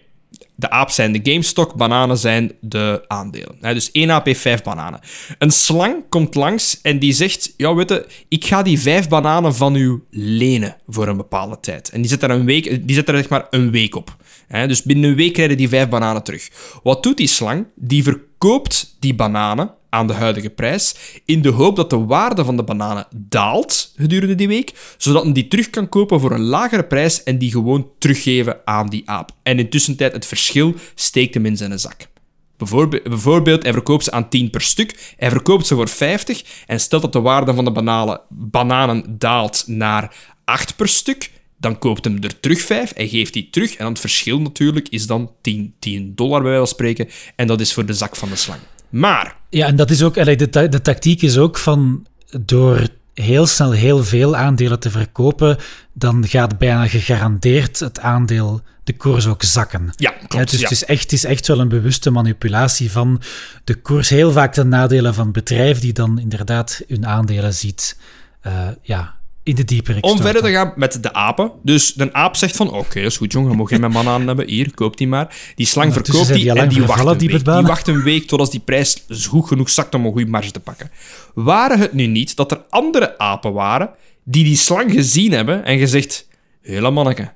De 0.61 0.70
aap 0.70 0.90
zijn 0.90 1.12
de 1.12 1.20
GameStop, 1.22 1.72
bananen 1.76 2.18
zijn 2.18 2.52
de 2.61 3.04
aandelen. 3.06 3.56
dus 3.61 3.90
één 3.90 4.11
aap 4.11 4.24
heeft 4.24 4.40
vijf 4.40 4.62
bananen. 4.62 5.00
Een 5.38 5.50
slang 5.50 6.04
komt 6.09 6.34
langs 6.34 6.80
en 6.82 6.98
die 6.98 7.12
zegt: 7.12 7.54
Ja, 7.56 7.74
weet 7.74 7.88
je, 7.88 8.06
ik 8.28 8.44
ga 8.44 8.62
die 8.62 8.80
vijf 8.80 9.09
bananen 9.09 9.54
van 9.54 9.74
u 9.74 10.02
lenen 10.11 10.76
voor 10.86 11.09
een 11.09 11.16
bepaalde 11.16 11.61
tijd. 11.61 11.90
En 11.90 12.00
die 12.00 12.11
zet 12.11 12.22
er, 12.22 12.30
een 12.30 12.44
week, 12.44 12.86
die 12.86 12.96
zet 12.96 13.09
er 13.09 13.16
zeg 13.16 13.28
maar 13.28 13.46
een 13.50 13.70
week 13.70 13.94
op. 13.94 14.16
dus 14.48 14.82
binnen 14.82 15.11
een 15.11 15.16
week 15.16 15.32
krijgen 15.32 15.56
die 15.56 15.68
vijf 15.68 15.88
bananen 15.88 16.22
terug. 16.22 16.48
Wat 16.82 17.02
doet 17.02 17.16
die 17.16 17.26
slang? 17.26 17.66
Die 17.74 18.02
verkoopt 18.02 18.96
die 18.98 19.14
bananen 19.14 19.74
aan 19.91 20.07
de 20.07 20.12
huidige 20.12 20.51
prijs, 20.51 20.95
in 21.24 21.43
de 21.43 21.49
hoop 21.49 21.76
dat 21.76 21.91
de 21.91 22.05
waarde 22.05 22.45
van 22.45 22.57
de 22.57 22.62
bananen 22.62 23.07
daalt 23.16 23.93
gedurende 23.97 24.34
die 24.34 24.49
week, 24.49 24.95
zodat 24.97 25.24
men 25.24 25.32
die 25.32 25.49
terug 25.49 25.70
kan 25.70 25.89
kopen 25.89 26.20
voor 26.20 26.32
een 26.32 26.45
lagere 26.45 26.84
prijs 26.84 27.22
en 27.22 27.39
die 27.39 27.51
gewoon 27.51 27.91
teruggeven 27.99 28.61
aan 28.64 28.89
die 28.89 29.03
aap. 29.05 29.30
En 29.43 29.59
intussen 29.59 29.97
tijd 29.97 30.12
het 30.12 30.26
verschil 30.26 30.74
steekt 30.95 31.34
hem 31.34 31.47
in 31.47 31.57
zijn 31.57 31.78
zak. 31.78 32.09
Bijvoorbeeld, 32.57 33.62
hij 33.62 33.72
verkoopt 33.72 34.05
ze 34.05 34.11
aan 34.11 34.28
10 34.28 34.51
per 34.51 34.61
stuk, 34.61 35.14
hij 35.16 35.30
verkoopt 35.30 35.66
ze 35.66 35.74
voor 35.74 35.89
50 35.89 36.45
en 36.66 36.80
stelt 36.80 37.03
dat 37.03 37.12
de 37.12 37.20
waarde 37.20 37.55
van 37.55 37.64
de 37.64 37.72
bananen, 37.72 38.20
bananen 38.28 39.18
daalt 39.18 39.64
naar 39.66 40.14
8 40.45 40.76
per 40.76 40.89
stuk, 40.89 41.30
dan 41.57 41.78
koopt 41.78 42.05
hem 42.05 42.18
er 42.22 42.41
terug 42.41 42.61
5, 42.61 42.93
hij 42.95 43.09
geeft 43.09 43.32
die 43.32 43.51
terug 43.51 43.76
en 43.76 43.86
het 43.86 44.01
verschil 44.01 44.41
natuurlijk 44.41 44.89
is 44.89 45.07
dan 45.07 45.32
10, 45.41 45.74
10 45.78 46.12
dollar 46.14 46.41
bij 46.43 46.51
wijze 46.51 46.59
van 46.59 46.74
spreken 46.74 47.09
en 47.36 47.47
dat 47.47 47.61
is 47.61 47.72
voor 47.72 47.86
de 47.86 47.95
zak 47.95 48.16
van 48.16 48.28
de 48.28 48.36
slang. 48.36 48.61
Maar... 48.89 49.36
Ja, 49.51 49.66
en 49.66 49.76
dat 49.76 49.91
is 49.91 50.03
ook... 50.03 50.14
De, 50.14 50.68
de 50.68 50.80
tactiek 50.80 51.22
is 51.22 51.39
ook 51.39 51.59
van... 51.59 52.07
Door 52.41 52.89
heel 53.20 53.47
snel 53.47 53.70
heel 53.70 54.05
veel 54.05 54.36
aandelen 54.36 54.80
te 54.80 54.91
verkopen, 54.91 55.57
dan 55.93 56.26
gaat 56.26 56.59
bijna 56.59 56.86
gegarandeerd 56.86 57.80
het 57.80 58.01
aandeel, 58.01 58.61
de 58.84 58.97
koers 58.97 59.26
ook 59.26 59.43
zakken. 59.43 59.93
Ja, 59.97 60.11
klopt. 60.11 60.51
dus 60.51 60.61
Het, 60.61 60.70
is 60.70 60.84
echt, 60.84 61.03
het 61.03 61.12
is 61.12 61.24
echt 61.24 61.47
wel 61.47 61.61
een 61.61 61.68
bewuste 61.68 62.11
manipulatie 62.11 62.91
van 62.91 63.20
de 63.64 63.74
koers. 63.74 64.09
Heel 64.09 64.32
vaak 64.32 64.55
de 64.55 64.64
nadelen 64.64 65.14
van 65.14 65.24
het 65.24 65.32
bedrijf 65.32 65.80
die 65.80 65.93
dan 65.93 66.18
inderdaad 66.18 66.82
hun 66.89 67.07
aandelen 67.07 67.55
ziet 67.55 67.99
uh, 68.47 68.68
ja, 68.82 69.18
in 69.49 69.55
de 69.55 69.64
diepere 69.64 70.01
Om 70.01 70.20
verder 70.20 70.42
te 70.42 70.51
gaan 70.51 70.72
met 70.76 71.03
de 71.03 71.12
apen. 71.12 71.53
Dus 71.62 71.94
de 71.94 72.12
aap 72.12 72.36
zegt 72.36 72.57
van, 72.57 72.70
oké, 72.72 73.01
dat 73.01 73.11
is 73.11 73.16
goed, 73.16 73.32
jongen, 73.32 73.49
dan 73.49 73.59
mag 73.59 73.70
je 73.70 73.78
mijn 73.78 73.92
bananen 73.92 74.26
hebben. 74.26 74.49
Hier, 74.49 74.74
koop 74.74 74.96
die 74.96 75.09
maar. 75.09 75.36
Die 75.55 75.66
slang 75.66 75.92
verkoopt 75.92 76.26
die, 76.26 76.36
die 76.36 76.53
en 76.53 76.68
die 76.68 76.82
wacht, 76.82 77.07
een 77.07 77.18
die 77.18 77.28
week. 77.28 77.44
die 77.44 77.62
wacht 77.62 77.88
een 77.88 78.03
week 78.03 78.26
totdat 78.26 78.51
die 78.51 78.61
prijs 78.61 79.05
goed 79.28 79.46
genoeg 79.46 79.70
zakt 79.70 79.94
om 79.94 80.05
een 80.05 80.12
goede 80.12 80.30
marge 80.30 80.51
te 80.51 80.61
pakken. 80.61 80.90
Waren 81.34 81.78
het 81.78 81.92
nu 81.92 82.07
niet 82.07 82.36
dat 82.36 82.51
er 82.51 82.62
andere 82.68 83.18
apen 83.18 83.53
waren 83.53 83.90
die 84.24 84.44
die 84.44 84.57
slang 84.57 84.92
gezien 84.92 85.32
hebben 85.32 85.64
en 85.64 85.78
gezegd, 85.78 86.28
hele 86.62 86.90
manneke, 86.90 87.32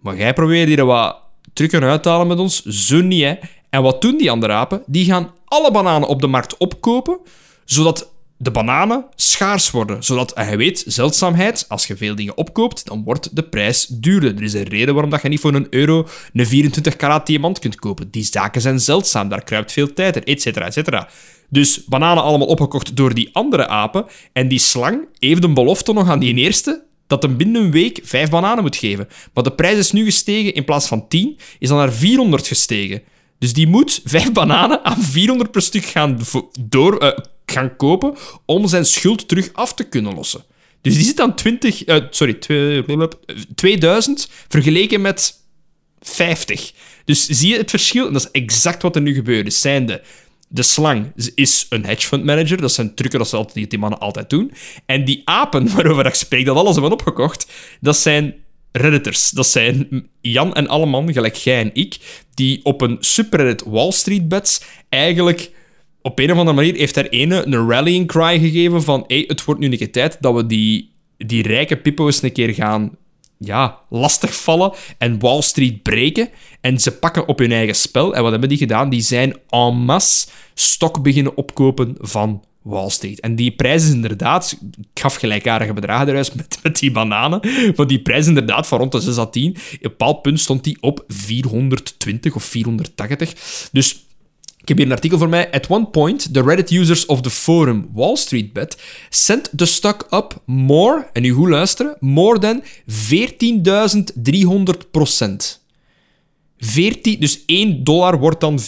maar 0.00 0.16
jij 0.16 0.32
probeert 0.32 0.68
hier 0.68 0.84
wat 0.84 1.16
trucken 1.52 1.82
uit 1.82 2.02
te 2.02 2.08
halen 2.08 2.26
met 2.26 2.38
ons, 2.38 2.64
zo 2.64 3.00
niet, 3.00 3.22
hè. 3.22 3.34
En 3.70 3.82
wat 3.82 4.02
doen 4.02 4.16
die 4.16 4.30
andere 4.30 4.52
apen? 4.52 4.82
Die 4.86 5.04
gaan 5.04 5.30
alle 5.44 5.70
bananen 5.70 6.08
op 6.08 6.20
de 6.20 6.26
markt 6.26 6.56
opkopen, 6.56 7.18
zodat 7.64 8.11
de 8.42 8.50
bananen 8.50 9.04
schaars 9.14 9.70
worden. 9.70 10.04
Zodat, 10.04 10.32
je 10.50 10.56
weet, 10.56 10.84
zeldzaamheid, 10.86 11.64
als 11.68 11.86
je 11.86 11.96
veel 11.96 12.14
dingen 12.14 12.36
opkoopt, 12.36 12.86
dan 12.86 13.04
wordt 13.04 13.36
de 13.36 13.42
prijs 13.42 13.86
duurder. 13.86 14.34
Er 14.36 14.42
is 14.42 14.52
een 14.52 14.62
reden 14.62 14.94
waarom 14.94 15.10
dat 15.10 15.22
je 15.22 15.28
niet 15.28 15.40
voor 15.40 15.54
een 15.54 15.66
euro 15.70 16.08
een 16.32 16.46
24 16.46 16.96
karaat 16.96 17.26
diamant 17.26 17.58
kunt 17.58 17.76
kopen. 17.76 18.10
Die 18.10 18.24
zaken 18.24 18.60
zijn 18.60 18.80
zeldzaam, 18.80 19.28
daar 19.28 19.44
kruipt 19.44 19.72
veel 19.72 19.92
tijd 19.92 20.16
in, 20.16 20.24
et 20.24 20.42
cetera, 20.42 20.66
et 20.66 20.72
cetera. 20.72 21.08
Dus 21.48 21.84
bananen 21.84 22.22
allemaal 22.22 22.46
opgekocht 22.46 22.96
door 22.96 23.14
die 23.14 23.28
andere 23.32 23.68
apen. 23.68 24.06
En 24.32 24.48
die 24.48 24.58
slang 24.58 25.08
heeft 25.18 25.44
een 25.44 25.54
belofte 25.54 25.92
nog 25.92 26.08
aan 26.08 26.18
die 26.18 26.34
eerste 26.34 26.84
dat 27.06 27.22
hem 27.22 27.36
binnen 27.36 27.62
een 27.62 27.70
week 27.70 28.00
vijf 28.02 28.30
bananen 28.30 28.62
moet 28.62 28.76
geven. 28.76 29.08
Maar 29.34 29.44
de 29.44 29.52
prijs 29.52 29.78
is 29.78 29.92
nu 29.92 30.04
gestegen, 30.04 30.54
in 30.54 30.64
plaats 30.64 30.86
van 30.86 31.08
10, 31.08 31.38
is 31.58 31.68
dan 31.68 31.78
naar 31.78 31.92
400 31.92 32.46
gestegen. 32.46 33.02
Dus 33.38 33.52
die 33.52 33.66
moet 33.66 34.00
vijf 34.04 34.32
bananen 34.32 34.84
aan 34.84 35.02
400 35.02 35.50
per 35.50 35.62
stuk 35.62 35.84
gaan, 35.84 36.18
door, 36.60 36.96
eh, 36.98 37.18
gaan 37.46 37.76
kopen 37.76 38.14
om 38.44 38.68
zijn 38.68 38.84
schuld 38.84 39.28
terug 39.28 39.52
af 39.52 39.74
te 39.74 39.84
kunnen 39.84 40.14
lossen. 40.14 40.44
Dus 40.80 40.94
die 40.94 41.04
zit 41.04 41.20
aan 41.20 41.36
20, 41.36 41.84
eh, 41.84 41.96
sorry, 42.10 42.34
twee- 42.34 42.84
2000 43.54 44.28
vergeleken 44.48 45.00
met 45.00 45.40
50. 46.00 46.72
Dus 47.04 47.26
zie 47.26 47.50
je 47.50 47.56
het 47.56 47.70
verschil? 47.70 48.06
En 48.06 48.12
dat 48.12 48.22
is 48.22 48.30
exact 48.30 48.82
wat 48.82 48.96
er 48.96 49.02
nu 49.02 49.14
gebeurt. 49.14 49.44
Dus 49.44 49.60
zijnde, 49.60 50.02
de 50.48 50.62
slang 50.62 51.12
is 51.34 51.66
een 51.68 51.84
hedge 51.84 52.06
fund 52.06 52.24
manager. 52.24 52.60
Dat 52.60 52.72
zijn 52.72 52.94
trucken 52.94 53.18
dat 53.18 53.28
ze 53.28 53.36
altijd, 53.36 53.54
die 53.54 53.66
die 53.66 53.78
mannen 53.78 53.98
altijd 53.98 54.30
doen. 54.30 54.52
En 54.86 55.04
die 55.04 55.22
apen 55.24 55.68
waarover 55.74 56.06
ik 56.06 56.14
spreek, 56.14 56.44
dat 56.44 56.56
alles 56.56 56.72
hebben 56.72 56.92
opgekocht, 56.92 57.46
dat 57.80 57.96
zijn 57.96 58.34
redditors. 58.72 59.30
Dat 59.30 59.46
zijn 59.46 60.08
Jan 60.20 60.54
en 60.54 60.68
Alleman, 60.68 61.12
gelijk 61.12 61.34
jij 61.34 61.60
en 61.60 61.70
ik, 61.72 61.98
die 62.34 62.60
op 62.64 62.80
een 62.80 62.96
subreddit 63.00 63.62
Wall 63.66 63.90
Street 63.90 64.28
Bets 64.28 64.60
eigenlijk 64.88 65.50
op 66.02 66.18
een 66.18 66.32
of 66.32 66.38
andere 66.38 66.56
manier 66.56 66.74
heeft 66.74 66.94
daar 66.94 67.06
ene 67.06 67.46
een 67.46 67.68
rallying 67.68 68.06
cry 68.06 68.38
gegeven 68.38 68.82
van 68.82 69.04
hey, 69.06 69.24
het 69.26 69.44
wordt 69.44 69.60
nu 69.60 69.70
een 69.70 69.78
keer 69.78 69.92
tijd 69.92 70.16
dat 70.20 70.34
we 70.34 70.46
die, 70.46 70.92
die 71.16 71.42
rijke 71.42 71.76
pippo's 71.76 72.22
een 72.22 72.32
keer 72.32 72.54
gaan 72.54 72.96
ja, 73.44 73.78
lastigvallen 73.88 74.72
en 74.98 75.18
Wall 75.18 75.42
Street 75.42 75.82
breken. 75.82 76.28
En 76.60 76.78
ze 76.78 76.92
pakken 76.92 77.28
op 77.28 77.38
hun 77.38 77.52
eigen 77.52 77.74
spel. 77.74 78.14
En 78.14 78.22
wat 78.22 78.30
hebben 78.30 78.48
die 78.48 78.58
gedaan? 78.58 78.88
Die 78.88 79.00
zijn 79.00 79.36
en 79.48 79.74
masse 79.74 80.28
stok 80.54 81.02
beginnen 81.02 81.36
opkopen 81.36 81.94
van 81.98 82.44
Wall 82.62 82.90
Street. 82.90 83.20
En 83.20 83.36
die 83.36 83.50
prijs 83.50 83.84
is 83.84 83.90
inderdaad... 83.90 84.58
Ik 84.94 85.00
gaf 85.00 85.14
gelijkaardige 85.14 85.72
bedragen 85.72 86.08
eruit 86.08 86.34
met, 86.36 86.58
met 86.62 86.78
die 86.78 86.90
bananen. 86.90 87.40
Maar 87.76 87.86
die 87.86 88.02
prijs 88.02 88.26
inderdaad 88.26 88.66
van 88.66 88.78
rond 88.78 88.92
de 88.92 89.00
6 89.00 89.18
à 89.18 89.26
10. 89.26 89.50
Op 89.50 89.56
een 89.56 89.78
bepaald 89.80 90.22
punt 90.22 90.40
stond 90.40 90.64
die 90.64 90.76
op 90.80 91.04
420 91.08 92.34
of 92.34 92.44
480. 92.44 93.68
Dus 93.72 94.04
ik 94.62 94.68
heb 94.68 94.76
hier 94.76 94.86
een 94.86 94.92
artikel 94.92 95.18
voor 95.18 95.28
mij. 95.28 95.52
At 95.52 95.68
one 95.68 95.86
point, 95.86 96.34
the 96.34 96.42
Reddit 96.42 96.70
users 96.70 97.06
of 97.06 97.20
the 97.20 97.30
forum 97.30 97.88
Wall 97.92 98.16
Street 98.16 98.52
Bet 98.52 98.82
sent 99.08 99.50
the 99.56 99.66
stock 99.66 100.06
up 100.10 100.42
more, 100.46 101.08
en 101.12 101.22
nu 101.22 101.30
goed 101.30 101.48
luisteren, 101.48 101.96
more 102.00 102.38
than 102.38 102.62
14.300 102.62 102.66
procent. 104.90 105.64
14, 106.58 107.20
dus 107.20 107.42
1 107.46 107.84
dollar 107.84 108.18
wordt 108.18 108.40
dan 108.40 108.60
14.300 108.60 108.66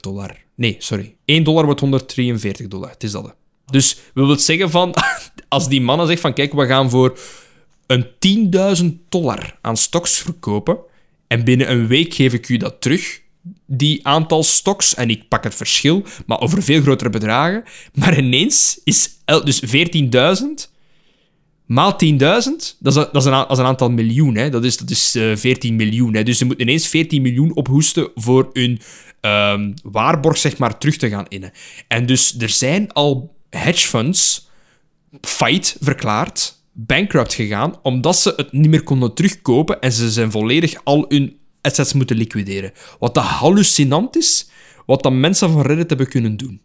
dollar. 0.00 0.36
Nee, 0.54 0.76
sorry. 0.78 1.14
1 1.24 1.44
dollar 1.44 1.64
wordt 1.64 1.80
143 1.80 2.68
dollar. 2.68 2.90
Het 2.90 3.02
is 3.02 3.12
dat. 3.12 3.34
Dus 3.66 3.94
we 4.14 4.20
willen 4.20 4.40
zeggen 4.40 4.70
van, 4.70 4.94
als 5.48 5.68
die 5.68 5.80
mannen 5.80 6.06
zeggen 6.06 6.22
van, 6.22 6.34
kijk, 6.34 6.52
we 6.52 6.66
gaan 6.66 6.90
voor 6.90 7.18
een 7.86 8.06
10.000 8.82 8.86
dollar 9.08 9.58
aan 9.60 9.76
stocks 9.76 10.18
verkopen 10.18 10.78
en 11.26 11.44
binnen 11.44 11.70
een 11.70 11.86
week 11.86 12.14
geef 12.14 12.32
ik 12.32 12.48
u 12.48 12.56
dat 12.56 12.80
terug, 12.80 13.20
die 13.72 14.06
aantal 14.06 14.42
stocks, 14.42 14.94
en 14.94 15.10
ik 15.10 15.28
pak 15.28 15.44
het 15.44 15.54
verschil, 15.54 16.02
maar 16.26 16.40
over 16.40 16.62
veel 16.62 16.80
grotere 16.80 17.10
bedragen. 17.10 17.62
Maar 17.94 18.18
ineens 18.18 18.80
is 18.84 19.10
dus 19.44 19.62
14.000 19.66 20.70
maal 21.66 21.96
10.000, 22.04 22.18
dat 22.18 22.46
is, 22.46 22.94
dat, 22.94 23.16
is 23.16 23.24
een, 23.24 23.32
een 23.32 23.60
aantal 23.60 23.90
miljoen. 23.90 24.36
Hè. 24.36 24.50
Dat 24.50 24.64
is, 24.64 24.76
dat 24.76 24.90
is 24.90 25.14
eh, 25.14 25.36
14 25.36 25.76
miljoen. 25.76 26.14
Hè. 26.14 26.22
Dus 26.22 26.38
ze 26.38 26.44
moeten 26.44 26.68
ineens 26.68 26.88
14 26.88 27.22
miljoen 27.22 27.54
ophoesten 27.54 28.10
voor 28.14 28.50
hun 28.52 28.80
ehm, 29.20 29.72
waarborg 29.82 30.36
zeg 30.36 30.58
maar, 30.58 30.78
terug 30.78 30.96
te 30.96 31.08
gaan 31.08 31.26
innen. 31.28 31.52
En 31.88 32.06
dus 32.06 32.34
er 32.38 32.48
zijn 32.48 32.92
al 32.92 33.34
hedge 33.50 33.88
funds 33.88 34.48
fight 35.20 35.76
verklaard, 35.80 36.62
bankrupt 36.72 37.34
gegaan, 37.34 37.74
omdat 37.82 38.16
ze 38.16 38.32
het 38.36 38.52
niet 38.52 38.70
meer 38.70 38.82
konden 38.82 39.14
terugkopen 39.14 39.80
en 39.80 39.92
ze 39.92 40.10
zijn 40.10 40.30
volledig 40.30 40.84
al 40.84 41.04
hun 41.08 41.39
assets 41.62 41.92
moeten 41.92 42.16
liquideren. 42.16 42.72
Wat 42.98 43.14
dat 43.14 43.24
hallucinant 43.24 44.16
is, 44.16 44.50
wat 44.86 45.02
dat 45.02 45.12
mensen 45.12 45.50
van 45.50 45.62
Reddit 45.62 45.88
hebben 45.88 46.08
kunnen 46.08 46.36
doen. 46.36 46.60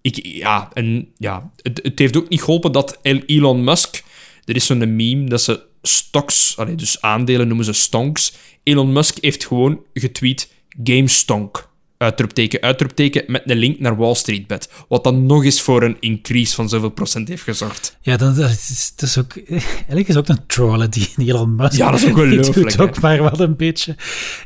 Ik, 0.00 0.26
ja, 0.26 0.70
en 0.72 1.08
ja, 1.16 1.50
het, 1.56 1.80
het 1.82 1.98
heeft 1.98 2.16
ook 2.16 2.28
niet 2.28 2.42
geholpen 2.42 2.72
dat 2.72 2.98
Elon 3.02 3.64
Musk... 3.64 4.02
Er 4.44 4.56
is 4.56 4.66
zo'n 4.66 4.96
meme 4.96 5.28
dat 5.28 5.42
ze 5.42 5.62
stocks, 5.82 6.56
dus 6.76 7.00
aandelen 7.00 7.46
noemen 7.48 7.64
ze 7.64 7.72
stonks. 7.72 8.34
Elon 8.62 8.92
Musk 8.92 9.18
heeft 9.20 9.46
gewoon 9.46 9.80
getweet 9.94 10.52
GameStonk. 10.82 11.71
Uitroepteken, 12.02 12.60
uitroepteken, 12.60 13.24
met 13.26 13.42
een 13.44 13.56
link 13.56 13.78
naar 13.78 13.96
Wall 13.96 14.14
Street 14.14 14.46
Bet. 14.46 14.68
Wat 14.88 15.04
dan 15.04 15.26
nog 15.26 15.44
eens 15.44 15.60
voor 15.60 15.82
een 15.82 15.96
increase 16.00 16.54
van 16.54 16.68
zoveel 16.68 16.90
procent 16.90 17.28
heeft 17.28 17.42
gezorgd. 17.42 17.96
Ja, 18.00 18.16
dat, 18.16 18.36
dat, 18.36 18.50
is, 18.50 18.92
dat 18.96 19.08
is 19.08 19.18
ook... 19.18 19.36
Eigenlijk 19.48 20.08
is 20.08 20.16
ook 20.16 20.28
een 20.28 20.46
trollen, 20.46 20.90
die, 20.90 21.08
die 21.16 21.28
Elon 21.28 21.54
Musk. 21.54 21.72
Ja, 21.72 21.90
dat 21.90 22.00
is 22.00 22.04
Die 22.06 22.14
ongelooflijk, 22.14 22.70
doet 22.70 22.80
ook 22.80 23.00
maar 23.00 23.22
wel 23.22 23.40
een 23.40 23.56
beetje. 23.56 23.96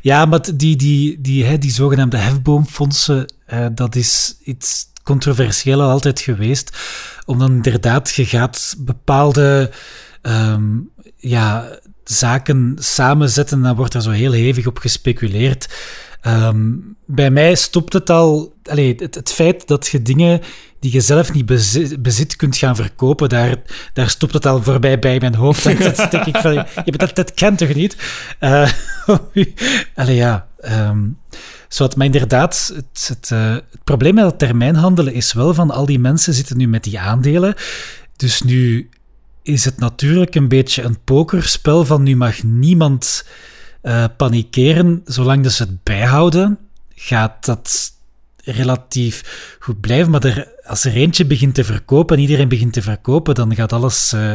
Ja, 0.01 0.25
maar 0.25 0.55
die, 0.55 0.75
die, 0.75 1.21
die, 1.21 1.45
hè, 1.45 1.57
die 1.57 1.71
zogenaamde 1.71 2.17
hefboomfondsen, 2.17 3.33
eh, 3.45 3.65
dat 3.73 3.95
is 3.95 4.37
iets 4.43 4.85
controversieel 5.03 5.81
altijd 5.81 6.19
geweest. 6.19 6.77
Omdat 7.25 7.49
inderdaad, 7.49 8.09
je 8.09 8.25
gaat 8.25 8.75
bepaalde 8.77 9.71
ehm, 10.21 10.79
ja, 11.17 11.79
zaken 12.03 12.75
samenzetten 12.79 13.57
en 13.57 13.63
dan 13.63 13.75
wordt 13.75 13.93
er 13.93 14.01
zo 14.01 14.09
heel 14.09 14.31
hevig 14.31 14.67
op 14.67 14.77
gespeculeerd. 14.77 15.67
Ehm, 16.27 16.73
bij 17.05 17.31
mij 17.31 17.55
stopt 17.55 17.93
het 17.93 18.09
al... 18.09 18.55
Allee, 18.63 18.95
het, 18.97 19.31
feit 19.31 19.67
dat 19.67 19.87
je 19.87 20.01
dingen 20.01 20.41
die 20.79 20.93
je 20.93 21.01
zelf 21.01 21.33
niet 21.33 21.45
bezit, 21.99 22.35
kunt 22.35 22.57
gaan 22.57 22.75
verkopen, 22.75 23.29
daar, 23.29 23.55
daar 23.93 24.09
stopt 24.09 24.33
het 24.33 24.45
al 24.45 24.63
voorbij 24.63 24.99
bij 24.99 25.19
mijn 25.19 25.35
hoofd. 25.35 25.63
Dat, 25.63 26.11
denk 26.11 26.25
ik 26.25 26.37
van, 26.37 26.55
maar 26.55 26.85
dat, 26.85 27.15
dat 27.15 27.33
kan 27.33 27.55
toch 27.55 27.73
niet? 27.73 27.97
Eh 28.39 28.71
allee, 29.95 30.15
ja. 30.15 30.47
Zowat, 31.67 31.95
maar 31.95 32.05
inderdaad, 32.05 32.73
het, 32.75 33.07
het, 33.07 33.31
eh, 33.31 33.51
het 33.51 33.83
probleem 33.83 34.13
met 34.13 34.25
het 34.25 34.39
termijnhandelen 34.39 35.13
is 35.13 35.33
wel 35.33 35.53
van 35.53 35.71
al 35.71 35.85
die 35.85 35.99
mensen 35.99 36.33
zitten 36.33 36.57
nu 36.57 36.67
met 36.67 36.83
die 36.83 36.99
aandelen. 36.99 37.55
Dus 38.15 38.41
nu 38.41 38.89
is 39.43 39.65
het 39.65 39.79
natuurlijk 39.79 40.35
een 40.35 40.47
beetje 40.47 40.83
een 40.83 40.97
pokerspel 41.03 41.85
van 41.85 42.03
nu 42.03 42.15
mag 42.15 42.43
niemand 42.43 43.25
eh 43.87 44.05
panikeren. 44.17 45.01
Zolang 45.05 45.43
dat 45.43 45.51
ze 45.51 45.63
het 45.63 45.83
bijhouden, 45.83 46.57
gaat 46.95 47.45
dat 47.45 47.93
relatief 48.43 49.23
goed 49.59 49.81
blijven. 49.81 50.11
Maar 50.11 50.23
er, 50.23 50.47
als 50.63 50.83
er 50.83 50.93
eentje 50.93 51.25
begint 51.25 51.55
te 51.55 51.63
verkopen 51.63 52.15
en 52.15 52.21
iedereen 52.21 52.47
begint 52.47 52.73
te 52.73 52.81
verkopen, 52.81 53.35
dan 53.35 53.55
gaat 53.55 53.73
alles, 53.73 54.13
eh, 54.13 54.33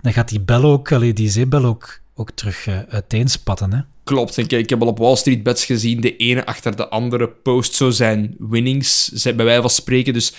dan 0.00 0.12
gaat 0.12 0.28
die 0.28 0.40
bel 0.40 0.64
ook, 0.64 0.92
allee, 0.92 1.12
die 1.12 1.30
zeebel 1.30 1.64
ook, 1.64 2.00
ook 2.14 2.30
terug 2.30 2.66
eh, 2.66 2.78
uiteenspatten. 2.88 3.72
Hè? 3.72 3.80
Klopt. 4.04 4.36
Ik, 4.36 4.52
ik 4.52 4.70
heb 4.70 4.82
al 4.82 4.88
op 4.88 4.98
Wall 4.98 5.16
Street 5.16 5.42
Bets 5.42 5.64
gezien, 5.64 6.00
de 6.00 6.16
ene 6.16 6.46
achter 6.46 6.76
de 6.76 6.88
andere 6.88 7.28
post 7.28 7.74
zo 7.74 7.90
zijn 7.90 8.34
winnings, 8.38 9.12
bij 9.22 9.44
wijze 9.44 9.60
van 9.60 9.70
spreken. 9.70 10.12
Dus 10.12 10.32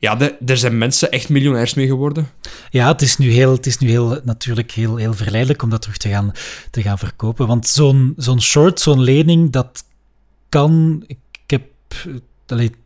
ja, 0.00 0.18
er, 0.46 0.56
zijn 0.56 0.78
mensen 0.78 1.10
echt 1.10 1.28
miljonairs 1.28 1.74
mee 1.74 1.86
geworden. 1.86 2.28
Ja, 2.70 2.88
het 2.88 3.02
is 3.02 3.16
nu 3.16 3.30
heel, 3.30 3.52
het 3.52 3.66
is 3.66 3.78
nu 3.78 3.88
heel, 3.88 4.20
natuurlijk 4.24 4.70
heel, 4.70 4.96
heel 4.96 5.14
verleidelijk 5.14 5.62
om 5.62 5.70
dat 5.70 5.82
terug 5.82 5.96
te 5.96 6.08
gaan, 6.08 6.32
te 6.70 6.82
gaan 6.82 6.98
verkopen. 6.98 7.46
Want 7.46 7.66
zo'n 7.66 8.14
zo'n 8.16 8.40
short, 8.40 8.80
zo'n 8.80 9.00
lening, 9.00 9.50
dat 9.50 9.84
kan... 10.48 11.02
Ik 11.06 11.18
heb 11.46 11.62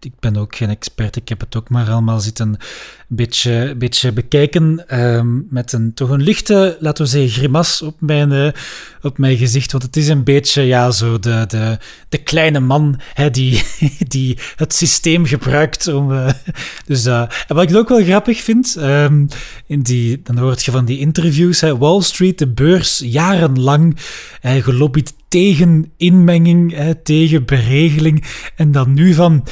ik 0.00 0.12
ben 0.20 0.36
ook 0.36 0.56
geen 0.56 0.68
expert, 0.68 1.16
ik 1.16 1.28
heb 1.28 1.40
het 1.40 1.56
ook 1.56 1.68
maar 1.68 1.90
allemaal 1.90 2.20
zitten 2.20 2.48
een 2.48 3.16
beetje, 3.16 3.74
beetje 3.78 4.12
bekijken 4.12 4.88
ehm, 4.88 5.38
met 5.50 5.72
een, 5.72 5.94
toch 5.94 6.10
een 6.10 6.22
lichte, 6.22 6.76
laten 6.80 7.04
we 7.04 7.10
zeggen, 7.10 7.30
grimas 7.30 7.82
op 7.82 7.96
mijn, 7.98 8.32
uh, 8.32 8.48
op 9.02 9.18
mijn 9.18 9.36
gezicht. 9.36 9.72
Want 9.72 9.84
het 9.84 9.96
is 9.96 10.08
een 10.08 10.24
beetje 10.24 10.62
ja, 10.62 10.90
zo 10.90 11.18
de, 11.18 11.44
de, 11.48 11.78
de 12.08 12.18
kleine 12.18 12.60
man 12.60 13.00
hè, 13.14 13.30
die, 13.30 13.62
die 14.08 14.38
het 14.56 14.74
systeem 14.74 15.26
gebruikt 15.26 15.88
om... 15.88 16.10
Uh, 16.10 16.30
dus, 16.86 17.06
uh, 17.06 17.20
en 17.20 17.54
wat 17.54 17.70
ik 17.70 17.76
ook 17.76 17.88
wel 17.88 18.04
grappig 18.04 18.42
vind, 18.42 18.76
um, 18.78 19.28
in 19.66 19.82
die, 19.82 20.20
dan 20.22 20.38
hoort 20.38 20.64
je 20.64 20.70
van 20.70 20.84
die 20.84 20.98
interviews, 20.98 21.60
hè, 21.60 21.78
Wall 21.78 22.00
Street, 22.00 22.38
de 22.38 22.48
beurs, 22.48 23.02
jarenlang 23.04 23.96
gelobbyd 24.42 25.12
tegen 25.30 25.92
inmenging, 25.96 26.74
hè, 26.74 26.94
tegen 26.94 27.44
beregeling. 27.44 28.24
En 28.56 28.72
dan 28.72 28.94
nu 28.94 29.14
van 29.14 29.44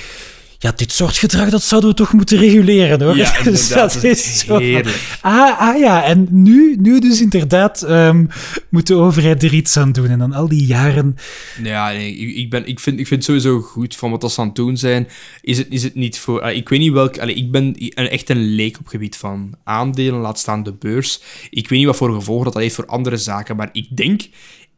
ja, 0.61 0.73
dit 0.73 0.93
soort 0.93 1.17
gedrag, 1.17 1.51
dat 1.51 1.63
zouden 1.63 1.91
we 1.91 1.97
toch 1.97 2.13
moeten 2.13 2.39
reguleren, 2.39 3.03
hoor. 3.03 3.17
Ja, 3.17 3.43
dus 3.43 3.69
dat 3.69 4.05
is 4.05 4.39
zo 4.39 4.59
heerlijk. 4.59 5.19
ah, 5.21 5.61
ah 5.61 5.79
ja, 5.79 6.05
en 6.05 6.29
nu, 6.31 6.77
nu 6.81 7.01
dus 7.01 7.21
inderdaad 7.21 7.91
um, 7.91 8.29
moet 8.71 8.87
de 8.87 8.95
overheid 8.95 9.43
er 9.43 9.55
iets 9.55 9.77
aan 9.77 9.93
doen. 9.93 10.09
En 10.09 10.19
dan 10.19 10.33
al 10.33 10.49
die 10.49 10.67
jaren... 10.67 11.17
Ja, 11.63 11.91
nee, 11.91 12.17
ik, 12.17 12.51
ben, 12.51 12.67
ik, 12.67 12.81
vind, 12.81 13.01
ik 13.01 13.07
vind 13.07 13.25
sowieso 13.25 13.61
goed 13.61 13.97
van 13.97 14.11
wat 14.11 14.33
ze 14.33 14.41
aan 14.41 14.47
het 14.47 14.57
doen 14.57 14.77
zijn. 14.77 15.09
Is 15.41 15.59
het, 15.59 15.67
is 15.71 15.83
het 15.83 15.95
niet 15.95 16.19
voor... 16.19 16.45
Uh, 16.45 16.57
ik 16.57 16.69
weet 16.69 16.81
niet 16.81 16.93
welk... 16.93 17.19
Allee, 17.19 17.35
ik 17.35 17.51
ben 17.51 17.75
echt 17.95 18.31
een 18.31 18.55
leek 18.55 18.79
op 18.79 18.87
gebied 18.87 19.17
van 19.17 19.55
aandelen, 19.65 20.21
laat 20.21 20.39
staan 20.39 20.63
de 20.63 20.73
beurs. 20.73 21.21
Ik 21.51 21.69
weet 21.69 21.79
niet 21.79 21.89
wat 21.89 21.97
voor 21.97 22.15
gevolgen 22.15 22.45
dat, 22.45 22.53
dat 22.53 22.63
heeft 22.63 22.75
voor 22.75 22.87
andere 22.87 23.17
zaken, 23.17 23.57
maar 23.57 23.69
ik 23.73 23.97
denk, 23.97 24.23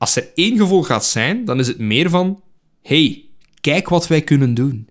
als 0.01 0.17
er 0.17 0.31
één 0.35 0.57
gevolg 0.57 0.87
gaat 0.87 1.05
zijn, 1.05 1.45
dan 1.45 1.59
is 1.59 1.67
het 1.67 1.79
meer 1.79 2.11
van... 2.11 2.43
hey, 2.83 3.25
kijk 3.61 3.89
wat 3.89 4.07
wij 4.07 4.23
kunnen 4.23 4.55
doen 4.55 4.89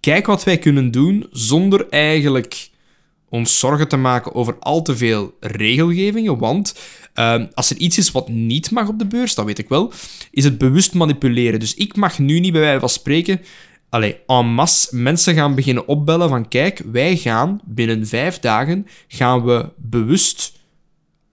kijk 0.00 0.26
wat 0.26 0.44
wij 0.44 0.58
kunnen 0.58 0.90
doen 0.90 1.26
zonder 1.30 1.88
eigenlijk 1.88 2.70
ons 3.28 3.58
zorgen 3.58 3.88
te 3.88 3.96
maken 3.96 4.34
over 4.34 4.56
al 4.58 4.82
te 4.82 4.96
veel 4.96 5.36
regelgevingen. 5.40 6.38
Want 6.38 6.74
uh, 7.14 7.42
als 7.54 7.70
er 7.70 7.76
iets 7.76 7.98
is 7.98 8.10
wat 8.10 8.28
niet 8.28 8.70
mag 8.70 8.88
op 8.88 8.98
de 8.98 9.06
beurs, 9.06 9.34
dat 9.34 9.44
weet 9.44 9.58
ik 9.58 9.68
wel, 9.68 9.92
is 10.30 10.44
het 10.44 10.58
bewust 10.58 10.94
manipuleren. 10.94 11.60
Dus 11.60 11.74
ik 11.74 11.96
mag 11.96 12.18
nu 12.18 12.40
niet 12.40 12.52
bij 12.52 12.60
wijze 12.60 12.80
van 12.80 12.88
spreken. 12.88 13.40
Allee, 13.88 14.16
en 14.26 14.46
masse 14.46 14.96
mensen 14.96 15.34
gaan 15.34 15.54
beginnen 15.54 15.88
opbellen 15.88 16.28
van 16.28 16.48
kijk, 16.48 16.82
wij 16.92 17.16
gaan 17.16 17.60
binnen 17.64 18.06
vijf 18.06 18.38
dagen 18.38 18.86
gaan 19.08 19.44
we 19.44 19.68
bewust 19.76 20.58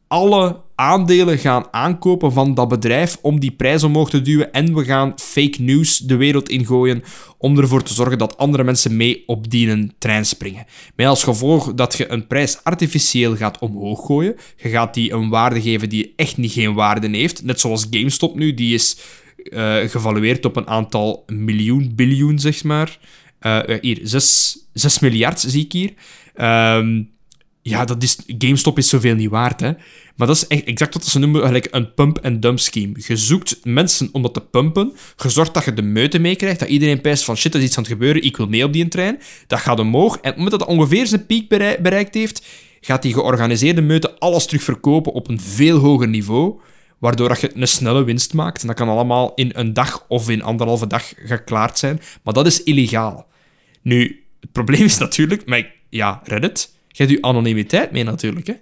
alle 0.07 0.61
aandelen 0.75 1.37
gaan 1.37 1.65
aankopen 1.71 2.33
van 2.33 2.53
dat 2.53 2.67
bedrijf 2.67 3.17
om 3.21 3.39
die 3.39 3.51
prijs 3.51 3.83
omhoog 3.83 4.09
te 4.09 4.21
duwen. 4.21 4.51
En 4.51 4.75
we 4.75 4.83
gaan 4.83 5.13
fake 5.15 5.61
news 5.61 5.97
de 5.97 6.15
wereld 6.15 6.49
ingooien 6.49 7.03
om 7.37 7.59
ervoor 7.59 7.83
te 7.83 7.93
zorgen 7.93 8.17
dat 8.17 8.37
andere 8.37 8.63
mensen 8.63 8.97
mee 8.97 9.23
op 9.25 9.49
die 9.49 9.91
trein 9.97 10.25
springen. 10.25 10.65
Met 10.95 11.07
als 11.07 11.23
gevolg 11.23 11.73
dat 11.73 11.97
je 11.97 12.11
een 12.11 12.27
prijs 12.27 12.63
artificieel 12.63 13.35
gaat 13.35 13.59
omhoog 13.59 14.05
gooien. 14.05 14.35
Je 14.57 14.69
gaat 14.69 14.93
die 14.93 15.11
een 15.11 15.29
waarde 15.29 15.61
geven 15.61 15.89
die 15.89 16.13
echt 16.15 16.37
niet 16.37 16.51
geen 16.51 16.73
waarde 16.73 17.09
heeft. 17.09 17.43
Net 17.43 17.59
zoals 17.59 17.87
GameStop 17.89 18.35
nu, 18.35 18.53
die 18.53 18.73
is 18.73 18.97
uh, 19.37 19.75
gevalueerd 19.75 20.45
op 20.45 20.55
een 20.55 20.67
aantal 20.67 21.23
miljoen, 21.27 21.91
biljoen, 21.95 22.39
zeg 22.39 22.63
maar. 22.63 22.99
Uh, 23.41 23.59
hier, 23.81 23.99
6, 24.03 24.57
6 24.73 24.99
miljard 24.99 25.39
zie 25.39 25.63
ik 25.63 25.71
hier. 25.71 25.93
Um, 26.77 27.15
ja, 27.67 27.85
dat 27.85 28.03
is, 28.03 28.17
GameStop 28.37 28.77
is 28.77 28.89
zoveel 28.89 29.15
niet 29.15 29.29
waard, 29.29 29.59
hè. 29.59 29.71
Maar 30.15 30.27
dat 30.27 30.35
is 30.35 30.47
echt 30.47 30.63
exact 30.63 30.93
wat 30.93 31.05
ze 31.05 31.19
noemen 31.19 31.41
eigenlijk 31.41 31.75
een 31.75 31.93
pump-and-dump 31.93 32.59
scheme. 32.59 32.93
Je 33.07 33.17
zoekt 33.17 33.59
mensen 33.63 34.09
om 34.11 34.21
dat 34.21 34.33
te 34.33 34.41
pumpen. 34.41 34.93
Je 35.17 35.29
zorgt 35.29 35.53
dat 35.53 35.65
je 35.65 35.73
de 35.73 35.81
meute 35.81 36.19
meekrijgt. 36.19 36.59
Dat 36.59 36.69
iedereen 36.69 37.01
pijst 37.01 37.23
van 37.23 37.37
shit, 37.37 37.53
er 37.53 37.59
is 37.59 37.65
iets 37.65 37.77
aan 37.77 37.83
het 37.83 37.91
gebeuren. 37.91 38.23
Ik 38.23 38.37
wil 38.37 38.47
mee 38.47 38.63
op 38.63 38.73
die 38.73 38.87
trein. 38.87 39.19
Dat 39.47 39.59
gaat 39.59 39.79
omhoog. 39.79 40.13
En 40.13 40.17
op 40.17 40.23
het 40.23 40.35
moment 40.35 40.51
dat 40.51 40.59
het 40.59 40.69
ongeveer 40.69 41.07
zijn 41.07 41.25
piek 41.25 41.49
bereikt 41.81 42.13
heeft, 42.13 42.45
gaat 42.81 43.01
die 43.01 43.13
georganiseerde 43.13 43.81
meute 43.81 44.19
alles 44.19 44.45
terugverkopen 44.45 45.13
op 45.13 45.29
een 45.29 45.41
veel 45.41 45.77
hoger 45.77 46.07
niveau. 46.07 46.59
Waardoor 46.97 47.37
je 47.41 47.51
een 47.53 47.67
snelle 47.67 48.03
winst 48.03 48.33
maakt. 48.33 48.61
En 48.61 48.67
dat 48.67 48.75
kan 48.75 48.89
allemaal 48.89 49.31
in 49.35 49.51
een 49.53 49.73
dag 49.73 50.05
of 50.07 50.29
in 50.29 50.43
anderhalve 50.43 50.87
dag 50.87 51.13
geklaard 51.15 51.77
zijn. 51.77 52.01
Maar 52.23 52.33
dat 52.33 52.45
is 52.45 52.63
illegaal. 52.63 53.27
Nu, 53.81 54.23
het 54.39 54.51
probleem 54.51 54.83
is 54.83 54.97
natuurlijk, 55.07 55.45
maar 55.45 55.71
ja, 55.89 56.21
Reddit 56.23 56.75
je 56.97 57.03
hebt 57.03 57.11
je 57.11 57.21
anonimiteit 57.21 57.91
mee 57.91 58.03
natuurlijk, 58.03 58.47
hè. 58.47 58.53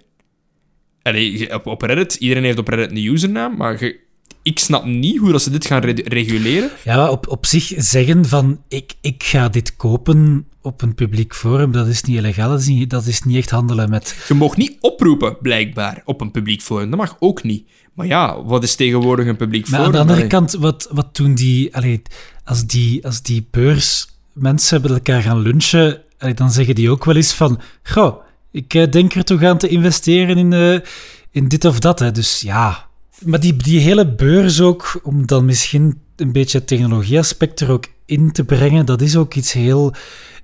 Allee, 1.02 1.54
op, 1.54 1.66
op 1.66 1.82
Reddit, 1.82 2.14
iedereen 2.14 2.44
heeft 2.44 2.58
op 2.58 2.68
Reddit 2.68 2.90
een 2.90 3.04
username, 3.04 3.56
maar 3.56 3.84
je, 3.84 3.98
ik 4.42 4.58
snap 4.58 4.84
niet 4.84 5.18
hoe 5.18 5.32
dat 5.32 5.42
ze 5.42 5.50
dit 5.50 5.66
gaan 5.66 5.80
reguleren. 5.84 6.70
Ja, 6.84 7.10
op, 7.10 7.28
op 7.28 7.46
zich 7.46 7.72
zeggen 7.76 8.24
van 8.24 8.62
ik, 8.68 8.92
ik 9.00 9.22
ga 9.22 9.48
dit 9.48 9.76
kopen 9.76 10.46
op 10.62 10.82
een 10.82 10.94
publiek 10.94 11.34
forum, 11.34 11.72
dat 11.72 11.86
is 11.86 12.02
niet 12.02 12.16
illegaal, 12.16 12.50
dat 12.50 12.60
is 12.60 12.66
niet, 12.66 12.90
dat 12.90 13.06
is 13.06 13.22
niet 13.22 13.36
echt 13.36 13.50
handelen 13.50 13.90
met... 13.90 14.24
Je 14.28 14.34
mag 14.34 14.56
niet 14.56 14.76
oproepen, 14.80 15.38
blijkbaar, 15.42 16.02
op 16.04 16.20
een 16.20 16.30
publiek 16.30 16.62
forum. 16.62 16.90
Dat 16.90 16.98
mag 16.98 17.16
ook 17.18 17.42
niet. 17.42 17.68
Maar 17.94 18.06
ja, 18.06 18.42
wat 18.44 18.62
is 18.62 18.74
tegenwoordig 18.74 19.26
een 19.26 19.36
publiek 19.36 19.66
forum? 19.66 19.78
Maar 19.78 20.00
aan 20.00 20.06
de 20.06 20.12
andere 20.12 20.26
kant, 20.28 20.52
wat, 20.52 20.88
wat 20.92 21.16
doen 21.16 21.34
die... 21.34 21.76
Allee, 21.76 22.02
als 22.44 22.66
die, 22.66 23.04
als 23.04 23.22
die 23.22 23.46
beurs 23.50 24.08
mensen 24.32 24.82
met 24.82 24.90
elkaar 24.90 25.22
gaan 25.22 25.40
lunchen, 25.40 26.02
dan 26.34 26.50
zeggen 26.50 26.74
die 26.74 26.90
ook 26.90 27.04
wel 27.04 27.16
eens 27.16 27.34
van... 27.34 27.60
Goh, 27.82 28.24
ik 28.56 28.74
eh, 28.74 28.90
denk 28.90 29.14
er 29.14 29.24
toch 29.24 29.42
aan 29.42 29.58
te 29.58 29.68
investeren 29.68 30.36
in, 30.36 30.52
uh, 30.52 30.78
in 31.30 31.48
dit 31.48 31.64
of 31.64 31.78
dat. 31.78 31.98
Hè. 31.98 32.12
Dus 32.12 32.40
ja. 32.40 32.86
Maar 33.24 33.40
die, 33.40 33.56
die 33.56 33.80
hele 33.80 34.14
beurs 34.14 34.60
ook, 34.60 35.00
om 35.02 35.26
dan 35.26 35.44
misschien 35.44 36.00
een 36.16 36.32
beetje 36.32 36.58
het 36.58 36.66
technologieaspect 36.66 37.60
er 37.60 37.70
ook 37.70 37.86
in 38.06 38.32
te 38.32 38.44
brengen, 38.44 38.86
dat 38.86 39.00
is 39.00 39.16
ook 39.16 39.34
iets 39.34 39.52
heel 39.52 39.94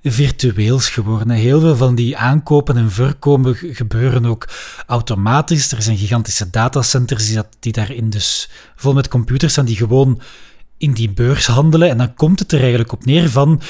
virtueels 0.03 0.89
geworden. 0.89 1.29
Heel 1.29 1.59
veel 1.59 1.75
van 1.75 1.95
die 1.95 2.17
aankopen 2.17 2.77
en 2.77 2.91
verkopen 2.91 3.55
gebeuren 3.55 4.25
ook 4.25 4.49
automatisch. 4.87 5.71
Er 5.71 5.81
zijn 5.81 5.97
gigantische 5.97 6.49
datacenters 6.49 7.25
die, 7.25 7.35
dat, 7.35 7.47
die 7.59 7.71
daarin 7.71 8.09
dus 8.09 8.49
vol 8.75 8.93
met 8.93 9.07
computers 9.07 9.51
staan 9.51 9.65
die 9.65 9.75
gewoon 9.75 10.21
in 10.77 10.93
die 10.93 11.09
beurs 11.09 11.47
handelen. 11.47 11.89
En 11.89 11.97
dan 11.97 12.13
komt 12.13 12.39
het 12.39 12.51
er 12.51 12.59
eigenlijk 12.59 12.91
op 12.91 13.05
neer 13.05 13.29
van... 13.29 13.61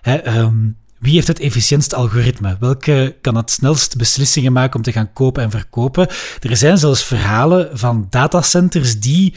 Hè, 0.00 0.38
um, 0.38 0.76
wie 1.02 1.14
heeft 1.14 1.26
het 1.26 1.40
efficiëntste 1.40 1.96
algoritme? 1.96 2.56
Welke 2.60 3.16
kan 3.20 3.36
het 3.36 3.50
snelst 3.50 3.96
beslissingen 3.96 4.52
maken 4.52 4.76
om 4.76 4.82
te 4.82 4.92
gaan 4.92 5.12
kopen 5.12 5.42
en 5.42 5.50
verkopen? 5.50 6.08
Er 6.40 6.56
zijn 6.56 6.78
zelfs 6.78 7.04
verhalen 7.04 7.78
van 7.78 8.06
datacenters 8.10 9.00
die 9.00 9.34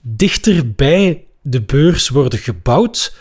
dichter 0.00 0.72
bij 0.74 1.24
de 1.42 1.62
beurs 1.62 2.08
worden 2.08 2.38
gebouwd 2.38 3.14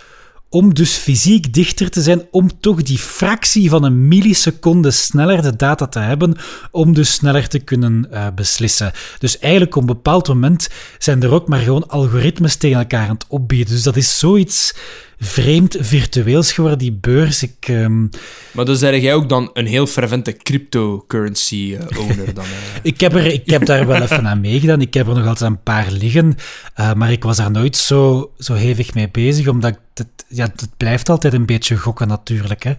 om 0.49 0.73
dus 0.73 0.93
fysiek 0.93 1.53
dichter 1.53 1.89
te 1.89 2.01
zijn, 2.01 2.27
om 2.31 2.59
toch 2.59 2.81
die 2.81 2.97
fractie 2.97 3.69
van 3.69 3.83
een 3.83 4.07
milliseconde 4.07 4.91
sneller 4.91 5.41
de 5.41 5.55
data 5.55 5.87
te 5.87 5.99
hebben, 5.99 6.35
om 6.71 6.93
dus 6.93 7.13
sneller 7.13 7.47
te 7.47 7.59
kunnen 7.59 8.07
uh, 8.11 8.27
beslissen. 8.35 8.91
Dus 9.19 9.39
eigenlijk 9.39 9.75
op 9.75 9.81
een 9.81 9.87
bepaald 9.87 10.27
moment 10.27 10.69
zijn 10.97 11.23
er 11.23 11.31
ook 11.31 11.47
maar 11.47 11.59
gewoon 11.59 11.87
algoritmes 11.87 12.55
tegen 12.55 12.79
elkaar 12.79 13.07
aan 13.07 13.15
het 13.15 13.25
opbieden. 13.27 13.73
Dus 13.73 13.83
dat 13.83 13.95
is 13.95 14.19
zoiets 14.19 14.73
vreemd 15.19 15.77
virtueels 15.79 16.51
geworden, 16.51 16.79
die 16.79 16.91
beurs. 16.91 17.43
Ik, 17.43 17.67
um... 17.67 18.09
Maar 18.51 18.65
dus 18.65 18.79
zeg 18.79 19.01
jij 19.01 19.13
ook 19.13 19.29
dan 19.29 19.49
een 19.53 19.65
heel 19.65 19.87
fervente 19.87 20.33
cryptocurrency-owner? 20.33 22.33
dan, 22.33 22.43
uh... 22.43 22.75
ik, 22.91 22.99
heb 22.99 23.13
er, 23.13 23.25
ik 23.25 23.49
heb 23.49 23.65
daar 23.65 23.87
wel 23.87 24.01
even 24.01 24.27
aan 24.27 24.41
meegedaan. 24.41 24.81
Ik 24.81 24.93
heb 24.93 25.07
er 25.07 25.15
nog 25.15 25.27
altijd 25.27 25.49
een 25.49 25.63
paar 25.63 25.91
liggen. 25.91 26.35
Uh, 26.79 26.93
maar 26.93 27.11
ik 27.11 27.23
was 27.23 27.37
daar 27.37 27.51
nooit 27.51 27.77
zo, 27.77 28.31
zo 28.37 28.53
hevig 28.53 28.93
mee 28.93 29.09
bezig, 29.11 29.47
omdat 29.47 29.79
het, 29.93 30.07
ja, 30.27 30.43
het 30.43 30.69
blijft 30.77 31.09
altijd 31.09 31.33
een 31.33 31.45
beetje 31.45 31.77
gokken 31.77 32.07
natuurlijk. 32.07 32.63
Hè. 32.63 32.73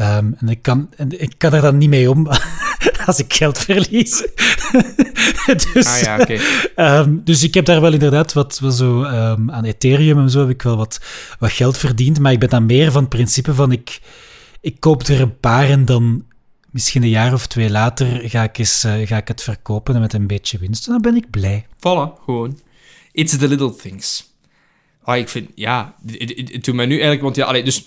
Um, 0.00 0.36
en 0.38 0.48
ik 0.48 0.62
kan, 0.62 0.88
en 0.96 1.20
ik 1.20 1.34
kan 1.38 1.52
er 1.52 1.60
dan 1.60 1.78
niet 1.78 1.88
mee 1.88 2.10
om 2.10 2.28
als 3.06 3.18
ik 3.18 3.32
geld 3.32 3.58
verlies. 3.58 4.16
dus, 5.72 5.86
ah, 5.86 6.00
ja, 6.00 6.20
okay. 6.20 6.40
um, 7.00 7.20
dus 7.24 7.42
ik 7.42 7.54
heb 7.54 7.64
daar 7.64 7.80
wel 7.80 7.92
inderdaad 7.92 8.32
wat, 8.32 8.58
wat 8.58 8.74
zo 8.74 9.02
um, 9.02 9.50
aan 9.50 9.64
Ethereum 9.64 10.18
en 10.18 10.30
zo 10.30 10.40
heb 10.40 10.48
ik 10.48 10.62
wel 10.62 10.76
wat, 10.76 11.00
wat 11.38 11.52
geld 11.52 11.78
verdiend. 11.78 12.18
Maar 12.18 12.32
ik 12.32 12.38
ben 12.38 12.48
dan 12.48 12.66
meer 12.66 12.92
van 12.92 13.00
het 13.00 13.10
principe 13.10 13.54
van 13.54 13.72
ik, 13.72 14.00
ik 14.60 14.80
koop 14.80 15.02
er 15.02 15.20
een 15.20 15.40
paar 15.40 15.68
en 15.68 15.84
dan 15.84 16.24
misschien 16.70 17.02
een 17.02 17.08
jaar 17.08 17.32
of 17.32 17.46
twee 17.46 17.70
later 17.70 18.28
ga 18.30 18.42
ik, 18.42 18.58
eens, 18.58 18.84
uh, 18.84 19.06
ga 19.06 19.16
ik 19.16 19.28
het 19.28 19.42
verkopen 19.42 20.00
met 20.00 20.12
een 20.12 20.26
beetje 20.26 20.58
winst. 20.58 20.86
En 20.86 20.92
dan 20.92 21.02
ben 21.02 21.16
ik 21.16 21.30
blij. 21.30 21.66
Voilà, 21.76 22.22
gewoon. 22.24 22.58
It's 23.12 23.36
the 23.36 23.48
little 23.48 23.74
things. 23.76 24.34
Ah, 25.02 25.16
ik 25.16 25.28
vind, 25.28 25.50
ja, 25.54 25.94
toen 26.60 26.76
mij 26.76 26.86
nu 26.86 26.92
eigenlijk, 26.92 27.22
want 27.22 27.36
ja, 27.36 27.44
allee, 27.44 27.64
dus 27.64 27.84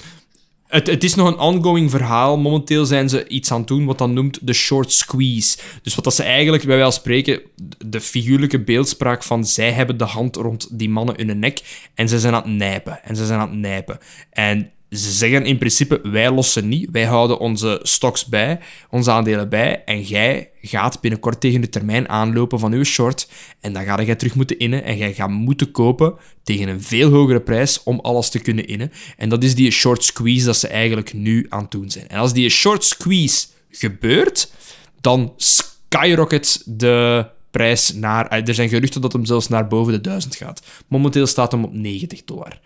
het, 0.69 0.87
het, 0.87 1.03
is 1.03 1.15
nog 1.15 1.27
een 1.27 1.39
ongoing 1.39 1.89
verhaal. 1.89 2.37
Momenteel 2.37 2.85
zijn 2.85 3.09
ze 3.09 3.27
iets 3.27 3.51
aan 3.51 3.59
het 3.59 3.67
doen 3.67 3.85
wat 3.85 3.97
dan 3.97 4.13
noemt 4.13 4.39
de 4.41 4.53
short 4.53 4.91
squeeze. 4.91 5.57
Dus 5.81 5.95
wat 5.95 6.03
dat 6.03 6.13
ze 6.13 6.23
eigenlijk, 6.23 6.65
bij 6.65 6.81
van 6.81 6.91
spreken, 6.91 7.41
de 7.85 8.01
figuurlijke 8.01 8.59
beeldspraak 8.59 9.23
van 9.23 9.45
zij 9.45 9.71
hebben 9.71 9.97
de 9.97 10.03
hand 10.03 10.35
rond 10.35 10.79
die 10.79 10.89
mannen 10.89 11.15
in 11.15 11.27
hun 11.27 11.39
nek 11.39 11.89
en 11.93 12.09
ze 12.09 12.19
zijn 12.19 12.33
aan 12.33 12.41
het 12.41 12.51
nijpen. 12.51 13.03
En 13.03 13.15
ze 13.15 13.25
zijn 13.25 13.39
aan 13.39 13.49
het 13.49 13.59
nijpen. 13.59 13.97
En 14.29 14.71
ze 14.91 15.11
zeggen 15.11 15.45
in 15.45 15.57
principe, 15.57 15.99
wij 16.03 16.31
lossen 16.31 16.67
niet. 16.67 16.89
Wij 16.91 17.05
houden 17.05 17.39
onze 17.39 17.79
stocks 17.83 18.25
bij, 18.25 18.59
onze 18.89 19.11
aandelen 19.11 19.49
bij. 19.49 19.83
En 19.85 20.01
jij 20.01 20.49
gaat 20.61 21.01
binnenkort 21.01 21.41
tegen 21.41 21.61
de 21.61 21.69
termijn 21.69 22.09
aanlopen 22.09 22.59
van 22.59 22.73
uw 22.73 22.83
short. 22.83 23.29
En 23.61 23.73
dan 23.73 23.83
ga 23.83 24.01
jij 24.03 24.15
terug 24.15 24.35
moeten 24.35 24.59
innen. 24.59 24.83
En 24.83 24.97
jij 24.97 25.13
gaat 25.13 25.29
moeten 25.29 25.71
kopen 25.71 26.13
tegen 26.43 26.67
een 26.67 26.81
veel 26.81 27.09
hogere 27.11 27.41
prijs 27.41 27.83
om 27.83 27.99
alles 27.99 28.29
te 28.29 28.39
kunnen 28.39 28.67
innen. 28.67 28.91
En 29.17 29.29
dat 29.29 29.43
is 29.43 29.55
die 29.55 29.71
short 29.71 30.03
squeeze 30.03 30.45
dat 30.45 30.57
ze 30.57 30.67
eigenlijk 30.67 31.13
nu 31.13 31.45
aan 31.49 31.61
het 31.61 31.71
doen 31.71 31.89
zijn. 31.89 32.07
En 32.07 32.19
als 32.19 32.33
die 32.33 32.49
short 32.49 32.83
squeeze 32.85 33.47
gebeurt, 33.69 34.51
dan 35.01 35.33
skyrocket 35.37 36.61
de 36.65 37.25
prijs 37.51 37.93
naar... 37.93 38.27
eh, 38.27 38.47
Er 38.47 38.53
zijn 38.53 38.69
geruchten 38.69 39.01
dat 39.01 39.13
hem 39.13 39.25
zelfs 39.25 39.47
naar 39.47 39.67
boven 39.67 39.93
de 39.93 40.01
1000 40.01 40.35
gaat. 40.35 40.61
Momenteel 40.87 41.27
staat 41.27 41.51
hem 41.51 41.63
op 41.63 41.73
90 41.73 42.23
dollar. 42.23 42.59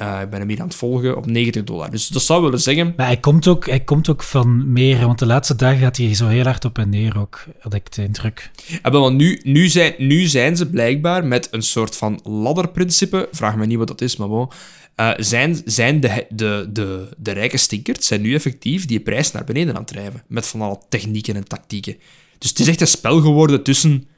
Eh, 0.00 0.20
ik 0.20 0.30
ben 0.30 0.38
hem 0.38 0.48
hier 0.48 0.60
aan 0.60 0.66
het 0.66 0.74
volgen 0.76 1.16
op 1.16 1.26
90 1.26 1.64
dollar. 1.64 1.90
Dus 1.90 2.08
dat 2.08 2.22
zou 2.22 2.42
willen 2.42 2.60
zeggen... 2.60 2.92
Maar 2.96 3.06
hij 3.06 3.16
komt, 3.16 3.48
ook, 3.48 3.66
hij 3.66 3.80
komt 3.80 4.08
ook 4.08 4.22
van 4.22 4.72
meer, 4.72 5.06
want 5.06 5.18
de 5.18 5.26
laatste 5.26 5.56
dagen 5.56 5.78
gaat 5.78 5.96
hij 5.96 6.14
zo 6.14 6.26
heel 6.26 6.44
hard 6.44 6.64
op 6.64 6.78
en 6.78 6.88
neer 6.88 7.18
ook, 7.18 7.44
had 7.58 7.74
ik 7.74 7.92
de 7.92 8.02
indruk. 8.02 8.50
Ja, 8.82 8.90
want 8.90 9.16
nu, 9.16 9.40
nu, 9.42 9.68
zijn, 9.68 9.94
nu 9.98 10.26
zijn 10.26 10.56
ze 10.56 10.70
blijkbaar 10.70 11.24
met 11.24 11.48
een 11.50 11.62
soort 11.62 11.96
van 11.96 12.20
ladderprincipe. 12.22 13.28
Vraag 13.32 13.56
me 13.56 13.66
niet 13.66 13.78
wat 13.78 13.88
dat 13.88 14.00
is, 14.00 14.16
maar 14.16 14.28
bon. 14.28 14.48
eh, 14.94 15.10
zijn 15.16 15.60
zijn 15.64 16.00
de, 16.00 16.26
de, 16.28 16.68
de, 16.72 17.08
de 17.16 17.30
rijke 17.32 17.56
stinkers 17.56 18.06
zijn 18.06 18.20
nu 18.20 18.34
effectief 18.34 18.86
die 18.86 19.00
prijs 19.00 19.32
naar 19.32 19.44
beneden 19.44 19.74
aan 19.74 19.80
het 19.80 19.90
drijven. 19.90 20.22
Met 20.26 20.46
van 20.46 20.60
alle 20.60 20.78
technieken 20.88 21.36
en 21.36 21.48
tactieken. 21.48 21.96
Dus 22.38 22.48
het 22.48 22.58
is 22.58 22.68
echt 22.68 22.80
een 22.80 22.86
spel 22.86 23.20
geworden 23.20 23.62
tussen 23.62 24.08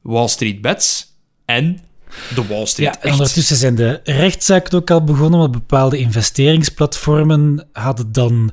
Wall 0.00 0.28
Street 0.28 0.60
Bets 0.60 1.14
en 1.44 1.78
de 2.34 2.46
Wall 2.46 2.66
Street 2.66 2.94
Ja, 2.94 3.02
en 3.02 3.12
ondertussen 3.12 3.56
zijn 3.56 3.74
de 3.74 4.00
rechtszaken 4.04 4.78
ook 4.78 4.90
al 4.90 5.04
begonnen, 5.04 5.40
want 5.40 5.52
bepaalde 5.52 5.98
investeringsplatformen 5.98 7.68
hadden 7.72 8.12
dan 8.12 8.50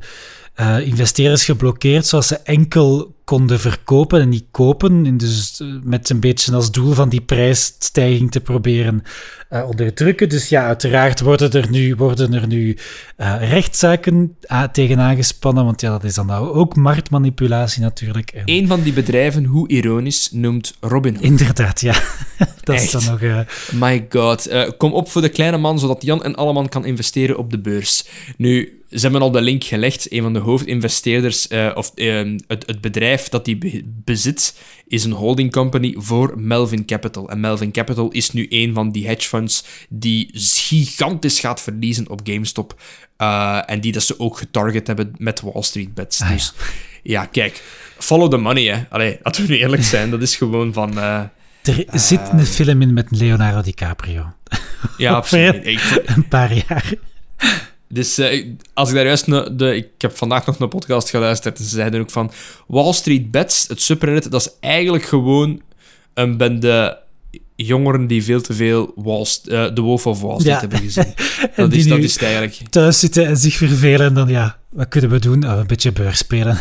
eh, 0.54 0.80
investeerders 0.80 1.46
geblokkeerd, 1.46 2.06
zoals 2.06 2.28
ze 2.28 2.38
enkel 2.38 3.16
konden 3.28 3.60
verkopen 3.60 4.22
en 4.22 4.30
niet 4.30 4.46
kopen. 4.52 5.06
En 5.06 5.18
dus 5.18 5.60
eh, 5.60 5.68
met 5.84 6.10
een 6.10 6.20
beetje 6.20 6.56
als 6.56 6.72
doel 6.72 6.94
van 6.94 7.10
die 7.10 7.22
prijsstijging 7.22 8.32
te 8.32 8.40
proberen 8.40 9.04
eh, 9.50 9.68
onderdrukken. 9.68 10.30
Dus 10.30 10.50
ja, 10.50 10.66
uiteraard 10.66 11.20
worden 11.20 11.52
er 11.52 11.70
nu, 11.70 11.96
worden 11.96 12.34
er 12.34 12.48
nu 12.48 12.78
eh, 13.16 13.50
rechtszaken 13.50 14.38
tegen 14.72 15.00
aangespannen, 15.00 15.66
want 15.66 15.82
ja, 15.82 15.90
dat 15.90 16.04
is 16.04 16.14
dan 16.14 16.26
nou 16.26 16.54
ook 16.54 16.76
marktmanipulatie 16.76 17.82
natuurlijk. 17.82 18.32
En 18.32 18.44
Eén 18.46 18.68
van 18.68 18.82
die 18.82 18.94
bedrijven, 18.94 19.46
hoe 19.46 19.68
ironisch, 19.68 20.32
noemt 20.32 20.76
Robinhood. 20.80 21.24
Inderdaad, 21.24 21.82
ja. 21.82 21.96
dat 22.64 22.82
is 22.82 22.92
dan 22.92 23.04
nog... 23.06 23.46
My 23.72 24.06
god. 24.10 24.50
Kom 24.78 24.94
op 24.94 25.10
voor 25.10 25.22
de 25.22 25.30
kleine 25.30 25.58
man, 25.58 25.80
zodat 25.80 26.04
Jan 26.04 26.24
en 26.24 26.36
Alleman 26.36 26.70
kan 26.70 26.86
investeren 26.86 27.38
op 27.38 27.52
de 27.52 27.60
beurs. 27.60 28.08
Nu, 28.38 28.78
ze 28.90 29.00
hebben 29.00 29.22
al 29.22 29.32
de 29.32 29.42
link 29.42 29.64
gelegd. 29.64 30.12
Een 30.12 30.22
van 30.22 30.34
de 30.34 30.40
hoofdinvesteerders, 30.40 31.48
of 31.74 31.92
eh, 31.96 32.32
het, 32.48 32.64
het 32.66 32.82
bedrijf 32.82 33.17
dat 33.26 33.46
die 33.46 33.58
be- 33.58 33.82
bezit, 33.86 34.60
is 34.88 35.04
een 35.04 35.12
holding 35.12 35.52
company 35.52 35.96
voor 35.98 36.34
Melvin 36.40 36.86
Capital. 36.86 37.30
En 37.30 37.40
Melvin 37.40 37.72
Capital 37.72 38.10
is 38.12 38.32
nu 38.32 38.46
een 38.50 38.74
van 38.74 38.92
die 38.92 39.08
hedge 39.08 39.28
funds 39.28 39.64
die 39.90 40.30
gigantisch 40.34 41.40
gaat 41.40 41.62
verliezen 41.62 42.10
op 42.10 42.22
GameStop. 42.24 42.82
Eh, 43.18 43.60
en 43.66 43.82
die 43.82 43.92
dat 43.92 44.04
ze 44.04 44.20
ook 44.20 44.38
getarget 44.38 44.88
hebben 44.88 45.14
met 45.18 45.42
Wall 45.42 45.62
Street 45.64 45.94
bets. 45.94 46.22
Ah, 46.22 46.30
dus 46.32 46.54
ja, 47.04 47.26
kijk. 47.26 47.64
Follow 47.98 48.30
the 48.32 48.38
money, 48.38 48.64
hè. 48.64 48.84
Allee, 48.90 49.18
laten 49.24 49.46
we 49.46 49.52
nu 49.54 49.58
eerlijk 49.60 49.84
zijn. 49.94 50.10
Dat 50.10 50.22
is 50.22 50.36
gewoon 50.36 50.74
van... 50.74 50.98
eh, 51.00 51.22
Er 51.64 52.00
zit 52.00 52.20
een 52.32 52.46
film 52.46 52.82
in 52.82 52.94
met 52.94 53.08
Leonardo 53.10 53.62
DiCaprio. 53.62 54.34
ja, 54.98 55.14
absoluut. 55.22 55.66
Ik, 55.68 56.02
Een 56.06 56.28
paar 56.28 56.54
jaar. 56.54 56.94
Dus 57.90 58.18
eh, 58.18 58.46
als 58.74 58.90
ik 58.90 58.96
daar 58.96 59.06
juist... 59.06 59.28
ne- 59.28 59.56
de, 59.56 59.76
ik 59.76 59.88
heb 59.98 60.18
vandaag 60.18 60.46
nog 60.46 60.60
een 60.60 60.70
podcast 60.70 61.10
geluisterd 61.10 61.58
en 61.58 61.64
ze 61.64 61.70
zeiden 61.76 62.02
ook 62.02 62.12
van... 62.12 62.32
Wall 62.68 62.94
Street 62.94 63.32
Bets, 63.32 63.68
het 63.68 63.82
subreddit, 63.82 64.32
dat 64.32 64.42
is 64.42 64.50
eigenlijk 64.60 65.04
gewoon 65.04 65.62
een 66.14 66.38
bende 66.38 66.98
jongeren 67.56 68.08
die 68.08 68.24
veel 68.24 68.42
te 68.42 68.54
veel 68.54 68.92
Wall, 68.96 69.26
eh, 69.46 69.66
The 69.66 69.82
Wolf 69.82 70.08
of 70.08 70.22
Wall 70.22 70.40
Street 70.40 70.54
Ja. 70.54 70.60
hebben 70.60 70.80
gezien. 70.80 71.04
En 71.42 71.50
Dat 71.56 71.74
is, 71.74 71.88
dat 71.88 71.98
is 72.00 72.14
het 72.14 72.24
eigenlijk. 72.24 72.70
thuis 72.70 73.00
zitten 73.00 73.26
en 73.26 73.38
zich 73.38 73.56
vervelen. 73.56 74.08
En 74.08 74.14
dan, 74.14 74.28
ja, 74.28 74.58
wat 74.70 74.88
kunnen 74.88 75.10
we 75.10 75.20
doen? 75.20 75.46
Oh, 75.50 75.58
een 75.58 75.68
beetje 75.68 75.92
beurs 75.92 76.18
spelen. 76.18 76.60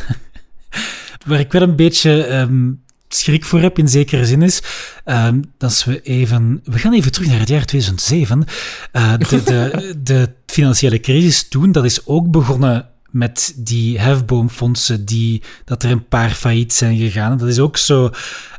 Waar 1.26 1.40
ik 1.46 1.52
wel 1.52 1.62
een 1.62 1.76
beetje 1.76 2.22
ehm, 2.24 2.70
schrik 3.08 3.44
voor 3.44 3.60
heb, 3.60 3.78
in 3.78 3.88
zekere 3.88 4.26
zin, 4.26 4.42
is... 4.42 4.62
ehm, 5.04 5.40
dat 5.58 5.84
we 5.84 6.02
even... 6.02 6.60
We 6.64 6.78
gaan 6.78 6.94
even 6.94 7.12
terug 7.12 7.28
naar 7.28 7.38
het 7.38 7.48
jaar 7.48 7.64
2007. 7.64 8.44
Eh, 8.92 9.12
de, 9.18 9.42
de, 9.42 9.94
de 10.02 10.32
financiële 10.46 11.00
crisis 11.00 11.48
toen, 11.48 11.72
dat 11.72 11.84
is 11.84 12.06
ook 12.06 12.30
begonnen 12.30 12.88
met 13.10 13.54
die 13.56 13.98
hefboomfondsen, 13.98 15.04
die, 15.04 15.42
dat 15.64 15.82
er 15.82 15.90
een 15.90 16.08
paar 16.08 16.30
failliet 16.30 16.72
zijn 16.72 16.96
gegaan. 16.96 17.38
Dat 17.38 17.48
is 17.48 17.58
ook 17.58 17.76
zo 17.76 18.10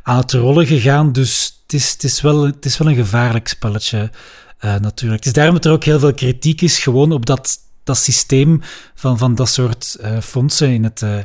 aan 0.02 0.18
het 0.18 0.32
rollen 0.32 0.66
gegaan, 0.66 1.12
dus 1.12 1.60
het 1.62 1.72
is, 1.72 1.92
het 1.92 2.04
is, 2.04 2.20
wel, 2.20 2.44
het 2.44 2.64
is 2.64 2.78
wel 2.78 2.88
een 2.88 2.94
gevaarlijk 2.94 3.48
spelletje, 3.48 4.10
eh, 4.58 4.76
natuurlijk. 4.76 5.24
Het 5.24 5.26
is 5.26 5.32
daarom 5.32 5.54
dat 5.54 5.64
er 5.64 5.72
ook 5.72 5.84
heel 5.84 5.98
veel 5.98 6.14
kritiek 6.14 6.60
is, 6.60 6.78
gewoon 6.78 7.12
op 7.12 7.26
dat, 7.26 7.58
dat 7.88 7.98
systeem 7.98 8.60
van, 8.94 9.18
van 9.18 9.34
dat 9.34 9.48
soort 9.48 9.96
eh, 10.00 10.20
fondsen 10.20 10.68
in 10.68 10.84
het, 10.84 11.02
eh, 11.02 11.16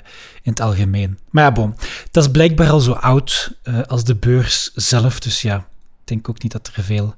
in 0.42 0.52
het 0.52 0.60
algemeen. 0.60 1.18
Maar 1.30 1.44
ja, 1.44 1.52
bon, 1.52 1.76
dat 2.12 2.24
is 2.24 2.32
blijkbaar 2.32 2.70
al 2.70 2.80
zo 2.80 2.92
oud 2.92 3.58
eh, 3.64 3.82
als 3.82 4.04
de 4.04 4.16
beurs 4.16 4.72
zelf, 4.76 5.20
dus 5.20 5.42
ja, 5.42 5.58
ik 5.58 6.08
denk 6.08 6.30
ook 6.30 6.44
niet 6.44 6.52
dat 6.52 6.72
er 6.76 6.84
veel 6.84 7.16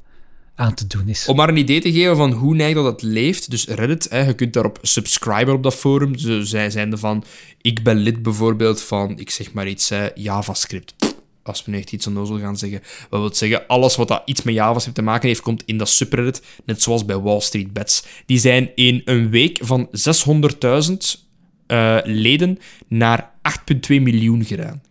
aan 0.56 0.74
te 0.74 0.88
doen 0.88 1.08
is. 1.08 1.28
Om 1.28 1.36
maar 1.36 1.50
een 1.50 1.58
idee 1.58 1.82
te 1.82 1.92
geven 1.92 2.16
van 2.16 2.32
hoe 2.32 2.56
neig 2.56 2.76
dat 2.76 3.02
leeft. 3.02 3.50
Dus 3.50 3.68
Reddit, 3.68 4.10
hè, 4.10 4.26
je 4.26 4.34
kunt 4.34 4.54
daarop 4.54 4.80
subscriben 4.82 5.54
op 5.54 5.64
dat 5.64 5.76
forum. 5.76 6.18
Ze, 6.18 6.46
zij 6.46 6.70
zijn 6.70 6.92
er 6.92 6.98
van... 6.98 7.24
Ik 7.62 7.84
ben 7.84 7.98
lid 7.98 8.22
bijvoorbeeld 8.22 8.82
van, 8.82 9.20
ik 9.20 9.30
zeg 9.30 9.54
maar 9.54 9.68
iets, 9.68 9.92
JavaScript. 10.16 11.05
Als 11.46 11.66
we 11.66 11.72
nu 11.72 11.78
echt 11.78 11.92
iets 11.92 12.08
onnozel 12.08 12.40
gaan 12.40 12.58
zeggen. 12.58 12.82
Wat 13.10 13.20
wil 13.20 13.34
zeggen, 13.34 13.68
alles 13.68 13.96
wat 13.96 14.08
dat 14.08 14.22
iets 14.26 14.44
met 14.44 14.54
JavaScript 14.54 14.96
te 14.96 15.04
maken 15.04 15.28
heeft, 15.28 15.42
komt 15.42 15.64
in 15.66 15.78
dat 15.78 15.90
subreddit. 15.90 16.42
Net 16.66 16.82
zoals 16.82 17.06
bij 17.06 17.20
Wall 17.20 17.40
Street 17.40 17.74
Bets. 17.74 18.06
Die 18.26 18.40
zijn 18.40 18.70
in 18.76 19.02
een 19.06 19.30
week 19.30 19.60
van 19.62 19.90
600.000 19.92 21.26
eh, 21.68 21.98
leden 22.04 22.60
naar 22.88 23.32
8,2 23.74 24.02
miljoen 24.02 24.46
gedaan. 24.46 24.82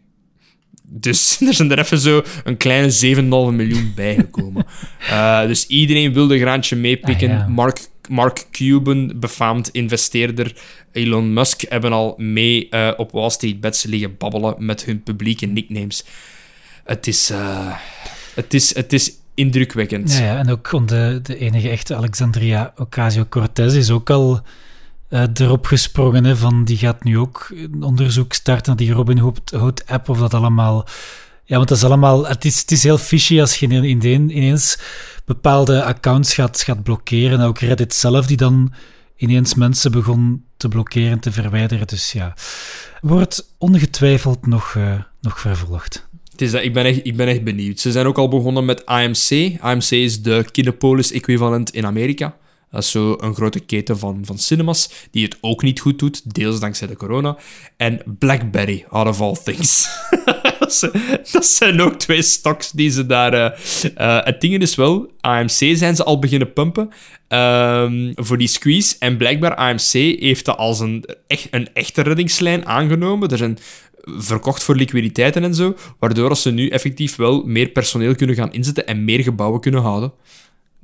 Dus 0.82 1.36
er 1.48 1.54
zijn 1.54 1.70
er 1.70 1.78
even 1.78 1.98
zo 1.98 2.22
een 2.44 2.56
kleine 2.56 3.14
7,5 3.14 3.22
miljoen 3.54 3.92
bijgekomen. 3.94 4.66
Eh, 5.10 5.46
dus 5.46 5.66
iedereen 5.66 6.12
wilde 6.12 6.34
een 6.34 6.40
graantje 6.40 6.76
meepikken. 6.76 7.30
Ah, 7.30 7.36
ja. 7.36 7.48
Mark, 7.48 7.78
Mark 8.08 8.46
Cuban, 8.50 9.12
befaamd 9.16 9.68
investeerder, 9.68 10.56
Elon 10.92 11.32
Musk 11.32 11.60
hebben 11.68 11.92
al 11.92 12.14
mee 12.16 12.68
eh, 12.68 12.92
op 12.96 13.12
Wall 13.12 13.30
Street 13.30 13.60
Bets 13.60 13.82
liggen 13.82 14.16
babbelen 14.18 14.54
met 14.58 14.84
hun 14.84 15.02
publieke 15.02 15.46
nicknames. 15.46 16.04
Het 16.84 17.06
is, 17.06 17.30
eh, 17.30 17.74
het 18.34 18.54
is, 18.54 18.74
het 18.74 18.92
is 18.92 19.12
indrukwekkend. 19.34 20.12
Ja, 20.12 20.24
ja, 20.24 20.36
en 20.38 20.50
ook 20.50 20.88
de, 20.88 21.20
de 21.22 21.38
enige 21.38 21.68
echte 21.68 21.96
Alexandria 21.96 22.72
Ocasio-Cortez 22.76 23.74
is 23.74 23.90
ook 23.90 24.10
al 24.10 24.40
eh, 25.08 25.22
erop 25.34 25.66
gesprongen. 25.66 26.24
Hè, 26.24 26.36
van 26.36 26.64
die 26.64 26.76
gaat 26.76 27.04
nu 27.04 27.18
ook 27.18 27.50
een 27.54 27.82
onderzoek 27.82 28.32
starten 28.32 28.66
naar 28.66 28.76
die 28.76 28.92
Robinhood-app 28.92 30.08
of 30.08 30.18
dat 30.18 30.34
allemaal... 30.34 30.86
Ja, 31.44 31.56
want 31.56 31.68
dat 31.68 31.78
is 31.78 31.84
allemaal... 31.84 32.26
Het 32.26 32.44
is, 32.44 32.60
het 32.60 32.70
is 32.70 32.82
heel 32.82 32.98
fishy 32.98 33.40
als 33.40 33.54
je 33.56 33.66
in- 33.66 34.02
in- 34.02 34.36
ineens 34.36 34.78
bepaalde 35.24 35.84
accounts 35.84 36.34
gaat, 36.34 36.62
gaat 36.62 36.82
blokkeren. 36.82 37.40
En 37.40 37.46
ook 37.46 37.58
Reddit 37.58 37.94
zelf, 37.94 38.26
die 38.26 38.36
dan 38.36 38.72
ineens 39.16 39.54
mensen 39.54 39.92
begon 39.92 40.44
te 40.56 40.68
blokkeren, 40.68 41.18
te 41.18 41.32
verwijderen. 41.32 41.86
Dus 41.86 42.12
ja, 42.12 42.34
wordt 43.00 43.54
ongetwijfeld 43.58 44.46
nog, 44.46 44.74
eh, 44.76 44.94
nog 45.20 45.40
vervolgd. 45.40 46.08
Het 46.34 46.42
is 46.42 46.52
ik, 46.52 46.72
ben 46.72 46.84
echt, 46.84 47.00
ik 47.02 47.16
ben 47.16 47.28
echt 47.28 47.44
benieuwd. 47.44 47.80
Ze 47.80 47.92
zijn 47.92 48.06
ook 48.06 48.18
al 48.18 48.28
begonnen 48.28 48.64
met 48.64 48.86
AMC. 48.86 49.56
AMC 49.60 49.90
is 49.90 50.22
de 50.22 50.44
Kinepolis-equivalent 50.52 51.74
in 51.74 51.86
Amerika. 51.86 52.36
Dat 52.70 52.82
is 52.82 52.90
zo 52.90 53.16
een 53.20 53.34
grote 53.34 53.60
keten 53.60 53.98
van, 53.98 54.20
van 54.24 54.38
cinemas, 54.38 54.90
die 55.10 55.24
het 55.24 55.38
ook 55.40 55.62
niet 55.62 55.80
goed 55.80 55.98
doet, 55.98 56.34
deels 56.34 56.60
dankzij 56.60 56.86
de 56.86 56.96
corona. 56.96 57.36
En 57.76 58.02
BlackBerry, 58.18 58.84
out 58.88 59.08
of 59.08 59.20
all 59.20 59.36
things. 59.44 59.88
dat, 60.58 60.74
zijn, 60.74 60.92
dat 61.32 61.46
zijn 61.46 61.80
ook 61.80 61.94
twee 61.94 62.22
stocks 62.22 62.70
die 62.70 62.90
ze 62.90 63.06
daar... 63.06 63.32
eh, 63.32 63.58
eh, 63.94 64.24
het 64.24 64.40
ding 64.40 64.62
is 64.62 64.74
wel, 64.74 65.12
AMC 65.20 65.76
zijn 65.76 65.96
ze 65.96 66.04
al 66.04 66.18
beginnen 66.18 66.52
pumpen 66.52 66.90
ehm, 67.28 68.12
voor 68.14 68.38
die 68.38 68.48
squeeze. 68.48 68.96
En 68.98 69.16
blijkbaar 69.16 69.54
AMC 69.54 69.92
heeft 69.92 70.44
dat 70.44 70.56
als 70.56 70.80
een, 70.80 71.04
echt, 71.26 71.48
een 71.50 71.68
echte 71.72 72.02
reddingslijn 72.02 72.66
aangenomen. 72.66 73.28
Er 73.28 73.38
zijn 73.38 73.58
verkocht 74.16 74.62
voor 74.62 74.76
liquiditeiten 74.76 75.44
en 75.44 75.54
zo, 75.54 75.76
waardoor 75.98 76.36
ze 76.36 76.50
nu 76.50 76.68
effectief 76.68 77.16
wel 77.16 77.42
meer 77.44 77.68
personeel 77.68 78.14
kunnen 78.14 78.36
gaan 78.36 78.52
inzetten 78.52 78.86
en 78.86 79.04
meer 79.04 79.22
gebouwen 79.22 79.60
kunnen 79.60 79.80
houden. 79.82 80.12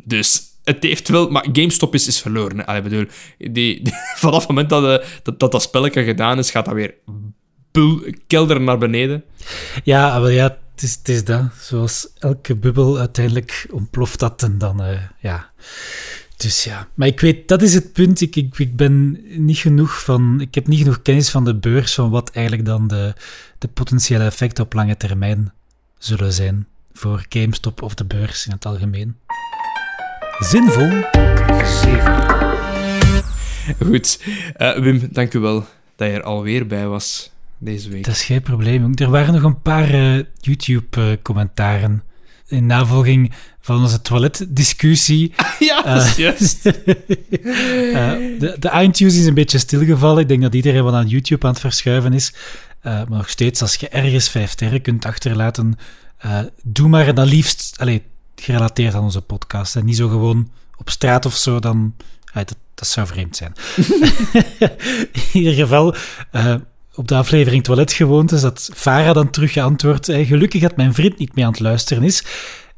Dus 0.04 0.42
het 0.64 0.82
heeft 0.82 1.08
wel... 1.08 1.30
Maar 1.30 1.46
GameStop 1.52 1.94
is, 1.94 2.06
is 2.06 2.20
verloren. 2.20 2.66
Allee, 2.66 2.82
bedoel, 2.82 3.04
die, 3.38 3.50
die- 3.52 3.92
vanaf 4.16 4.38
het 4.38 4.48
moment 4.48 4.68
dat, 4.68 5.00
eh, 5.00 5.06
dat, 5.22 5.40
dat 5.40 5.52
dat 5.52 5.62
spelletje 5.62 6.04
gedaan 6.04 6.38
is, 6.38 6.50
gaat 6.50 6.64
dat 6.64 6.74
weer 6.74 6.94
kelder 8.26 8.60
naar 8.60 8.78
beneden. 8.78 9.24
Ja, 9.84 10.18
maar 10.18 10.32
ja, 10.32 10.58
het 10.74 10.82
is, 10.82 10.94
het 10.94 11.08
is 11.08 11.24
dat. 11.24 11.42
Zoals 11.60 12.08
elke 12.18 12.56
bubbel, 12.56 12.98
uiteindelijk 12.98 13.66
ontploft 13.70 14.18
dat 14.18 14.42
en 14.42 14.58
dan, 14.58 14.82
eh, 14.82 15.00
ja... 15.20 15.50
Dus 16.42 16.64
ja, 16.64 16.88
maar 16.94 17.08
ik 17.08 17.20
weet, 17.20 17.48
dat 17.48 17.62
is 17.62 17.74
het 17.74 17.92
punt. 17.92 18.20
Ik, 18.20 18.36
ik, 18.36 18.58
ik 18.58 18.76
ben 18.76 19.20
niet 19.36 19.58
genoeg 19.58 20.02
van. 20.02 20.40
Ik 20.40 20.54
heb 20.54 20.66
niet 20.66 20.78
genoeg 20.78 21.02
kennis 21.02 21.30
van 21.30 21.44
de 21.44 21.54
beurs 21.54 21.94
van 21.94 22.10
wat 22.10 22.30
eigenlijk 22.30 22.66
dan 22.66 22.88
de, 22.88 23.14
de 23.58 23.68
potentiële 23.68 24.24
effecten 24.24 24.64
op 24.64 24.72
lange 24.72 24.96
termijn 24.96 25.52
zullen 25.98 26.32
zijn 26.32 26.66
voor 26.92 27.26
GameStop 27.28 27.82
of 27.82 27.94
de 27.94 28.04
beurs 28.04 28.46
in 28.46 28.52
het 28.52 28.66
algemeen. 28.66 29.16
Zinvol. 30.38 30.90
Goed. 33.86 34.22
Eh, 34.54 34.78
Wim, 34.78 35.08
dank 35.12 35.34
u 35.34 35.38
wel 35.38 35.66
dat 35.96 36.08
je 36.08 36.14
er 36.14 36.22
alweer 36.22 36.66
bij 36.66 36.86
was 36.86 37.30
deze 37.58 37.88
week. 37.88 38.04
Dat 38.04 38.14
is 38.14 38.24
geen 38.24 38.42
probleem. 38.42 38.92
Er 38.94 39.10
waren 39.10 39.34
nog 39.34 39.42
een 39.42 39.62
paar 39.62 39.90
eh, 39.90 40.24
YouTube-commentaren 40.40 42.02
in 42.50 42.66
navolging 42.66 43.32
van 43.60 43.80
onze 43.80 44.02
toiletdiscussie. 44.02 45.34
ja, 45.58 45.82
dat 45.82 46.04
is 46.04 46.16
juist. 46.16 46.64
Eh, 47.90 48.10
de, 48.38 48.56
de 48.58 48.70
iTunes 48.82 49.16
is 49.16 49.26
een 49.26 49.34
beetje 49.34 49.58
stilgevallen. 49.58 50.22
Ik 50.22 50.28
denk 50.28 50.42
dat 50.42 50.54
iedereen 50.54 50.84
wat 50.84 50.94
aan 50.94 51.06
YouTube 51.06 51.46
aan 51.46 51.52
het 51.52 51.60
verschuiven 51.60 52.12
is. 52.12 52.32
Eh, 52.80 52.92
maar 52.92 53.18
nog 53.18 53.28
steeds, 53.28 53.62
als 53.62 53.74
je 53.74 53.88
ergens 53.88 54.28
vijf 54.28 54.50
sterren 54.50 54.82
kunt 54.82 55.04
achterlaten, 55.04 55.78
eh, 56.18 56.38
doe 56.62 56.88
maar 56.88 57.14
dan 57.14 57.26
liefst 57.26 57.74
allee, 57.78 58.02
gerelateerd 58.36 58.94
aan 58.94 59.02
onze 59.02 59.20
podcast. 59.20 59.76
En 59.76 59.84
niet 59.84 59.96
zo 59.96 60.08
gewoon 60.08 60.50
op 60.76 60.90
straat 60.90 61.26
of 61.26 61.36
zo, 61.36 61.58
dan... 61.58 61.94
dat, 62.32 62.56
dat 62.74 62.88
zou 62.88 63.06
vreemd 63.06 63.36
zijn. 63.36 63.52
In 65.12 65.40
ieder 65.40 65.54
geval, 65.54 65.94
eh, 66.30 66.54
op 66.94 67.08
de 67.08 67.14
aflevering 67.14 67.64
Toiletgewoontes, 67.64 68.40
dat 68.40 68.70
Farah 68.74 69.14
dan 69.14 69.30
terug 69.30 69.52
geantwoord, 69.52 70.08
eh, 70.08 70.26
gelukkig 70.26 70.60
dat 70.60 70.76
mijn 70.76 70.94
vriend 70.94 71.18
niet 71.18 71.34
meer 71.34 71.44
aan 71.44 71.50
het 71.50 71.60
luisteren 71.60 72.02
is. 72.02 72.24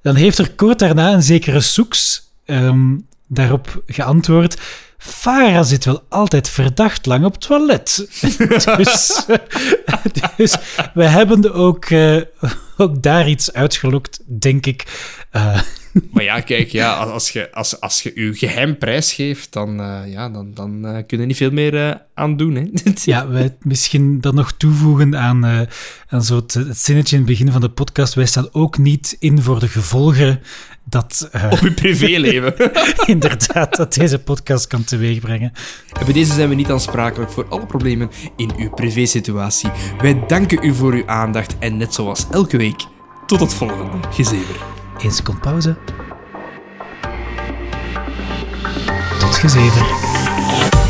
Dan 0.03 0.15
heeft 0.15 0.39
er 0.39 0.51
kort 0.51 0.79
daarna 0.79 1.13
een 1.13 1.23
zekere 1.23 1.61
Soeks 1.61 2.31
ehm, 2.45 2.97
daarop 3.27 3.83
geantwoord. 3.87 4.61
Farah 4.99 5.65
zit 5.65 5.85
wel 5.85 6.03
altijd 6.09 6.49
verdacht 6.49 7.07
lang 7.07 7.25
op 7.25 7.39
toilet. 7.39 8.07
dus, 8.77 9.25
dus 10.37 10.57
we 10.95 11.05
hebben 11.05 11.53
ook, 11.55 11.85
eh, 11.85 12.21
ook 12.77 13.03
daar 13.03 13.29
iets 13.29 13.53
uitgelokt, 13.53 14.21
denk 14.27 14.67
ik. 14.67 14.87
Eh, 15.31 15.61
Maar 16.13 16.23
ja, 16.25 16.41
kijk, 16.41 16.69
ja, 16.69 16.93
als- 16.95 17.11
als 17.11 17.31
je, 17.31 17.53
als, 17.53 17.81
als 17.81 18.03
je 18.03 18.13
je 18.15 18.35
geheim 18.35 18.79
prijsgeeft, 18.79 19.53
dan, 19.53 19.81
eh, 19.81 20.13
ja, 20.13 20.29
dan, 20.29 20.55
dan 20.55 20.87
eh, 20.87 21.03
kun 21.07 21.21
je 21.21 21.27
niet 21.27 21.37
veel 21.37 21.51
meer 21.51 21.89
eh, 21.89 21.95
aan 22.15 22.37
doen. 22.37 22.55
Hè? 22.55 22.65
ja, 23.13 23.29
wij 23.29 23.57
misschien 23.61 24.21
dan 24.21 24.35
nog 24.35 24.53
toevoegen 24.53 25.17
aan, 25.17 25.45
eh, 25.45 25.61
aan 26.09 26.23
zo 26.23 26.37
het, 26.37 26.55
het 26.55 26.79
zinnetje 26.79 27.17
in 27.17 27.23
het 27.23 27.31
begin 27.31 27.53
van 27.53 27.61
de 27.61 27.69
podcast. 27.71 28.15
Wij 28.15 28.27
staan 28.27 28.49
ook 28.53 28.79
niet 28.79 29.17
in 29.19 29.43
voor 29.43 29.59
de 29.61 29.69
gevolgen 29.69 30.41
dat 30.85 31.29
eh, 31.33 31.49
Op 31.53 31.59
je 31.59 31.73
privéleven. 31.73 32.55
inderdaad 33.07 33.77
dat 33.77 33.95
deze 33.95 34.19
podcast 34.19 34.67
kan 34.67 34.85
teweegbrengen. 34.85 35.53
En 35.99 36.05
bij 36.05 36.15
deze 36.15 36.33
zijn 36.33 36.49
we 36.49 36.55
niet 36.55 36.71
aansprakelijk 36.71 37.31
voor 37.31 37.49
alle 37.49 37.67
problemen 37.67 38.11
in 38.37 38.51
uw 38.57 38.71
privésituatie. 38.71 39.71
Wij 39.99 40.25
danken 40.27 40.65
u 40.67 40.75
voor 40.75 40.93
uw 40.93 41.07
aandacht 41.07 41.59
en 41.59 41.77
net 41.77 41.95
zoals 41.95 42.27
elke 42.31 42.57
week, 42.57 42.85
tot 43.27 43.41
het 43.41 43.55
volgende 43.55 44.09
gezever. 44.11 44.82
1 45.03 45.13
seconde 45.13 45.41
pauze. 45.41 45.77
Tot 49.19 49.35
gezever. 49.35 50.82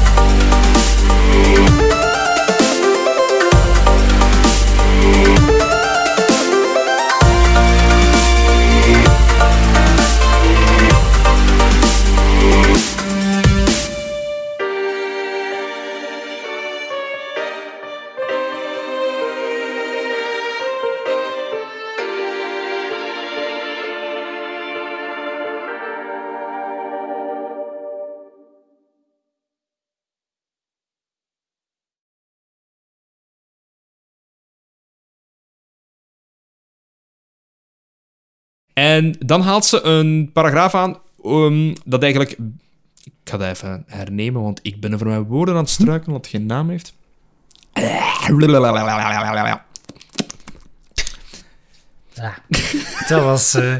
En 38.82 39.16
dan 39.18 39.40
haalt 39.40 39.64
ze 39.64 39.82
een 39.82 40.30
paragraaf 40.32 40.74
aan 40.74 40.98
ehm, 41.24 41.74
dat 41.84 42.02
eigenlijk... 42.02 42.38
Ik 43.04 43.12
ga 43.24 43.36
dat 43.36 43.48
even 43.48 43.84
hernemen, 43.86 44.42
want 44.42 44.60
ik 44.62 44.80
ben 44.80 44.94
over 44.94 45.06
mijn 45.06 45.22
woorden 45.22 45.54
aan 45.54 45.60
het 45.60 45.70
struikelen, 45.70 46.12
wat 46.12 46.26
geen 46.26 46.46
naam 46.46 46.70
heeft. 46.70 46.94
Dat 53.09 53.22
was... 53.22 53.54
eh, 53.54 53.72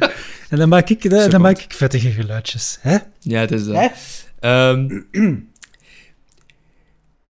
en 0.49 0.59
dan 0.59 0.69
maak 0.69 0.89
ik, 0.89 1.11
dan, 1.11 1.31
dan 1.31 1.41
maak 1.41 1.59
ik 1.59 1.73
vettige 1.73 2.11
geluidjes. 2.11 2.79
Hè? 2.81 2.99
Ja, 3.21 3.41
het 3.41 3.51
is 3.51 3.65
dat. 3.65 3.93
Ehm, 4.41 5.01